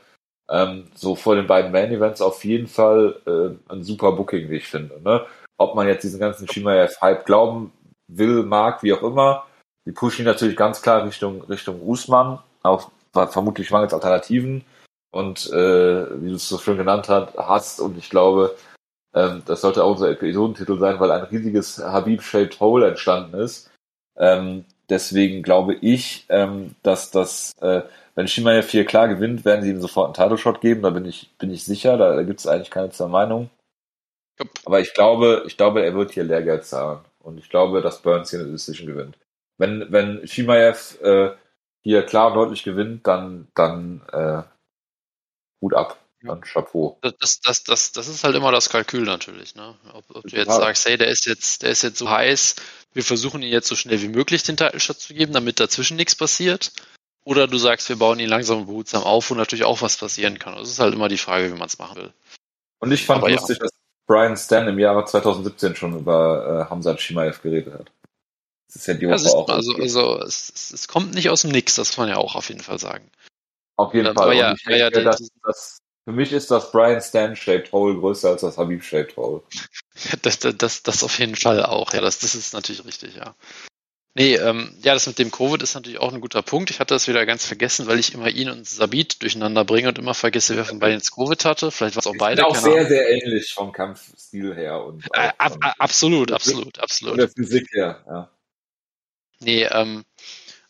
ähm, 0.51 0.89
so 0.95 1.15
vor 1.15 1.37
den 1.37 1.47
beiden 1.47 1.71
Main-Events 1.71 2.23
auf 2.23 2.45
jeden 2.45 2.67
Fall 2.67 3.17
äh, 3.27 3.73
ein 3.73 3.85
super 3.85 4.13
Booking, 4.13 4.51
wie 4.51 4.57
ich 4.57 4.69
finde. 4.69 5.01
Ne? 5.03 5.25
Ob 5.59 5.75
man 5.75 5.87
jetzt 5.87 6.03
diesen 6.03 6.19
ganzen 6.19 6.49
Shimaev-Hype 6.49 7.27
glauben 7.27 7.73
will, 8.17 8.43
mag, 8.45 8.83
wie 8.83 8.93
auch 8.93 9.03
immer. 9.03 9.47
Die 9.87 9.93
pushen 9.93 10.25
natürlich 10.25 10.57
ganz 10.57 10.83
klar 10.83 11.05
Richtung, 11.05 11.43
Richtung 11.45 11.81
Usman, 11.87 12.39
auch 12.63 12.91
vermutlich 13.13 13.71
mangels 13.71 13.95
Alternativen 13.95 14.65
und 15.11 15.51
äh, 15.51 16.23
wie 16.23 16.29
du 16.29 16.35
es 16.35 16.49
so 16.49 16.59
schön 16.59 16.77
genannt 16.77 17.09
hast, 17.09 17.37
hast 17.37 17.81
und 17.81 17.99
ich 17.99 18.11
glaube, 18.11 18.57
ähm, 19.15 19.43
das 19.47 19.61
sollte 19.63 19.83
auch 19.83 19.93
unser 19.93 20.11
Episodentitel 20.11 20.79
sein, 20.79 21.01
weil 21.01 21.11
ein 21.11 21.25
riesiges 21.25 21.79
Habib-shaped 21.79 22.61
Hole 22.61 22.89
entstanden 22.89 23.35
ist. 23.41 23.71
Ähm, 24.17 24.65
deswegen 24.89 25.43
glaube 25.43 25.75
ich, 25.75 26.27
ähm, 26.29 26.77
dass 26.83 27.11
das, 27.11 27.53
äh, 27.61 27.83
wenn 28.15 28.29
Shimaev 28.29 28.71
hier 28.71 28.85
klar 28.85 29.09
gewinnt, 29.09 29.45
werden 29.45 29.63
sie 29.63 29.71
ihm 29.71 29.81
sofort 29.81 30.07
einen 30.07 30.29
Title 30.29 30.39
Shot 30.39 30.61
geben, 30.61 30.83
da 30.83 30.91
bin 30.91 31.07
ich, 31.07 31.31
bin 31.39 31.51
ich 31.51 31.65
sicher, 31.65 31.97
da, 31.97 32.15
da 32.15 32.23
gibt 32.23 32.41
es 32.41 32.47
eigentlich 32.47 32.71
keine 32.71 32.91
zwei 32.91 33.09
Meinungen. 33.09 33.51
Aber 34.65 34.81
ich 34.81 34.95
glaube, 34.95 35.45
ich 35.47 35.57
glaube, 35.57 35.83
er 35.85 35.95
wird 35.95 36.13
hier 36.13 36.25
Lehrgeld 36.25 36.65
zahlen. 36.65 37.01
Und 37.23 37.39
ich 37.39 37.49
glaube, 37.49 37.83
dass 37.83 38.03
Burns 38.03 38.31
hier 38.31 38.41
eine 38.41 38.51
Decision 38.51 38.87
gewinnt. 38.87 39.19
Wenn, 39.59 39.93
wenn 39.93 40.27
Shimaev 40.27 41.01
äh, 41.03 41.33
hier 41.83 42.03
klar 42.05 42.29
und 42.29 42.35
deutlich 42.35 42.63
gewinnt, 42.63 43.07
dann, 43.07 43.49
dann 43.55 44.03
äh, 44.13 44.43
Hut 45.61 45.75
ab. 45.75 45.99
Dann 46.23 46.43
Chapeau. 46.43 46.99
Das, 47.01 47.41
das, 47.41 47.65
das, 47.65 47.93
das 47.93 48.09
ist 48.09 48.25
halt 48.25 48.37
immer 48.37 48.53
das 48.53 48.69
Kalkül 48.69 49.05
natürlich. 49.05 49.55
Ne? 49.55 49.75
Ob, 49.95 50.05
ob 50.15 50.23
du 50.25 50.37
jetzt 50.37 50.55
sagst, 50.55 50.87
hey, 50.87 50.99
der 50.99 51.09
ist 51.09 51.25
jetzt, 51.25 51.63
der 51.63 51.71
ist 51.71 51.83
jetzt 51.83 51.99
so 51.99 52.11
heiß, 52.11 52.57
wir 52.93 53.03
versuchen 53.03 53.41
ihn 53.41 53.53
jetzt 53.53 53.69
so 53.69 53.75
schnell 53.75 54.03
wie 54.03 54.09
möglich 54.09 54.43
den 54.43 54.59
Title 54.59 54.79
zu 54.81 55.15
geben, 55.15 55.33
damit 55.33 55.61
dazwischen 55.61 55.97
nichts 55.97 56.15
passiert. 56.15 56.73
Oder 57.25 57.47
du 57.47 57.57
sagst, 57.57 57.89
wir 57.89 57.97
bauen 57.97 58.19
ihn 58.19 58.29
langsam 58.29 58.61
und 58.61 58.67
behutsam 58.67 59.03
auf, 59.03 59.31
wo 59.31 59.35
natürlich 59.35 59.65
auch 59.65 59.81
was 59.81 59.97
passieren 59.97 60.39
kann. 60.39 60.57
Das 60.57 60.69
ist 60.69 60.79
halt 60.79 60.95
immer 60.95 61.09
die 61.09 61.19
Frage, 61.19 61.51
wie 61.51 61.59
man 61.59 61.69
es 61.69 61.79
machen 61.79 61.97
will. 61.97 62.13
Und 62.81 62.93
ich 62.93 63.07
fand 63.07 63.23
Aber 63.23 63.31
lustig, 63.31 63.59
ja. 63.59 63.65
dass 63.65 63.80
Brian 64.11 64.37
Stan 64.37 64.67
im 64.67 64.81
Jahre 64.81 65.05
2017 65.05 65.77
schon 65.77 65.97
über 65.97 66.67
äh, 66.67 66.69
Hamzat 66.69 67.01
Shimaev 67.01 67.43
geredet 67.43 67.75
hat. 67.75 67.93
Das 68.67 68.75
ist 68.75 68.87
ja 68.89 68.95
die 68.95 69.07
Woche 69.07 69.23
ja, 69.23 69.31
auch. 69.31 69.49
Also, 69.49 69.77
also 69.77 70.19
es, 70.19 70.73
es, 70.75 70.89
kommt 70.89 71.15
nicht 71.15 71.31
aus 71.31 71.43
dem 71.43 71.53
Nix, 71.53 71.77
das 71.77 71.91
muss 71.91 71.99
man 71.99 72.09
ja 72.09 72.17
auch 72.17 72.35
auf 72.35 72.49
jeden 72.49 72.61
Fall 72.61 72.81
sagen. 72.81 73.09
Auf 73.77 73.95
jeden 73.95 74.13
Fall. 74.13 74.35
Ja, 74.35 74.55
denke, 74.55 74.77
ja, 74.77 74.91
das, 74.91 75.29
das, 75.45 75.79
für 76.05 76.13
mich 76.13 76.33
ist 76.33 76.51
das 76.51 76.73
Brian 76.73 77.01
Stan-Shaped 77.01 77.71
Hole 77.71 78.01
größer 78.01 78.31
als 78.31 78.41
das 78.41 78.59
Habib-Shaped 78.59 79.17
Hole. 79.17 79.43
das, 80.23 80.39
das, 80.41 80.57
das, 80.57 80.83
das 80.83 81.05
auf 81.05 81.17
jeden 81.21 81.37
Fall 81.37 81.65
auch. 81.65 81.93
Ja, 81.93 82.01
das, 82.01 82.19
das 82.19 82.35
ist 82.35 82.53
natürlich 82.53 82.85
richtig, 82.85 83.15
ja. 83.15 83.37
Nee, 84.15 84.35
ähm, 84.35 84.75
ja, 84.83 84.95
das 84.95 85.07
mit 85.07 85.21
dem 85.21 85.31
Covid 85.31 85.63
ist 85.63 85.75
natürlich 85.75 86.01
auch 86.01 86.13
ein 86.13 86.21
guter 86.21 86.43
Punkt. 86.43 86.71
Ich 86.71 86.81
hatte 86.81 86.95
das 86.95 87.07
wieder 87.07 87.25
ganz 87.27 87.47
vergessen, 87.47 87.87
weil 87.87 88.01
ich 88.01 88.13
immer 88.13 88.29
ihn 88.29 88.51
und 88.51 88.67
Sabit 88.67 89.23
durcheinander 89.23 89.65
bringe 89.65 89.89
und 89.89 89.99
immer 89.99 90.15
vergesse, 90.15 90.57
wer 90.57 90.65
von 90.65 90.81
beiden 90.81 90.99
jetzt 90.99 91.15
Covid 91.15 91.45
hatte. 91.45 91.71
Vielleicht 91.71 91.95
war 91.95 92.01
es 92.01 92.07
auch 92.09 92.17
beide. 92.19 92.45
Auch 92.45 92.57
sehr, 92.57 92.87
sehr 92.87 93.09
ähnlich 93.09 93.55
vom 93.55 93.71
Kampfstil 93.71 94.57
her. 94.57 94.85
und 94.85 95.05
äh, 95.13 95.31
ab, 95.39 95.57
Absolut, 95.79 96.33
absolut, 96.33 96.81
absolut. 96.81 97.13
Von 97.13 97.19
der 97.19 97.29
Physik 97.29 97.69
her, 97.73 98.05
ja. 98.07 98.31
Nee, 99.39 99.65
ähm, 99.65 100.05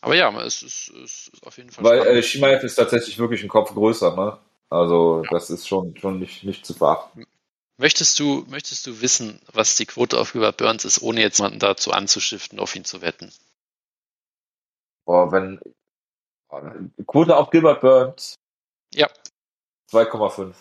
aber 0.01 0.15
ja, 0.15 0.31
es 0.43 0.61
ist, 0.61 0.91
es 1.03 1.29
ist 1.33 1.45
auf 1.45 1.57
jeden 1.57 1.71
Fall. 1.71 1.83
Weil 1.83 2.17
äh, 2.17 2.23
Shimaev 2.23 2.63
ist 2.63 2.75
tatsächlich 2.75 3.17
wirklich 3.17 3.41
ein 3.43 3.49
Kopf 3.49 3.73
größer, 3.73 4.15
ne? 4.15 4.37
Also 4.69 5.23
ja. 5.23 5.29
das 5.31 5.49
ist 5.49 5.67
schon, 5.67 5.97
schon 5.97 6.19
nicht, 6.19 6.43
nicht 6.43 6.65
zu 6.65 6.73
verachten. 6.73 7.25
Möchtest 7.77 8.19
du, 8.19 8.45
möchtest 8.47 8.85
du 8.85 9.01
wissen, 9.01 9.41
was 9.51 9.75
die 9.75 9.85
Quote 9.85 10.19
auf 10.19 10.33
Gilbert 10.33 10.57
Burns 10.57 10.85
ist, 10.85 11.01
ohne 11.01 11.21
jetzt 11.21 11.39
jemanden 11.39 11.59
dazu 11.59 11.91
anzuschiften, 11.91 12.59
auf 12.59 12.75
ihn 12.75 12.85
zu 12.85 13.01
wetten? 13.01 13.31
Boah, 15.05 15.31
wenn 15.31 15.59
Quote 17.07 17.35
auf 17.35 17.49
Gilbert 17.49 17.81
Burns? 17.81 18.35
Ja. 18.93 19.09
2,5. 19.91 20.53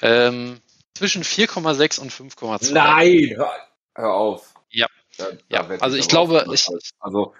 Ähm, 0.00 0.60
zwischen 0.94 1.22
4,6 1.22 2.00
und 2.00 2.12
5,2. 2.12 2.72
Nein, 2.72 3.36
hör, 3.36 3.52
hör 3.94 4.14
auf. 4.14 4.54
Ja. 4.70 4.86
Da, 5.18 5.28
ja, 5.48 5.68
also 5.80 5.96
ich 5.96 6.08
glaube, 6.08 6.46
ich, 6.52 6.66
also 6.98 7.34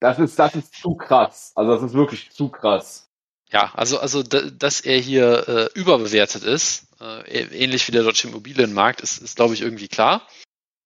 das 0.00 0.18
ist, 0.18 0.38
das 0.38 0.54
ist 0.54 0.74
zu 0.74 0.94
krass. 0.94 1.52
Also 1.54 1.72
das 1.72 1.82
ist 1.82 1.94
wirklich 1.94 2.30
zu 2.30 2.48
krass. 2.48 3.07
Ja, 3.50 3.72
also, 3.74 3.98
also 3.98 4.22
dass 4.22 4.80
er 4.80 4.98
hier 4.98 5.48
äh, 5.48 5.78
überbewertet 5.78 6.44
ist, 6.44 6.86
äh, 7.00 7.42
ähnlich 7.50 7.88
wie 7.88 7.92
der 7.92 8.02
deutsche 8.02 8.28
Immobilienmarkt, 8.28 9.00
ist, 9.00 9.22
ist 9.22 9.36
glaube 9.36 9.54
ich, 9.54 9.62
irgendwie 9.62 9.88
klar. 9.88 10.28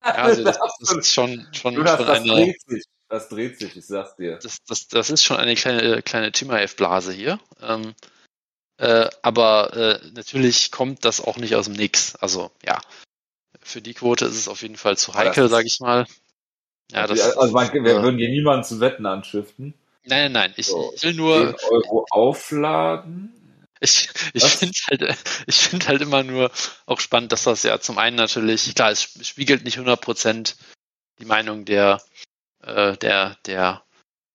Ja, 0.05 0.15
also 0.15 0.45
das, 0.45 0.59
das 0.81 0.93
ist 0.97 1.13
schon, 1.13 1.47
schon, 1.53 1.75
schon 1.75 1.85
das 1.85 2.01
eine. 2.01 2.33
Dreht 2.33 2.61
sich. 2.67 2.85
Das 3.09 3.29
dreht 3.29 3.59
sich, 3.59 3.77
ich 3.77 3.87
sag's 3.87 4.17
dir. 4.17 4.39
Das, 4.43 4.65
das, 4.67 4.89
das 4.89 5.11
ist 5.11 5.23
schon 5.23 5.37
eine 5.37 5.55
kleine, 5.55 6.03
kleine 6.03 6.33
Chimaev-Blase 6.35 7.13
hier. 7.13 7.39
Ähm, 7.61 7.95
äh, 8.79 9.11
aber 9.21 9.77
äh, 9.77 10.11
natürlich 10.15 10.71
kommt 10.71 11.05
das 11.05 11.21
auch 11.21 11.37
nicht 11.37 11.55
aus 11.55 11.67
dem 11.67 11.75
Nix. 11.75 12.17
Also 12.17 12.51
ja, 12.65 12.81
für 13.61 13.83
die 13.83 13.95
Quote 13.95 14.25
ist 14.25 14.37
es 14.37 14.49
auf 14.49 14.63
jeden 14.63 14.77
Fall 14.77 14.97
zu 14.97 15.15
heikel, 15.15 15.49
sage 15.49 15.67
ich 15.67 15.79
mal. 15.81 16.07
Ja, 16.91 17.07
das, 17.07 17.37
also 17.37 17.53
man, 17.53 17.73
wir 17.73 17.81
äh, 17.81 18.03
würden 18.03 18.19
hier 18.19 18.31
niemanden 18.31 18.65
zu 18.65 18.81
Wetten 18.81 19.07
anschriften. 19.07 19.75
Nein, 20.05 20.33
nein, 20.33 20.33
nein. 20.33 20.55
Ich, 20.57 20.67
so, 20.67 20.93
ich 20.95 21.03
will 21.03 21.15
nur. 21.15 21.57
10 21.57 21.69
Euro 21.71 22.07
aufladen. 22.11 23.39
Ich, 23.81 24.11
ich 24.33 24.45
finde 24.45 24.79
halt, 24.89 25.19
ich 25.47 25.57
finde 25.57 25.89
halt 25.89 26.03
immer 26.03 26.23
nur 26.23 26.53
auch 26.87 27.01
spannend, 27.01 27.33
dass 27.33 27.45
das 27.45 27.65
ja 27.65 27.81
zum 27.81 27.99
einen 27.99 28.17
natürlich, 28.17 28.75
klar, 28.77 28.91
es 28.93 29.03
spiegelt 29.03 29.65
nicht 29.65 29.79
100% 29.79 30.55
die 31.19 31.25
Meinung 31.25 31.65
der, 31.65 32.01
äh, 32.63 32.97
der, 32.99 33.37
der, 33.47 33.83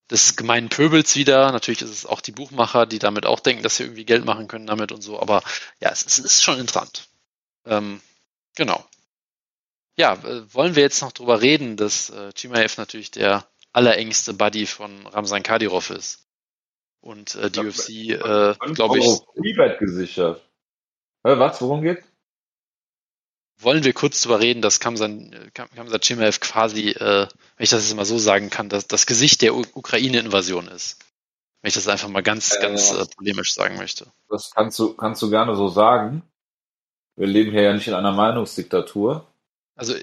des 0.10 0.36
gemeinen 0.36 0.68
Pöbels 0.68 1.16
wieder. 1.16 1.52
Natürlich 1.54 1.82
ist 1.82 1.92
es 1.92 2.06
auch 2.06 2.20
die 2.20 2.34
Buchmacher, 2.34 2.86
die 2.86 3.00
damit 3.00 3.26
auch 3.26 3.40
denken, 3.40 3.64
dass 3.64 3.78
sie 3.78 3.84
irgendwie 3.84 4.06
Geld 4.06 4.26
machen 4.26 4.50
können 4.50 4.68
damit 4.68 4.92
und 4.92 5.02
so. 5.02 5.20
Aber 5.20 5.42
ja, 5.80 5.92
es, 5.92 6.06
es 6.06 6.20
ist 6.20 6.44
schon 6.44 6.60
interessant. 6.60 7.08
Ähm, 7.66 8.02
genau. 8.56 8.86
Ja, 9.98 10.14
äh, 10.14 10.54
wollen 10.54 10.76
wir 10.76 10.84
jetzt 10.84 11.02
noch 11.02 11.14
drüber 11.14 11.42
reden, 11.42 11.78
dass 11.78 12.10
äh, 12.10 12.32
Chimaev 12.36 12.76
natürlich 12.78 13.12
der 13.12 13.48
allerengste 13.74 14.34
Buddy 14.34 14.66
von 14.66 15.08
Ramsan 15.08 15.44
Kadyrov 15.44 15.90
ist? 15.90 16.28
Und 17.02 17.36
äh, 17.36 17.50
die 17.50 17.60
UFC, 17.60 17.90
äh, 17.90 18.56
glaube 18.74 19.00
ich. 19.00 19.20
Freebet 19.36 19.80
gesichert. 19.80 20.42
Was, 21.24 21.62
worum 21.62 21.82
geht? 21.82 22.04
Wollen 23.60 23.84
wir 23.84 23.94
kurz 23.94 24.22
drüber 24.22 24.40
reden, 24.40 24.62
dass 24.62 24.80
Kamsan, 24.80 25.52
Kamsan 25.54 26.00
quasi, 26.40 26.90
äh, 26.90 27.28
wenn 27.28 27.64
ich 27.64 27.70
das 27.70 27.88
jetzt 27.88 27.96
mal 27.96 28.06
so 28.06 28.18
sagen 28.18 28.50
kann, 28.50 28.70
dass 28.70 28.88
das 28.88 29.08
Gesicht 29.08 29.42
der 29.42 29.56
Ukraine-Invasion 29.56 30.68
ist. 30.68 31.00
Wenn 31.62 31.70
ich 31.70 31.74
das 31.74 31.88
einfach 31.88 32.08
mal 32.08 32.22
ganz, 32.22 32.56
äh, 32.56 32.62
ganz 32.62 32.92
äh, 32.92 33.06
polemisch 33.16 33.54
sagen 33.54 33.78
möchte. 33.78 34.08
Das 34.30 34.52
kannst 34.52 34.78
du, 34.78 34.94
kannst 34.94 35.22
du 35.24 35.30
gerne 35.30 35.56
so 35.56 35.70
sagen. 35.70 36.22
Wir 37.16 37.26
leben 37.26 37.52
hier 37.52 37.64
ja 37.64 37.74
nicht 37.74 37.88
in 37.88 37.96
einer 37.96 38.12
Meinungsdiktatur. 38.12 39.26
Also 39.76 39.96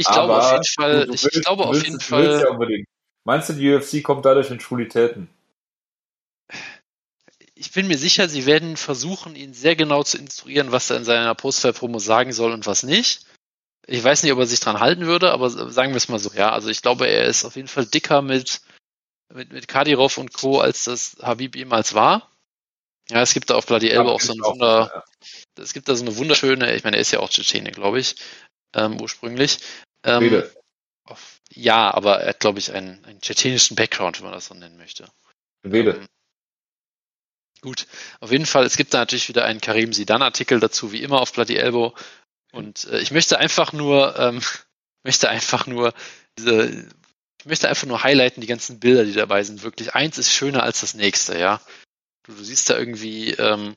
ich, 0.00 0.06
glaube 0.06 0.36
auf 0.36 0.52
jeden 0.52 0.64
Fall, 0.64 1.08
willst, 1.08 1.36
ich 1.36 1.42
glaube 1.42 1.64
auf 1.66 1.82
jeden 1.82 2.00
Fall. 2.00 2.40
Ja 2.40 2.84
Meinst 3.24 3.50
du, 3.50 3.52
die 3.52 3.72
UFC 3.72 4.02
kommt 4.02 4.24
dadurch 4.24 4.50
mit 4.50 4.62
Schwulitäten? 4.62 5.28
ich 7.60 7.72
bin 7.72 7.88
mir 7.88 7.98
sicher, 7.98 8.26
sie 8.26 8.46
werden 8.46 8.78
versuchen, 8.78 9.36
ihn 9.36 9.52
sehr 9.52 9.76
genau 9.76 10.02
zu 10.02 10.16
instruieren, 10.16 10.72
was 10.72 10.88
er 10.88 10.96
in 10.96 11.04
seiner 11.04 11.34
Postfire-Promo 11.34 11.98
sagen 11.98 12.32
soll 12.32 12.52
und 12.52 12.66
was 12.66 12.84
nicht. 12.84 13.26
Ich 13.86 14.02
weiß 14.02 14.22
nicht, 14.22 14.32
ob 14.32 14.38
er 14.38 14.46
sich 14.46 14.60
dran 14.60 14.80
halten 14.80 15.04
würde, 15.04 15.30
aber 15.30 15.50
sagen 15.50 15.92
wir 15.92 15.98
es 15.98 16.08
mal 16.08 16.18
so, 16.18 16.30
ja. 16.32 16.52
Also 16.52 16.70
ich 16.70 16.80
glaube, 16.80 17.06
er 17.06 17.26
ist 17.26 17.44
auf 17.44 17.56
jeden 17.56 17.68
Fall 17.68 17.84
dicker 17.84 18.22
mit, 18.22 18.62
mit, 19.34 19.52
mit 19.52 19.68
Kadirov 19.68 20.16
und 20.16 20.32
Co., 20.32 20.58
als 20.58 20.84
das 20.84 21.18
Habib 21.20 21.54
jemals 21.54 21.92
war. 21.92 22.30
Ja, 23.10 23.20
es 23.20 23.34
gibt 23.34 23.50
da 23.50 23.56
auf 23.56 23.66
Bloody 23.66 23.90
Elbow 23.90 24.12
auch 24.12 24.20
so 24.20 24.32
ein 24.32 24.40
Wunder, 24.40 24.90
ja. 24.94 25.62
es 25.62 25.74
gibt 25.74 25.86
da 25.90 25.94
so 25.94 26.04
eine 26.04 26.16
wunderschöne, 26.16 26.74
ich 26.74 26.84
meine, 26.84 26.96
er 26.96 27.02
ist 27.02 27.10
ja 27.10 27.18
auch 27.18 27.28
Tschetschene, 27.28 27.72
glaube 27.72 28.00
ich, 28.00 28.16
ähm, 28.74 28.98
ursprünglich. 28.98 29.58
Ähm, 30.04 30.42
auf, 31.04 31.40
ja, 31.50 31.92
aber 31.92 32.20
er 32.20 32.30
hat, 32.30 32.40
glaube 32.40 32.58
ich, 32.58 32.72
einen, 32.72 33.04
einen 33.04 33.20
tschetschenischen 33.20 33.76
Background, 33.76 34.18
wenn 34.18 34.24
man 34.26 34.34
das 34.34 34.46
so 34.46 34.54
nennen 34.54 34.76
möchte. 34.76 35.08
Rede. 35.64 35.92
Ähm, 35.92 36.08
Gut, 37.62 37.86
auf 38.20 38.32
jeden 38.32 38.46
Fall, 38.46 38.64
es 38.64 38.78
gibt 38.78 38.94
da 38.94 38.98
natürlich 38.98 39.28
wieder 39.28 39.44
einen 39.44 39.60
Karim 39.60 39.92
Sidan-Artikel 39.92 40.60
dazu, 40.60 40.92
wie 40.92 41.02
immer 41.02 41.20
auf 41.20 41.32
Bloody 41.32 41.56
Elbow. 41.56 41.94
Und 42.52 42.84
äh, 42.84 43.00
ich 43.00 43.10
möchte 43.10 43.38
einfach 43.38 43.72
nur, 43.72 44.18
ähm, 44.18 44.40
möchte 45.04 45.28
einfach 45.28 45.66
nur 45.66 45.92
diese, 46.38 46.88
ich 47.38 47.46
möchte 47.46 47.68
einfach 47.68 47.86
nur 47.86 48.02
highlighten, 48.02 48.40
die 48.40 48.46
ganzen 48.46 48.80
Bilder, 48.80 49.04
die 49.04 49.12
dabei 49.12 49.42
sind. 49.42 49.62
Wirklich, 49.62 49.94
eins 49.94 50.16
ist 50.16 50.32
schöner 50.32 50.62
als 50.62 50.80
das 50.80 50.94
nächste, 50.94 51.38
ja. 51.38 51.60
Du, 52.22 52.32
du 52.32 52.42
siehst 52.42 52.70
da 52.70 52.78
irgendwie 52.78 53.32
ähm, 53.32 53.76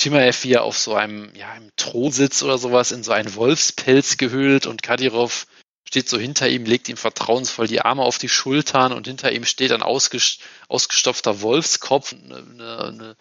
Chimaev, 0.00 0.44
wie 0.44 0.54
er 0.54 0.62
auf 0.62 0.78
so 0.78 0.94
einem, 0.94 1.30
ja, 1.34 1.50
einem 1.50 1.70
Thron 1.76 2.10
sitzt 2.10 2.42
oder 2.42 2.56
sowas, 2.56 2.90
in 2.90 3.02
so 3.02 3.12
einen 3.12 3.34
Wolfspelz 3.34 4.16
gehüllt 4.16 4.66
und 4.66 4.82
Kadirov 4.82 5.46
steht 5.86 6.08
so 6.08 6.18
hinter 6.18 6.48
ihm, 6.48 6.64
legt 6.64 6.88
ihm 6.88 6.96
vertrauensvoll 6.96 7.66
die 7.66 7.82
Arme 7.82 8.02
auf 8.02 8.18
die 8.18 8.28
Schultern 8.28 8.92
und 8.92 9.06
hinter 9.06 9.32
ihm 9.32 9.44
steht 9.44 9.72
ein 9.72 9.82
ausgestopfter 9.82 11.42
Wolfskopf, 11.42 12.14
eine, 12.14 12.36
eine, 12.36 12.78
eine 12.84 13.16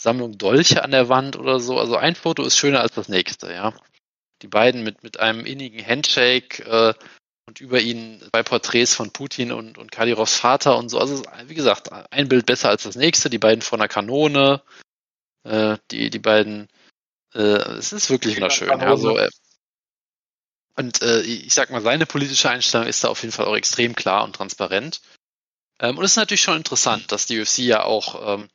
Sammlung 0.00 0.38
Dolche 0.38 0.84
an 0.84 0.90
der 0.90 1.08
Wand 1.08 1.36
oder 1.36 1.58
so. 1.58 1.78
Also 1.78 1.96
ein 1.96 2.14
Foto 2.14 2.44
ist 2.44 2.56
schöner 2.56 2.80
als 2.80 2.94
das 2.94 3.08
nächste, 3.08 3.52
ja. 3.52 3.74
Die 4.42 4.48
beiden 4.48 4.82
mit, 4.82 5.02
mit 5.02 5.20
einem 5.20 5.46
innigen 5.46 5.84
Handshake 5.84 6.62
äh, 6.64 6.94
und 7.46 7.60
über 7.60 7.80
ihnen 7.80 8.20
zwei 8.30 8.42
Porträts 8.42 8.94
von 8.94 9.12
Putin 9.12 9.50
und, 9.50 9.78
und 9.78 9.90
Kadirovs 9.90 10.36
Vater 10.36 10.76
und 10.76 10.88
so. 10.88 10.98
Also 10.98 11.22
wie 11.46 11.54
gesagt, 11.54 11.90
ein 12.10 12.28
Bild 12.28 12.46
besser 12.46 12.68
als 12.68 12.82
das 12.82 12.96
nächste, 12.96 13.30
die 13.30 13.38
beiden 13.38 13.62
vor 13.62 13.78
einer 13.78 13.88
Kanone, 13.88 14.62
äh, 15.44 15.76
die, 15.90 16.10
die 16.10 16.18
beiden, 16.18 16.68
äh, 17.34 17.40
es 17.40 17.92
ist 17.92 18.10
wirklich 18.10 18.36
wunderschön. 18.36 18.70
Also, 18.70 19.16
äh, 19.16 19.28
und 20.76 21.02
äh, 21.02 21.20
ich 21.20 21.52
sag 21.52 21.70
mal, 21.70 21.82
seine 21.82 22.06
politische 22.06 22.48
Einstellung 22.48 22.86
ist 22.86 23.04
da 23.04 23.08
auf 23.08 23.22
jeden 23.22 23.32
Fall 23.32 23.46
auch 23.46 23.56
extrem 23.56 23.94
klar 23.94 24.24
und 24.24 24.34
transparent. 24.34 25.00
Ähm, 25.80 25.98
und 25.98 26.04
es 26.04 26.12
ist 26.12 26.16
natürlich 26.16 26.40
schon 26.40 26.56
interessant, 26.56 27.12
dass 27.12 27.26
die 27.26 27.40
UFC 27.40 27.58
ja 27.58 27.84
auch, 27.84 28.36
ähm, 28.36 28.48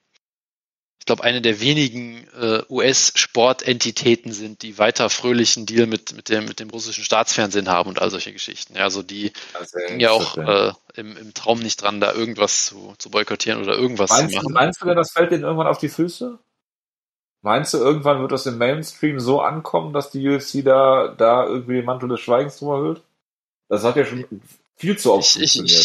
ich 0.99 1.05
glaube, 1.05 1.23
eine 1.23 1.41
der 1.41 1.61
wenigen 1.61 2.27
äh, 2.39 2.63
US-Sportentitäten 2.69 4.33
sind, 4.33 4.61
die 4.61 4.77
weiter 4.77 5.09
fröhlichen 5.09 5.65
Deal 5.65 5.85
mit, 5.85 6.13
mit, 6.13 6.29
dem, 6.29 6.45
mit 6.45 6.59
dem 6.59 6.69
russischen 6.69 7.03
Staatsfernsehen 7.03 7.69
haben 7.69 7.89
und 7.89 8.01
all 8.01 8.09
solche 8.09 8.33
Geschichten. 8.33 8.75
Ja, 8.75 8.83
also 8.83 9.03
die 9.03 9.31
gingen 9.87 9.99
ja 9.99 10.11
auch 10.11 10.37
äh, 10.37 10.73
im, 10.95 11.15
im 11.15 11.33
Traum 11.33 11.59
nicht 11.59 11.81
dran, 11.81 12.01
da 12.01 12.13
irgendwas 12.13 12.65
zu, 12.65 12.95
zu 12.97 13.11
boykottieren 13.11 13.61
oder 13.61 13.75
irgendwas 13.75 14.09
meinst 14.09 14.33
zu 14.33 14.41
machen. 14.41 14.53
Meinst 14.53 14.81
du 14.81 14.85
denn, 14.85 14.97
das 14.97 15.11
fällt 15.11 15.31
denen 15.31 15.43
irgendwann 15.43 15.67
auf 15.67 15.77
die 15.77 15.89
Füße? 15.89 16.39
Meinst 17.41 17.73
du, 17.73 17.77
irgendwann 17.77 18.21
wird 18.21 18.31
das 18.31 18.45
im 18.45 18.57
Mainstream 18.57 19.19
so 19.19 19.41
ankommen, 19.41 19.93
dass 19.93 20.09
die 20.09 20.27
UFC 20.27 20.63
da, 20.63 21.09
da 21.09 21.45
irgendwie 21.45 21.75
den 21.75 21.85
Mantel 21.85 22.09
des 22.09 22.19
Schweigens 22.19 22.57
drüber 22.57 22.79
hüllt? 22.79 23.01
Das 23.69 23.83
hat 23.83 23.95
ja 23.95 24.05
schon 24.05 24.25
viel 24.75 24.97
zu 24.97 25.13
oft 25.13 25.25
ich, 25.25 25.33
funktioniert. 25.33 25.79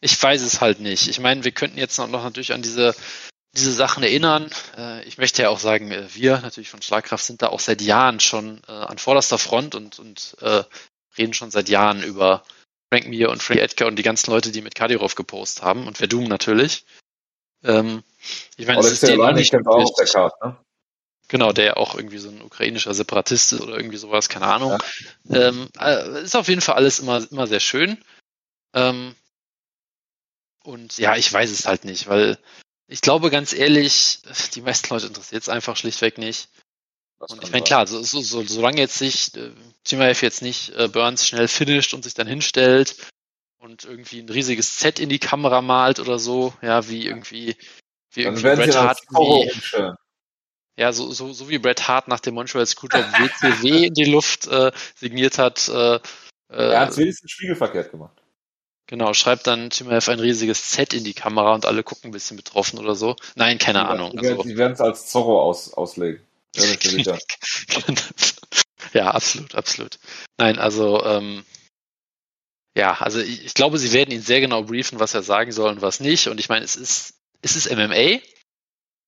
Ich, 0.00 0.12
ich, 0.12 0.22
weiß 0.22 0.42
es 0.42 0.60
halt 0.60 0.80
nicht. 0.80 1.08
Ich 1.08 1.20
meine, 1.20 1.44
wir 1.44 1.52
könnten 1.52 1.78
jetzt 1.78 1.98
noch, 1.98 2.08
noch 2.08 2.24
natürlich 2.24 2.52
an 2.52 2.62
diese, 2.62 2.94
diese 3.56 3.72
Sachen 3.72 4.02
erinnern. 4.02 4.50
Äh, 4.76 5.04
ich 5.04 5.18
möchte 5.18 5.42
ja 5.42 5.48
auch 5.48 5.58
sagen, 5.58 5.90
äh, 5.90 6.06
wir 6.14 6.40
natürlich 6.40 6.70
von 6.70 6.82
Schlagkraft 6.82 7.24
sind 7.24 7.42
da 7.42 7.48
auch 7.48 7.60
seit 7.60 7.80
Jahren 7.80 8.20
schon 8.20 8.60
äh, 8.68 8.72
an 8.72 8.98
vorderster 8.98 9.38
Front 9.38 9.74
und, 9.74 9.98
und 9.98 10.36
äh, 10.40 10.64
reden 11.16 11.34
schon 11.34 11.50
seit 11.50 11.68
Jahren 11.68 12.02
über 12.02 12.42
Frank 12.92 13.08
Mir 13.08 13.30
und 13.30 13.42
Frank 13.42 13.60
Edgar 13.60 13.88
und 13.88 13.96
die 13.96 14.02
ganzen 14.02 14.30
Leute, 14.30 14.52
die 14.52 14.60
mit 14.60 14.74
Kadyrov 14.74 15.14
gepostet 15.14 15.62
haben 15.62 15.86
und 15.86 15.96
Verdum 15.96 16.24
natürlich. 16.24 16.84
Ähm, 17.64 18.02
ich 18.56 18.66
meine, 18.66 18.80
es 18.80 18.92
ist 18.92 19.02
denen 19.02 19.22
auch 19.22 19.32
nicht 19.32 19.54
auch 19.54 19.66
auf 19.66 19.94
der 19.94 20.06
Karte, 20.06 20.36
ne? 20.46 20.56
Genau, 21.32 21.54
der 21.54 21.64
ja 21.64 21.76
auch 21.78 21.94
irgendwie 21.94 22.18
so 22.18 22.28
ein 22.28 22.42
ukrainischer 22.42 22.92
Separatist 22.92 23.54
ist 23.54 23.62
oder 23.62 23.74
irgendwie 23.74 23.96
sowas, 23.96 24.28
keine 24.28 24.44
Ahnung. 24.48 24.76
Ja. 25.30 25.48
Ähm, 25.48 25.66
äh, 25.80 26.24
ist 26.24 26.36
auf 26.36 26.48
jeden 26.48 26.60
Fall 26.60 26.74
alles 26.74 26.98
immer, 26.98 27.26
immer 27.30 27.46
sehr 27.46 27.58
schön. 27.58 27.96
Ähm, 28.74 29.14
und 30.62 30.98
ja, 30.98 31.16
ich 31.16 31.32
weiß 31.32 31.50
es 31.50 31.64
halt 31.64 31.86
nicht, 31.86 32.06
weil 32.06 32.38
ich 32.86 33.00
glaube 33.00 33.30
ganz 33.30 33.54
ehrlich, 33.54 34.18
die 34.54 34.60
meisten 34.60 34.92
Leute 34.92 35.06
interessiert 35.06 35.40
es 35.40 35.48
einfach 35.48 35.74
schlichtweg 35.78 36.18
nicht. 36.18 36.50
und 37.18 37.42
ich 37.42 37.50
meine, 37.50 37.64
klar, 37.64 37.86
so, 37.86 38.02
so, 38.02 38.20
so, 38.20 38.42
solange 38.42 38.82
jetzt 38.82 38.98
sich 38.98 39.34
äh, 39.34 39.52
Chimaev 39.88 40.20
jetzt 40.20 40.42
nicht 40.42 40.76
äh, 40.76 40.88
Burns 40.88 41.26
schnell 41.26 41.48
finisht 41.48 41.94
und 41.94 42.04
sich 42.04 42.12
dann 42.12 42.26
hinstellt 42.26 42.94
und 43.56 43.84
irgendwie 43.84 44.20
ein 44.20 44.28
riesiges 44.28 44.76
Z 44.76 45.00
in 45.00 45.08
die 45.08 45.18
Kamera 45.18 45.62
malt 45.62 45.98
oder 45.98 46.18
so, 46.18 46.52
ja, 46.60 46.90
wie 46.90 47.06
irgendwie, 47.06 47.56
wie 48.10 48.24
irgendwie 48.24 48.42
Bret 48.42 48.76
Hart 48.76 49.00
wie, 49.08 49.50
ja, 50.76 50.92
so, 50.92 51.10
so, 51.10 51.32
so 51.32 51.48
wie 51.48 51.58
Bret 51.58 51.86
Hart 51.88 52.08
nach 52.08 52.20
dem 52.20 52.34
Montreal 52.34 52.66
Screwjob 52.66 53.04
WCW 53.18 53.86
in 53.86 53.94
die 53.94 54.04
Luft 54.04 54.46
äh, 54.46 54.72
signiert 54.94 55.38
hat. 55.38 55.68
Äh, 55.68 56.00
er 56.48 56.80
hat 56.80 56.90
es 56.90 56.98
wenigstens 56.98 57.30
spiegelverkehrt 57.30 57.90
gemacht. 57.90 58.22
Genau, 58.86 59.14
schreibt 59.14 59.46
dann 59.46 59.70
Chimaev 59.70 60.10
ein 60.10 60.20
riesiges 60.20 60.70
Z 60.70 60.92
in 60.92 61.04
die 61.04 61.14
Kamera 61.14 61.54
und 61.54 61.64
alle 61.64 61.82
gucken 61.82 62.10
ein 62.10 62.12
bisschen 62.12 62.36
betroffen 62.36 62.78
oder 62.78 62.94
so. 62.94 63.16
Nein, 63.36 63.58
keine 63.58 63.78
die, 63.78 63.84
Ahnung. 63.86 64.12
Die, 64.12 64.28
also, 64.28 64.42
die 64.42 64.56
werden 64.56 64.74
es 64.74 64.80
als 64.80 65.06
Zorro 65.06 65.40
aus, 65.42 65.72
auslegen. 65.72 66.20
Ja, 66.54 67.16
ja, 68.92 69.10
absolut, 69.10 69.54
absolut. 69.54 69.98
Nein, 70.36 70.58
also 70.58 71.02
ähm, 71.02 71.46
ja, 72.76 72.94
also 73.00 73.20
ich, 73.20 73.46
ich 73.46 73.54
glaube, 73.54 73.78
sie 73.78 73.92
werden 73.94 74.10
ihn 74.10 74.20
sehr 74.20 74.40
genau 74.40 74.62
briefen, 74.64 75.00
was 75.00 75.14
er 75.14 75.22
sagen 75.22 75.52
soll 75.52 75.70
und 75.70 75.80
was 75.80 76.00
nicht. 76.00 76.28
Und 76.28 76.38
ich 76.40 76.50
meine, 76.50 76.64
es 76.64 76.76
ist, 76.76 77.14
es 77.40 77.56
ist 77.56 77.70
MMA, 77.70 78.20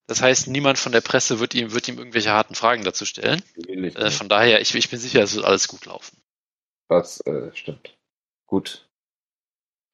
das 0.06 0.20
heißt, 0.20 0.48
niemand 0.48 0.78
von 0.78 0.92
der 0.92 1.00
Presse 1.00 1.40
wird 1.40 1.54
ihm, 1.54 1.72
wird 1.72 1.88
ihm 1.88 1.98
irgendwelche 1.98 2.30
harten 2.30 2.54
Fragen 2.54 2.84
dazu 2.84 3.06
stellen. 3.06 3.42
Äh, 3.56 4.10
von 4.10 4.28
daher, 4.28 4.60
ich, 4.60 4.74
ich 4.74 4.90
bin 4.90 4.98
sicher, 4.98 5.22
es 5.22 5.34
wird 5.34 5.46
alles 5.46 5.68
gut 5.68 5.86
laufen. 5.86 6.20
Das 6.88 7.20
äh, 7.20 7.54
stimmt. 7.54 7.96
Gut. 8.46 8.86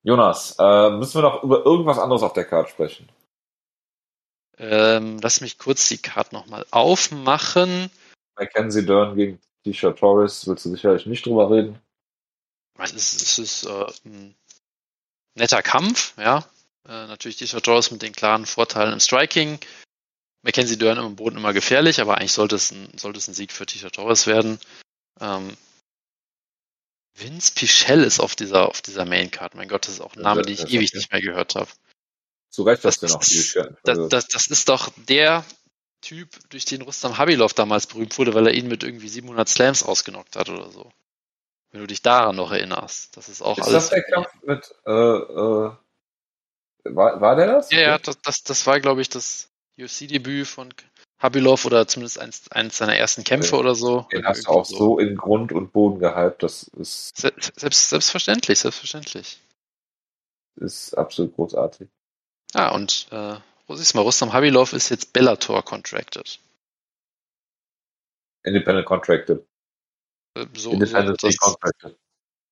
Jonas, 0.02 0.56
äh, 0.58 0.90
müssen 0.90 1.14
wir 1.14 1.22
noch 1.22 1.42
über 1.44 1.64
irgendwas 1.64 1.98
anderes 1.98 2.22
auf 2.22 2.32
der 2.32 2.44
Karte 2.44 2.70
sprechen? 2.70 3.08
Ähm, 4.58 5.18
lass 5.22 5.40
mich 5.40 5.58
kurz 5.58 5.88
die 5.88 5.98
Karte 5.98 6.34
nochmal 6.34 6.66
aufmachen. 6.70 7.90
Mackenzie 8.36 8.84
Dern 8.84 9.14
gegen 9.16 9.40
Tisha 9.62 9.92
Torres, 9.92 10.46
willst 10.46 10.64
du 10.64 10.70
sicherlich 10.70 11.06
nicht 11.06 11.24
drüber 11.24 11.50
reden? 11.50 11.78
Es 12.78 12.92
ist, 12.92 13.22
es 13.22 13.38
ist 13.38 13.64
äh, 13.66 13.86
ein 14.06 14.34
netter 15.34 15.62
Kampf, 15.62 16.16
ja. 16.18 16.44
Äh, 16.88 17.06
natürlich 17.06 17.36
Tisha 17.36 17.60
Torres 17.60 17.90
mit 17.90 18.02
den 18.02 18.12
klaren 18.12 18.46
Vorteilen 18.46 18.94
im 18.94 19.00
Striking. 19.00 19.60
Mackenzie 20.42 20.78
Dern 20.78 20.98
im 20.98 21.16
Boden 21.16 21.36
immer 21.36 21.52
gefährlich, 21.52 22.00
aber 22.00 22.18
eigentlich 22.18 22.32
sollte 22.32 22.56
es 22.56 22.70
ein, 22.70 22.96
sollte 22.96 23.18
es 23.18 23.28
ein 23.28 23.34
Sieg 23.34 23.52
für 23.52 23.66
Tisha 23.66 23.90
Torres 23.90 24.26
werden. 24.26 24.58
Ähm, 25.20 25.56
Vince 27.14 27.52
Pichel 27.54 28.02
ist 28.02 28.20
auf 28.20 28.34
dieser, 28.34 28.68
auf 28.68 28.80
dieser 28.80 29.04
Maincard. 29.04 29.54
Mein 29.54 29.68
Gott, 29.68 29.86
das 29.86 29.94
ist 29.94 30.00
auch 30.00 30.16
ein 30.16 30.22
Name, 30.22 30.42
den 30.42 30.54
ich 30.54 30.72
ewig 30.72 30.94
nicht 30.94 31.12
mehr 31.12 31.20
gehört 31.20 31.54
habe. 31.54 31.68
Zu 32.48 32.62
Recht 32.62 32.84
hast 32.84 33.02
du 33.02 33.06
noch 33.06 33.20
ist, 33.20 33.56
das, 33.84 34.08
das, 34.08 34.28
das 34.28 34.46
ist 34.46 34.68
doch 34.68 34.90
der 34.96 35.44
Typ, 36.00 36.30
durch 36.48 36.64
den 36.64 36.82
Rustam 36.82 37.18
Habilov 37.18 37.52
damals 37.52 37.86
berühmt 37.86 38.16
wurde, 38.18 38.34
weil 38.34 38.46
er 38.46 38.54
ihn 38.54 38.68
mit 38.68 38.82
irgendwie 38.82 39.08
700 39.08 39.48
Slams 39.48 39.82
ausgenockt 39.82 40.34
hat 40.36 40.48
oder 40.48 40.70
so. 40.70 40.90
Wenn 41.70 41.82
du 41.82 41.86
dich 41.86 42.02
daran 42.02 42.36
noch 42.36 42.50
erinnerst. 42.50 43.16
Das 43.16 43.28
ist 43.28 43.42
auch 43.42 43.58
ist 43.58 43.64
alles. 43.64 43.88
Das 43.88 43.90
der 43.90 44.02
Kampf 44.02 44.28
mit, 44.42 44.74
äh, 44.86 44.90
äh, 44.90 45.72
war, 46.84 47.20
war 47.20 47.36
der 47.36 47.46
das? 47.46 47.70
Ja, 47.70 47.80
ja, 47.80 47.98
das, 47.98 48.20
das, 48.22 48.42
das 48.42 48.66
war, 48.66 48.80
glaube 48.80 49.02
ich, 49.02 49.10
das, 49.10 49.49
UFC-Debüt 49.82 50.46
von 50.46 50.72
Habilov 51.20 51.66
oder 51.66 51.86
zumindest 51.86 52.18
eins, 52.18 52.50
eins 52.50 52.78
seiner 52.78 52.96
ersten 52.96 53.24
Kämpfe 53.24 53.52
ja. 53.52 53.58
oder 53.58 53.74
so. 53.74 54.06
Den 54.12 54.24
hast 54.24 54.46
du 54.46 54.50
auch 54.50 54.64
so. 54.64 54.76
so 54.76 54.98
in 54.98 55.16
Grund 55.16 55.52
und 55.52 55.72
Boden 55.72 55.98
gehypt, 55.98 56.42
das 56.42 56.64
ist. 56.64 57.16
Selbst, 57.16 57.90
selbstverständlich, 57.90 58.58
selbstverständlich. 58.58 59.38
Ist 60.56 60.94
absolut 60.94 61.34
großartig. 61.34 61.88
Ja, 62.54 62.72
und 62.72 63.06
äh, 63.10 63.36
siehst 63.68 63.94
mal, 63.94 64.02
Rustam 64.02 64.32
Habilov 64.32 64.72
ist 64.72 64.88
jetzt 64.88 65.12
Bellator 65.12 65.62
contracted. 65.62 66.40
Independent 68.42 68.86
Contracted. 68.86 69.46
Äh, 70.34 70.46
So, 70.56 70.72
Independent 70.72 71.20
so, 71.20 71.28
ist 71.28 71.38
das, 71.40 71.52
Contracted. 71.52 71.98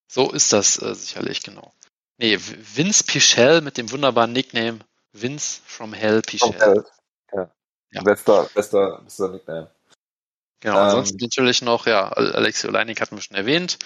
so 0.09 0.31
ist 0.31 0.53
das 0.53 0.81
äh, 0.83 0.95
sicherlich, 0.95 1.43
genau. 1.43 1.73
Nee, 2.19 2.39
Vince 2.39 3.05
Pichel 3.05 3.61
mit 3.61 3.79
dem 3.79 3.91
wunderbaren 3.91 4.33
Nickname 4.33 4.81
Vince 5.13 5.61
from 5.65 5.93
Hell 5.93 6.21
Pichel. 6.23 6.51
Compelled. 6.51 6.87
Ja. 6.87 6.98
Ja. 7.91 8.03
Bester, 8.03 8.49
bester, 8.55 9.01
bester 9.03 9.29
Nickname. 9.29 9.71
Genau, 10.61 10.75
Ähm, 10.77 10.83
ansonsten 10.83 11.19
natürlich 11.21 11.63
noch, 11.63 11.87
ja, 11.87 12.09
Al- 12.09 12.33
Alexei 12.35 12.69
Oleinik 12.69 13.01
hatten 13.01 13.17
wir 13.17 13.23
schon 13.23 13.37
erwähnt. 13.37 13.79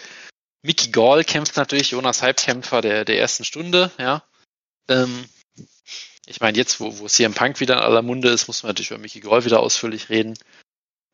Mickey 0.63 0.91
Gall 0.91 1.25
kämpft 1.25 1.57
natürlich, 1.57 1.91
Jonas 1.91 2.23
Halbkämpfer 2.23 2.81
der, 2.81 3.05
der 3.05 3.19
ersten 3.19 3.45
Stunde, 3.45 3.91
ja. 3.99 4.23
Ähm, 4.89 5.29
ich 6.27 6.41
meine, 6.41 6.57
jetzt, 6.57 6.81
wo, 6.81 6.99
wo 6.99 7.09
CM 7.09 7.35
Punk 7.35 7.61
wieder 7.61 7.75
in 7.75 7.81
aller 7.81 8.03
Munde 8.03 8.29
ist, 8.31 8.47
muss 8.47 8.63
man 8.63 8.71
natürlich 8.71 8.91
über 8.91 9.01
Mickey 9.01 9.21
Gall 9.21 9.45
wieder 9.45 9.61
ausführlich 9.61 10.09
reden. 10.09 10.39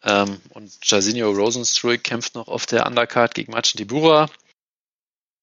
Ähm, 0.05 0.41
und 0.51 0.73
Jairzinho 0.83 1.31
Rosenstruik 1.31 2.05
kämpft 2.05 2.35
noch 2.35 2.47
auf 2.49 2.67
der 2.67 2.87
Undercard 2.87 3.35
gegen 3.35 3.53
Machen 3.53 3.77
Tibura. 3.77 4.29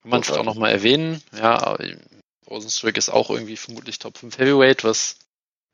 Kann 0.02 0.12
man 0.12 0.24
vielleicht 0.24 0.40
auch 0.40 0.46
nochmal 0.46 0.72
erwähnen. 0.72 1.22
Ja, 1.34 1.78
Rosenstruik 2.48 2.96
ist 2.96 3.10
auch 3.10 3.32
irgendwie 3.32 3.58
vermutlich 3.58 4.00
Top 4.00 4.18
5 4.18 4.38
Heavyweight, 4.38 4.84
was, 4.84 5.18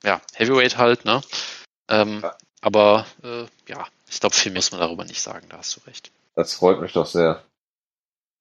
ja, 0.03 0.21
Heavyweight 0.33 0.77
halt, 0.77 1.05
ne? 1.05 1.21
Ähm, 1.91 2.21
Ja. 2.21 2.35
aber, 2.61 3.05
äh, 3.23 3.45
ja, 3.67 3.85
ich 4.09 4.19
glaube, 4.19 4.35
viel 4.35 4.51
muss 4.53 4.71
man 4.71 4.81
darüber 4.81 5.03
nicht 5.05 5.21
sagen, 5.21 5.47
da 5.49 5.57
hast 5.57 5.75
du 5.75 5.81
recht. 5.87 6.11
Das 6.35 6.53
freut 6.55 6.81
mich 6.81 6.93
doch 6.93 7.05
sehr. 7.05 7.43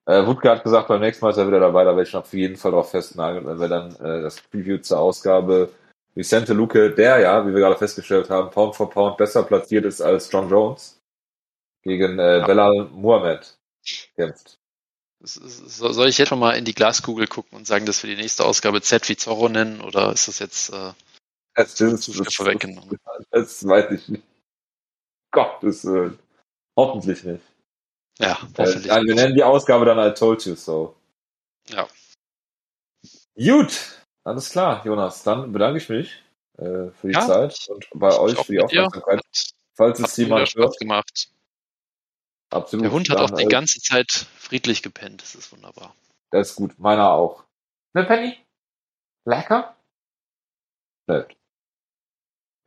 Äh, 0.07 0.27
Wutke 0.27 0.51
hat 0.51 0.65
gesagt, 0.65 0.89
beim 0.89 1.01
nächsten 1.01 1.25
Mal 1.25 1.31
ist 1.31 1.37
er 1.37 1.47
wieder 1.47 1.61
dabei, 1.61 1.85
da 1.85 1.91
werde 1.91 2.09
ich 2.09 2.17
auf 2.17 2.33
jeden 2.33 2.57
Fall 2.57 2.73
drauf 2.73 2.91
festnageln, 2.91 3.47
wenn 3.47 3.61
wir 3.61 3.69
dann 3.69 3.95
äh, 3.97 4.23
das 4.23 4.41
Preview 4.41 4.79
zur 4.79 4.99
Ausgabe 4.99 5.71
Vicente 6.15 6.55
Luque, 6.55 6.91
der 6.95 7.19
ja, 7.21 7.47
wie 7.47 7.53
wir 7.53 7.61
gerade 7.61 7.77
festgestellt 7.77 8.31
haben, 8.31 8.51
Pound 8.51 8.75
for 8.77 8.91
Pound 8.91 9.17
besser 9.17 9.43
platziert 9.45 9.85
ist 9.85 10.01
als 10.01 10.31
John 10.33 10.49
Jones, 10.49 10.99
gegen 11.83 12.19
äh, 12.19 12.39
Ja. 12.39 12.47
Belal 12.47 12.89
Muhammad 12.93 13.57
kämpft. 14.17 14.59
Soll 15.23 16.09
ich 16.09 16.19
jetzt 16.19 16.29
schon 16.29 16.39
mal 16.39 16.57
in 16.57 16.65
die 16.65 16.75
Glaskugel 16.75 17.27
gucken 17.27 17.59
und 17.59 17.67
sagen, 17.67 17.85
dass 17.85 18.03
wir 18.03 18.09
die 18.15 18.21
nächste 18.21 18.45
Ausgabe 18.45 18.81
Z 18.81 19.07
wie 19.09 19.17
Zorro 19.17 19.49
nennen, 19.51 19.83
oder 19.83 20.13
ist 20.13 20.29
das 20.29 20.39
jetzt 20.39 20.73
äh, 20.73 20.93
Das, 21.55 21.81
ist, 21.81 22.03
zu 22.03 22.13
viel 22.13 22.25
das, 22.25 22.35
vorweggenommen? 22.35 22.99
das 23.31 23.67
weiß 23.67 23.91
ich 23.93 24.09
nicht. 24.09 24.23
Gottes 25.33 25.85
Willen. 25.85 26.19
Hoffentlich 26.77 27.25
nicht. 27.25 27.43
Ja, 28.19 28.33
Äh, 28.33 28.35
hoffentlich. 28.59 28.87
nein, 28.87 29.05
wir 29.07 29.15
nennen 29.15 29.35
die 29.35 29.45
Ausgabe 29.45 29.85
dann 29.85 29.99
I 29.99 30.15
told 30.15 30.45
you 30.47 30.55
so. 30.55 30.97
Ja. 31.69 31.89
Gut, 33.37 34.05
alles 34.25 34.51
klar, 34.51 34.85
Jonas. 34.85 35.23
Dann 35.23 35.53
bedanke 35.53 35.79
ich 35.79 35.89
mich 35.89 36.23
äh, 36.59 36.91
für 36.91 37.09
die 37.09 37.15
Ja, 37.15 37.27
Zeit 37.27 37.69
und 37.69 37.89
bei 37.95 38.17
euch 38.19 38.37
Auch 38.39 38.47
für 38.47 38.53
die 38.53 38.67
dir. 38.67 38.87
Aufmerksamkeit. 38.87 39.19
Hat, 39.19 39.51
Falls 39.75 39.99
es 40.01 40.17
jemand 40.19 40.55
hört, 40.55 40.79
gemacht. 40.79 41.31
absolut. 42.51 42.85
Der 42.85 42.93
Hund 42.93 43.09
hat 43.09 43.19
auch 43.19 43.31
die 43.31 43.47
ganze 43.47 43.81
Zeit 43.81 44.11
friedlich 44.13 44.83
gepennt. 44.83 45.23
Das 45.23 45.35
ist 45.35 45.53
wunderbar. 45.53 45.95
Das 46.31 46.51
ist 46.51 46.57
gut, 46.57 46.79
meiner 46.79 47.11
auch. 47.13 47.45
Ne, 47.95 48.05
Penny? 48.05 48.37
Lecker? 49.25 49.75
Nett. 51.07 51.35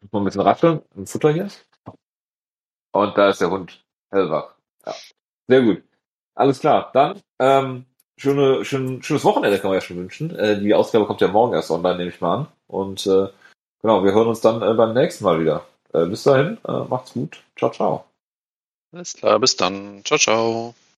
Muss 0.03 0.11
mal 0.11 0.19
ein 0.19 0.25
bisschen 0.25 0.41
rascheln, 0.41 0.81
ein 0.97 1.07
Futter 1.07 1.31
hier. 1.31 1.47
Und 2.91 3.17
da 3.17 3.30
ist 3.30 3.39
der 3.39 3.49
Hund 3.49 3.84
hellwach. 4.11 4.53
Ja. 4.85 4.93
Sehr 5.47 5.61
gut. 5.61 5.84
Alles 6.35 6.59
klar. 6.59 6.91
Dann, 6.93 7.21
ähm, 7.39 7.85
schöne, 8.17 8.65
schön, 8.65 9.01
schönes 9.01 9.23
Wochenende 9.23 9.59
kann 9.59 9.69
man 9.69 9.75
ja 9.75 9.81
schon 9.81 9.97
wünschen. 9.97 10.35
Äh, 10.35 10.59
die 10.59 10.73
Ausgabe 10.73 11.05
kommt 11.05 11.21
ja 11.21 11.30
morgen 11.30 11.53
erst 11.53 11.71
online, 11.71 11.97
nehme 11.97 12.09
ich 12.09 12.19
mal 12.19 12.35
an. 12.35 12.47
Und 12.67 13.07
äh, 13.07 13.30
genau, 13.81 14.03
wir 14.03 14.13
hören 14.13 14.27
uns 14.27 14.41
dann 14.41 14.61
äh, 14.61 14.73
beim 14.73 14.93
nächsten 14.93 15.23
Mal 15.23 15.39
wieder. 15.39 15.65
Äh, 15.93 16.05
bis 16.05 16.23
dahin, 16.23 16.57
äh, 16.67 16.84
macht's 16.89 17.13
gut. 17.13 17.41
Ciao, 17.57 17.71
ciao. 17.71 18.05
Alles 18.91 19.13
klar, 19.13 19.39
bis 19.39 19.55
dann. 19.55 20.01
Ciao, 20.03 20.19
ciao. 20.19 20.75